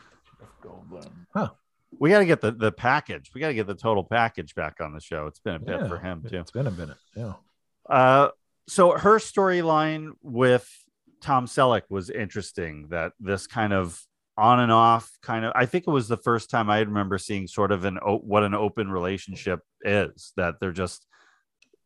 goldblum 0.62 1.50
We 1.98 2.10
got 2.10 2.20
to 2.20 2.26
get 2.26 2.40
the 2.40 2.52
the 2.52 2.70
package. 2.72 3.30
We 3.34 3.40
got 3.40 3.48
to 3.48 3.54
get 3.54 3.66
the 3.66 3.74
total 3.74 4.04
package 4.04 4.54
back 4.54 4.76
on 4.80 4.92
the 4.94 5.00
show. 5.00 5.26
It's 5.26 5.40
been 5.40 5.56
a 5.56 5.58
bit 5.58 5.80
Yeah, 5.80 5.88
for 5.88 5.98
him 5.98 6.22
too. 6.28 6.38
It's 6.38 6.50
been 6.52 6.66
a 6.66 6.70
minute. 6.70 6.96
Yeah. 7.16 7.32
Uh, 7.88 8.28
so 8.68 8.92
her 8.96 9.18
storyline 9.18 10.10
with 10.22 10.68
Tom 11.20 11.46
Selleck 11.46 11.82
was 11.90 12.10
interesting. 12.10 12.88
That 12.90 13.12
this 13.18 13.46
kind 13.48 13.72
of 13.72 14.00
on 14.36 14.60
and 14.60 14.70
off 14.70 15.10
kind 15.22 15.44
of. 15.44 15.52
I 15.56 15.66
think 15.66 15.84
it 15.88 15.90
was 15.90 16.06
the 16.06 16.16
first 16.16 16.48
time 16.50 16.70
I 16.70 16.78
remember 16.80 17.18
seeing 17.18 17.46
sort 17.48 17.72
of 17.72 17.84
an 17.84 17.96
what 17.96 18.44
an 18.44 18.54
open 18.54 18.88
relationship 18.90 19.60
is. 19.82 20.32
That 20.36 20.60
they're 20.60 20.70
just 20.70 21.04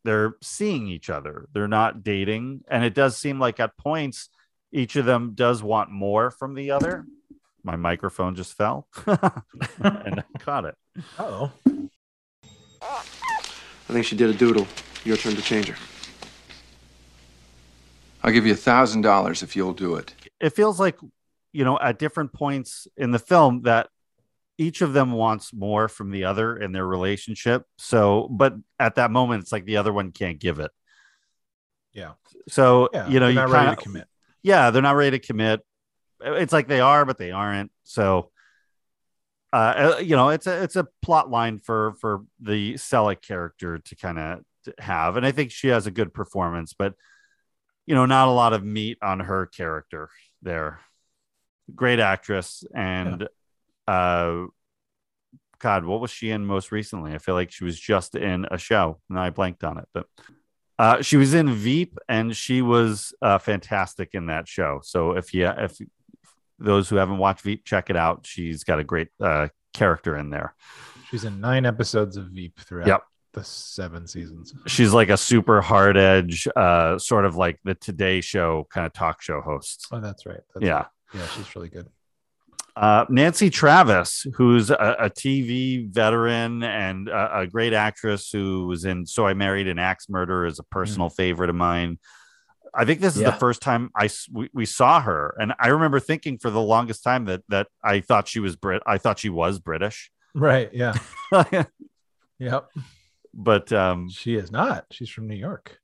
they're 0.04 0.34
seeing 0.42 0.88
each 0.88 1.10
other. 1.10 1.48
They're 1.52 1.68
not 1.68 2.02
dating, 2.02 2.62
and 2.68 2.84
it 2.84 2.94
does 2.94 3.16
seem 3.16 3.38
like 3.38 3.58
at 3.60 3.76
points 3.76 4.28
each 4.72 4.96
of 4.96 5.04
them 5.06 5.32
does 5.34 5.62
want 5.62 5.90
more 5.90 6.30
from 6.30 6.54
the 6.54 6.72
other. 6.72 7.06
My 7.62 7.76
microphone 7.76 8.34
just 8.34 8.56
fell, 8.56 8.88
and 9.06 10.20
I 10.20 10.24
caught 10.38 10.64
it. 10.66 10.74
Oh. 11.18 11.52
I 12.82 13.92
think 13.92 14.04
she 14.04 14.16
did 14.16 14.30
a 14.30 14.34
doodle. 14.34 14.66
Your 15.04 15.16
turn 15.16 15.34
to 15.36 15.42
change 15.42 15.68
her. 15.68 15.76
I'll 18.22 18.32
give 18.32 18.46
you 18.46 18.52
a 18.52 18.56
thousand 18.56 19.02
dollars 19.02 19.42
if 19.42 19.54
you'll 19.54 19.74
do 19.74 19.94
it. 19.96 20.14
it 20.40 20.50
feels 20.50 20.80
like 20.80 20.98
you 21.52 21.64
know 21.64 21.78
at 21.78 21.98
different 21.98 22.32
points 22.32 22.88
in 22.96 23.10
the 23.12 23.18
film 23.18 23.62
that 23.62 23.88
each 24.58 24.82
of 24.82 24.92
them 24.92 25.12
wants 25.12 25.52
more 25.52 25.88
from 25.88 26.10
the 26.10 26.24
other 26.24 26.56
in 26.56 26.72
their 26.72 26.86
relationship 26.86 27.64
so 27.78 28.28
but 28.30 28.54
at 28.78 28.94
that 28.96 29.10
moment 29.10 29.42
it's 29.42 29.52
like 29.52 29.64
the 29.64 29.76
other 29.78 29.92
one 29.92 30.12
can't 30.12 30.38
give 30.38 30.58
it 30.60 30.70
Yeah. 31.92 32.12
so 32.48 32.88
Yeah. 32.92 33.08
you 33.08 33.20
know 33.20 33.26
you're 33.26 33.46
you 33.46 33.48
not 33.48 33.64
ready 33.64 33.76
to 33.76 33.82
commit. 33.82 34.06
yeah 34.42 34.70
they're 34.70 34.82
not 34.82 34.96
ready 34.96 35.18
to 35.18 35.26
commit 35.26 35.60
it's 36.20 36.52
like 36.52 36.68
they 36.68 36.80
are 36.80 37.04
but 37.04 37.18
they 37.18 37.30
aren't 37.32 37.70
so 37.82 38.30
uh 39.52 39.96
you 40.00 40.16
know 40.16 40.30
it's 40.30 40.46
a 40.46 40.62
it's 40.62 40.76
a 40.76 40.86
plot 41.02 41.30
line 41.30 41.58
for 41.58 41.94
for 42.00 42.22
the 42.40 42.74
Selleck 42.74 43.22
character 43.22 43.78
to 43.78 43.96
kind 43.96 44.18
of 44.18 44.40
have 44.78 45.16
and 45.16 45.26
i 45.26 45.30
think 45.32 45.50
she 45.50 45.68
has 45.68 45.86
a 45.86 45.90
good 45.90 46.14
performance 46.14 46.74
but 46.78 46.94
you 47.86 47.94
know 47.94 48.06
not 48.06 48.28
a 48.28 48.30
lot 48.30 48.52
of 48.54 48.64
meat 48.64 48.98
on 49.02 49.20
her 49.20 49.46
character 49.46 50.08
there 50.42 50.80
great 51.74 52.00
actress 52.00 52.64
and 52.74 53.28
uh 53.88 54.44
god 55.58 55.84
what 55.84 56.00
was 56.00 56.10
she 56.10 56.30
in 56.30 56.44
most 56.44 56.72
recently 56.72 57.14
i 57.14 57.18
feel 57.18 57.34
like 57.34 57.50
she 57.50 57.64
was 57.64 57.78
just 57.78 58.14
in 58.14 58.46
a 58.50 58.58
show 58.58 58.98
and 59.08 59.18
i 59.18 59.30
blanked 59.30 59.64
on 59.64 59.78
it 59.78 59.88
but 59.94 60.06
uh 60.78 61.00
she 61.00 61.16
was 61.16 61.32
in 61.34 61.52
veep 61.54 61.98
and 62.08 62.36
she 62.36 62.60
was 62.62 63.14
uh 63.22 63.38
fantastic 63.38 64.10
in 64.14 64.26
that 64.26 64.46
show 64.48 64.80
so 64.82 65.12
if 65.12 65.32
you 65.32 65.46
if 65.46 65.78
those 66.58 66.88
who 66.88 66.96
haven't 66.96 67.18
watched 67.18 67.42
veep 67.42 67.64
check 67.64 67.88
it 67.90 67.96
out 67.96 68.26
she's 68.26 68.64
got 68.64 68.78
a 68.78 68.84
great 68.84 69.08
uh 69.20 69.48
character 69.72 70.16
in 70.16 70.30
there 70.30 70.54
She's 71.10 71.24
in 71.24 71.40
nine 71.40 71.64
episodes 71.64 72.16
of 72.16 72.26
Veep 72.26 72.58
throughout 72.58 72.88
Yep. 72.88 73.02
the 73.34 73.44
seven 73.44 74.06
seasons. 74.08 74.52
she's 74.66 74.92
like 74.92 75.10
a 75.10 75.16
super 75.16 75.60
hard 75.60 75.96
edge 75.96 76.48
uh 76.56 76.98
sort 76.98 77.24
of 77.24 77.36
like 77.36 77.60
the 77.64 77.74
today 77.74 78.20
show 78.20 78.66
kind 78.70 78.84
of 78.86 78.92
talk 78.92 79.22
show 79.22 79.40
host 79.40 79.86
Oh, 79.92 80.00
that's 80.00 80.26
right. 80.26 80.40
That's 80.54 80.66
yeah 80.66 80.74
right. 80.74 80.86
Yeah, 81.14 81.26
she's 81.36 81.54
really 81.54 81.68
good. 81.68 81.88
Uh, 82.76 83.04
Nancy 83.08 83.50
Travis, 83.50 84.26
who's 84.34 84.70
a, 84.70 84.96
a 84.98 85.10
TV 85.10 85.88
veteran 85.88 86.62
and 86.64 87.08
a, 87.08 87.40
a 87.40 87.46
great 87.46 87.72
actress 87.72 88.30
who 88.32 88.66
was 88.66 88.84
in 88.84 89.06
So 89.06 89.26
I 89.26 89.34
Married 89.34 89.68
an 89.68 89.78
Axe 89.78 90.08
Murder, 90.08 90.44
is 90.44 90.58
a 90.58 90.64
personal 90.64 91.08
favorite 91.08 91.50
of 91.50 91.56
mine. 91.56 91.98
I 92.74 92.84
think 92.84 92.98
this 93.00 93.14
is 93.14 93.22
Yeah. 93.22 93.30
the 93.30 93.36
first 93.36 93.62
time 93.62 93.90
I 93.94 94.08
we, 94.32 94.50
we 94.52 94.66
saw 94.66 95.00
her, 95.00 95.36
and 95.38 95.52
I 95.60 95.68
remember 95.68 96.00
thinking 96.00 96.38
for 96.38 96.50
the 96.50 96.60
longest 96.60 97.04
time 97.04 97.26
that 97.26 97.42
that 97.48 97.68
I 97.84 98.00
thought 98.00 98.26
she 98.26 98.40
was 98.40 98.56
Brit. 98.56 98.82
I 98.84 98.98
thought 98.98 99.20
she 99.20 99.28
was 99.30 99.60
British, 99.60 100.10
Right. 100.34 100.70
Yeah. 100.72 100.94
Yep. 102.40 102.70
but 103.32 103.72
um, 103.72 104.10
She 104.10 104.34
is 104.34 104.50
not. 104.50 104.86
She's 104.90 105.08
from 105.08 105.28
New 105.28 105.36
York. 105.36 105.78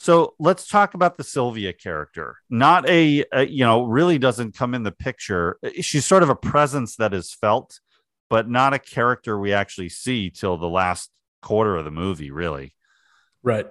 So 0.00 0.34
let's 0.38 0.66
talk 0.66 0.94
about 0.94 1.18
the 1.18 1.24
Sylvia 1.24 1.74
character. 1.74 2.38
Not 2.48 2.88
a, 2.88 3.22
a, 3.32 3.46
you 3.46 3.64
know, 3.64 3.84
really 3.84 4.18
doesn't 4.18 4.56
come 4.56 4.74
in 4.74 4.82
the 4.82 4.90
picture. 4.90 5.58
She's 5.82 6.06
sort 6.06 6.22
of 6.22 6.30
a 6.30 6.34
presence 6.34 6.96
that 6.96 7.12
is 7.12 7.34
felt, 7.34 7.80
but 8.30 8.48
not 8.48 8.72
a 8.72 8.78
character 8.78 9.38
we 9.38 9.52
actually 9.52 9.90
see 9.90 10.30
till 10.30 10.56
the 10.56 10.70
last 10.70 11.10
quarter 11.42 11.76
of 11.76 11.84
the 11.84 11.90
movie, 11.90 12.30
really. 12.30 12.74
Right. 13.42 13.66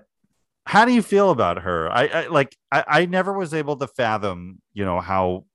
How 0.68 0.86
do 0.86 0.94
you 0.94 1.02
feel 1.02 1.32
about 1.32 1.64
her? 1.64 1.90
I, 1.92 2.06
I 2.06 2.28
like, 2.28 2.56
I, 2.72 2.84
I 2.88 3.06
never 3.08 3.34
was 3.34 3.56
able 3.56 3.78
to 3.78 3.88
fathom, 3.88 4.62
you 4.72 4.86
know, 4.86 5.00
how. 5.00 5.46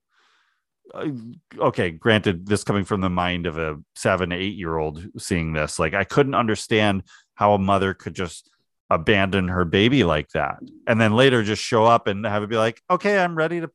Uh, 0.93 1.07
okay, 1.57 1.89
granted, 1.89 2.45
this 2.45 2.65
coming 2.65 2.83
from 2.83 2.99
the 2.99 3.09
mind 3.09 3.45
of 3.45 3.57
a 3.57 3.77
seven, 3.95 4.33
eight 4.33 4.55
year 4.55 4.77
old 4.77 5.03
seeing 5.17 5.53
this, 5.53 5.79
like, 5.79 5.93
I 5.93 6.03
couldn't 6.03 6.35
understand 6.35 7.03
how 7.33 7.53
a 7.53 7.59
mother 7.59 7.93
could 7.93 8.13
just 8.13 8.49
abandon 8.89 9.47
her 9.47 9.65
baby 9.65 10.03
like 10.03 10.29
that 10.29 10.59
and 10.85 11.01
then 11.01 11.13
later 11.15 11.41
just 11.43 11.61
show 11.61 11.85
up 11.85 12.05
and 12.07 12.25
have 12.25 12.43
it 12.43 12.49
be 12.49 12.55
like 12.57 12.81
okay 12.89 13.17
i'm 13.19 13.35
ready 13.35 13.59
to 13.59 13.69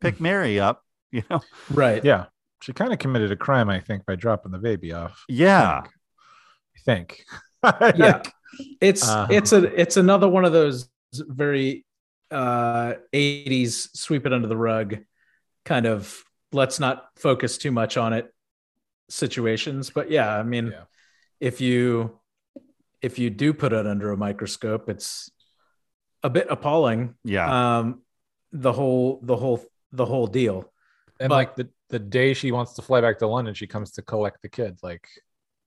pick 0.00 0.18
mary 0.28 0.58
up 0.58 0.82
you 1.12 1.22
know 1.30 1.40
Right. 1.70 2.04
Yeah. 2.04 2.26
She 2.62 2.72
kind 2.72 2.92
of 2.92 2.98
committed 2.98 3.30
a 3.30 3.36
crime, 3.36 3.68
I 3.68 3.80
think, 3.80 4.06
by 4.06 4.16
dropping 4.16 4.50
the 4.50 4.58
baby 4.58 4.92
off. 4.92 5.24
yeah 5.28 5.82
I 5.84 6.80
think. 6.84 7.22
Yeah. 7.96 8.22
It's 8.80 9.06
Uh, 9.06 9.26
it's 9.30 9.52
a 9.52 9.64
it's 9.80 9.96
another 9.98 10.26
one 10.28 10.44
of 10.46 10.52
those 10.52 10.88
very 11.14 11.84
uh 12.30 12.94
80s 13.14 13.88
sweep 13.94 14.24
it 14.26 14.32
under 14.32 14.48
the 14.48 14.56
rug 14.56 14.98
kind 15.64 15.84
of 15.86 16.22
let's 16.52 16.80
not 16.80 17.06
focus 17.16 17.58
too 17.58 17.70
much 17.72 17.96
on 17.96 18.12
it 18.14 18.32
situations. 19.10 19.90
But 19.90 20.10
yeah, 20.10 20.34
I 20.36 20.42
mean 20.42 20.68
Yeah. 20.68 20.84
if 21.40 21.60
you 21.60 22.18
if 23.06 23.18
you 23.18 23.28
do 23.30 23.48
put 23.62 23.72
it 23.72 23.86
under 23.86 24.08
a 24.12 24.16
microscope, 24.16 24.88
it's 24.94 25.30
a 26.22 26.30
bit 26.36 26.46
appalling. 26.50 27.14
yeah 27.24 27.48
Um 27.78 28.02
the 28.52 28.72
whole 28.72 29.20
the 29.22 29.36
whole 29.42 29.58
the 29.92 30.06
whole 30.12 30.26
deal. 30.40 30.58
And 31.20 31.28
But- 31.30 31.34
like 31.42 31.52
the, 31.60 31.66
the 31.88 31.98
day 32.18 32.34
she 32.34 32.50
wants 32.52 32.72
to 32.74 32.82
fly 32.82 33.00
back 33.00 33.18
to 33.20 33.26
London, 33.26 33.54
she 33.54 33.66
comes 33.66 33.92
to 33.92 34.02
collect 34.02 34.38
the 34.42 34.48
kid. 34.58 34.72
Like, 34.82 35.06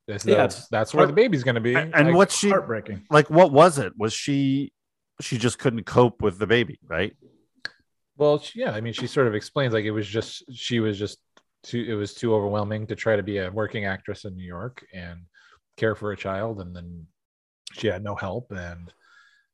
this, 0.08 0.26
Yeah, 0.26 0.36
that's, 0.36 0.68
that's 0.68 0.94
where 0.94 1.08
the 1.08 1.14
baby's 1.14 1.44
going 1.48 1.56
to 1.56 1.62
be. 1.62 1.76
and, 1.76 1.96
and 1.96 2.08
Like, 2.08 2.16
what's 2.18 2.36
she 2.38 2.50
Heartbreaking. 2.50 3.00
like 3.10 3.30
what 3.30 3.52
was 3.52 3.80
it 3.80 3.94
was 3.98 4.12
she 4.14 4.74
she 5.22 5.38
just 5.38 5.58
couldn't 5.60 5.86
cope 5.86 6.22
with 6.22 6.36
the 6.40 6.48
baby 6.48 6.78
right 6.96 7.14
Well, 8.18 8.40
she, 8.40 8.60
yeah, 8.62 8.72
I 8.78 8.82
mean, 8.82 8.94
she 8.94 9.08
sort 9.08 9.28
of 9.28 9.34
explains 9.36 9.74
like 9.74 9.86
it 9.86 9.92
was 10.02 10.08
just 10.08 10.44
she 10.54 10.80
was 10.86 10.96
just 11.00 11.18
too 11.64 11.84
it 11.88 11.94
was 11.96 12.14
too 12.14 12.34
overwhelming 12.36 12.88
to 12.88 12.96
try 12.96 13.16
to 13.16 13.24
be 13.24 13.38
a 13.38 13.50
working 13.62 13.86
actress 13.86 14.26
in 14.26 14.36
New 14.36 14.46
York 14.58 14.76
and 14.94 15.18
care 15.78 15.96
for 15.96 16.12
a 16.12 16.18
child, 16.18 16.60
and 16.62 16.76
then 16.76 16.88
she 17.74 17.88
had 17.88 18.04
no 18.04 18.16
help, 18.16 18.52
and 18.52 18.92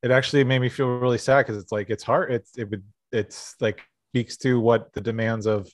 it 0.03 0.11
actually 0.11 0.43
made 0.43 0.59
me 0.59 0.69
feel 0.69 0.87
really 0.87 1.17
sad 1.17 1.45
because 1.45 1.61
it's 1.61 1.71
like 1.71 1.89
it's 1.89 2.03
hard. 2.03 2.31
It's 2.31 2.57
it 2.57 2.69
would 2.69 2.83
it's 3.11 3.55
like 3.59 3.81
speaks 4.11 4.37
to 4.37 4.59
what 4.59 4.93
the 4.93 5.01
demands 5.01 5.45
of 5.45 5.69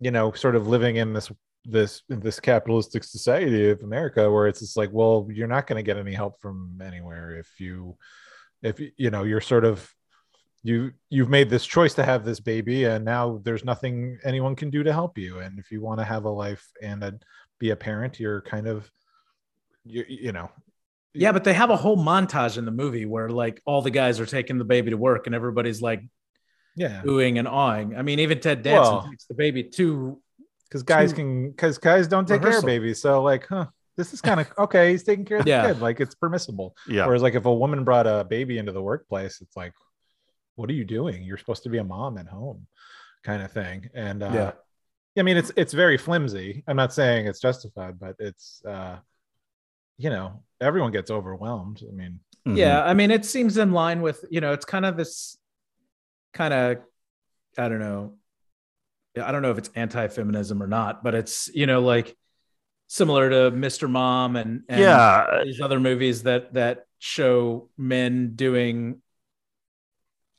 you 0.00 0.10
know 0.10 0.32
sort 0.32 0.54
of 0.54 0.68
living 0.68 0.96
in 0.96 1.14
this 1.14 1.32
this 1.64 2.02
this 2.08 2.38
capitalistic 2.38 3.02
society 3.02 3.70
of 3.70 3.82
America 3.82 4.30
where 4.30 4.46
it's 4.46 4.60
just 4.60 4.76
like 4.76 4.90
well 4.92 5.26
you're 5.32 5.48
not 5.48 5.66
going 5.66 5.78
to 5.78 5.82
get 5.82 5.96
any 5.96 6.12
help 6.12 6.38
from 6.40 6.78
anywhere 6.84 7.36
if 7.38 7.58
you 7.58 7.96
if 8.62 8.78
you 8.98 9.10
know 9.10 9.24
you're 9.24 9.40
sort 9.40 9.64
of 9.64 9.90
you 10.62 10.92
you've 11.08 11.30
made 11.30 11.48
this 11.48 11.64
choice 11.64 11.94
to 11.94 12.04
have 12.04 12.24
this 12.24 12.38
baby 12.38 12.84
and 12.84 13.04
now 13.04 13.40
there's 13.44 13.64
nothing 13.64 14.18
anyone 14.22 14.54
can 14.54 14.68
do 14.68 14.82
to 14.82 14.92
help 14.92 15.16
you 15.16 15.38
and 15.38 15.58
if 15.58 15.70
you 15.70 15.80
want 15.80 15.98
to 15.98 16.04
have 16.04 16.24
a 16.24 16.30
life 16.30 16.70
and 16.82 17.02
a, 17.02 17.18
be 17.58 17.70
a 17.70 17.76
parent 17.76 18.20
you're 18.20 18.42
kind 18.42 18.66
of 18.66 18.90
you, 19.84 20.04
you 20.06 20.32
know 20.32 20.50
Yeah, 21.18 21.32
but 21.32 21.44
they 21.44 21.54
have 21.54 21.70
a 21.70 21.76
whole 21.76 21.96
montage 21.96 22.58
in 22.58 22.64
the 22.64 22.70
movie 22.70 23.06
where 23.06 23.28
like 23.28 23.60
all 23.64 23.82
the 23.82 23.90
guys 23.90 24.20
are 24.20 24.26
taking 24.26 24.58
the 24.58 24.64
baby 24.64 24.90
to 24.90 24.96
work 24.96 25.26
and 25.26 25.34
everybody's 25.34 25.80
like 25.82 26.02
yeah. 26.76 27.02
oohing 27.04 27.38
and 27.38 27.48
awing. 27.48 27.96
I 27.96 28.02
mean, 28.02 28.20
even 28.20 28.40
Ted 28.40 28.62
Danson 28.62 28.94
Well- 28.94 29.08
takes 29.10 29.26
the 29.26 29.34
baby 29.34 29.64
to 29.64 30.20
because 30.68 30.82
guys 30.82 31.10
to 31.10 31.16
can 31.16 31.50
because 31.50 31.78
guys 31.78 32.08
don't 32.08 32.26
take 32.26 32.42
care 32.42 32.58
of 32.58 32.64
babies. 32.64 33.00
So 33.00 33.22
like 33.22 33.46
huh 33.46 33.66
this 33.96 34.12
is 34.12 34.20
kind 34.20 34.40
of 34.40 34.52
okay 34.58 34.90
he's 34.90 35.02
taking 35.04 35.24
care 35.24 35.38
of 35.38 35.44
the 35.44 35.50
Yeah. 35.50 35.66
kid. 35.68 35.80
Like 35.80 36.00
it's 36.00 36.14
permissible. 36.14 36.76
Yeah. 36.88 37.06
Whereas 37.06 37.22
like 37.22 37.34
if 37.34 37.44
a 37.46 37.54
woman 37.54 37.84
brought 37.84 38.06
a 38.06 38.24
baby 38.24 38.58
into 38.58 38.72
the 38.72 38.82
workplace 38.82 39.40
it's 39.40 39.56
like 39.56 39.72
what 40.56 40.70
are 40.70 40.74
you 40.74 40.84
doing? 40.84 41.22
You're 41.22 41.38
supposed 41.38 41.62
to 41.64 41.68
be 41.68 41.78
a 41.78 41.84
mom 41.84 42.16
at 42.18 42.26
home 42.26 42.66
kind 43.22 43.42
of 43.42 43.52
thing. 43.52 43.88
And 43.94 44.22
uh 44.22 44.30
Yeah. 44.34 44.52
i 45.18 45.22
mean 45.22 45.36
it's 45.36 45.52
it's 45.56 45.72
very 45.72 45.96
flimsy. 45.96 46.64
I'm 46.66 46.76
not 46.76 46.92
saying 46.92 47.26
it's 47.26 47.40
justified 47.40 47.98
but 47.98 48.16
it's 48.18 48.60
uh 48.66 48.96
you 49.98 50.10
know 50.10 50.42
everyone 50.60 50.92
gets 50.92 51.10
overwhelmed 51.10 51.82
i 51.88 51.92
mean 51.92 52.20
Mhm. 52.46 52.56
Yeah, 52.58 52.80
I 52.84 52.94
mean, 52.94 53.10
it 53.10 53.24
seems 53.24 53.56
in 53.58 53.72
line 53.72 54.02
with 54.02 54.24
you 54.30 54.40
know, 54.40 54.52
it's 54.52 54.64
kind 54.64 54.86
of 54.86 54.96
this 54.96 55.36
kind 56.32 56.54
of 56.54 56.76
I 57.58 57.68
don't 57.68 57.80
know, 57.80 58.14
I 59.20 59.32
don't 59.32 59.42
know 59.42 59.50
if 59.50 59.58
it's 59.58 59.70
anti-feminism 59.74 60.62
or 60.62 60.68
not, 60.68 61.02
but 61.02 61.16
it's 61.16 61.48
you 61.52 61.66
know 61.66 61.80
like 61.80 62.16
similar 62.86 63.28
to 63.30 63.50
Mr. 63.50 63.90
Mom 63.90 64.36
and, 64.36 64.62
and 64.68 64.78
yeah 64.80 65.40
these 65.42 65.60
other 65.60 65.80
movies 65.80 66.22
that 66.22 66.54
that 66.54 66.86
show 67.00 67.68
men 67.76 68.36
doing 68.36 69.02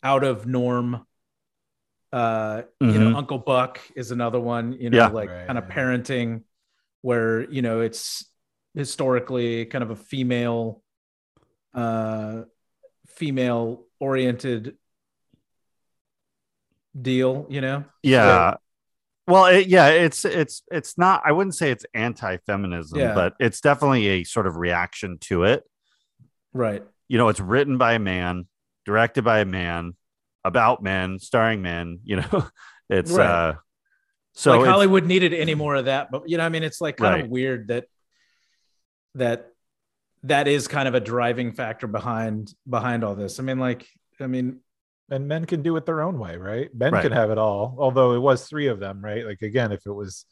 out 0.02 0.24
of 0.24 0.48
norm. 0.48 1.06
Uh, 2.14 2.62
you 2.80 2.88
Mhm. 2.88 3.12
know, 3.12 3.18
Uncle 3.18 3.38
Buck 3.40 3.82
is 3.98 4.12
another 4.12 4.40
one. 4.40 4.72
You 4.72 4.90
know, 4.92 4.98
Yeah. 4.98 5.08
like 5.08 5.30
Right, 5.30 5.46
kind 5.48 5.60
of 5.60 5.66
yeah. 5.68 5.76
parenting, 5.76 6.44
where 7.02 7.50
you 7.52 7.62
know 7.62 7.82
it's 7.82 8.32
historically 8.78 9.66
kind 9.66 9.84
of 9.84 9.90
a 9.90 9.96
female, 9.96 10.82
uh, 11.74 12.44
female 13.08 13.84
oriented 14.00 14.78
deal. 17.00 17.46
You 17.50 17.62
know, 17.62 17.84
yeah 18.04 18.56
well 19.28 19.46
it, 19.48 19.68
yeah 19.68 19.90
it's 19.90 20.24
it's 20.24 20.64
it's 20.72 20.98
not 20.98 21.22
i 21.26 21.32
wouldn't 21.34 21.54
say 21.54 21.70
it's 21.70 21.86
anti-feminism 21.94 22.98
Yeah. 22.98 23.14
but 23.14 23.34
it's 23.42 23.60
definitely 23.60 24.08
a 24.08 24.24
sort 24.24 24.48
of 24.48 24.56
reaction 24.56 25.18
to 25.22 25.44
it 25.44 25.64
right? 26.54 26.82
you 27.10 27.18
know 27.18 27.28
it's 27.28 27.42
written 27.42 27.78
by 27.78 27.94
a 27.94 28.00
man 28.00 28.48
directed 28.86 29.24
by 29.24 29.40
a 29.40 29.46
man 29.46 29.96
about 30.46 30.82
men 30.82 31.20
starring 31.20 31.62
men 31.62 32.00
you 32.06 32.16
know 32.18 32.48
it's 32.90 33.12
Right. 33.12 33.28
uh 33.28 33.54
so 34.34 34.60
like 34.60 34.70
Hollywood 34.70 35.06
needed 35.06 35.34
any 35.34 35.56
more 35.56 35.74
of 35.76 35.86
that, 35.86 36.12
but 36.12 36.30
you 36.30 36.38
know, 36.38 36.46
I 36.46 36.50
mean, 36.50 36.62
it's 36.64 36.80
like 36.80 36.98
kind 36.98 37.16
Right. 37.16 37.24
of 37.26 37.30
weird 37.32 37.70
that 37.70 37.86
that 39.18 39.52
that 40.24 40.48
is 40.48 40.68
kind 40.68 40.88
of 40.88 40.96
a 40.96 41.00
driving 41.00 41.52
factor 41.52 41.88
behind 41.88 42.54
behind 42.68 43.04
all 43.04 43.16
this. 43.16 43.40
I 43.40 43.44
mean, 43.44 43.60
like, 43.60 43.86
I 44.20 44.28
mean, 44.28 44.60
and 45.10 45.28
men 45.28 45.46
can 45.46 45.62
do 45.62 45.76
it 45.78 45.86
their 45.86 46.02
own 46.02 46.20
way 46.20 46.36
right 46.36 46.70
men 46.76 46.92
Right. 46.92 47.02
can 47.02 47.14
have 47.14 47.32
it 47.32 47.38
all 47.38 47.78
although 47.80 48.12
it 48.12 48.20
was 48.20 48.46
three 48.46 48.68
of 48.68 48.82
them 48.82 49.00
right 49.02 49.26
like 49.26 49.42
again 49.42 49.72
if 49.72 49.86
it 49.86 49.92
was 49.94 50.26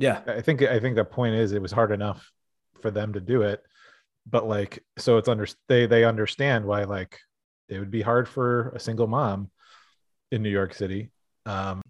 yeah, 0.00 0.20
I 0.28 0.42
think 0.42 0.62
I 0.62 0.78
think 0.78 0.94
the 0.94 1.04
point 1.04 1.34
is 1.34 1.50
it 1.50 1.60
was 1.60 1.72
hard 1.72 1.90
enough 1.90 2.30
for 2.82 2.92
them 2.92 3.14
to 3.14 3.20
do 3.20 3.42
it, 3.42 3.60
but 4.30 4.46
like 4.46 4.84
so 4.96 5.16
it's 5.18 5.28
under 5.28 5.44
they 5.68 5.86
they 5.86 6.04
understand 6.04 6.64
why 6.64 6.84
like 6.84 7.18
it 7.68 7.80
would 7.80 7.90
be 7.90 8.00
hard 8.02 8.28
for 8.28 8.68
a 8.70 8.78
single 8.78 9.08
mom 9.08 9.50
in 10.30 10.40
New 10.40 10.50
York 10.50 10.72
City. 10.72 11.10
Um, 11.46 11.82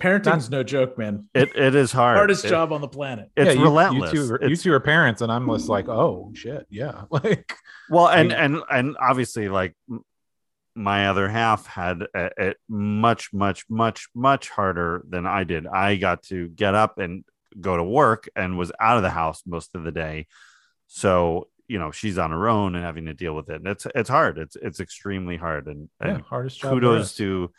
parenting's 0.00 0.50
no 0.50 0.62
joke, 0.62 0.98
man. 0.98 1.28
it, 1.34 1.54
it 1.56 1.74
is 1.74 1.92
hard 1.92 2.16
Hardest 2.16 2.44
It- 2.44 2.48
job 2.48 2.72
on 2.72 2.80
the 2.80 2.88
planet. 2.88 3.30
it's 3.36 3.46
yeah, 3.48 3.52
you- 3.52 3.62
relentless 3.62 4.12
You 4.12 4.26
two, 4.26 4.34
are- 4.34 4.48
you 4.48 4.56
two 4.56 4.72
are 4.72 4.80
parents, 4.80 5.20
and 5.22 5.30
I'm 5.30 5.46
just 5.48 5.68
like, 5.68 5.88
oh 5.88 6.32
shit, 6.34 6.66
yeah, 6.70 7.02
like 7.10 7.52
Well, 7.88 8.08
and 8.08 8.30
Like- 8.30 8.38
and 8.38 8.62
and 8.70 8.96
obviously, 9.00 9.48
like 9.48 9.74
my 10.74 11.08
other 11.08 11.28
half 11.28 11.66
had 11.66 12.02
it 12.14 12.32
it 12.38 12.56
much, 12.68 13.32
much, 13.32 13.64
much, 13.68 14.08
much 14.14 14.48
harder 14.48 15.02
than 15.08 15.26
I 15.26 15.44
did. 15.44 15.66
I 15.66 15.96
got 15.96 16.22
to 16.24 16.48
get 16.48 16.74
up 16.74 16.98
and 16.98 17.24
go 17.60 17.76
to 17.76 17.82
work 17.84 18.28
and 18.36 18.56
was 18.56 18.70
out 18.80 18.96
of 18.96 19.02
the 19.02 19.10
house 19.10 19.42
most 19.46 19.74
of 19.74 19.82
the 19.82 19.90
day. 19.92 20.26
So 20.86 21.48
you 21.66 21.78
know, 21.78 21.92
she's 21.92 22.18
on 22.18 22.32
her 22.32 22.48
own 22.48 22.74
and 22.74 22.84
having 22.84 23.06
to 23.06 23.14
deal 23.14 23.32
with 23.34 23.48
it. 23.48 23.56
And 23.56 23.66
it's 23.68 23.86
it's 23.94 24.08
hard. 24.08 24.38
It's 24.38 24.56
it's 24.56 24.80
extremely 24.80 25.36
hard. 25.36 25.66
And, 25.68 25.88
and 26.00 26.18
yeah, 26.18 26.24
hardest 26.24 26.60
job. 26.60 26.70
there 26.72 26.80
kudos 26.80 27.10
is. 27.10 27.16
to 27.18 27.52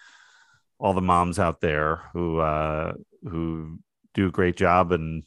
all 0.81 0.93
the 0.93 1.01
moms 1.01 1.37
out 1.39 1.61
there 1.61 2.01
who 2.13 2.39
uh 2.39 2.93
who 3.23 3.77
do 4.15 4.27
a 4.27 4.31
great 4.31 4.57
job 4.57 4.91
and 4.91 5.23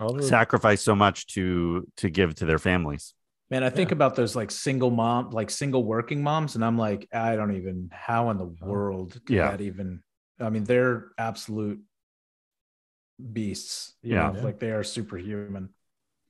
All 0.00 0.14
the- 0.14 0.22
sacrifice 0.22 0.80
so 0.82 0.94
much 0.96 1.26
to 1.34 1.86
to 1.98 2.08
give 2.10 2.34
to 2.36 2.46
their 2.46 2.58
families. 2.58 3.14
Man, 3.50 3.62
I 3.64 3.70
think 3.70 3.92
about 3.92 4.14
those 4.16 4.34
like 4.36 4.50
single 4.50 4.90
mom, 4.90 5.30
like 5.30 5.50
single 5.50 5.82
working 5.84 6.22
moms, 6.22 6.54
and 6.54 6.64
I'm 6.64 6.76
like, 6.76 7.08
I 7.14 7.34
don't 7.36 7.54
even 7.56 7.88
how 7.92 8.30
in 8.30 8.36
the 8.38 8.44
world 8.72 9.12
could 9.24 9.36
Yeah. 9.36 9.50
that 9.50 9.60
even 9.60 10.02
I 10.40 10.50
mean, 10.50 10.64
they're 10.64 11.08
absolute 11.18 11.80
beasts. 13.32 13.94
You 14.02 14.14
Yeah. 14.14 14.30
know, 14.32 14.40
like 14.42 14.58
they 14.58 14.70
are 14.70 14.84
superhuman. 14.84 15.70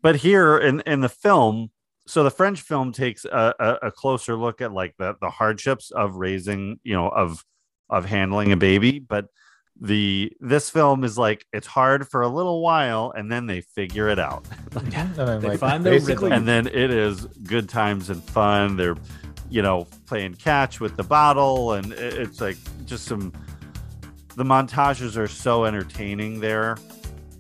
but 0.03 0.17
here 0.17 0.59
in 0.59 0.81
in 0.83 1.01
the 1.01 1.09
film 1.09 1.71
so 2.07 2.23
the 2.25 2.31
french 2.31 2.63
film 2.63 2.91
takes 2.93 3.25
a, 3.27 3.53
a, 3.61 3.89
a 3.89 3.91
closer 3.91 4.35
look 4.37 4.61
at 4.63 4.73
like 4.73 4.95
the, 4.97 5.15
the 5.21 5.29
hardships 5.29 5.91
of 5.91 6.15
raising 6.17 6.79
you 6.85 6.95
know 6.95 7.09
of 7.09 7.45
of 7.91 8.05
handling 8.05 8.53
a 8.53 8.57
baby 8.57 8.99
but 8.99 9.27
the 9.81 10.33
this 10.41 10.71
film 10.71 11.05
is 11.05 11.17
like 11.17 11.47
it's 11.53 11.67
hard 11.67 12.09
for 12.09 12.23
a 12.23 12.29
little 12.29 12.61
while 12.63 13.13
and 13.17 13.31
then 13.31 13.47
they 13.47 13.61
figure 13.61 14.09
it 14.09 14.19
out. 14.19 14.45
And 14.75 15.15
then, 15.15 15.41
They 15.41 15.49
like, 15.49 15.61
find 15.61 15.85
their 15.85 16.01
rhythm. 16.01 16.33
and 16.33 16.49
then 16.49 16.67
it 16.67 16.91
is 16.91 17.27
good 17.45 17.69
times 17.69 18.11
and 18.11 18.23
fun. 18.23 18.77
They're 18.77 18.97
you 19.51 19.63
know 19.63 19.87
playing 20.07 20.35
catch 20.35 20.81
with 20.81 20.97
the 20.97 21.03
bottle 21.05 21.73
and 21.73 21.93
it's 21.93 22.41
like 22.41 22.57
just 22.87 23.05
some 23.07 23.33
the 24.37 24.45
montages 24.45 25.17
are 25.17 25.29
so 25.29 25.65
entertaining 25.65 26.41
there 26.41 26.77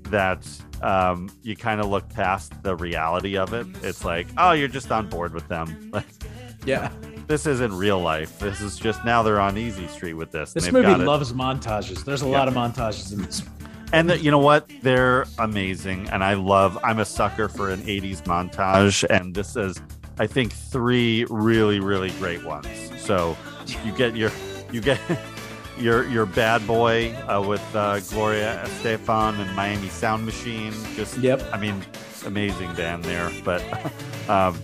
that 0.04 0.48
um, 0.80 1.28
you 1.42 1.54
kind 1.56 1.80
of 1.80 1.86
look 1.88 2.08
past 2.08 2.52
the 2.62 2.74
reality 2.76 3.36
of 3.36 3.52
it. 3.52 3.66
It's 3.82 4.04
like 4.04 4.28
oh 4.36 4.52
you're 4.52 4.68
just 4.68 4.92
on 4.92 5.08
board 5.08 5.34
with 5.34 5.48
them. 5.48 5.92
Yeah. 6.66 6.90
This 7.28 7.46
isn't 7.46 7.72
real 7.76 8.00
life 8.00 8.38
this 8.38 8.60
is 8.60 8.76
just 8.78 9.04
now 9.04 9.22
they're 9.22 9.40
on 9.40 9.56
easy 9.56 9.86
street 9.86 10.14
with 10.14 10.30
this 10.32 10.52
This 10.52 10.72
movie 10.72 10.88
loves 11.04 11.32
montages. 11.32 12.04
There's 12.04 12.22
a 12.22 12.26
Yeah. 12.26 12.38
lot 12.38 12.48
of 12.48 12.54
montages 12.54 13.12
in 13.12 13.22
this. 13.22 13.42
And 13.92 14.10
the, 14.10 14.18
you 14.18 14.30
know 14.30 14.38
what? 14.38 14.70
They're 14.82 15.24
amazing. 15.38 16.10
And 16.10 16.22
I 16.22 16.34
love, 16.34 16.78
I'm 16.84 16.98
a 16.98 17.06
sucker 17.06 17.48
for 17.48 17.70
an 17.70 17.80
80s 17.82 18.20
montage. 18.24 19.02
And 19.08 19.34
this 19.34 19.56
is, 19.56 19.80
I 20.18 20.26
think, 20.26 20.52
three 20.52 21.24
really, 21.30 21.80
really 21.80 22.10
great 22.12 22.44
ones. 22.44 22.66
So 22.98 23.34
you 23.86 23.92
get 23.92 24.14
your, 24.14 24.30
you 24.70 24.82
get 24.82 25.00
your, 25.78 26.06
your 26.08 26.26
bad 26.26 26.66
boy 26.66 27.14
uh, 27.28 27.40
with 27.40 27.64
uh, 27.74 28.00
Gloria 28.00 28.62
Estefan 28.66 29.38
and 29.38 29.56
Miami 29.56 29.88
Sound 29.88 30.26
Machine. 30.26 30.74
Just, 30.94 31.16
Yep. 31.16 31.42
I 31.52 31.56
mean, 31.58 31.82
amazing 32.26 32.74
band 32.74 33.04
there. 33.06 33.30
But 33.42 33.62
um, 34.28 34.58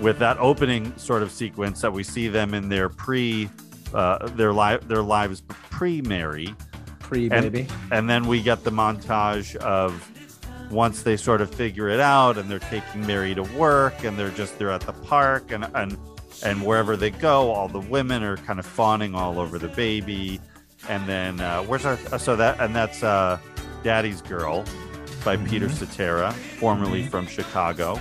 with 0.00 0.18
that 0.18 0.38
opening 0.38 0.96
sort 0.96 1.22
of 1.22 1.30
sequence 1.30 1.80
that 1.80 1.92
we 1.92 2.02
see 2.02 2.28
them 2.28 2.54
in 2.54 2.68
their 2.68 2.88
pre, 2.88 3.48
uh, 3.94 4.28
their 4.28 4.52
life, 4.52 4.86
their 4.88 5.02
lives 5.02 5.42
pre-marry, 5.70 6.54
pre 7.00 7.28
baby, 7.28 7.66
and 7.90 8.08
then 8.08 8.26
we 8.26 8.42
get 8.42 8.64
the 8.64 8.70
montage 8.70 9.56
of 9.56 10.10
once 10.70 11.02
they 11.02 11.16
sort 11.16 11.40
of 11.40 11.52
figure 11.52 11.88
it 11.88 12.00
out 12.00 12.36
and 12.36 12.50
they're 12.50 12.58
taking 12.58 13.06
Mary 13.06 13.34
to 13.34 13.42
work 13.42 14.04
and 14.04 14.18
they're 14.18 14.30
just 14.30 14.58
they're 14.58 14.70
at 14.70 14.82
the 14.82 14.92
park 14.92 15.50
and 15.50 15.66
and 15.74 15.96
and 16.44 16.62
wherever 16.62 16.96
they 16.96 17.10
go, 17.10 17.50
all 17.50 17.68
the 17.68 17.80
women 17.80 18.22
are 18.22 18.36
kind 18.36 18.58
of 18.58 18.66
fawning 18.66 19.14
all 19.14 19.40
over 19.40 19.58
the 19.58 19.68
baby. 19.68 20.40
And 20.88 21.06
then 21.08 21.40
uh, 21.40 21.62
where's 21.62 21.84
our 21.84 21.96
so 22.18 22.36
that 22.36 22.60
and 22.60 22.74
that's 22.74 23.02
uh, 23.02 23.38
Daddy's 23.82 24.22
Girl 24.22 24.64
by 25.24 25.36
Peter 25.36 25.68
Cetera, 25.68 26.32
formerly 26.32 27.02
from 27.04 27.26
Chicago. 27.26 28.00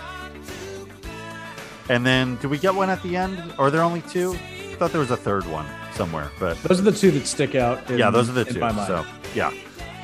And 1.89 2.05
then 2.05 2.35
do 2.37 2.49
we 2.49 2.57
get 2.57 2.75
one 2.75 2.89
at 2.89 3.01
the 3.03 3.15
end? 3.15 3.53
Or 3.57 3.67
are 3.67 3.71
there 3.71 3.81
only 3.81 4.01
two? 4.01 4.33
I 4.33 4.75
thought 4.75 4.91
there 4.91 5.01
was 5.01 5.11
a 5.11 5.17
third 5.17 5.45
one 5.47 5.65
somewhere, 5.93 6.29
but 6.39 6.57
Those 6.63 6.79
are 6.79 6.83
the 6.83 6.91
two 6.91 7.11
that 7.11 7.25
stick 7.25 7.55
out. 7.55 7.89
In, 7.89 7.97
yeah, 7.97 8.09
those 8.09 8.29
are 8.29 8.33
the 8.33 8.45
two. 8.45 8.59
So 8.59 9.05
yeah, 9.33 9.51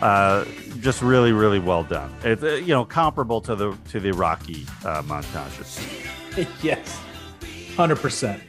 uh, 0.02 0.46
just 0.80 1.02
really, 1.02 1.32
really 1.32 1.60
well 1.60 1.84
done. 1.84 2.14
It's 2.24 2.42
uh, 2.42 2.56
you 2.56 2.74
know 2.74 2.86
comparable 2.86 3.42
to 3.42 3.56
the 3.56 3.78
to 3.90 4.00
the 4.00 4.12
Rocky 4.12 4.66
uh, 4.86 5.04
montages. 5.04 5.80
yes, 6.64 7.00
hundred 7.76 7.98
percent. 7.98 8.42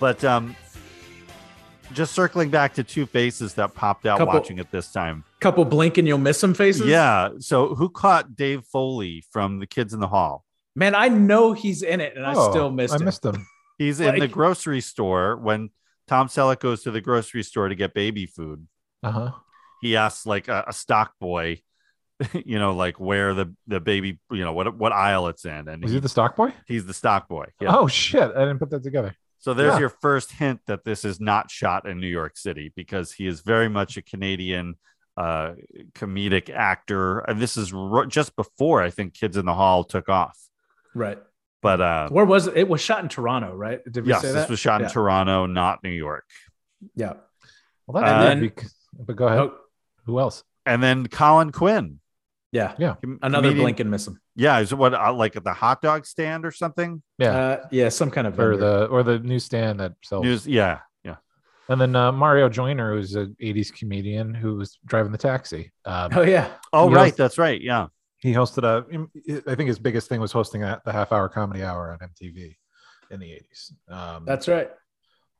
But 0.00 0.22
um, 0.24 0.56
just 1.92 2.14
circling 2.14 2.50
back 2.50 2.74
to 2.74 2.84
two 2.84 3.06
faces 3.06 3.54
that 3.54 3.74
popped 3.74 4.06
out 4.06 4.18
Couple- 4.18 4.34
watching 4.34 4.58
it 4.58 4.70
this 4.70 4.92
time. 4.92 5.24
Couple 5.40 5.64
blink 5.64 5.98
and 5.98 6.08
you'll 6.08 6.18
miss 6.18 6.40
them 6.40 6.54
faces. 6.54 6.86
Yeah. 6.86 7.30
So 7.38 7.74
who 7.74 7.88
caught 7.88 8.36
Dave 8.36 8.64
Foley 8.64 9.24
from 9.30 9.58
The 9.58 9.66
Kids 9.66 9.92
in 9.94 10.00
the 10.00 10.08
Hall? 10.08 10.44
Man, 10.78 10.94
I 10.94 11.08
know 11.08 11.52
he's 11.52 11.82
in 11.82 12.00
it, 12.00 12.16
and 12.16 12.24
I 12.24 12.34
Oh, 12.36 12.50
still 12.50 12.70
missed 12.70 12.94
I 12.94 12.98
him. 12.98 13.04
missed 13.04 13.24
him. 13.24 13.46
He's 13.78 14.00
in 14.00 14.18
the 14.18 14.28
grocery 14.28 14.80
store 14.80 15.36
when 15.36 15.70
Tom 16.06 16.28
Selleck 16.28 16.60
goes 16.60 16.82
to 16.84 16.90
the 16.90 17.00
grocery 17.00 17.42
store 17.42 17.68
to 17.68 17.74
get 17.74 17.94
baby 17.94 18.26
food. 18.26 18.66
Uh 19.02 19.10
huh. 19.10 19.30
he 19.80 19.96
asks 19.96 20.26
like 20.26 20.48
a, 20.48 20.64
a 20.66 20.72
stock 20.72 21.12
boy, 21.20 21.62
you 22.32 22.58
know, 22.58 22.72
like 22.74 22.98
where 22.98 23.34
the 23.34 23.54
the 23.68 23.78
baby, 23.80 24.18
you 24.30 24.44
know, 24.44 24.52
what 24.52 24.76
what 24.76 24.92
aisle 24.92 25.28
it's 25.28 25.44
in, 25.44 25.68
and 25.68 25.82
Was 25.82 25.92
he- 25.92 25.96
he 25.98 26.00
the 26.00 26.08
stock 26.08 26.34
boy? 26.36 26.52
he's 26.66 26.86
the 26.86 26.94
stock 26.94 27.28
boy. 27.28 27.46
Yeah. 27.60 27.76
Oh 27.76 27.86
shit! 27.86 28.22
I 28.34 28.40
didn't 28.40 28.58
put 28.58 28.70
that 28.70 28.82
together. 28.82 29.14
So 29.38 29.54
there's 29.54 29.74
Yeah. 29.74 29.78
your 29.80 29.88
first 29.90 30.32
hint 30.32 30.60
that 30.66 30.82
this 30.84 31.04
is 31.04 31.20
not 31.20 31.48
shot 31.48 31.88
in 31.88 32.00
New 32.00 32.08
York 32.08 32.36
City 32.36 32.72
because 32.74 33.12
he 33.12 33.28
is 33.28 33.40
very 33.42 33.68
much 33.68 33.96
a 33.96 34.02
Canadian 34.02 34.74
uh, 35.16 35.52
comedic 35.94 36.50
actor, 36.50 37.20
and 37.20 37.40
this 37.40 37.56
is 37.56 37.72
ro- 37.72 38.06
just 38.06 38.34
before 38.34 38.82
I 38.82 38.90
think 38.90 39.14
Kids 39.14 39.36
in 39.36 39.46
the 39.46 39.54
Hall 39.54 39.84
took 39.84 40.08
off. 40.08 40.36
Right. 40.94 41.18
But 41.60 41.80
uh, 41.80 42.08
Where 42.10 42.24
was 42.24 42.46
it? 42.46 42.56
It 42.56 42.68
was 42.68 42.80
shot 42.80 43.02
in 43.02 43.08
Toronto, 43.08 43.54
right? 43.54 43.80
Did 43.90 44.04
we 44.04 44.10
yes, 44.10 44.22
say 44.22 44.32
this 44.32 44.48
was 44.48 44.60
shot 44.60 44.80
yeah. 44.80 44.86
in 44.86 44.92
Toronto, 44.92 45.46
not 45.46 45.82
New 45.82 45.90
York. 45.90 46.24
Yeah. 46.94 47.14
Well, 47.86 48.02
that's 48.02 48.12
Uh, 48.12 48.34
good 48.34 48.42
and- 48.60 49.06
but 49.06 49.16
go 49.16 49.26
ahead. 49.26 49.38
Oh, 49.40 49.54
Who 50.06 50.18
else? 50.20 50.44
And 50.66 50.82
then 50.82 51.06
Colin 51.06 51.50
Quinn, 51.52 52.00
yeah. 52.52 52.74
Yeah. 52.78 52.94
Another 53.22 53.48
comedian- 53.48 53.64
blink 53.64 53.80
and 53.80 53.90
miss 53.90 54.06
him. 54.06 54.20
Yeah, 54.36 54.60
is 54.60 54.70
it 54.72 54.76
what 54.78 54.94
uh, 54.94 55.12
like 55.12 55.34
at 55.36 55.42
the 55.44 55.52
hot 55.52 55.82
dog 55.82 56.06
stand 56.06 56.44
or 56.46 56.52
something? 56.52 57.02
Yeah. 57.18 57.30
Uh, 57.36 57.66
yeah, 57.72 57.88
some 57.88 58.10
kind 58.10 58.26
of 58.26 58.38
or 58.38 58.50
vendor. 58.52 58.56
the 58.80 58.86
or 58.86 59.02
the 59.02 59.18
newsstand 59.18 59.80
that 59.80 59.94
sells. 60.04 60.22
News, 60.24 60.46
yeah, 60.46 60.78
yeah. 61.02 61.16
And 61.68 61.80
then 61.80 61.96
uh, 61.96 62.12
Mario 62.12 62.48
Joyner, 62.48 62.94
who's 62.94 63.14
an 63.16 63.36
'80s 63.42 63.72
comedian 63.72 64.32
who 64.34 64.54
was 64.56 64.78
driving 64.86 65.10
the 65.12 65.18
taxi. 65.18 65.72
Um, 65.84 66.10
Oh 66.14 66.22
yeah. 66.22 66.48
Oh, 66.72 66.88
right, 66.90 67.06
host- 67.06 67.16
that's 67.16 67.36
right. 67.38 67.60
Yeah. 67.60 67.88
He 68.18 68.32
hosted 68.32 68.64
a. 68.64 68.84
I 69.50 69.54
think 69.54 69.68
his 69.68 69.78
biggest 69.78 70.08
thing 70.08 70.20
was 70.20 70.32
hosting 70.32 70.62
a, 70.62 70.80
the 70.84 70.92
half-hour 70.92 71.28
comedy 71.28 71.62
hour 71.62 71.92
on 71.92 71.98
MTV 72.08 72.56
in 73.10 73.20
the 73.20 73.26
'80s. 73.26 73.72
Um, 73.92 74.24
That's 74.24 74.48
right. 74.48 74.70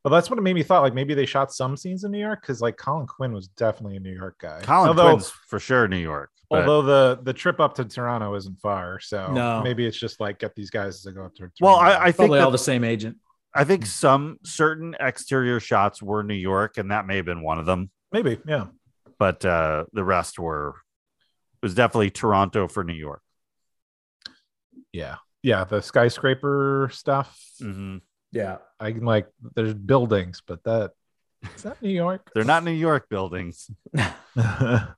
But 0.05 0.11
that's 0.11 0.31
what 0.31 0.39
it 0.39 0.43
made 0.43 0.55
me 0.55 0.63
thought. 0.63 0.83
Like 0.83 0.95
maybe 0.95 1.13
they 1.13 1.27
shot 1.27 1.53
some 1.53 1.77
scenes 1.77 2.05
in 2.05 2.13
New 2.13 2.21
York 2.21 2.41
because 2.41 2.61
like 2.61 2.77
Colin 2.77 3.07
Quinn 3.09 3.33
was 3.33 3.49
definitely 3.49 3.97
a 3.97 4.01
New 4.01 4.15
York 4.15 4.39
guy. 4.41 4.61
Colin 4.63 4.89
although, 4.91 5.11
Quinn's 5.15 5.29
for 5.49 5.59
sure 5.59 5.89
New 5.89 5.97
York. 5.99 6.31
but- 6.49 6.61
although 6.61 6.83
the 6.83 7.21
the 7.25 7.33
trip 7.33 7.59
up 7.59 7.75
to 7.75 7.85
Toronto 7.85 8.35
isn't 8.37 8.61
far, 8.61 9.01
so 9.01 9.33
No. 9.33 9.61
maybe 9.63 9.85
it's 9.87 9.99
just 9.99 10.21
like 10.21 10.39
get 10.39 10.55
these 10.55 10.71
guys 10.71 11.03
to 11.03 11.11
go 11.13 11.25
up 11.25 11.35
to. 11.35 11.39
Toronto. 11.39 11.55
well, 11.61 11.75
I, 11.77 11.97
I 11.97 12.05
think 12.07 12.17
Probably 12.17 12.39
that- 12.39 12.45
all 12.45 12.51
the 12.53 12.59
same 12.59 12.85
agent. 12.85 13.17
I 13.55 13.65
think 13.65 13.87
some 13.87 14.39
certain 14.45 14.95
exterior 15.01 15.59
shots 15.59 16.01
were 16.01 16.23
New 16.23 16.35
York, 16.35 16.79
and 16.79 16.91
that 16.93 17.07
may 17.07 17.17
have 17.17 17.25
been 17.25 17.43
one 17.43 17.59
of 17.59 17.67
them. 17.67 17.91
maybe 18.13 18.39
yeah. 18.47 18.67
But 19.19 19.45
uh, 19.45 19.87
the 19.93 20.05
rest 20.05 20.39
were 20.39 20.69
it 20.69 20.75
was 21.63 21.75
definitely 21.75 22.11
Toronto 22.11 22.69
for 22.69 22.85
New 22.85 22.95
York. 22.95 23.23
Yeah, 24.93 25.17
yeah, 25.43 25.65
the 25.65 25.81
skyscraper 25.83 26.89
stuff. 26.93 27.39
Mhm. 27.61 28.01
Yeah. 28.33 28.59
I 28.81 28.93
can 28.93 29.05
like 29.05 29.27
there's 29.55 29.75
buildings, 29.75 30.43
but 30.47 30.63
that 30.65 30.93
is 31.57 31.63
that 31.63 31.81
New 31.83 31.91
York. 31.91 32.31
They're 32.35 32.45
not 32.45 32.65
New 32.65 32.71
York 32.73 33.09
buildings. 33.09 33.71
but 33.93 34.95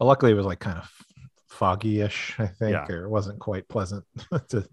luckily, 0.00 0.32
it 0.32 0.36
was 0.36 0.46
like 0.46 0.60
kind 0.60 0.78
of 0.78 0.90
foggy-ish, 1.48 2.36
I 2.38 2.46
think, 2.46 2.72
Yeah. 2.72 2.86
or 2.88 3.04
it 3.04 3.08
wasn't 3.10 3.38
quite 3.40 3.68
pleasant 3.68 4.04
to. 4.48 4.66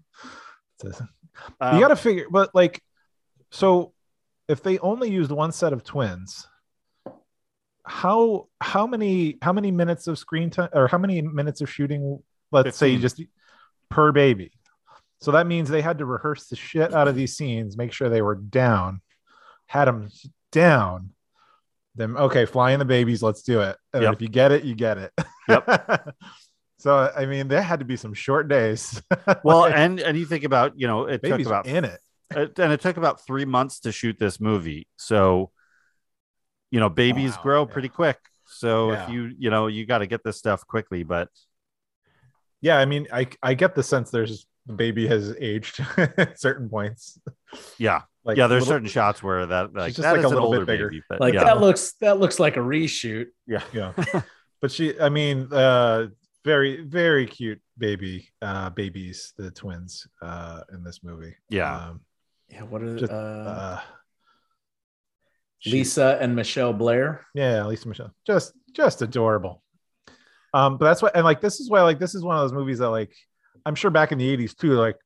to 0.80 1.08
Um, 1.60 1.74
you 1.74 1.80
got 1.82 1.88
to 1.88 1.96
figure, 1.96 2.26
but 2.30 2.54
like, 2.54 2.82
so 3.50 3.92
if 4.48 4.62
they 4.62 4.78
only 4.78 5.10
used 5.10 5.30
one 5.30 5.52
set 5.52 5.72
of 5.72 5.84
twins, 5.84 6.46
how 7.86 8.48
how 8.60 8.86
many 8.86 9.38
how 9.40 9.52
many 9.52 9.70
minutes 9.70 10.06
of 10.08 10.18
screen 10.18 10.50
time 10.50 10.68
or 10.72 10.88
how 10.88 10.98
many 10.98 11.22
minutes 11.22 11.60
of 11.60 11.70
shooting? 11.70 12.20
Let's 12.50 12.76
say 12.76 12.96
15. 12.96 13.00
just 13.00 13.22
per 13.88 14.12
baby. 14.12 14.52
So 15.20 15.32
that 15.32 15.46
means 15.46 15.68
they 15.68 15.80
had 15.82 15.98
to 15.98 16.04
rehearse 16.06 16.48
the 16.48 16.56
shit 16.56 16.92
out 16.92 17.08
of 17.08 17.14
these 17.14 17.36
scenes, 17.36 17.76
make 17.76 17.92
sure 17.92 18.08
they 18.08 18.22
were 18.22 18.34
down, 18.34 19.00
had 19.66 19.86
them 19.86 20.08
down. 20.52 21.10
Then 21.94 22.16
okay, 22.16 22.44
fly 22.44 22.72
in 22.72 22.78
the 22.78 22.84
babies, 22.84 23.22
let's 23.22 23.42
do 23.42 23.60
it. 23.62 23.76
And 23.94 24.02
Yep. 24.02 24.14
if 24.14 24.22
you 24.22 24.28
get 24.28 24.52
it, 24.52 24.64
you 24.64 24.74
get 24.74 24.98
it. 24.98 25.12
Yep. 25.48 26.14
so 26.78 27.10
I 27.16 27.24
mean, 27.24 27.48
there 27.48 27.62
had 27.62 27.78
to 27.78 27.86
be 27.86 27.96
some 27.96 28.12
short 28.12 28.48
days. 28.48 29.00
well, 29.44 29.60
Like, 29.60 29.74
and 29.76 30.00
and 30.00 30.18
you 30.18 30.26
think 30.26 30.44
about 30.44 30.72
you 30.78 30.86
know 30.86 31.06
it 31.06 31.22
took 31.22 31.30
babies 31.30 31.46
about 31.46 31.66
in 31.66 31.84
it, 31.84 32.00
and 32.30 32.72
it 32.72 32.80
took 32.80 32.96
about 32.98 33.24
three 33.24 33.44
months 33.46 33.80
to 33.80 33.92
shoot 33.92 34.18
this 34.18 34.40
movie. 34.40 34.86
So, 34.96 35.50
you 36.70 36.80
know, 36.80 36.88
babies 36.88 37.36
Wow, 37.36 37.42
grow 37.42 37.60
yeah. 37.66 37.72
pretty 37.72 37.88
quick. 37.88 38.18
So 38.46 38.92
Yeah. 38.92 39.04
if 39.04 39.10
you 39.10 39.34
you 39.38 39.50
know 39.50 39.66
you 39.66 39.86
got 39.86 39.98
to 39.98 40.06
get 40.06 40.22
this 40.24 40.36
stuff 40.36 40.66
quickly, 40.66 41.02
but 41.02 41.28
Yeah, 42.60 42.78
I 42.78 42.84
mean, 42.86 43.06
I 43.12 43.28
I 43.42 43.54
get 43.54 43.74
the 43.74 43.82
sense 43.82 44.10
there's 44.10 44.46
the 44.66 44.72
baby 44.72 45.06
has 45.06 45.34
aged 45.38 45.78
at 45.96 46.40
certain 46.40 46.68
points. 46.68 47.18
yeah, 47.78 48.02
Like 48.24 48.36
yeah, 48.36 48.46
there's 48.48 48.62
little- 48.64 48.74
certain 48.76 48.88
shots 48.88 49.22
where 49.22 49.46
that 49.46 49.74
like 49.74 49.90
just 49.94 50.02
that 50.02 50.12
like 50.16 50.18
is 50.20 50.24
a 50.24 50.28
little 50.34 50.50
bit 50.50 50.66
bigger. 50.66 50.88
baby, 50.88 51.02
but 51.08 51.20
Like 51.20 51.34
yeah. 51.34 51.44
that 51.44 51.60
looks 51.60 51.92
that 52.00 52.18
looks 52.18 52.40
like 52.40 52.56
a 52.56 52.60
reshoot. 52.60 53.26
yeah. 53.46 53.62
Yeah, 53.72 53.92
but 54.60 54.72
she, 54.72 54.98
I 55.00 55.08
mean, 55.08 55.48
uh, 55.52 56.06
very 56.44 56.82
very 56.82 57.26
cute 57.26 57.60
baby, 57.78 58.28
uh, 58.42 58.70
babies, 58.70 59.34
the 59.36 59.50
twins, 59.50 60.06
uh, 60.22 60.62
in 60.72 60.82
this 60.82 61.02
movie. 61.04 61.34
Yeah. 61.50 61.76
um, 61.90 62.00
Yeah. 62.48 62.62
What 62.62 62.82
are 62.82 62.96
Just, 62.98 63.12
uh, 63.12 63.16
uh, 63.16 63.80
Lisa 65.66 66.18
and 66.20 66.34
Michelle 66.34 66.72
Blair. 66.72 67.26
Yeah, 67.34 67.64
Lisa 67.66 67.88
Michelle. 67.88 68.12
Just 68.26 68.52
just 68.72 69.02
adorable. 69.02 69.62
Um, 70.54 70.78
but 70.78 70.86
that's 70.86 71.02
what 71.02 71.14
and 71.16 71.24
like 71.24 71.40
this 71.40 71.60
is 71.60 71.70
why 71.70 71.82
like 71.82 71.98
this 71.98 72.14
is 72.14 72.22
one 72.22 72.36
of 72.36 72.42
those 72.42 72.52
movies 72.52 72.78
that 72.78 72.90
like 72.90 73.14
I'm 73.64 73.74
sure 73.74 73.90
back 73.90 74.12
in 74.12 74.18
the 74.18 74.36
80s 74.36 74.56
too, 74.56 74.72
like 74.72 74.96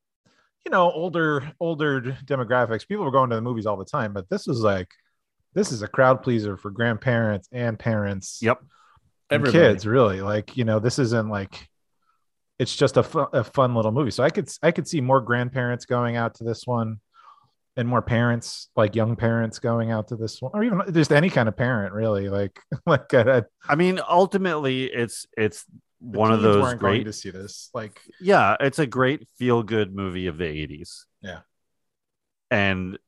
you 0.64 0.70
know, 0.70 0.90
older 0.92 1.50
older 1.60 2.00
demographics, 2.24 2.86
people 2.86 3.04
were 3.04 3.10
going 3.10 3.30
to 3.30 3.36
the 3.36 3.42
movies 3.42 3.66
all 3.66 3.76
the 3.76 3.84
time, 3.84 4.12
but 4.12 4.28
this 4.28 4.46
was 4.46 4.60
like 4.60 4.88
this 5.54 5.72
is 5.72 5.82
a 5.82 5.88
crowd 5.88 6.22
pleaser 6.22 6.56
for 6.56 6.70
grandparents 6.70 7.48
and 7.52 7.78
parents. 7.78 8.38
Yep. 8.42 8.58
and 9.30 9.40
Everybody. 9.46 9.58
kids 9.72 9.86
really 9.86 10.20
like 10.20 10.56
you 10.56 10.64
know 10.64 10.78
this 10.78 10.98
isn't 10.98 11.28
like 11.28 11.68
it's 12.58 12.76
just 12.76 12.96
a, 12.98 13.02
fu- 13.02 13.20
a 13.32 13.42
fun 13.42 13.74
little 13.74 13.90
movie 13.92 14.10
so 14.10 14.22
i 14.22 14.28
could 14.28 14.48
i 14.62 14.70
could 14.70 14.86
see 14.86 15.00
more 15.00 15.20
grandparents 15.20 15.86
going 15.86 16.16
out 16.16 16.34
to 16.34 16.44
this 16.44 16.66
one 16.66 17.00
and 17.80 17.88
more 17.88 18.02
parents 18.02 18.68
like 18.76 18.94
young 18.94 19.16
parents 19.16 19.58
going 19.58 19.90
out 19.90 20.08
to 20.08 20.16
this 20.16 20.40
one 20.42 20.52
or 20.54 20.62
even 20.62 20.82
just 20.92 21.10
any 21.12 21.30
kind 21.30 21.48
of 21.48 21.56
parent 21.56 21.94
really 21.94 22.28
like 22.28 22.60
like 22.86 23.12
I 23.14 23.74
mean, 23.74 23.98
ultimately, 24.08 24.84
it's 24.84 25.26
it's 25.36 25.64
one 25.98 26.32
of 26.32 26.42
those 26.42 26.62
weren't 26.62 26.80
going 26.80 27.02
great. 27.02 27.04
to 27.04 27.12
see 27.12 27.30
this 27.30 27.70
like 27.74 28.00
Yeah, 28.20 28.56
it's 28.60 28.78
a 28.78 28.86
great 28.86 29.26
feel 29.38 29.62
good 29.62 29.94
movie 29.94 30.28
of 30.28 30.38
the 30.38 30.44
'80s. 30.44 31.06
Yeah. 31.22 31.40
and 32.50 32.98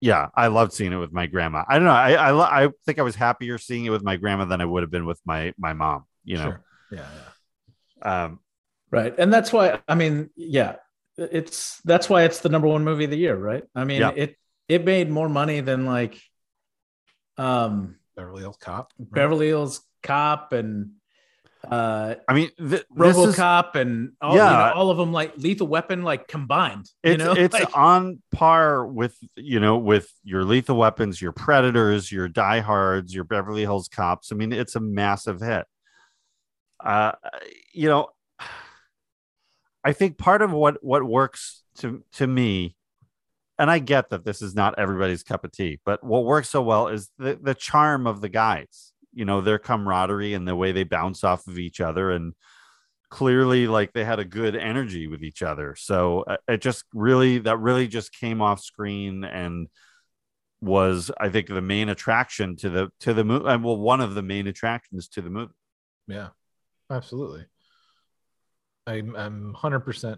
yeah, 0.00 0.28
I 0.34 0.46
loved 0.46 0.72
seeing 0.72 0.92
it 0.92 0.96
with 0.96 1.12
my 1.12 1.26
grandma. 1.26 1.64
I 1.68 1.74
don't 1.74 1.84
know. 1.84 1.90
I 1.90 2.12
I, 2.12 2.30
lo- 2.30 2.40
I 2.44 2.68
think 2.86 2.98
I 2.98 3.02
was 3.02 3.14
happier 3.16 3.58
seeing 3.58 3.84
it 3.84 3.90
with 3.90 4.02
my 4.02 4.16
grandma 4.16 4.46
than 4.46 4.60
I 4.60 4.64
would 4.64 4.82
have 4.82 4.90
been 4.90 5.06
with 5.06 5.20
my 5.26 5.52
my 5.58 5.72
mom. 5.74 6.04
You 6.24 6.38
know. 6.38 6.44
Sure. 6.44 6.64
yeah 6.92 7.06
yeah 8.02 8.24
Um, 8.24 8.40
Right. 8.92 9.14
And 9.18 9.32
that's 9.32 9.52
why 9.52 9.80
I 9.86 9.94
mean, 9.94 10.30
yeah, 10.36 10.76
it's 11.20 11.80
that's 11.84 12.08
why 12.08 12.24
it's 12.24 12.40
the 12.40 12.48
number 12.48 12.68
one 12.68 12.84
movie 12.84 13.04
of 13.04 13.10
the 13.10 13.18
year, 13.18 13.36
right? 13.36 13.64
I 13.74 13.84
mean, 13.84 14.00
Yeah. 14.00 14.12
it 14.14 14.36
it 14.68 14.84
made 14.84 15.10
more 15.10 15.28
money 15.28 15.60
than 15.60 15.84
like 15.84 16.20
um 17.36 17.96
beverly 18.16 18.42
hills 18.42 18.56
cop 18.58 18.92
right? 18.98 19.10
Beverly 19.12 19.48
Hills 19.48 19.80
Cop 20.02 20.52
and 20.52 20.92
uh 21.70 22.14
I 22.28 22.32
mean, 22.32 22.50
th- 22.58 22.84
this 22.96 23.16
is 23.16 23.36
RoboCop 23.36 23.74
and 23.74 24.12
all, 24.20 24.34
you 24.34 24.38
Yeah. 24.38 24.56
know, 24.56 24.72
all 24.72 24.90
of 24.90 24.96
them 24.96 25.12
like 25.12 25.36
Lethal 25.36 25.66
Weapon 25.66 26.02
like 26.02 26.26
combined. 26.26 26.86
You 27.02 27.12
it's 27.12 27.24
know, 27.24 27.32
it's 27.36 27.54
Like, 27.54 27.76
on 27.76 28.22
par 28.32 28.86
with 28.86 29.16
you 29.36 29.60
know 29.60 29.76
with 29.78 30.10
your 30.24 30.44
lethal 30.44 30.76
weapons 30.76 31.20
your 31.20 31.32
predators 31.32 32.10
your 32.10 32.28
diehards 32.28 33.14
your 33.14 33.24
beverly 33.24 33.62
hills 33.62 33.88
cops 33.88 34.32
i 34.32 34.34
mean 34.34 34.52
it's 34.52 34.76
a 34.76 34.80
massive 34.80 35.40
hit 35.40 35.64
uh 36.84 37.12
you 37.72 37.88
know 37.88 38.08
i 39.84 39.92
think 39.92 40.18
part 40.18 40.42
of 40.42 40.52
what 40.52 40.82
what 40.82 41.04
works 41.04 41.62
to 41.76 42.02
to 42.12 42.26
me 42.26 42.74
and 43.58 43.70
i 43.70 43.78
get 43.78 44.10
that 44.10 44.24
this 44.24 44.42
is 44.42 44.54
not 44.54 44.78
everybody's 44.78 45.22
cup 45.22 45.44
of 45.44 45.52
tea 45.52 45.78
but 45.84 46.02
what 46.02 46.24
works 46.24 46.50
so 46.50 46.62
well 46.62 46.88
is 46.88 47.10
the 47.18 47.38
the 47.40 47.54
charm 47.54 48.06
of 48.06 48.20
the 48.20 48.28
guys 48.28 48.92
you 49.12 49.24
know 49.24 49.40
their 49.40 49.58
camaraderie 49.58 50.34
and 50.34 50.46
the 50.46 50.56
way 50.56 50.72
they 50.72 50.84
bounce 50.84 51.24
off 51.24 51.46
of 51.46 51.58
each 51.58 51.80
other 51.80 52.10
and 52.10 52.34
clearly 53.10 53.66
like 53.66 53.92
they 53.92 54.04
had 54.04 54.20
a 54.20 54.24
good 54.24 54.56
energy 54.56 55.08
with 55.08 55.22
each 55.22 55.42
other. 55.42 55.74
So 55.76 56.22
uh, 56.22 56.36
it 56.48 56.60
just 56.60 56.84
really 56.94 57.38
that 57.38 57.58
really 57.58 57.88
just 57.88 58.12
came 58.12 58.40
off 58.40 58.62
screen 58.62 59.24
and 59.24 59.68
was 60.62 61.10
i 61.18 61.26
think 61.30 61.46
the 61.46 61.62
main 61.62 61.88
attraction 61.88 62.54
to 62.54 62.68
the 62.68 62.90
to 63.00 63.14
the 63.14 63.24
movie 63.24 63.44
well 63.44 63.78
one 63.78 64.02
of 64.02 64.14
the 64.14 64.20
main 64.20 64.46
attractions 64.46 65.08
to 65.08 65.22
the 65.22 65.30
movie. 65.30 65.52
Yeah 66.06 66.28
absolutely 66.90 67.46
i'm 68.86 69.14
i'm 69.16 69.54
100% 69.54 70.16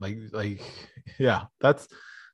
like 0.00 0.18
like 0.32 0.60
yeah 1.18 1.44
that's 1.60 1.88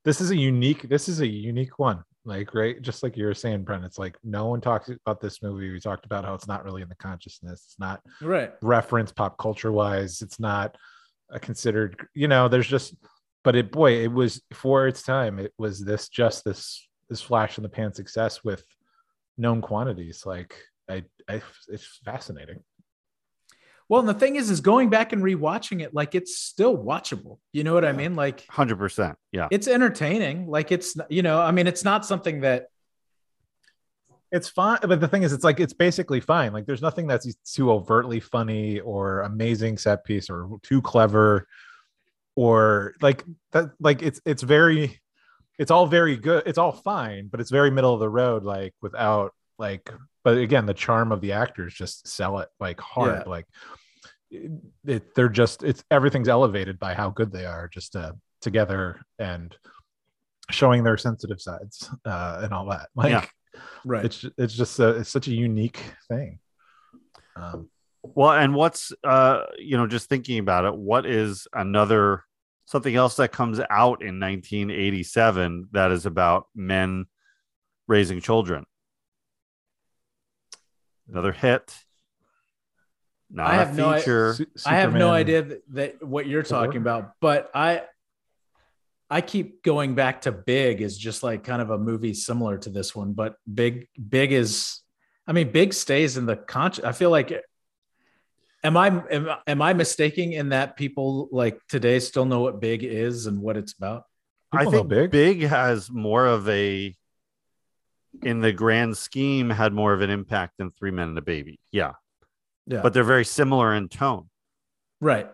this 0.04 0.20
is 0.20 0.30
a 0.30 0.36
unique 0.36 0.88
this 0.88 1.08
is 1.08 1.20
a 1.20 1.26
unique 1.26 1.78
one 1.78 2.02
like 2.26 2.54
right? 2.54 2.82
Just 2.82 3.02
like 3.02 3.16
you 3.16 3.24
were 3.24 3.34
saying 3.34 3.62
brent 3.62 3.84
it's 3.84 3.98
like 3.98 4.18
no 4.24 4.46
one 4.46 4.60
talks 4.60 4.88
about 4.88 5.20
this 5.20 5.42
movie. 5.42 5.70
We 5.70 5.80
talked 5.80 6.04
about 6.04 6.24
how 6.24 6.34
it's 6.34 6.48
not 6.48 6.64
really 6.64 6.82
in 6.82 6.88
the 6.88 6.96
consciousness. 6.96 7.62
It's 7.66 7.78
not 7.78 8.02
right. 8.20 8.52
reference 8.60 9.12
pop 9.12 9.38
culture 9.38 9.72
wise. 9.72 10.20
It's 10.20 10.40
not 10.40 10.76
a 11.30 11.40
considered 11.40 12.06
you 12.14 12.28
know 12.28 12.48
there's 12.48 12.66
just 12.68 12.94
but 13.42 13.56
it 13.56 13.72
boy 13.72 14.02
it 14.02 14.12
was 14.12 14.42
for 14.52 14.86
its 14.86 15.02
time 15.02 15.38
it 15.38 15.52
was 15.56 15.84
this 15.84 16.08
just 16.08 16.44
this 16.44 16.86
this 17.08 17.22
flash 17.22 17.58
in 17.58 17.62
the 17.62 17.68
pan 17.68 17.94
success 17.94 18.42
with 18.44 18.64
known 19.38 19.62
quantities. 19.62 20.26
Like 20.26 20.60
i, 20.90 21.04
I 21.28 21.40
it's 21.68 22.00
fascinating 22.04 22.62
Well, 23.88 24.00
and 24.00 24.08
the 24.08 24.14
thing 24.14 24.36
is, 24.36 24.50
is 24.50 24.60
going 24.60 24.90
back 24.90 25.12
and 25.12 25.22
rewatching 25.22 25.80
it, 25.80 25.94
like 25.94 26.14
it's 26.14 26.36
still 26.38 26.76
watchable. 26.76 27.38
You 27.52 27.62
know 27.64 27.74
what 27.74 27.84
I 27.84 27.92
mean? 27.92 28.16
Like 28.16 28.46
100% 28.48 29.14
yeah 29.32 29.48
it's 29.50 29.68
entertaining. 29.68 30.48
Like 30.48 30.72
it's, 30.72 30.96
you 31.08 31.22
know, 31.22 31.40
I 31.40 31.52
mean, 31.52 31.66
it's 31.66 31.84
not 31.84 32.04
something 32.04 32.40
that 32.40 32.66
it's 34.32 34.48
fine 34.48 34.78
but 34.82 35.00
the 35.00 35.06
thing 35.06 35.22
is 35.22 35.32
it's 35.32 35.44
like 35.44 35.60
it's 35.60 35.72
basically 35.72 36.20
fine 36.20 36.52
like 36.52 36.66
there's 36.66 36.82
nothing 36.82 37.06
that's 37.06 37.32
too 37.54 37.70
overtly 37.70 38.18
funny 38.18 38.80
or 38.80 39.20
amazing 39.20 39.78
set 39.78 40.04
piece 40.04 40.28
or 40.28 40.58
too 40.62 40.82
clever 40.82 41.46
or 42.34 42.94
like 43.00 43.24
that 43.52 43.70
like 43.80 44.02
it's 44.02 44.20
it's 44.24 44.42
very 44.42 45.00
it's 45.58 45.70
all 45.70 45.86
very 45.86 46.16
good 46.16 46.42
it's 46.44 46.58
all 46.58 46.72
fine 46.72 47.28
but 47.28 47.40
it's 47.40 47.50
very 47.50 47.70
middle 47.70 47.94
of 47.94 48.00
the 48.00 48.08
road 48.08 48.44
like 48.44 48.74
without 48.82 49.32
like 49.58 49.90
but 50.24 50.36
again 50.38 50.66
the 50.66 50.74
charm 50.74 51.12
of 51.12 51.20
the 51.20 51.32
actors 51.32 51.72
just 51.74 52.06
sell 52.06 52.38
it 52.40 52.48
like 52.60 52.80
hard 52.80 53.22
Yeah. 53.26 53.30
like 53.30 53.46
it, 54.30 54.50
it- 54.86 55.14
they're 55.14 55.28
just 55.28 55.62
it's 55.62 55.82
everything's 55.90 56.28
elevated 56.28 56.78
by 56.78 56.94
how 56.94 57.10
good 57.10 57.32
they 57.32 57.46
are 57.46 57.68
just 57.68 57.96
uh, 57.96 58.12
together 58.40 59.00
and 59.18 59.56
showing 60.50 60.84
their 60.84 60.96
sensitive 60.96 61.40
sides 61.40 61.90
uh, 62.04 62.40
and 62.44 62.52
all 62.52 62.66
that 62.66 62.88
like 62.94 63.10
Yeah. 63.12 63.24
right. 63.84 64.04
it's 64.04 64.24
it's 64.36 64.54
just 64.54 64.78
a, 64.78 64.88
it's 64.96 65.10
such 65.10 65.28
a 65.28 65.32
unique 65.34 65.80
thing 66.08 66.38
um 67.36 67.68
Well, 68.02 68.32
and 68.32 68.54
what's 68.54 68.92
uh 69.04 69.42
you 69.58 69.76
know 69.76 69.86
just 69.86 70.08
thinking 70.08 70.38
about 70.38 70.64
it, 70.64 70.74
what 70.76 71.06
is 71.06 71.48
another 71.52 72.22
something 72.66 72.94
else 72.96 73.16
that 73.16 73.30
comes 73.32 73.58
out 73.70 74.02
in 74.02 74.18
1987 74.20 75.68
that 75.72 75.90
is 75.92 76.04
about 76.06 76.46
men 76.54 77.06
raising 77.88 78.20
children? 78.20 78.64
Another 81.10 81.32
hit. 81.32 81.74
Not 83.30 83.46
I 83.48 83.54
a 83.54 83.58
have 83.58 83.76
no 83.76 83.88
i- 83.90 83.98
feature. 83.98 84.34
Su- 84.34 84.46
I 84.66 84.76
have 84.76 84.94
no 84.94 85.10
idea 85.10 85.42
that, 85.42 85.62
that 85.74 86.02
what 86.06 86.26
you're 86.26 86.42
talking 86.42 86.76
about, 86.80 87.12
but 87.20 87.50
I 87.54 87.82
I 89.08 89.20
keep 89.20 89.62
going 89.62 89.94
back 89.94 90.22
to 90.22 90.32
Big 90.32 90.80
is 90.80 90.96
just 90.98 91.22
like 91.22 91.44
kind 91.44 91.62
of 91.62 91.70
a 91.70 91.78
movie 91.78 92.14
similar 92.14 92.58
to 92.58 92.70
this 92.70 92.94
one, 92.94 93.12
but 93.12 93.36
Big 93.52 93.88
Big 94.08 94.32
is 94.32 94.80
I 95.26 95.32
mean 95.32 95.50
Big 95.50 95.72
stays 95.72 96.16
in 96.16 96.26
the 96.26 96.36
conscious. 96.36 96.84
I 96.84 96.92
feel 96.92 97.10
like 97.10 97.32
am 98.64 98.76
I 98.76 98.86
am, 99.10 99.28
am 99.46 99.62
I 99.62 99.72
mistaking 99.74 100.32
in 100.32 100.50
that 100.50 100.76
people 100.76 101.28
like 101.32 101.60
today 101.68 101.98
still 101.98 102.24
know 102.26 102.40
what 102.40 102.60
Big 102.60 102.84
is 102.84 103.26
and 103.26 103.40
what 103.40 103.56
it's 103.56 103.72
about? 103.72 104.04
I 104.52 104.58
People 104.58 104.72
know 104.72 104.78
think 104.78 105.10
Big. 105.10 105.10
Big. 105.40 105.48
has 105.48 105.90
more 105.90 106.26
of 106.26 106.48
a 106.48 106.94
in 108.22 108.40
the 108.40 108.52
grand 108.52 108.96
scheme 108.96 109.50
had 109.50 109.72
more 109.72 109.92
of 109.92 110.00
an 110.00 110.10
impact 110.10 110.54
than 110.58 110.70
Three 110.70 110.90
Men 110.90 111.08
and 111.10 111.18
a 111.18 111.22
Baby. 111.22 111.58
Yeah. 111.72 111.92
Yeah. 112.66 112.80
But 112.82 112.92
they're 112.92 113.04
very 113.04 113.24
similar 113.24 113.74
in 113.74 113.88
tone. 113.88 114.28
right. 115.00 115.28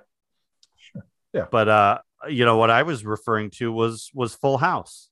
Yeah. 1.33 1.47
But 1.51 1.69
uh 1.69 1.99
you 2.29 2.45
know 2.45 2.57
what 2.59 2.71
I 2.71 2.83
was 2.83 3.05
referring 3.05 3.51
to 3.53 3.73
was 3.73 4.11
was 4.15 4.35
Full 4.35 4.59
House. 4.59 5.09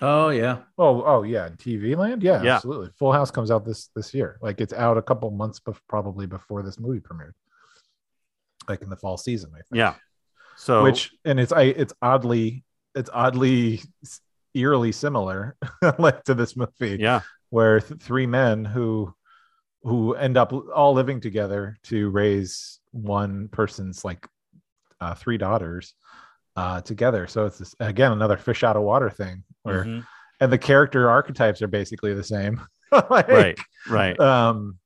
Oh 0.00 0.28
yeah. 0.30 0.58
oh 0.78 1.02
oh 1.04 1.22
yeah 1.22 1.50
tv 1.50 1.96
land 1.96 2.20
yeah, 2.22 2.42
Yeah. 2.42 2.56
absolutely 2.56 2.90
full 2.98 3.12
house 3.12 3.30
comes 3.30 3.52
out 3.52 3.64
this 3.64 3.90
this 3.94 4.12
year 4.12 4.38
like 4.42 4.60
it's 4.60 4.72
out 4.72 4.98
a 4.98 5.02
couple 5.02 5.30
months 5.30 5.60
bef- 5.60 5.78
probably 5.88 6.26
before 6.26 6.64
this 6.64 6.80
movie 6.80 6.98
premiered 6.98 7.34
like 8.68 8.82
in 8.82 8.90
the 8.90 8.96
fall 8.96 9.16
season 9.16 9.50
i 9.54 9.58
think 9.58 9.66
Yeah. 9.76 9.94
So 10.56 10.82
which 10.82 11.12
and 11.24 11.38
it's 11.38 11.52
i 11.52 11.62
it's 11.62 11.92
oddly 12.02 12.64
it's 12.96 13.08
oddly 13.12 13.82
s- 14.04 14.20
eerily 14.54 14.92
similar 14.92 15.56
like 15.98 16.22
to 16.24 16.34
this 16.34 16.56
movie 16.56 16.96
yeah. 17.00 17.20
where 17.50 17.80
th- 17.80 18.00
three 18.00 18.26
men 18.26 18.64
who 18.64 19.12
who 19.82 20.14
end 20.14 20.36
up 20.36 20.52
all 20.74 20.94
living 20.94 21.20
together 21.20 21.76
to 21.84 22.08
raise 22.10 22.80
one 22.92 23.48
person's 23.48 24.04
like 24.04 24.26
uh, 25.00 25.14
three 25.14 25.36
daughters 25.36 25.94
uh, 26.56 26.80
together. 26.80 27.26
So 27.26 27.46
it's 27.46 27.58
this, 27.58 27.74
again 27.80 28.12
another 28.12 28.36
fish 28.36 28.64
out 28.64 28.76
of 28.76 28.82
water 28.82 29.10
thing 29.10 29.44
where 29.62 29.84
Mhm. 29.84 30.06
and 30.40 30.52
the 30.52 30.58
character 30.58 31.10
archetypes 31.10 31.60
are 31.62 31.68
basically 31.68 32.14
the 32.14 32.24
same. 32.24 32.60
Like, 33.10 33.26
Right. 33.28 33.58
Right. 33.90 34.20
Um, 34.20 34.78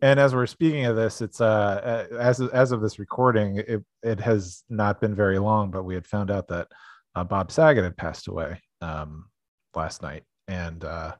and 0.00 0.20
as 0.20 0.32
we're 0.32 0.46
speaking 0.46 0.84
of 0.86 0.94
this, 0.94 1.20
it's 1.20 1.40
uh 1.40 2.06
uh, 2.12 2.16
as 2.16 2.40
as 2.40 2.70
of 2.70 2.80
this 2.80 3.00
recording, 3.00 3.56
it 3.56 3.84
it 4.02 4.20
has 4.20 4.62
not 4.68 5.00
been 5.00 5.12
very 5.16 5.40
long, 5.40 5.72
but 5.72 5.82
we 5.82 5.94
had 5.96 6.06
found 6.06 6.30
out 6.30 6.46
that 6.48 6.68
uh, 7.16 7.24
Bob 7.24 7.50
Saget 7.50 7.82
had 7.82 7.96
passed 7.96 8.28
away 8.28 8.60
um 8.80 9.26
last 9.74 10.02
night, 10.02 10.24
and 10.46 10.84
uh 10.84 11.14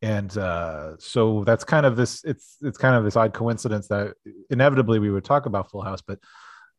and 0.00 0.36
uh 0.36 0.96
so 0.98 1.44
that's 1.44 1.64
kind 1.64 1.86
of 1.86 1.96
this 1.96 2.24
it's 2.24 2.56
it's 2.62 2.78
kind 2.78 2.96
of 2.96 3.04
this 3.04 3.16
odd 3.16 3.32
coincidence 3.32 3.88
that 3.88 4.14
inevitably 4.50 4.98
we 4.98 5.10
would 5.10 5.24
talk 5.24 5.46
about 5.46 5.70
Full 5.70 5.82
House, 5.82 6.02
but 6.06 6.18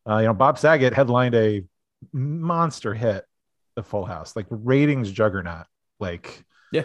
uh, 0.09 0.17
you 0.17 0.25
know 0.27 0.33
Bob 0.33 0.57
Saget 0.59 0.93
headlined 0.93 1.35
a 1.35 1.63
monster 2.11 2.93
hit, 2.93 3.25
The 3.75 3.83
Full 3.83 4.05
House, 4.05 4.35
like 4.35 4.45
ratings 4.49 5.09
juggernaut, 5.11 5.65
like 5.99 6.43
Yeah. 6.73 6.83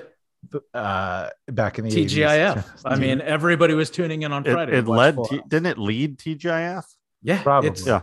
uh, 0.72 1.30
back 1.48 1.80
in 1.80 1.86
the 1.86 1.90
80s. 1.90 2.04
TGIF. 2.16 2.64
I 2.84 2.94
mean, 2.96 3.20
everybody 3.20 3.74
was 3.74 3.90
tuning 3.90 4.22
in 4.22 4.32
on 4.32 4.44
Friday. 4.44 4.70
to 4.72 4.78
it 4.78 4.86
led. 4.86 5.16
T- 5.28 5.40
didn't 5.48 5.66
it 5.66 5.78
lead 5.78 6.18
TGIF? 6.18 6.84
yeah, 7.22 7.42
Probably. 7.42 7.70
it's- 7.70 7.84
Yeah. 7.86 8.02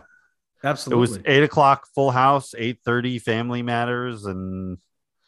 It 0.64 0.94
was 0.94 1.18
eight 1.24 1.44
o'clock, 1.44 1.86
Full 1.94 2.10
House, 2.10 2.52
eight 2.58 2.80
thirty, 2.84 3.18
Family 3.20 3.62
Matters, 3.62 4.24
and 4.26 4.78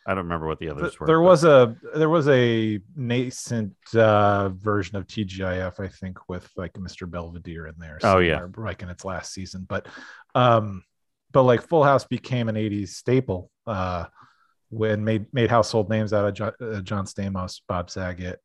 I 0.09 0.15
don't 0.15 0.25
remember 0.25 0.47
what 0.47 0.59
the 0.59 0.71
others 0.71 0.93
Th- 0.93 1.01
were. 1.01 1.07
there 1.07 1.19
but- 1.21 1.25
was 1.25 1.45
a 1.45 1.77
there 1.95 2.09
was 2.09 2.29
a 2.29 2.81
nascent 2.97 3.77
uh, 3.95 4.49
version 4.49 4.97
of 4.97 5.07
TGIF, 5.07 5.79
I 5.79 5.89
think, 5.89 6.31
with 6.31 6.51
like 6.57 6.73
Mr. 6.73 7.09
Belvedere 7.09 7.67
in 7.67 7.75
there. 7.79 7.99
Oh, 8.03 8.19
yeah. 8.19 8.39
somewhere, 8.39 8.67
like 8.67 8.83
in 8.83 8.89
its 8.89 9.05
last 9.05 9.35
season. 9.35 9.67
But, 9.69 9.87
um, 10.35 10.83
but 11.31 11.43
like 11.43 11.61
Full 11.69 11.85
House 11.85 12.05
became 12.05 12.49
an 12.49 12.55
'80s 12.55 12.89
staple 12.89 13.51
uh, 13.67 14.07
when 14.71 15.05
made 15.05 15.27
made 15.35 15.51
household 15.51 15.91
names 15.91 16.15
out 16.15 16.25
of 16.25 16.33
John, 16.33 16.53
uh, 16.59 16.81
John 16.81 17.05
Stamos, 17.05 17.61
Bob 17.69 17.91
Saget, 17.91 18.41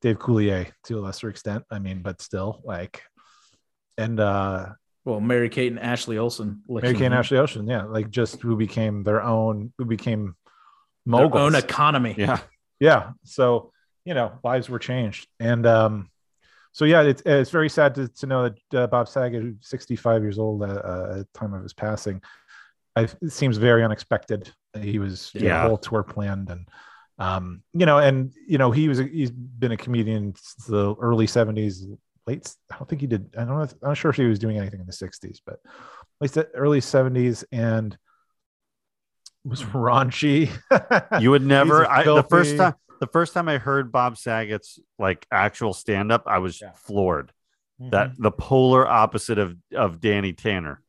Dave 0.00 0.18
Coulier 0.18 0.72
to 0.84 0.98
a 0.98 1.00
lesser 1.00 1.28
extent. 1.28 1.64
I 1.70 1.80
mean, 1.80 2.00
but 2.00 2.22
still 2.22 2.62
like, 2.64 3.02
and 3.98 4.18
uh, 4.18 4.68
well, 5.04 5.20
Mary 5.20 5.50
Kate 5.50 5.70
and 5.70 5.78
Ashley 5.78 6.16
Olsen. 6.16 6.62
Mary 6.66 6.94
Kay 6.94 7.04
and 7.04 7.14
Ashley 7.14 7.36
Olsen, 7.36 7.66
yeah, 7.66 7.82
like 7.82 8.08
just 8.08 8.40
who 8.40 8.56
became 8.56 9.02
their 9.02 9.22
own, 9.22 9.70
who 9.76 9.84
became 9.84 10.22
Their 10.28 10.43
moguls. 11.06 11.40
own 11.40 11.54
economy. 11.54 12.14
yeah. 12.18 12.38
yeah 12.80 13.10
so 13.24 13.72
you 14.04 14.14
know 14.14 14.32
lives 14.42 14.68
were 14.68 14.78
changed 14.78 15.28
and 15.40 15.66
um 15.66 16.10
so 16.72 16.84
yeah 16.84 17.02
it's, 17.02 17.22
it's 17.24 17.50
very 17.50 17.68
sad 17.68 17.94
to, 17.94 18.08
to 18.08 18.26
know 18.26 18.42
that 18.48 18.78
uh, 18.82 18.86
bob 18.86 19.08
saget 19.08 19.42
who's 19.42 19.54
65 19.62 20.22
years 20.22 20.38
old 20.38 20.62
uh, 20.62 20.66
uh, 20.66 21.06
at 21.20 21.32
the 21.32 21.38
time 21.38 21.54
of 21.54 21.62
his 21.62 21.72
passing 21.72 22.20
I, 22.96 23.02
it 23.02 23.32
seems 23.32 23.56
very 23.56 23.82
unexpected 23.84 24.52
he 24.80 24.98
was 24.98 25.30
Yeah. 25.34 25.64
a 25.64 25.68
whole 25.68 25.78
tour 25.78 26.02
planned 26.02 26.50
and 26.50 26.68
um 27.18 27.62
you 27.72 27.86
know 27.86 27.98
and 27.98 28.32
you 28.46 28.58
know 28.58 28.70
he 28.72 28.88
was 28.88 28.98
he's 28.98 29.30
been 29.30 29.72
a 29.72 29.76
comedian 29.76 30.34
since 30.36 30.66
the 30.66 30.94
early 30.96 31.26
70s 31.26 31.96
late 32.26 32.52
i 32.72 32.76
don't 32.76 32.88
think 32.88 33.00
he 33.00 33.06
did 33.06 33.30
i 33.36 33.44
don't 33.44 33.56
know 33.56 33.62
if, 33.62 33.72
i'm 33.82 33.90
not 33.90 33.96
sure 33.96 34.10
if 34.10 34.16
he 34.16 34.24
was 34.24 34.38
doing 34.40 34.58
anything 34.58 34.80
in 34.80 34.86
the 34.86 34.92
60s 34.92 35.38
but 35.46 35.60
at 35.64 36.20
least 36.20 36.34
the 36.34 36.48
early 36.54 36.80
70s 36.80 37.44
and 37.52 37.96
was 39.44 39.62
raunchy 39.62 40.50
You 41.20 41.30
would 41.30 41.42
never. 41.46 41.86
I, 41.90 42.04
the 42.04 42.22
first 42.22 42.56
time, 42.56 42.74
the 43.00 43.06
first 43.06 43.34
time 43.34 43.48
I 43.48 43.58
heard 43.58 43.92
Bob 43.92 44.16
Saget's 44.16 44.78
like 44.98 45.26
actual 45.30 45.72
stand 45.74 46.10
up, 46.12 46.24
I 46.26 46.38
was 46.38 46.60
Yeah. 46.60 46.70
floored. 46.74 47.32
Mhm. 47.80 47.90
That 47.90 48.12
the 48.18 48.30
polar 48.30 48.86
opposite 48.86 49.38
of 49.38 49.56
of 49.74 50.00
Danny 50.00 50.32
Tanner. 50.32 50.80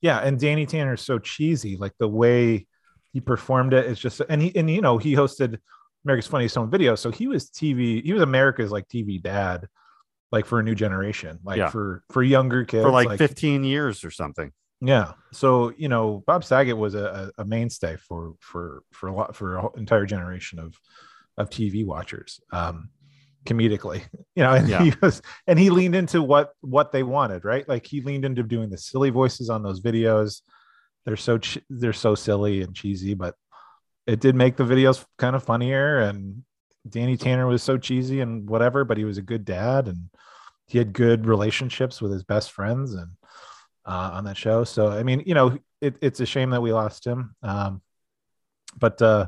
Yeah, 0.00 0.18
and 0.20 0.40
Danny 0.40 0.64
Tanner 0.66 0.94
is 0.94 1.02
so 1.02 1.18
cheesy. 1.18 1.76
Like 1.76 1.92
the 1.98 2.08
way 2.08 2.66
he 3.12 3.20
performed 3.20 3.74
it's 3.74 4.00
just 4.00 4.20
and 4.28 4.40
he 4.40 4.56
and 4.56 4.70
you 4.70 4.80
know 4.80 4.96
he 4.98 5.12
hosted 5.14 5.58
America's 6.04 6.26
Funniest 6.26 6.54
Home 6.54 6.70
Video, 6.70 6.94
so 6.94 7.10
he 7.10 7.26
was 7.28 7.50
TV. 7.50 8.02
He 8.02 8.12
was 8.14 8.22
America's 8.22 8.70
like 8.72 8.88
TV 8.88 9.22
dad, 9.22 9.68
like 10.32 10.46
for 10.46 10.58
a 10.58 10.62
new 10.62 10.74
generation, 10.74 11.38
like 11.44 11.58
Yeah. 11.58 11.68
for 11.68 12.02
for 12.10 12.22
younger 12.22 12.64
kids 12.64 12.84
for 12.84 12.90
like, 12.90 13.18
15 13.18 13.62
years 13.64 14.02
or 14.02 14.10
something. 14.10 14.50
Yeah, 14.80 15.12
so 15.32 15.72
you 15.76 15.88
know 15.88 16.22
Bob 16.26 16.42
Saget 16.44 16.76
was 16.76 16.94
a, 16.94 17.30
a 17.36 17.44
mainstay 17.44 17.96
for 17.96 18.34
for 18.40 18.82
for 18.92 19.08
a 19.08 19.14
lot 19.14 19.36
for 19.36 19.58
an 19.58 19.68
entire 19.76 20.06
generation 20.06 20.58
of 20.58 20.74
of 21.36 21.50
TV 21.50 21.84
watchers. 21.84 22.40
Um, 22.52 22.88
comedically, 23.44 24.02
you 24.34 24.42
know, 24.42 24.52
and 24.52 24.68
Yeah. 24.68 24.82
he 24.84 24.92
was, 25.02 25.20
and 25.46 25.58
he 25.58 25.70
leaned 25.70 25.94
into 25.96 26.22
what 26.22 26.52
what 26.62 26.92
they 26.92 27.02
wanted, 27.02 27.44
right? 27.44 27.68
Like 27.68 27.86
he 27.86 28.00
leaned 28.00 28.24
into 28.24 28.42
doing 28.42 28.70
the 28.70 28.78
silly 28.78 29.10
voices 29.10 29.50
on 29.50 29.62
those 29.62 29.80
videos. 29.82 30.40
They're 31.04 31.16
so 31.16 31.38
ch- 31.38 31.58
they're 31.68 31.92
so 31.92 32.14
silly 32.14 32.62
and 32.62 32.74
cheesy, 32.74 33.14
but 33.14 33.34
it 34.06 34.20
did 34.20 34.34
make 34.34 34.56
the 34.56 34.64
videos 34.64 35.04
kind 35.18 35.36
of 35.36 35.42
funnier. 35.44 35.98
And 36.00 36.42
Danny 36.88 37.16
Tanner 37.18 37.46
was 37.46 37.62
so 37.62 37.76
cheesy 37.76 38.20
and 38.20 38.48
whatever, 38.48 38.84
but 38.84 38.96
he 38.96 39.04
was 39.04 39.18
a 39.18 39.22
good 39.22 39.44
dad, 39.44 39.88
and 39.88 40.08
he 40.68 40.78
had 40.78 40.94
good 40.94 41.26
relationships 41.26 42.00
with 42.00 42.12
his 42.12 42.24
best 42.24 42.50
friends 42.52 42.94
and 42.94 43.10
uh, 43.90 44.10
on 44.14 44.24
that 44.24 44.36
show. 44.36 44.64
So 44.64 44.88
I 44.88 45.02
mean, 45.02 45.22
you 45.26 45.34
know, 45.34 45.58
it, 45.80 45.96
it's 46.00 46.20
a 46.20 46.26
shame 46.26 46.50
that 46.50 46.62
we 46.62 46.72
lost 46.72 47.06
him. 47.06 47.34
Um, 47.42 47.82
but 48.78 49.00
uh, 49.02 49.26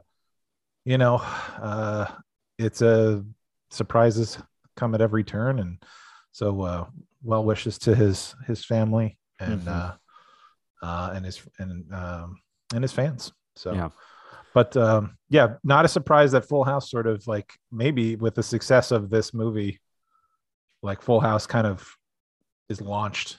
you 0.85 0.99
know, 0.99 1.17
uh, 1.61 2.07
it's 2.59 2.83
a 2.83 3.25
surprises 3.71 4.39
come 4.77 4.95
at 4.95 5.01
every 5.01 5.25
turn, 5.25 5.59
and 5.59 5.83
so 6.33 6.63
uh, 6.63 6.87
well 7.23 7.45
wishes 7.45 7.79
to 7.79 7.95
his 7.95 8.35
his 8.47 8.65
family 8.65 9.19
and 9.41 9.63
Mhm. 9.63 9.69
uh, 9.69 9.93
uh, 10.87 11.13
and 11.15 11.25
his 11.25 11.43
and 11.59 11.93
um, 11.93 12.41
and 12.75 12.83
his 12.85 12.93
fans. 12.93 13.33
So. 13.57 13.73
Yeah. 13.73 13.91
But 14.55 14.77
um, 14.77 15.17
yeah, 15.31 15.55
not 15.65 15.87
a 15.87 15.89
surprise 15.89 16.33
that 16.33 16.45
Full 16.47 16.65
House 16.65 16.91
sort 16.91 17.07
of 17.07 17.27
like 17.27 17.51
maybe 17.71 18.17
with 18.17 18.35
the 18.35 18.43
success 18.43 18.91
of 18.93 19.09
this 19.09 19.33
movie, 19.33 19.81
like 20.83 21.01
Full 21.01 21.21
House 21.21 21.47
kind 21.47 21.67
of 21.67 21.89
is 22.69 22.83
launched 22.83 23.39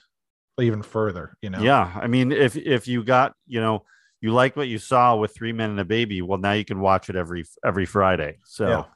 even 0.60 0.82
further, 0.82 1.36
you 1.42 1.50
know? 1.50 1.60
Yeah, 1.60 1.90
I 2.00 2.06
mean, 2.06 2.32
if 2.32 2.56
if 2.56 2.86
you 2.86 3.02
got 3.04 3.34
you 3.46 3.60
know 3.60 3.84
you 4.20 4.32
like 4.32 4.56
what 4.56 4.68
you 4.68 4.78
saw 4.78 5.16
with 5.16 5.34
Three 5.34 5.52
Men 5.52 5.70
and 5.70 5.80
a 5.80 5.84
Baby, 5.84 6.22
well, 6.22 6.38
now 6.38 6.52
you 6.52 6.64
can 6.64 6.80
watch 6.80 7.10
it 7.10 7.16
every 7.16 7.44
every 7.64 7.86
Friday. 7.86 8.38
So, 8.44 8.86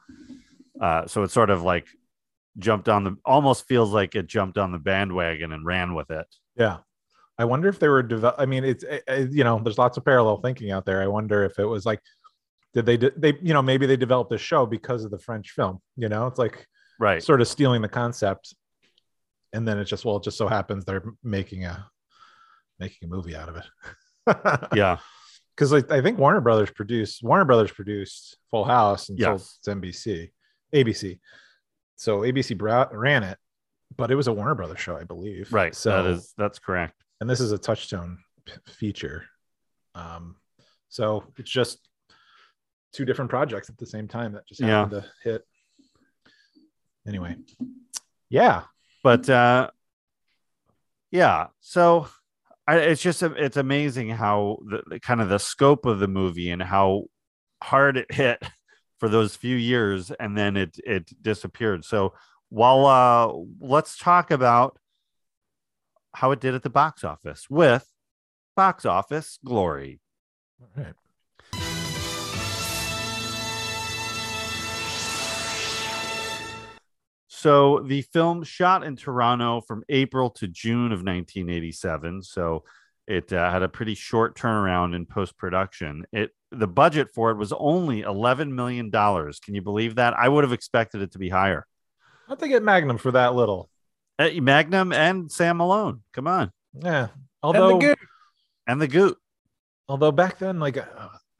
uh, 0.81 1.07
so 1.07 1.23
it's 1.23 1.33
sort 1.33 1.49
of 1.49 1.61
like 1.61 1.87
jumped 2.57 2.89
on 2.89 3.03
the 3.03 3.15
almost 3.25 3.67
feels 3.67 3.93
like 3.93 4.15
it 4.15 4.27
jumped 4.27 4.57
on 4.57 4.71
the 4.71 4.79
bandwagon 4.79 5.51
and 5.51 5.65
ran 5.65 5.93
with 5.93 6.09
it. 6.11 6.27
Yeah. 6.55 6.77
I 7.37 7.45
wonder 7.45 7.69
if 7.69 7.79
they 7.79 7.87
were 7.87 8.03
develop. 8.03 8.35
I 8.37 8.45
mean, 8.45 8.65
it's 8.65 8.83
uh, 8.83 8.99
uh, 9.09 9.25
you 9.29 9.45
know, 9.45 9.59
there's 9.63 9.77
lots 9.77 9.97
of 9.97 10.03
parallel 10.03 10.41
thinking 10.41 10.71
out 10.71 10.85
there. 10.85 11.01
I 11.01 11.07
wonder 11.07 11.45
if 11.45 11.57
it 11.57 11.65
was 11.65 11.85
like, 11.85 12.01
did 12.73 12.85
they 12.85 12.97
de- 12.97 13.17
they 13.17 13.33
you 13.41 13.53
know 13.53 13.61
maybe 13.61 13.85
they 13.85 13.95
developed 13.95 14.31
a 14.33 14.37
show 14.37 14.65
because 14.65 15.05
of 15.05 15.11
the 15.11 15.19
French 15.19 15.51
film. 15.51 15.79
You 15.95 16.09
know, 16.09 16.27
it's 16.27 16.39
like 16.39 16.67
Right. 16.99 17.23
sort 17.23 17.39
of 17.39 17.47
stealing 17.47 17.81
the 17.81 17.87
concept, 17.87 18.53
and 19.53 19.67
then 19.67 19.77
it 19.79 19.85
just 19.85 20.05
well, 20.05 20.17
it 20.17 20.23
just 20.23 20.37
so 20.37 20.47
happens 20.47 20.85
they're 20.85 21.03
making 21.23 21.65
a 21.65 21.87
making 22.79 23.07
a 23.07 23.07
movie 23.13 23.35
out 23.35 23.49
of 23.49 23.55
it. 23.57 23.65
Yeah. 24.75 24.97
because 25.55 25.71
like, 25.71 25.89
I 25.91 26.01
think 26.01 26.19
Warner 26.19 26.41
Brothers 26.41 26.69
produced 26.71 27.23
Warner 27.23 27.45
Brothers 27.45 27.71
produced 27.71 28.37
Full 28.51 28.63
House 28.65 29.09
and 29.09 29.19
sold 29.19 29.39
Yes. 29.39 29.59
it 29.65 29.71
to 29.71 29.75
NBC, 29.75 30.31
ABC. 30.73 31.19
So 31.95 32.19
ABC 32.19 32.55
bra- 32.57 32.87
ran 32.91 33.23
it, 33.23 33.37
but 33.97 34.11
it 34.11 34.15
was 34.15 34.27
a 34.27 34.33
Warner 34.33 34.55
Brothers 34.55 34.79
show, 34.79 34.95
I 34.95 35.03
believe. 35.03 35.51
Right. 35.51 35.73
So 35.75 35.89
that 35.91 36.05
is 36.05 36.33
that's 36.37 36.59
correct. 36.59 36.93
and 37.21 37.29
this 37.29 37.39
is 37.39 37.51
a 37.51 37.57
touchstone 37.57 38.19
feature. 38.67 39.25
Um, 39.95 40.35
so 40.89 41.23
it's 41.37 41.49
just 41.51 41.79
two 42.93 43.05
different 43.05 43.29
projects 43.29 43.69
at 43.69 43.77
the 43.77 43.85
same 43.85 44.07
time 44.07 44.33
that 44.33 44.47
just 44.47 44.61
Yeah. 44.61 44.67
happened 44.85 45.03
to 45.03 45.09
hit. 45.29 45.43
Anyway, 47.07 47.35
yeah, 48.29 48.63
but 49.03 49.29
uh 49.29 49.69
yeah 51.11 51.47
so 51.59 52.07
I, 52.67 52.77
it's 52.77 53.01
just 53.01 53.23
it's 53.23 53.57
amazing 53.57 54.09
how 54.09 54.59
the, 54.65 54.83
the 54.87 54.99
kind 54.99 55.21
of 55.21 55.29
the 55.29 55.39
scope 55.39 55.85
of 55.85 55.99
the 55.99 56.07
movie 56.07 56.51
and 56.51 56.61
how 56.61 57.05
hard 57.63 57.97
it 57.97 58.11
hit 58.11 58.41
for 58.99 59.09
those 59.09 59.35
few 59.35 59.55
years 59.55 60.11
and 60.11 60.37
then 60.37 60.57
it 60.57 60.77
it 60.85 61.09
disappeared 61.21 61.85
so 61.85 62.13
while 62.49 62.85
uh 62.85 63.33
let's 63.59 63.97
talk 63.97 64.31
about 64.31 64.77
how 66.13 66.31
it 66.31 66.39
did 66.39 66.55
at 66.55 66.63
the 66.63 66.69
box 66.69 67.03
office 67.03 67.49
with 67.49 67.87
box 68.55 68.85
office 68.85 69.39
glory 69.43 69.99
All 70.61 70.83
right. 70.83 70.93
So 77.39 77.79
the 77.79 78.01
film 78.01 78.43
shot 78.43 78.83
in 78.83 78.95
Toronto 78.97 79.61
from 79.61 79.83
April 79.87 80.29
to 80.31 80.47
June 80.47 80.91
of 80.91 80.99
1987. 81.03 82.21
So 82.23 82.63
it 83.07 83.31
uh, 83.31 83.49
had 83.49 83.63
a 83.63 83.69
pretty 83.69 83.95
short 83.95 84.37
turnaround 84.37 84.93
in 84.93 85.05
post 85.05 85.37
production. 85.37 86.05
It 86.11 86.31
the 86.51 86.67
budget 86.67 87.09
for 87.13 87.31
it 87.31 87.37
was 87.37 87.53
only 87.53 88.01
11 88.01 88.53
million 88.53 88.89
dollars. 88.89 89.39
Can 89.39 89.55
you 89.55 89.61
believe 89.61 89.95
that? 89.95 90.13
I 90.15 90.27
would 90.27 90.43
have 90.43 90.51
expected 90.51 91.01
it 91.01 91.11
to 91.13 91.17
be 91.19 91.29
higher. 91.29 91.65
How'd 92.27 92.39
they 92.39 92.49
get 92.49 92.61
Magnum 92.61 92.97
for 92.97 93.11
that 93.11 93.35
little? 93.35 93.69
Uh, 94.17 94.29
Magnum 94.41 94.91
and 94.91 95.31
Sam 95.31 95.57
Malone. 95.57 96.03
Come 96.11 96.27
on, 96.27 96.51
Yeah, 96.73 97.07
although 97.41 97.79
Goot. 97.79 97.97
and 98.67 98.81
the 98.81 98.87
Goot. 98.87 99.17
although 99.87 100.11
back 100.11 100.39
then, 100.39 100.59
like 100.59 100.77
uh, 100.77 100.83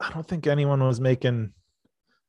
I 0.00 0.10
don't 0.12 0.26
think 0.26 0.46
anyone 0.46 0.82
was 0.82 0.98
making. 0.98 1.52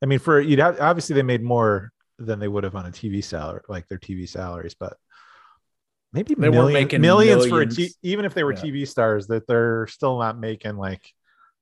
I 0.04 0.08
mean, 0.08 0.20
for 0.20 0.42
you'd 0.42 0.60
have, 0.60 0.82
obviously 0.82 1.16
they 1.16 1.24
made 1.24 1.42
more 1.42 1.92
than 2.26 2.40
they 2.40 2.48
would 2.48 2.64
have 2.64 2.76
on 2.76 2.86
a 2.86 2.92
TV 2.92 3.24
salary, 3.24 3.62
like 3.68 3.88
their 3.88 3.98
TV 3.98 4.28
salaries, 4.28 4.76
but 4.76 4.98
maybe 6.14 6.34
They 6.36 6.50
weren't 6.50 6.74
making 6.74 7.02
millions, 7.02 7.44
for 7.48 7.62
a 7.62 7.66
millions. 7.66 7.76
t- 7.78 7.94
even 8.04 8.26
if 8.26 8.34
they 8.34 8.44
were 8.44 8.54
Yeah. 8.54 8.62
TV 8.62 8.88
stars, 8.88 9.28
that 9.28 9.48
they're 9.48 9.88
still 9.88 10.18
not 10.20 10.38
making 10.38 10.78
like 10.78 11.02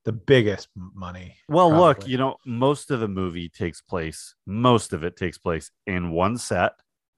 the 0.06 0.12
biggest 0.12 0.70
money. 0.76 1.36
Well, 1.48 1.72
look, 1.72 2.08
you 2.08 2.18
know, 2.18 2.38
most 2.46 2.90
of 2.90 3.00
the 3.00 3.08
movie 3.08 3.50
takes 3.50 3.82
place. 3.82 4.34
Most 4.48 4.94
of 4.94 5.04
it 5.04 5.16
takes 5.16 5.38
place 5.38 5.72
in 5.86 6.12
one 6.12 6.38
set 6.38 6.74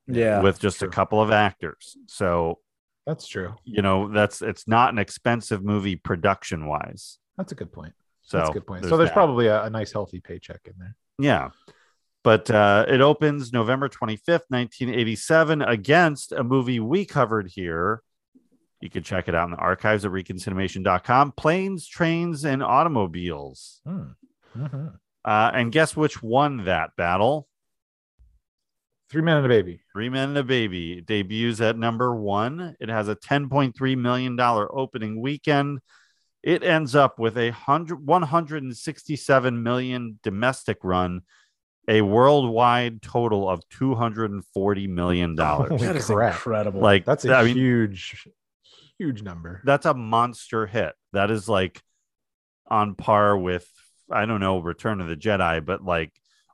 Yeah. 0.07 0.41
with 0.41 0.59
just 0.59 0.79
true. 0.79 0.87
a 0.87 0.91
couple 0.91 1.21
of 1.21 1.31
actors. 1.31 1.95
So 2.07 2.59
that's 3.05 3.27
true. 3.27 3.55
you 3.65 3.81
know 3.81 4.09
that's 4.09 4.41
it's 4.43 4.67
not 4.67 4.93
an 4.93 4.99
expensive 4.99 5.63
movie 5.63 5.95
production 5.95 6.67
wise 6.67 7.17
That's 7.35 7.51
a 7.51 7.55
good 7.55 7.71
point. 7.71 7.93
so 8.21 8.37
that's 8.37 8.49
a 8.51 8.53
good 8.53 8.67
point. 8.67 8.85
So 8.85 8.95
there's 8.95 9.09
that. 9.09 9.13
probably 9.15 9.47
a, 9.47 9.63
a 9.63 9.69
nice 9.71 9.91
healthy 9.91 10.19
paycheck 10.19 10.61
in 10.65 10.73
there. 10.77 10.95
yeah 11.17 11.49
But 12.23 12.51
uh, 12.51 12.85
it 12.87 13.01
opens 13.01 13.51
November 13.51 13.89
25th, 13.89 14.45
1987, 14.49 15.61
against 15.63 16.31
a 16.31 16.43
movie 16.43 16.79
we 16.79 17.05
covered 17.05 17.49
here. 17.49 18.03
You 18.79 18.89
can 18.89 19.03
check 19.03 19.27
it 19.27 19.35
out 19.35 19.45
in 19.45 19.51
the 19.51 19.57
archives 19.57 20.05
at 20.05 20.11
reconciliation.com 20.11 21.33
Planes, 21.33 21.87
Trains, 21.87 22.45
and 22.45 22.63
Automobiles. 22.63 23.81
Hmm. 23.85 24.03
Mhm. 24.55 24.95
Uh, 25.23 25.51
and 25.53 25.71
guess 25.71 25.95
which 25.95 26.21
won 26.21 26.65
that 26.65 26.95
battle? 26.95 27.47
Three 29.09 29.21
Men 29.21 29.37
and 29.37 29.45
a 29.45 29.49
Baby. 29.49 29.81
Three 29.91 30.09
Men 30.09 30.29
and 30.29 30.37
a 30.37 30.43
Baby 30.43 30.99
It 30.99 31.05
debuts 31.05 31.59
at 31.61 31.77
number 31.77 32.15
one. 32.15 32.75
It 32.79 32.89
has 32.89 33.07
a 33.07 33.15
$10.3 33.15 33.97
million 33.97 34.39
opening 34.39 35.19
weekend. 35.19 35.79
It 36.41 36.63
ends 36.63 36.95
up 36.95 37.19
with 37.19 37.37
a 37.37 37.51
hundred, 37.51 38.05
167 38.05 39.61
million 39.61 40.19
domestic 40.23 40.77
run, 40.81 41.21
a 41.87 42.01
worldwide 42.01 43.01
total 43.01 43.49
of 43.49 43.67
two 43.69 43.95
hundred 43.95 44.31
and 44.31 44.43
forty 44.53 44.87
million 44.87 45.35
dollars. 45.35 45.71
That 45.81 45.95
is 45.95 46.05
crap. 46.05 46.33
incredible. 46.35 46.81
Like 46.81 47.05
That's 47.05 47.25
a 47.25 47.33
I 47.35 47.43
mean, 47.43 47.55
huge, 47.55 48.27
huge 48.97 49.23
number. 49.23 49.61
that's 49.65 49.85
a 49.85 49.93
monster 49.93 50.67
hit. 50.67 50.93
That 51.13 51.31
is 51.31 51.49
like 51.49 51.81
on 52.67 52.95
par 52.95 53.37
with 53.37 53.67
I 54.11 54.25
don't 54.25 54.39
know 54.39 54.59
Return 54.59 55.01
of 55.01 55.07
the 55.07 55.15
Jedi, 55.15 55.63
but 55.65 55.83
like 55.83 56.11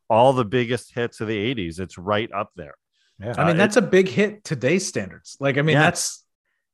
all 0.09 0.31
the 0.33 0.45
biggest 0.45 0.93
hits 0.93 1.19
of 1.19 1.27
the 1.27 1.55
80s. 1.55 1.79
It's 1.79 1.97
right 1.97 2.31
up 2.31 2.51
there. 2.55 2.75
Yeah. 3.19 3.33
I 3.37 3.45
mean, 3.45 3.55
uh, 3.55 3.57
that's 3.57 3.75
a 3.75 3.81
big 3.81 4.07
hit 4.07 4.43
today's 4.43 4.87
standards. 4.87 5.35
Like, 5.39 5.57
I 5.57 5.61
mean, 5.63 5.73
Yeah. 5.75 5.81
that's 5.83 6.23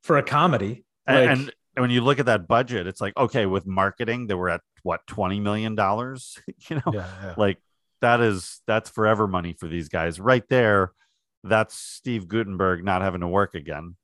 for 0.03 0.17
a 0.17 0.23
comedy. 0.23 0.84
And, 1.07 1.17
Like, 1.17 1.30
and 1.38 1.53
and 1.75 1.81
when 1.84 1.89
you 1.89 2.01
look 2.01 2.19
at 2.19 2.27
that 2.27 2.47
budget, 2.47 2.85
it's 2.85 3.01
like 3.01 3.17
okay, 3.17 3.45
with 3.47 3.65
marketing, 3.65 4.27
they 4.27 4.35
were 4.35 4.49
at 4.49 4.61
what 4.84 5.07
20 5.07 5.39
million 5.39 5.73
dollars. 5.73 6.38
you 6.69 6.75
know, 6.75 6.91
yeah, 6.93 7.07
yeah. 7.23 7.34
like 7.38 7.57
that 8.03 8.21
is 8.21 8.61
that's 8.67 8.89
forever 8.89 9.27
money 9.27 9.53
for 9.53 9.67
these 9.67 9.89
guys 9.89 10.19
right 10.19 10.47
there. 10.49 10.91
That's 11.43 11.75
Steve 11.75 12.27
Guttenberg 12.27 12.84
not 12.85 13.01
having 13.01 13.21
to 13.21 13.27
work 13.27 13.55
again. 13.55 13.95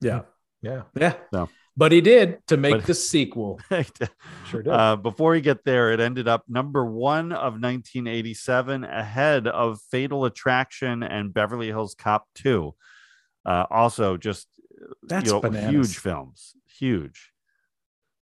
yeah, 0.00 0.22
yeah. 0.62 0.82
yeah. 0.96 1.14
No. 1.32 1.48
But 1.76 1.92
he 1.92 2.00
did 2.00 2.44
to 2.48 2.56
make 2.56 2.74
But- 2.74 2.86
the 2.86 2.94
sequel. 2.94 3.60
Sure 4.50 4.62
did. 4.62 4.72
Uh, 4.72 4.96
before 4.96 5.32
we 5.32 5.40
get 5.40 5.64
there, 5.64 5.92
it 5.92 6.00
ended 6.00 6.26
up 6.26 6.42
number 6.48 6.84
one 6.84 7.30
of 7.32 7.52
1987, 7.60 8.82
ahead 8.82 9.46
of 9.46 9.80
Fatal 9.90 10.24
Attraction 10.24 11.02
and 11.04 11.32
Beverly 11.32 11.66
Hills 11.68 11.94
Cop 11.94 12.26
2. 12.36 12.74
Uh, 13.46 13.64
also, 13.70 14.16
just 14.16 14.48
That's 15.04 15.26
you 15.26 15.32
know, 15.34 15.40
bananas. 15.40 15.70
huge 15.70 15.98
films, 15.98 16.54
huge. 16.78 17.30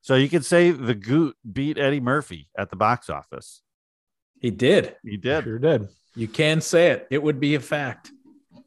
So 0.03 0.15
you 0.15 0.29
could 0.29 0.45
say 0.45 0.71
the 0.71 0.95
Goot 0.95 1.37
beat 1.51 1.77
Eddie 1.79 2.01
Murphy 2.01 2.49
at 2.57 2.71
the 2.71 2.77
box 2.77 3.11
office. 3.11 3.63
He 4.41 4.51
did. 4.51 4.97
He 5.05 5.17
did. 5.17 5.45
Sure 5.45 5.59
did. 5.59 5.89
You 6.17 6.27
can 6.27 6.61
say 6.61 6.89
it. 6.89 7.07
It 7.11 7.23
would 7.23 7.39
be 7.39 7.55
a 7.55 7.61
fact. 7.61 8.11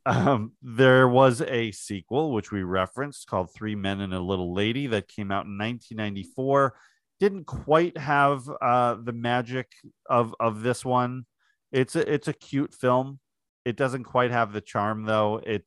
Um, 0.05 0.53
there 0.61 1.07
was 1.07 1.41
a 1.41 1.71
sequel 1.71 2.33
which 2.33 2.51
we 2.51 2.63
referenced 2.63 3.27
called 3.27 3.53
Three 3.53 3.75
Men 3.75 4.01
and 4.01 4.13
a 4.13 4.19
Little 4.19 4.53
Lady 4.53 4.87
that 4.87 5.07
came 5.07 5.31
out 5.31 5.45
in 5.45 5.57
1994. 5.57 6.73
Didn't 7.19 7.45
quite 7.45 7.97
have 7.97 8.49
uh, 8.61 8.95
the 9.01 9.13
magic 9.13 9.71
of 10.09 10.35
of 10.39 10.61
this 10.61 10.83
one. 10.83 11.25
It's 11.71 11.95
a 11.95 12.11
it's 12.11 12.27
a 12.27 12.33
cute 12.33 12.73
film. 12.73 13.19
It 13.65 13.77
doesn't 13.77 14.03
quite 14.03 14.31
have 14.31 14.51
the 14.51 14.61
charm 14.61 15.05
though. 15.05 15.41
It 15.43 15.65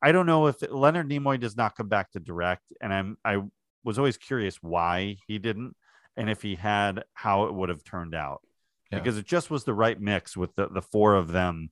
I 0.00 0.12
don't 0.12 0.26
know 0.26 0.46
if 0.46 0.56
Leonard 0.70 1.08
Nimoy 1.08 1.40
does 1.40 1.56
not 1.56 1.76
come 1.76 1.88
back 1.88 2.12
to 2.12 2.20
direct, 2.20 2.72
and 2.80 2.92
I'm 2.92 3.16
I 3.24 3.42
was 3.84 3.98
always 3.98 4.16
curious 4.16 4.62
why 4.62 5.16
he 5.26 5.38
didn't, 5.38 5.74
and 6.16 6.30
if 6.30 6.42
he 6.42 6.54
had, 6.54 7.04
how 7.14 7.44
it 7.44 7.54
would 7.54 7.68
have 7.68 7.82
turned 7.82 8.14
out, 8.14 8.42
Yeah. 8.92 8.98
because 8.98 9.18
it 9.18 9.26
just 9.26 9.50
was 9.50 9.64
the 9.64 9.74
right 9.74 10.00
mix 10.00 10.36
with 10.36 10.54
the 10.54 10.68
the 10.68 10.82
four 10.82 11.14
of 11.16 11.28
them 11.32 11.70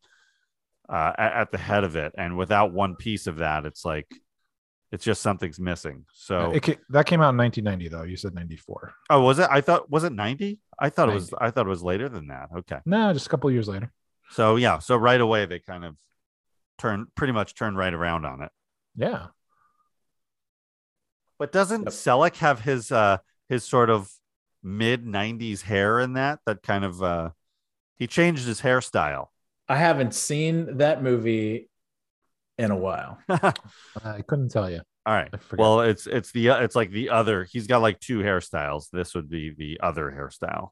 uh, 0.89 1.13
at, 1.19 1.33
at 1.33 1.53
the 1.53 1.59
head 1.59 1.85
of 1.85 1.95
it, 1.97 2.13
and 2.19 2.37
without 2.37 2.73
one 2.73 2.97
piece 2.97 3.27
of 3.27 3.37
that, 3.37 3.67
it's 3.67 3.85
like 3.85 4.07
it's 4.93 5.05
just 5.05 5.23
something's 5.23 5.61
missing. 5.61 6.05
So, 6.13 6.51
It, 6.51 6.65
ca- 6.65 6.79
that 6.89 7.07
came 7.07 7.21
out 7.23 7.31
in 7.31 7.37
1990, 7.37 7.89
though. 7.89 8.03
You 8.03 8.17
said 8.17 8.35
94. 8.35 8.93
oh, 9.11 9.21
was 9.21 9.39
it? 9.39 9.47
I 9.49 9.61
thought 9.61 9.89
was 9.89 10.03
it 10.03 10.13
ninety? 10.13 10.59
I 10.81 10.89
thought 10.91 11.09
it 11.09 11.15
was. 11.15 11.33
I 11.39 11.51
thought 11.53 11.67
it 11.67 11.69
was 11.71 11.83
later 11.85 12.09
than 12.09 12.27
that. 12.29 12.49
Okay, 12.59 12.79
No, 12.87 13.13
just 13.13 13.27
a 13.27 13.31
couple 13.31 13.49
of 13.49 13.55
years 13.55 13.69
later. 13.69 13.93
so 14.31 14.57
yeah, 14.57 14.79
so 14.81 14.97
right 14.97 15.21
away 15.21 15.47
they 15.47 15.61
kind 15.61 15.85
of 15.85 15.95
turned 16.79 17.07
pretty 17.15 17.33
much 17.35 17.55
turned 17.55 17.77
right 17.77 17.93
around 17.95 18.25
on 18.25 18.43
it. 18.43 18.51
Yeah. 18.97 19.27
But 21.39 21.53
doesn't 21.53 21.83
Yep. 21.85 21.93
Selleck 21.93 22.37
have 22.37 22.61
his 22.61 22.91
uh 22.93 23.19
his 23.49 23.65
sort 23.65 23.91
of 23.91 24.11
mid 24.63 25.05
'90s 25.05 25.63
hair 25.63 26.01
in 26.01 26.15
that? 26.15 26.41
That 26.47 26.63
kind 26.63 26.85
of 26.85 27.03
uh 27.03 27.31
he 27.97 28.07
changed 28.07 28.47
his 28.47 28.61
hairstyle. 28.61 29.27
I 29.69 29.77
haven't 29.77 30.15
seen 30.15 30.79
that 30.79 31.03
movie 31.03 31.69
in 32.59 32.71
a 32.71 32.77
while. 32.77 33.19
I 33.29 34.23
couldn't 34.27 34.51
tell 34.51 34.69
you. 34.71 34.81
All 35.07 35.15
right. 35.15 35.33
Well, 35.57 35.81
it's 35.81 36.07
it's 36.07 36.31
the 36.33 36.49
it's 36.49 36.77
like 36.77 36.91
the 36.91 37.11
other. 37.11 37.45
He's 37.45 37.67
got 37.67 37.81
like 37.83 38.01
two 38.01 38.19
hairstyles. 38.19 38.91
This 38.91 39.15
would 39.15 39.31
be 39.31 39.51
the 39.57 39.81
other 39.83 40.11
hairstyle. 40.11 40.71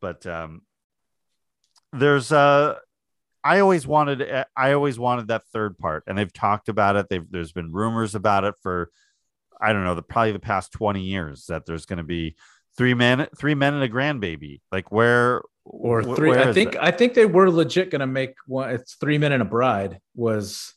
But 0.00 0.26
um 0.26 0.62
there's 1.92 2.32
uh 2.32 2.76
I 3.42 3.60
always 3.60 3.86
wanted 3.86 4.44
I 4.56 4.72
always 4.72 4.98
wanted 4.98 5.28
that 5.28 5.46
third 5.52 5.78
part 5.78 6.04
and 6.06 6.16
they've 6.16 6.32
talked 6.32 6.68
about 6.68 6.96
it. 6.96 7.06
They've 7.08 7.30
there's 7.30 7.52
been 7.52 7.72
rumors 7.72 8.14
about 8.14 8.44
it 8.44 8.54
for 8.62 8.90
I 9.60 9.72
don't 9.72 9.84
know, 9.84 9.94
the 9.94 10.02
probably 10.02 10.32
the 10.32 10.38
past 10.40 10.72
20 10.72 11.02
years 11.02 11.46
that 11.46 11.64
there's 11.66 11.86
going 11.86 11.98
to 11.98 12.04
be 12.04 12.36
three 12.76 12.94
men 12.94 13.26
three 13.38 13.54
men 13.54 13.74
and 13.74 13.82
a 13.82 13.88
grandbaby. 13.88 14.60
Like 14.72 14.90
where 14.92 15.42
Or 15.64 16.02
three. 16.02 16.30
where 16.30 16.48
I 16.48 16.52
think 16.52 16.72
that? 16.72 16.84
I 16.84 16.90
think 16.90 17.14
they 17.14 17.26
were 17.26 17.50
legit 17.50 17.90
gonna 17.90 18.06
make 18.06 18.34
one. 18.46 18.70
It's 18.70 18.94
three 18.94 19.18
men 19.18 19.32
and 19.32 19.42
a 19.42 19.46
bride 19.46 19.98
was 20.14 20.74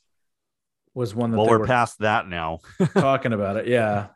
was 0.94 1.14
one 1.14 1.32
that 1.32 1.38
well, 1.38 1.46
they 1.46 1.52
we're 1.52 1.60
were 1.60 1.68
past 1.68 2.00
that 2.00 2.28
now. 2.28 2.60
talking 2.94 3.34
about 3.34 3.58
it. 3.58 3.68
Yeah. 3.68 4.08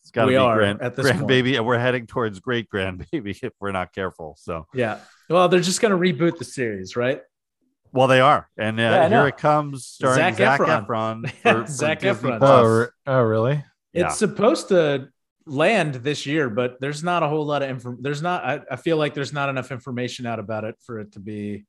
It's 0.00 0.10
got 0.10 0.22
to 0.22 0.26
We 0.28 0.32
be 0.34 0.36
are 0.38 0.56
grand, 0.56 0.82
at 0.82 0.96
this 0.96 1.10
point. 1.10 1.22
grandbaby, 1.26 1.56
and 1.56 1.64
we're 1.66 1.78
heading 1.78 2.06
towards 2.06 2.38
great 2.40 2.68
grandbaby 2.70 3.38
if 3.42 3.52
we're 3.58 3.72
not 3.72 3.92
careful. 3.94 4.36
So, 4.38 4.66
Yeah. 4.74 4.98
Well, 5.30 5.48
they're 5.48 5.60
just 5.60 5.80
gonna 5.80 5.96
reboot 5.98 6.36
the 6.38 6.44
series, 6.44 6.94
right? 6.96 7.22
well, 7.92 8.06
they 8.08 8.20
are, 8.20 8.48
and 8.58 8.78
uh, 8.80 8.82
Yeah, 8.82 9.08
here 9.08 9.26
it 9.28 9.36
comes, 9.36 9.86
starring 9.86 10.16
Zac 10.18 10.34
Zac, 10.36 10.60
Efron. 10.60 10.86
Efron. 10.86 11.30
For, 11.42 11.64
for 11.64 11.70
Zac 11.70 12.00
Disney 12.00 12.30
Efron. 12.32 12.38
Plus. 12.38 12.50
Oh, 12.50 12.78
re- 12.80 12.86
oh, 13.06 13.22
really? 13.22 13.64
Yeah. 13.92 14.06
It's 14.06 14.18
supposed 14.18 14.68
to 14.68 15.08
land 15.46 15.96
this 15.96 16.26
year, 16.26 16.48
but 16.48 16.80
there's 16.80 17.02
not 17.02 17.22
a 17.22 17.28
whole 17.28 17.44
lot 17.44 17.62
of 17.62 17.70
info. 17.70 17.96
There's 18.00 18.22
not. 18.22 18.44
I, 18.44 18.60
I 18.70 18.76
feel 18.76 18.96
like 18.96 19.14
there's 19.14 19.32
not 19.32 19.48
enough 19.48 19.70
information 19.70 20.26
out 20.26 20.38
about 20.38 20.64
it 20.64 20.76
for 20.84 21.00
it 21.00 21.12
to 21.12 21.20
be 21.20 21.66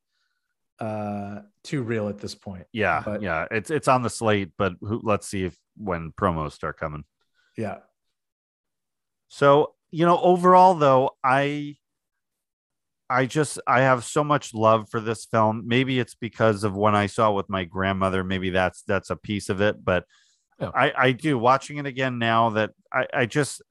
uh 0.78 1.40
too 1.64 1.82
real 1.82 2.08
at 2.08 2.18
this 2.18 2.34
point. 2.34 2.66
yeah, 2.72 3.02
but- 3.04 3.22
yeah, 3.22 3.46
it's 3.50 3.70
it's 3.70 3.88
on 3.88 4.02
the 4.02 4.10
slate, 4.10 4.52
but 4.58 4.74
who, 4.80 5.00
let's 5.02 5.26
see 5.26 5.44
if 5.44 5.56
when 5.76 6.12
promos 6.12 6.52
start 6.52 6.78
coming. 6.78 7.04
Yeah. 7.56 7.78
So, 9.28 9.74
you 9.90 10.06
know, 10.06 10.18
overall 10.18 10.74
though, 10.74 11.16
I 11.24 11.76
I 13.08 13.26
just 13.26 13.60
I 13.66 13.80
have 13.82 14.04
so 14.04 14.24
much 14.24 14.52
love 14.54 14.88
for 14.90 15.00
this 15.00 15.24
film. 15.26 15.64
Maybe 15.66 15.98
it's 15.98 16.14
because 16.14 16.64
of 16.64 16.74
when 16.76 16.94
I 16.94 17.06
saw 17.06 17.30
it 17.32 17.36
with 17.36 17.48
my 17.48 17.64
grandmother, 17.64 18.24
maybe 18.24 18.50
that's 18.50 18.82
that's 18.82 19.10
a 19.10 19.16
piece 19.16 19.48
of 19.48 19.60
it, 19.60 19.84
but. 19.84 20.04
I 20.58 20.90
I 20.96 21.12
do 21.12 21.36
watching 21.36 21.76
it 21.76 21.84
again 21.84 22.18
now 22.18 22.48
that 22.48 22.70
I 22.96 23.06
I 23.12 23.26
just 23.26 23.62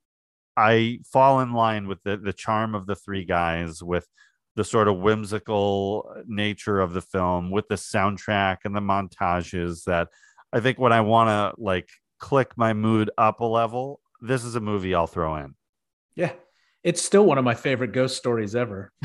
I 0.56 1.00
fall 1.12 1.42
in 1.42 1.54
line 1.54 1.88
with 1.88 2.04
the 2.04 2.18
the 2.18 2.34
charm 2.34 2.76
of 2.76 2.86
the 2.86 2.96
three 2.96 3.26
guys 3.26 3.82
with 3.84 4.08
the 4.56 4.64
sort 4.64 4.88
of 4.88 4.98
whimsical 4.98 6.16
nature 6.28 6.80
of 6.80 6.94
the 6.94 7.02
film 7.02 7.52
with 7.52 7.68
the 7.68 7.76
soundtrack 7.76 8.60
and 8.64 8.76
the 8.76 8.80
montages 8.80 9.84
that 9.84 10.08
I 10.54 10.62
think 10.62 10.80
when 10.80 10.94
I 10.94 11.02
want 11.02 11.28
to 11.30 11.62
like 11.62 11.90
click 12.20 12.52
my 12.56 12.74
mood 12.74 13.12
up 13.18 13.42
a 13.42 13.46
level, 13.46 14.00
this 14.22 14.46
is 14.46 14.56
a 14.56 14.62
movie 14.62 14.96
I'll 14.96 15.08
throw 15.08 15.36
in. 15.36 15.56
Yeah. 16.16 16.32
It's 16.84 17.02
still 17.02 17.26
one 17.26 17.38
of 17.38 17.44
my 17.44 17.56
favorite 17.56 17.92
ghost 17.92 18.16
stories 18.16 18.56
ever. 18.56 18.94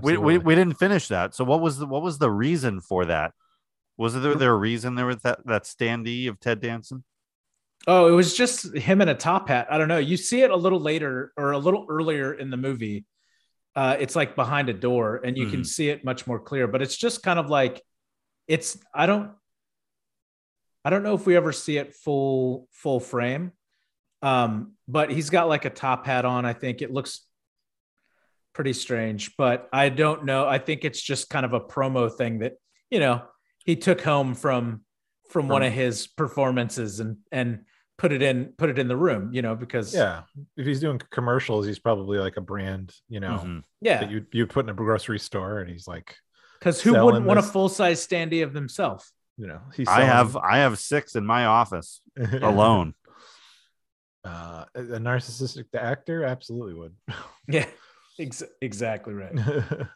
We, 0.00 0.16
we 0.16 0.38
we 0.38 0.54
didn't 0.54 0.78
finish 0.78 1.08
that. 1.08 1.34
So 1.34 1.44
what 1.44 1.60
was 1.60 1.78
the 1.78 1.86
what 1.86 2.02
was 2.02 2.18
the 2.18 2.30
reason 2.30 2.80
for 2.80 3.04
that? 3.06 3.32
Was 3.98 4.14
there 4.14 4.34
there 4.34 4.52
a 4.52 4.56
reason 4.56 4.94
there 4.94 5.06
was 5.06 5.18
that 5.18 5.46
that 5.46 5.64
standee 5.64 6.28
of 6.28 6.40
Ted 6.40 6.60
Danson? 6.60 7.04
Oh, 7.86 8.06
it 8.06 8.12
was 8.12 8.36
just 8.36 8.76
him 8.76 9.00
in 9.00 9.08
a 9.08 9.14
top 9.14 9.48
hat. 9.48 9.66
I 9.70 9.78
don't 9.78 9.88
know. 9.88 9.98
You 9.98 10.16
see 10.16 10.42
it 10.42 10.50
a 10.50 10.56
little 10.56 10.78
later 10.80 11.32
or 11.36 11.50
a 11.52 11.58
little 11.58 11.86
earlier 11.88 12.32
in 12.32 12.50
the 12.50 12.56
movie. 12.56 13.06
Uh, 13.74 13.96
it's 13.98 14.14
like 14.14 14.36
behind 14.36 14.68
a 14.68 14.72
door, 14.74 15.20
and 15.24 15.36
you 15.36 15.48
can 15.48 15.60
Mhm. 15.62 15.66
see 15.66 15.88
it 15.88 16.04
much 16.04 16.26
more 16.26 16.38
clear. 16.38 16.68
But 16.68 16.82
it's 16.82 16.96
just 16.96 17.22
kind 17.22 17.38
of 17.38 17.48
like 17.48 17.82
it's. 18.46 18.78
I 18.94 19.06
don't. 19.06 19.32
I 20.84 20.90
don't 20.90 21.02
know 21.02 21.14
if 21.14 21.26
we 21.26 21.36
ever 21.36 21.52
see 21.52 21.76
it 21.78 21.94
full 21.94 22.68
full 22.72 23.00
frame. 23.00 23.52
Um, 24.20 24.74
but 24.86 25.10
he's 25.10 25.30
got 25.30 25.48
like 25.48 25.64
a 25.64 25.70
top 25.70 26.06
hat 26.06 26.24
on. 26.24 26.44
I 26.44 26.52
think 26.52 26.82
it 26.82 26.92
looks 26.92 27.26
pretty 28.52 28.72
strange, 28.74 29.36
but 29.36 29.68
I 29.72 29.88
don't 29.88 30.24
know. 30.24 30.46
I 30.46 30.58
think 30.58 30.84
it's 30.84 31.00
just 31.02 31.30
kind 31.30 31.44
of 31.46 31.52
a 31.54 31.60
promo 31.60 32.14
thing 32.14 32.40
that 32.40 32.54
you 32.90 33.00
know 33.00 33.22
he 33.64 33.74
took 33.76 34.00
home 34.00 34.34
from 34.34 34.84
from 35.30 35.48
one 35.48 35.62
of 35.62 35.72
his 35.72 36.06
performances 36.06 37.00
and 37.00 37.16
and 37.32 37.64
put 37.98 38.12
it 38.12 38.22
in 38.22 38.46
put 38.58 38.70
it 38.70 38.78
in 38.78 38.88
the 38.88 38.96
room, 38.96 39.32
you 39.32 39.42
know, 39.42 39.54
because 39.54 39.94
Yeah, 39.94 40.22
if 40.56 40.66
he's 40.66 40.80
doing 40.80 41.00
commercials, 41.10 41.66
he's 41.66 41.78
probably 41.78 42.18
like 42.18 42.36
a 42.36 42.40
brand, 42.40 42.94
you 43.08 43.20
know, 43.20 43.40
Mhm. 43.44 43.62
yeah, 43.80 44.00
that 44.00 44.10
you 44.10 44.26
you 44.32 44.46
put 44.46 44.64
in 44.66 44.70
a 44.70 44.74
grocery 44.74 45.18
store, 45.18 45.58
and 45.60 45.70
he's 45.70 45.86
like, 45.86 46.16
because 46.58 46.80
who 46.82 46.92
wouldn't 46.94 47.26
want 47.26 47.38
a 47.38 47.42
full 47.42 47.68
size 47.68 48.06
standee 48.06 48.42
of 48.42 48.54
himself? 48.54 49.10
you 49.38 49.46
know, 49.46 49.60
he's. 49.74 49.88
I 49.88 50.02
have 50.04 50.36
I 50.36 50.58
have 50.58 50.78
six 50.78 51.14
in 51.16 51.24
my 51.24 51.46
office 51.46 52.00
alone. 52.42 52.94
Uh, 54.24 54.64
a 54.74 54.80
a 54.80 54.98
narcissistic 54.98 55.64
actor 55.74 56.24
absolutely 56.24 56.74
would. 56.74 56.94
Yeah, 57.48 57.66
ex- 58.20 58.44
exactly 58.60 59.14
right. 59.14 59.32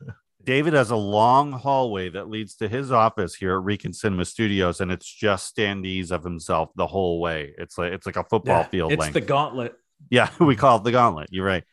David 0.47 0.75
has 0.75 0.91
a 0.91 0.97
long 0.97 1.51
hallway 1.53 2.09
that 2.11 2.31
leads 2.31 2.55
to 2.57 2.69
his 2.69 2.93
office 2.93 3.35
here 3.35 3.57
at 3.59 3.65
Recon 3.65 3.93
Cinema 3.93 4.25
Studios, 4.25 4.81
and 4.81 4.93
it's 4.93 5.13
just 5.13 5.55
standees 5.55 6.13
of 6.13 6.23
himself 6.23 6.71
the 6.77 6.87
whole 6.87 7.21
way. 7.21 7.53
It's 7.59 7.77
like 7.77 7.93
it's 7.93 8.07
like 8.07 8.17
a 8.17 8.23
football 8.25 8.61
Yeah, 8.61 8.69
field 8.69 8.93
it's 8.93 9.01
length. 9.01 9.15
the 9.15 9.21
gauntlet. 9.21 9.75
yeah, 10.09 10.31
we 10.41 10.55
call 10.57 10.79
it 10.79 10.85
the 10.85 10.93
gauntlet. 10.93 11.29
You're 11.33 11.45
right. 11.45 11.65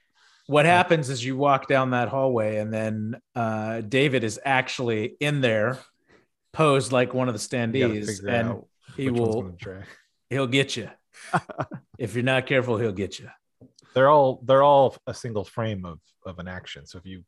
What 0.47 0.65
happens 0.65 1.09
is 1.09 1.23
you 1.23 1.37
walk 1.37 1.67
down 1.67 1.91
that 1.91 2.09
hallway, 2.09 2.57
and 2.57 2.73
then 2.73 3.21
uh, 3.35 3.81
David 3.81 4.23
is 4.23 4.39
actually 4.43 5.15
in 5.19 5.39
there, 5.39 5.77
posed 6.51 6.91
like 6.91 7.13
one 7.13 7.29
of 7.29 7.33
the 7.35 7.39
standees, 7.39 8.27
and 8.27 8.63
he 8.97 9.09
will 9.09 9.55
he'll 10.29 10.47
get 10.47 10.75
you. 10.75 10.89
if 11.99 12.15
you're 12.15 12.23
not 12.23 12.47
careful, 12.47 12.77
he'll 12.77 12.91
get 12.91 13.19
you. 13.19 13.29
They're 13.93 14.09
all 14.09 14.41
they're 14.43 14.63
all 14.63 14.97
a 15.05 15.13
single 15.13 15.43
frame 15.43 15.85
of 15.85 15.99
of 16.25 16.39
an 16.39 16.47
action. 16.47 16.87
So 16.87 16.97
if 16.97 17.05
you 17.05 17.23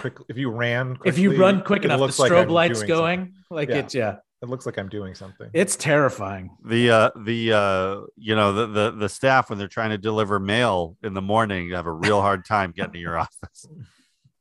quick 0.00 0.18
if 0.28 0.36
you 0.38 0.50
ran 0.50 0.96
if 1.04 1.18
you 1.18 1.36
run 1.36 1.62
quick 1.62 1.84
enough, 1.84 1.98
the 1.98 2.04
looks 2.06 2.18
like 2.18 2.32
strobe 2.32 2.50
lights 2.50 2.82
going, 2.82 3.18
something. 3.20 3.34
like 3.50 3.68
Yeah. 3.68 3.76
it's 3.76 3.94
yeah, 3.94 4.16
It 4.42 4.48
looks 4.48 4.64
like 4.66 4.78
I'm 4.78 4.88
doing 4.88 5.14
something. 5.14 5.50
it's 5.52 5.76
terrifying. 5.76 6.50
The 6.64 6.90
uh 6.90 7.10
the 7.16 7.52
uh 7.52 8.00
you 8.16 8.34
know 8.34 8.52
the 8.52 8.66
the 8.66 8.90
the 8.92 9.08
staff 9.08 9.50
when 9.50 9.58
they're 9.58 9.68
trying 9.68 9.90
to 9.90 9.98
deliver 9.98 10.38
mail 10.40 10.96
in 11.02 11.12
the 11.14 11.22
morning 11.22 11.70
have 11.72 11.86
a 11.86 11.92
real 11.92 12.20
hard 12.22 12.44
time 12.44 12.72
getting 12.72 12.92
to 12.94 12.98
your 12.98 13.18
office. 13.26 13.66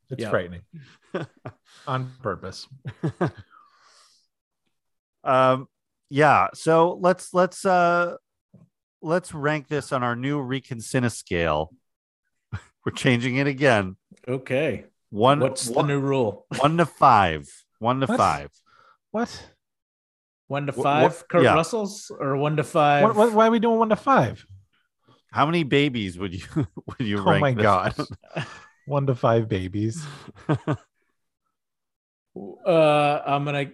It's 0.10 0.22
Yeah. 0.22 0.30
frightening 0.30 0.62
on 1.88 2.12
purpose. 2.22 2.68
Um 5.24 5.68
yeah, 6.10 6.48
so 6.54 6.98
let's 7.02 7.34
let's 7.34 7.66
uh 7.66 8.16
let's 9.02 9.34
rank 9.34 9.68
this 9.68 9.92
on 9.92 10.04
our 10.04 10.16
new 10.16 10.40
Reconcina 10.42 11.12
scale. 11.12 11.74
We're 12.86 12.92
changing 12.94 13.38
it 13.38 13.48
again. 13.48 13.96
Okay, 14.28 14.86
One 15.14 15.40
what's 15.42 15.70
one, 15.70 15.86
the 15.86 15.94
new 15.94 16.00
rule? 16.00 16.48
one 16.58 16.78
to 16.78 16.88
five. 16.88 17.48
One 17.78 18.00
to 18.00 18.08
What? 18.08 18.18
five. 18.18 18.50
What? 19.12 19.30
One 20.48 20.66
to 20.66 20.72
Wh- 20.72 20.80
wh- 20.80 20.82
five, 20.84 21.28
Kurt 21.28 21.44
yeah. 21.44 21.54
Russells, 21.54 22.10
or 22.20 22.36
one 22.36 22.56
to 22.58 22.64
five? 22.64 23.04
What, 23.04 23.16
what, 23.16 23.32
why 23.34 23.48
are 23.48 23.52
we 23.52 23.60
doing 23.60 23.78
one 23.78 23.90
to 23.90 23.96
five? 23.96 24.44
How 25.32 25.46
many 25.46 25.64
babies 25.64 26.18
would 26.18 26.34
you 26.34 26.46
would 26.88 27.00
you 27.08 27.20
Oh 27.20 27.26
rank 27.26 27.42
my 27.42 27.54
this 27.54 27.62
god, 27.62 27.94
one 28.88 29.06
to 29.06 29.14
five 29.14 29.48
babies. 29.48 30.04
Uh, 32.36 33.22
I'm 33.26 33.46
gonna. 33.46 33.72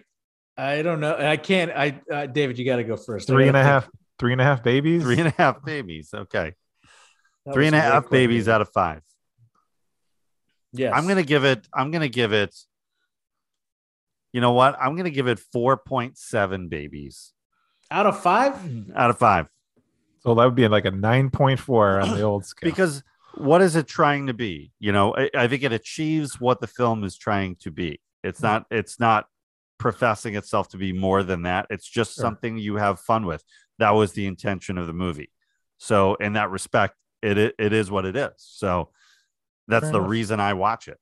I 0.57 0.81
don't 0.81 0.99
know. 0.99 1.15
I 1.17 1.37
can't. 1.37 1.71
I 1.71 2.01
uh, 2.11 2.25
David, 2.25 2.59
you 2.59 2.65
got 2.65 2.77
to 2.77 2.83
go 2.83 2.97
first. 2.97 3.29
I 3.29 3.33
Three 3.33 3.47
and 3.47 3.55
a 3.55 3.59
gotta 3.61 3.71
half. 3.71 3.89
Three 4.19 4.33
and 4.33 4.41
a 4.41 4.43
half 4.43 4.61
babies. 4.63 5.03
Three 5.03 5.19
and 5.19 5.27
a 5.29 5.33
half 5.37 5.63
babies. 5.63 6.09
Okay. 6.13 6.43
think. 6.43 6.55
That 7.45 7.53
Three 7.53 7.67
and 7.67 7.75
a 7.75 7.77
was 7.77 7.83
way 7.85 7.91
half 7.93 8.03
quick. 8.03 8.11
babies 8.11 8.49
out 8.49 8.59
of 8.61 8.69
five. 8.69 9.01
Yes, 10.73 10.93
I'm 10.95 11.07
gonna 11.07 11.23
give 11.23 11.43
it. 11.45 11.67
I'm 11.73 11.91
gonna 11.91 12.09
give 12.09 12.33
it. 12.33 12.55
You 14.33 14.41
know 14.41 14.51
what? 14.51 14.77
I'm 14.79 14.95
gonna 14.95 15.09
give 15.09 15.27
it 15.27 15.39
4.7 15.55 16.69
babies 16.69 17.33
out 17.91 18.05
of 18.05 18.21
five. 18.21 18.55
out 18.95 19.09
of 19.09 19.17
five 19.17 19.49
So 20.19 20.35
that 20.35 20.45
would 20.45 20.53
be 20.55 20.67
like 20.67 20.85
a 20.85 20.91
nine 20.91 21.31
point 21.31 21.59
four 21.59 21.99
on 21.99 22.15
the 22.15 22.21
old 22.31 22.45
scale. 22.45 22.69
because 22.69 23.03
what 23.35 23.61
is 23.61 23.75
it 23.75 23.87
trying 23.87 24.27
to 24.27 24.33
be? 24.33 24.71
You 24.79 24.91
know, 24.91 25.15
I, 25.15 25.29
I 25.35 25.47
think 25.47 25.63
it 25.63 25.71
achieves 25.71 26.39
what 26.39 26.61
the 26.61 26.67
film 26.67 27.03
is 27.03 27.17
trying 27.17 27.55
to 27.61 27.71
be. 27.71 27.99
It's 28.23 28.41
not. 28.41 28.65
It's 28.69 28.99
not 28.99 29.27
professing 29.79 30.35
itself 30.35 30.67
to 30.69 30.77
be 30.77 30.91
more 30.91 31.23
than 31.23 31.43
that. 31.43 31.65
It's 31.69 31.87
just 31.87 32.15
Sure. 32.15 32.21
something 32.23 32.57
you 32.57 32.75
have 32.75 32.99
fun 32.99 33.25
with. 33.25 33.43
That 33.77 33.91
was 33.91 34.11
the 34.11 34.25
intention 34.27 34.77
of 34.77 34.87
the 34.87 34.93
movie. 34.93 35.31
So 35.77 36.15
in 36.15 36.33
that 36.33 36.49
respect, 36.51 36.95
it 37.23 37.37
it, 37.37 37.55
it 37.57 37.71
is 37.73 37.89
what 37.89 38.05
it 38.05 38.15
is. 38.15 38.31
So 38.37 38.89
that's 39.69 39.83
Fair 39.85 39.91
the 39.93 39.97
enough. 39.99 40.09
reason 40.09 40.39
I 40.39 40.53
watch 40.53 40.87
it. 40.87 40.97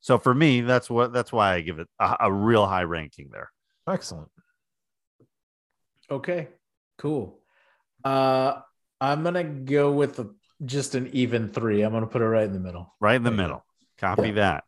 So 0.00 0.18
for 0.18 0.34
me, 0.34 0.62
that's 0.62 0.88
what 0.90 1.12
that's 1.12 1.32
why 1.32 1.54
I 1.54 1.60
give 1.60 1.78
it 1.78 1.88
a, 2.00 2.16
a 2.20 2.32
real 2.32 2.66
high 2.66 2.84
ranking 2.84 3.28
there. 3.32 3.50
excellent. 3.88 4.28
Okay, 6.10 6.48
cool. 6.98 7.40
Uh, 8.04 8.60
I'm 9.00 9.22
gonna 9.22 9.44
go 9.44 9.92
with 9.92 10.18
a, 10.18 10.30
just 10.64 10.94
an 10.94 11.08
even 11.12 11.48
three. 11.48 11.82
I'm 11.82 11.92
gonna 11.92 12.06
put 12.06 12.22
it 12.22 12.26
right 12.26 12.44
in 12.44 12.52
the 12.52 12.60
middle. 12.60 12.94
Right 13.00 13.16
in 13.16 13.22
the 13.22 13.30
middle. 13.30 13.64
Copy 13.98 14.28
Yeah. 14.28 14.32
that. 14.34 14.64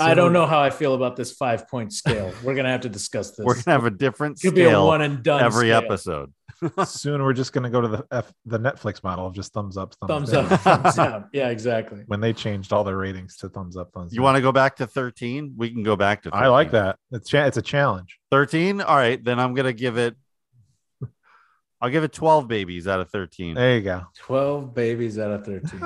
I 0.00 0.14
don't 0.14 0.32
know 0.32 0.46
how 0.46 0.58
I 0.60 0.70
feel 0.70 0.94
about 0.94 1.16
this 1.16 1.32
five 1.32 1.68
point 1.68 1.92
scale. 1.92 2.32
We're 2.42 2.54
gonna 2.54 2.70
have 2.70 2.80
to 2.82 2.88
discuss 2.88 3.30
this. 3.36 3.44
We're 3.44 3.54
gonna 3.54 3.72
have 3.78 3.84
a 3.86 3.90
different 3.90 4.40
Could 4.40 4.54
be 4.54 4.62
a 4.64 4.82
one 4.82 5.02
and 5.02 5.22
done 5.22 5.42
every 5.42 5.68
scale. 5.68 5.78
episode. 5.84 6.32
Soon 6.86 7.22
we're 7.22 7.32
just 7.32 7.52
gonna 7.52 7.70
go 7.70 7.80
to 7.80 7.88
the 7.88 8.06
F, 8.10 8.32
the 8.46 8.58
Netflix 8.58 9.02
model 9.02 9.26
of 9.26 9.34
just 9.34 9.52
thumbs 9.52 9.76
up, 9.76 9.94
thumbs, 10.06 10.30
Thumbs 10.30 10.52
up, 10.52 10.60
thumbs 10.82 10.94
down. 10.96 11.28
Yeah, 11.32 11.48
exactly. 11.48 12.02
When 12.06 12.20
they 12.20 12.32
changed 12.32 12.72
all 12.72 12.84
their 12.84 12.96
ratings 12.96 13.36
to 13.38 13.48
thumbs 13.48 13.76
up, 13.76 13.92
thumbs 13.92 14.12
up 14.12 14.16
You 14.16 14.22
want 14.22 14.36
to 14.36 14.42
go 14.42 14.52
back 14.52 14.76
to 14.76 14.86
13? 14.86 15.54
We 15.56 15.70
can 15.70 15.82
go 15.82 15.96
back 15.96 16.22
to 16.22 16.30
13. 16.30 16.44
I 16.44 16.48
like 16.48 16.70
that. 16.72 16.96
It's 17.10 17.28
cha- 17.28 17.44
it's 17.44 17.56
a 17.56 17.62
challenge. 17.62 18.18
13? 18.30 18.80
All 18.80 18.96
right, 18.96 19.22
then 19.22 19.38
I'm 19.40 19.54
gonna 19.54 19.72
give 19.72 19.96
it 19.98 20.16
I'll 21.80 21.90
give 21.90 22.04
it 22.04 22.12
12 22.12 22.46
babies 22.46 22.86
out 22.86 23.00
of 23.00 23.10
13. 23.10 23.54
There 23.56 23.74
you 23.76 23.82
go. 23.82 24.02
Twelve 24.16 24.72
babies 24.72 25.18
out 25.18 25.32
of 25.32 25.44
thirteen. 25.44 25.80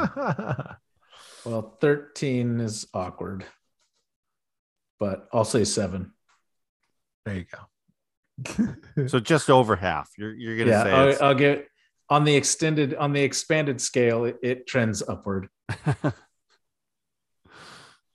well, 1.47 1.79
thirteen 1.81 2.61
is 2.61 2.87
awkward, 2.93 3.47
but 5.01 5.27
I'll 5.33 5.45
say 5.47 5.65
seven. 5.65 6.13
there 7.25 7.37
you 7.37 7.47
go. 7.51 7.59
So 9.09 9.21
just 9.21 9.51
over 9.51 9.77
half. 9.77 10.11
You're 10.17 10.35
you're 10.35 10.57
gonna 10.57 10.71
Yeah, 10.71 10.83
say 10.83 10.93
I'll, 11.21 11.29
I'll 11.29 11.35
get 11.35 11.69
on 12.09 12.25
the 12.25 12.35
extended 12.35 12.95
on 12.95 13.13
the 13.13 13.21
expanded 13.23 13.81
scale. 13.81 14.25
It, 14.25 14.37
it 14.43 14.67
trends 14.67 15.03
upward. 15.07 15.49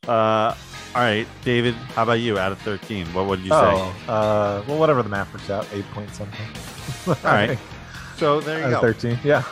uh 0.08 0.56
all 0.94 1.02
right, 1.02 1.26
David, 1.46 1.74
how 1.96 2.04
about 2.04 2.20
you 2.20 2.38
out 2.38 2.52
of 2.52 2.60
13? 2.60 3.06
What 3.14 3.28
would 3.28 3.40
you 3.40 3.50
say? 3.50 3.56
Oh, 3.56 3.96
uh, 4.10 4.64
well, 4.68 4.78
whatever 4.78 5.02
the 5.04 5.08
math 5.10 5.32
works 5.32 5.50
out, 5.50 5.66
eight 5.72 5.86
point 5.92 6.14
something. 6.14 6.46
All 7.08 7.32
right. 7.32 7.58
So 8.18 8.42
there 8.42 8.60
you 8.60 8.66
Out 8.66 8.74
of 8.74 8.82
go. 8.82 8.88
Thirteen. 8.94 9.18
Yeah. 9.24 9.44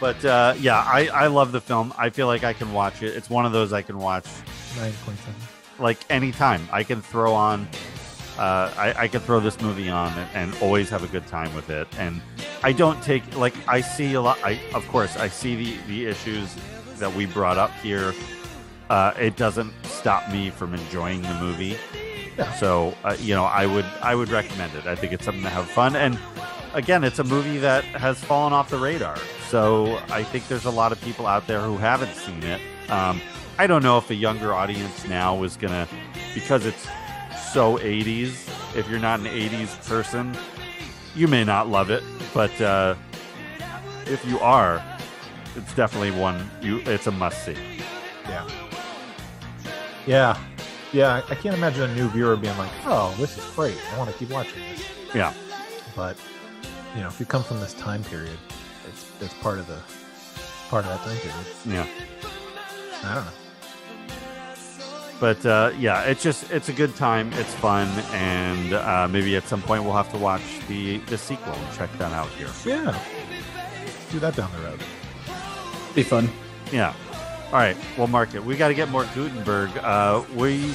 But 0.00 0.24
uh 0.24 0.54
yeah, 0.60 0.76
I 0.78 1.08
I 1.08 1.26
love 1.26 1.50
the 1.52 1.60
film. 1.60 1.92
I 1.98 2.10
feel 2.10 2.26
like 2.28 2.44
I 2.44 2.52
can 2.52 2.72
watch 2.72 3.02
it. 3.02 3.16
It's 3.16 3.28
one 3.28 3.44
of 3.44 3.52
those 3.52 3.72
I 3.72 3.82
can 3.82 3.98
watch 3.98 4.26
Nine 4.76 4.92
point 5.04 5.18
seven. 5.18 5.34
like 5.80 5.98
anytime. 6.10 6.68
I 6.72 6.84
can 6.84 7.02
throw 7.02 7.34
on 7.34 7.66
uh, 8.38 8.72
I, 8.76 8.94
I 8.96 9.08
can 9.08 9.20
throw 9.20 9.40
this 9.40 9.60
movie 9.60 9.88
on 9.88 10.16
and, 10.16 10.52
and 10.52 10.62
always 10.62 10.88
have 10.90 11.02
a 11.02 11.08
good 11.08 11.26
time 11.26 11.52
with 11.54 11.70
it. 11.70 11.88
And 11.98 12.22
I 12.62 12.72
don't 12.72 13.02
take 13.02 13.36
like 13.36 13.54
I 13.68 13.80
see 13.80 14.14
a 14.14 14.20
lot. 14.20 14.38
I 14.44 14.60
of 14.74 14.86
course 14.88 15.16
I 15.16 15.28
see 15.28 15.56
the 15.56 15.76
the 15.88 16.06
issues 16.06 16.54
that 16.98 17.12
we 17.14 17.26
brought 17.26 17.58
up 17.58 17.72
here. 17.82 18.14
Uh, 18.90 19.12
it 19.18 19.36
doesn't 19.36 19.72
stop 19.84 20.30
me 20.30 20.50
from 20.50 20.72
enjoying 20.72 21.22
the 21.22 21.34
movie. 21.34 21.76
Yeah. 22.36 22.52
So 22.54 22.94
uh, 23.04 23.16
you 23.18 23.34
know, 23.34 23.44
I 23.44 23.66
would 23.66 23.86
I 24.02 24.14
would 24.14 24.28
recommend 24.28 24.74
it. 24.74 24.86
I 24.86 24.94
think 24.94 25.12
it's 25.12 25.24
something 25.24 25.42
to 25.42 25.50
have 25.50 25.68
fun. 25.68 25.96
And 25.96 26.18
again, 26.74 27.02
it's 27.02 27.18
a 27.18 27.24
movie 27.24 27.58
that 27.58 27.84
has 27.84 28.22
fallen 28.22 28.52
off 28.52 28.70
the 28.70 28.78
radar. 28.78 29.18
So 29.48 30.00
I 30.10 30.22
think 30.22 30.46
there's 30.46 30.64
a 30.64 30.70
lot 30.70 30.92
of 30.92 31.00
people 31.00 31.26
out 31.26 31.46
there 31.48 31.60
who 31.60 31.76
haven't 31.76 32.14
seen 32.14 32.42
it. 32.44 32.60
Um, 32.88 33.20
I 33.58 33.66
don't 33.66 33.82
know 33.82 33.98
if 33.98 34.10
a 34.10 34.14
younger 34.14 34.54
audience 34.54 35.08
now 35.08 35.42
is 35.42 35.56
gonna 35.56 35.88
because 36.34 36.64
it's 36.64 36.86
so 37.52 37.78
80s. 37.78 38.48
If 38.76 38.88
you're 38.88 39.00
not 39.00 39.20
an 39.20 39.26
80s 39.26 39.86
person, 39.88 40.36
you 41.14 41.28
may 41.28 41.44
not 41.44 41.68
love 41.68 41.90
it, 41.90 42.02
but 42.34 42.60
uh, 42.60 42.94
if 44.06 44.24
you 44.26 44.38
are, 44.40 44.82
it's 45.56 45.74
definitely 45.74 46.10
one 46.10 46.48
you. 46.60 46.78
It's 46.86 47.06
a 47.06 47.10
must 47.10 47.44
see. 47.44 47.56
Yeah. 48.24 48.48
Yeah. 50.06 50.38
Yeah. 50.92 51.22
I 51.28 51.34
can't 51.34 51.56
imagine 51.56 51.90
a 51.90 51.94
new 51.94 52.08
viewer 52.08 52.36
being 52.36 52.56
like, 52.58 52.70
"Oh, 52.84 53.14
this 53.18 53.36
is 53.36 53.44
great. 53.54 53.76
I 53.92 53.98
want 53.98 54.10
to 54.10 54.16
keep 54.16 54.30
watching 54.30 54.62
this." 54.70 54.86
Yeah. 55.14 55.32
But 55.96 56.16
you 56.94 57.00
know, 57.00 57.08
if 57.08 57.18
you 57.18 57.26
come 57.26 57.42
from 57.42 57.60
this 57.60 57.74
time 57.74 58.04
period, 58.04 58.38
it's 58.86 59.10
it's 59.20 59.34
part 59.34 59.58
of 59.58 59.66
the 59.66 59.80
part 60.68 60.84
of 60.84 60.90
that 60.90 61.00
time 61.00 61.16
period. 61.18 61.46
Yeah. 61.64 61.86
I 63.02 63.14
don't 63.14 63.24
know. 63.24 63.47
But 65.20 65.44
uh, 65.44 65.72
yeah, 65.78 66.02
it's 66.02 66.22
just 66.22 66.50
it's 66.52 66.68
a 66.68 66.72
good 66.72 66.94
time. 66.94 67.32
It's 67.34 67.54
fun, 67.54 67.88
and 68.12 68.72
uh, 68.72 69.08
maybe 69.10 69.34
at 69.36 69.44
some 69.48 69.60
point 69.62 69.82
we'll 69.82 69.94
have 69.94 70.10
to 70.12 70.18
watch 70.18 70.42
the 70.68 70.98
the 70.98 71.18
sequel 71.18 71.52
and 71.52 71.76
check 71.76 71.90
that 71.98 72.12
out 72.12 72.28
here. 72.30 72.48
Yeah. 72.64 72.96
Let's 73.84 74.12
do 74.12 74.18
that 74.20 74.36
down 74.36 74.50
the 74.52 74.58
road. 74.58 74.80
Be 75.94 76.02
fun. 76.04 76.30
Yeah. 76.70 76.94
All 77.46 77.54
right, 77.54 77.76
we'll 77.96 78.08
mark 78.08 78.34
it. 78.34 78.44
We 78.44 78.56
got 78.56 78.68
to 78.68 78.74
get 78.74 78.90
more 78.90 79.06
Guttenberg. 79.14 79.76
Uh, 79.78 80.22
we 80.36 80.72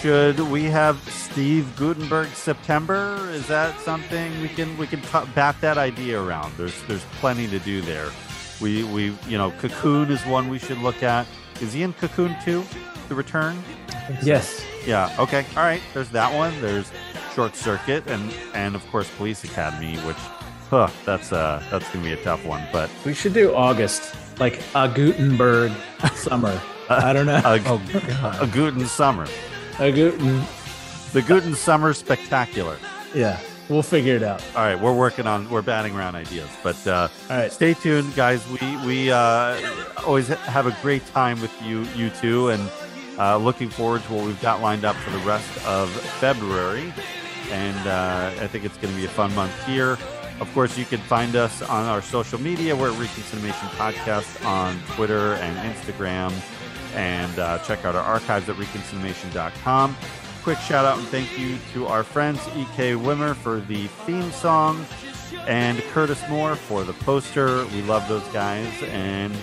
should 0.00 0.40
we 0.40 0.64
have 0.64 0.98
Steve 1.10 1.70
Guttenberg 1.76 2.28
September? 2.28 3.28
Is 3.30 3.46
that 3.48 3.78
something 3.80 4.40
we 4.40 4.48
can 4.48 4.76
we 4.78 4.86
can 4.86 5.02
t- 5.02 5.30
bat 5.34 5.56
that 5.60 5.76
idea 5.78 6.20
around? 6.20 6.54
There's 6.56 6.82
there's 6.84 7.04
plenty 7.20 7.46
to 7.48 7.58
do 7.58 7.82
there. 7.82 8.08
We 8.60 8.84
we 8.84 9.14
you 9.28 9.38
know 9.38 9.50
Cocoon 9.52 10.10
is 10.10 10.24
one 10.26 10.48
we 10.48 10.58
should 10.58 10.78
look 10.78 11.02
at. 11.02 11.26
Is 11.60 11.74
he 11.74 11.82
in 11.82 11.92
Cocoon 11.92 12.34
too? 12.42 12.64
The 13.10 13.16
Return. 13.16 13.60
Yes. 14.22 14.64
Yeah. 14.86 15.12
Okay. 15.18 15.44
All 15.56 15.64
right. 15.64 15.82
There's 15.94 16.10
that 16.10 16.32
one. 16.32 16.58
There's 16.60 16.90
Short 17.34 17.56
Circuit 17.56 18.06
and 18.06 18.32
and 18.54 18.76
of 18.76 18.86
course 18.92 19.10
Police 19.16 19.42
Academy, 19.42 19.96
which 20.06 20.16
huh, 20.70 20.88
that's 21.04 21.32
uh 21.32 21.60
that's 21.72 21.90
gonna 21.92 22.04
be 22.04 22.12
a 22.12 22.22
tough 22.22 22.44
one. 22.44 22.62
But 22.72 22.88
We 23.04 23.12
should 23.14 23.34
do 23.34 23.52
August, 23.52 24.14
like 24.38 24.62
a 24.76 24.88
Guttenberg 24.88 25.72
summer. 26.14 26.60
I 26.88 27.12
don't 27.12 27.26
know. 27.26 27.40
a, 27.44 27.60
Oh 27.66 27.82
god. 28.22 28.42
a 28.42 28.46
Guten 28.46 28.86
Summer, 28.86 29.26
A 29.80 29.90
Guten. 29.90 30.42
the 31.12 31.22
Guten 31.22 31.56
Summer 31.56 31.92
Spectacular. 31.92 32.76
Yeah, 33.12 33.40
we'll 33.68 33.82
figure 33.82 34.14
it 34.14 34.22
out. 34.22 34.40
All 34.54 34.62
right, 34.62 34.78
we're 34.80 34.94
working 34.94 35.26
on 35.26 35.50
we're 35.50 35.62
batting 35.62 35.96
around 35.96 36.14
ideas, 36.14 36.48
but 36.62 36.84
uh, 36.86 37.08
All 37.28 37.36
right. 37.38 37.50
stay 37.52 37.74
tuned, 37.74 38.14
guys. 38.14 38.40
We 38.48 38.86
we 38.86 39.10
uh, 39.12 39.60
always 40.06 40.28
have 40.28 40.66
a 40.66 40.76
great 40.80 41.04
time 41.08 41.40
with 41.40 41.52
you 41.62 41.82
you 41.96 42.10
two, 42.10 42.50
and 42.50 42.70
uh, 43.20 43.36
looking 43.36 43.68
forward 43.68 44.02
to 44.04 44.14
what 44.14 44.24
we've 44.24 44.40
got 44.40 44.62
lined 44.62 44.84
up 44.84 44.96
for 44.96 45.10
the 45.10 45.18
rest 45.18 45.64
of 45.66 45.90
February. 46.18 46.92
And 47.50 47.86
uh, 47.86 48.32
I 48.40 48.46
think 48.46 48.64
it's 48.64 48.78
going 48.78 48.94
to 48.94 48.98
be 48.98 49.04
a 49.04 49.10
fun 49.10 49.34
month 49.34 49.52
here. 49.66 49.98
Of 50.40 50.50
course, 50.54 50.78
you 50.78 50.86
can 50.86 51.00
find 51.00 51.36
us 51.36 51.60
on 51.60 51.84
our 51.84 52.00
social 52.00 52.40
media. 52.40 52.74
We're 52.74 52.92
at 52.92 52.98
Reconciliation 52.98 53.68
Podcast 53.70 54.44
on 54.46 54.80
Twitter 54.94 55.34
and 55.34 55.74
Instagram, 55.74 56.32
and 56.94 57.38
uh, 57.38 57.58
check 57.58 57.84
out 57.84 57.94
our 57.94 58.02
archives 58.02 58.48
at 58.48 58.56
reconciliation.com. 58.56 59.96
Quick 60.42 60.58
shout 60.58 60.86
out 60.86 60.98
and 60.98 61.06
thank 61.08 61.38
you 61.38 61.58
to 61.74 61.86
our 61.86 62.02
friends 62.02 62.40
EK 62.56 62.92
Wimmer 62.94 63.36
for 63.36 63.60
the 63.60 63.88
theme 64.06 64.30
song 64.32 64.86
and 65.46 65.78
Curtis 65.92 66.22
Moore 66.30 66.56
for 66.56 66.84
the 66.84 66.94
poster. 66.94 67.66
We 67.66 67.82
love 67.82 68.08
those 68.08 68.26
guys, 68.28 68.72
and 68.84 69.36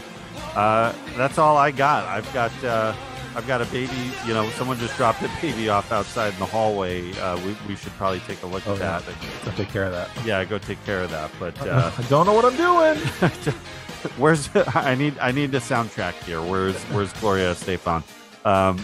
uh, 0.55 0.93
that's 1.15 1.37
all 1.37 1.57
I 1.57 1.69
got. 1.69 2.05
I've 2.05 2.33
got 2.33 2.63
uh, 2.63 2.95
I've 3.37 3.45
got 3.47 3.61
a 3.61 3.65
baby. 3.65 3.93
You 4.25 4.33
know, 4.33 4.49
someone 4.51 4.79
just 4.79 4.97
dropped 4.97 5.21
a 5.21 5.29
baby 5.41 5.69
off 5.69 5.91
outside 5.91 6.33
in 6.33 6.39
the 6.39 6.45
hallway. 6.47 7.11
Uh, 7.19 7.37
we, 7.45 7.55
we 7.67 7.75
should 7.75 7.91
probably 7.93 8.19
take 8.21 8.41
a 8.41 8.47
look 8.47 8.67
Oh, 8.67 8.73
at 8.73 8.79
yeah. 8.79 8.99
that. 8.99 9.15
I'll 9.45 9.53
take 9.53 9.69
care 9.69 9.85
of 9.85 9.91
that. 9.91 10.09
Yeah, 10.25 10.43
go 10.43 10.57
take 10.57 10.83
care 10.85 11.03
of 11.03 11.11
that. 11.11 11.29
But 11.39 11.55
uh, 11.67 11.91
I 11.95 12.01
don't 12.09 12.25
know 12.25 12.33
what 12.33 12.45
I'm 12.45 12.57
doing. 12.57 12.97
where's 14.17 14.49
I 14.75 14.95
need 14.95 15.17
I 15.19 15.31
need 15.31 15.51
the 15.51 15.59
soundtrack 15.59 16.13
here. 16.23 16.41
Where's 16.41 16.81
where's 16.85 17.13
Gloria 17.13 17.53
Estefan? 17.53 18.01
Um, 18.43 18.83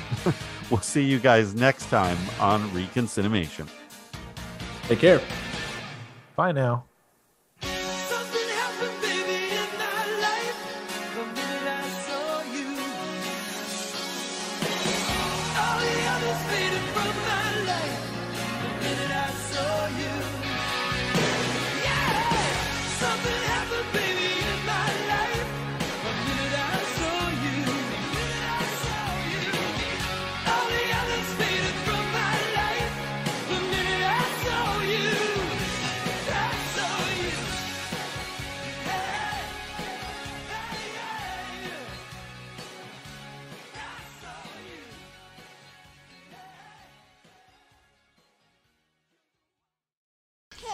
we'll 0.69 0.81
see 0.81 1.03
you 1.03 1.17
guys 1.19 1.55
next 1.55 1.89
time 1.89 2.17
on 2.39 2.71
Reconciliation. 2.75 3.67
Take 4.87 4.99
care. 4.99 5.21
Bye 6.35 6.51
now. 6.51 6.85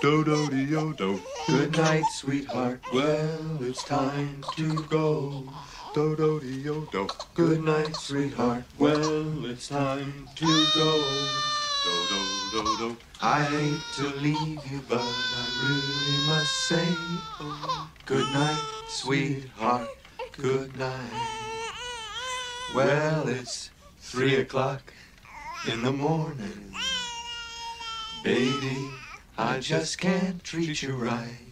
Do 0.01 0.23
do 0.23 0.49
de 0.49 0.63
yo 0.63 0.93
do. 0.93 1.19
Good 1.45 1.75
night, 1.75 2.05
sweetheart. 2.05 2.79
Well, 2.93 3.61
it's 3.61 3.83
time 3.83 4.41
to 4.55 4.83
go. 4.83 5.43
Do 5.93 6.15
do 6.15 6.39
de 6.39 6.47
yo 6.47 6.85
do. 6.85 7.05
Good 7.33 7.65
night, 7.65 7.93
sweetheart. 7.97 8.63
Well, 8.77 9.45
it's 9.45 9.67
time 9.67 10.29
to 10.35 10.67
go. 10.67 11.01
Do 11.83 12.07
do 12.09 12.21
do 12.51 12.77
do. 12.77 12.97
I 13.21 13.43
hate 13.43 13.81
to 13.95 14.07
leave 14.21 14.71
you, 14.71 14.81
but 14.87 15.01
I 15.01 15.45
really 15.67 16.27
must 16.29 16.55
say, 16.69 16.87
good 18.05 18.31
night, 18.31 18.63
sweetheart. 18.87 19.89
Good 20.31 20.77
night. 20.77 21.27
Well, 22.73 23.27
it's 23.27 23.69
three 23.99 24.37
o'clock 24.37 24.93
in 25.67 25.83
the 25.83 25.91
morning. 25.91 26.75
Baby, 28.23 28.98
I 29.39 29.59
just 29.59 29.97
can't 29.99 30.43
treat 30.43 30.83
you 30.83 30.95
right. 30.95 31.47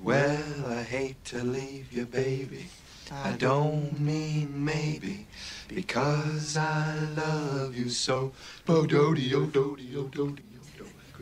Well, 0.00 0.66
I 0.66 0.82
hate 0.82 1.24
to 1.26 1.38
leave 1.38 1.92
you, 1.92 2.06
baby. 2.06 2.66
I 3.12 3.32
don't 3.38 4.00
mean 4.00 4.64
maybe, 4.64 5.28
because 5.68 6.56
I 6.56 6.98
love 7.16 7.76
you 7.76 7.88
so. 7.88 8.32
Bo 8.66 8.84
do 8.84 9.14
do 9.14 9.14
de 9.14 9.22
yo 9.22 9.46
do 9.46 9.76
do. 10.08 10.36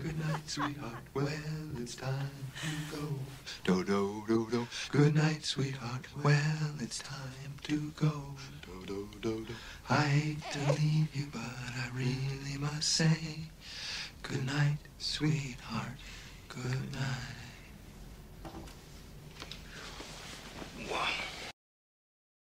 Good 0.03 0.19
night, 0.27 0.49
sweetheart. 0.49 1.05
Well, 1.13 1.27
it's 1.77 1.95
time 1.95 2.31
to 2.63 2.97
go. 2.97 3.07
Do 3.65 3.85
do 3.85 4.25
do 4.27 4.49
do. 4.51 4.67
Good 4.91 5.15
night, 5.15 5.45
sweetheart. 5.45 6.07
Well, 6.25 6.73
it's 6.79 7.01
time 7.01 7.53
to 7.65 7.93
go. 7.97 8.35
Do 8.65 8.87
do 8.87 9.09
do 9.21 9.45
do. 9.45 9.55
I 9.91 10.05
hate 10.05 10.53
to 10.53 10.73
leave 10.73 11.15
you, 11.15 11.27
but 11.31 11.43
I 11.85 11.91
really 11.95 12.57
must 12.59 12.89
say. 12.89 13.51
Good 14.31 14.47
night, 14.47 14.79
sweetheart. 14.99 15.99
Good 16.49 16.93
night. 16.93 17.51
Wow. 20.91 21.30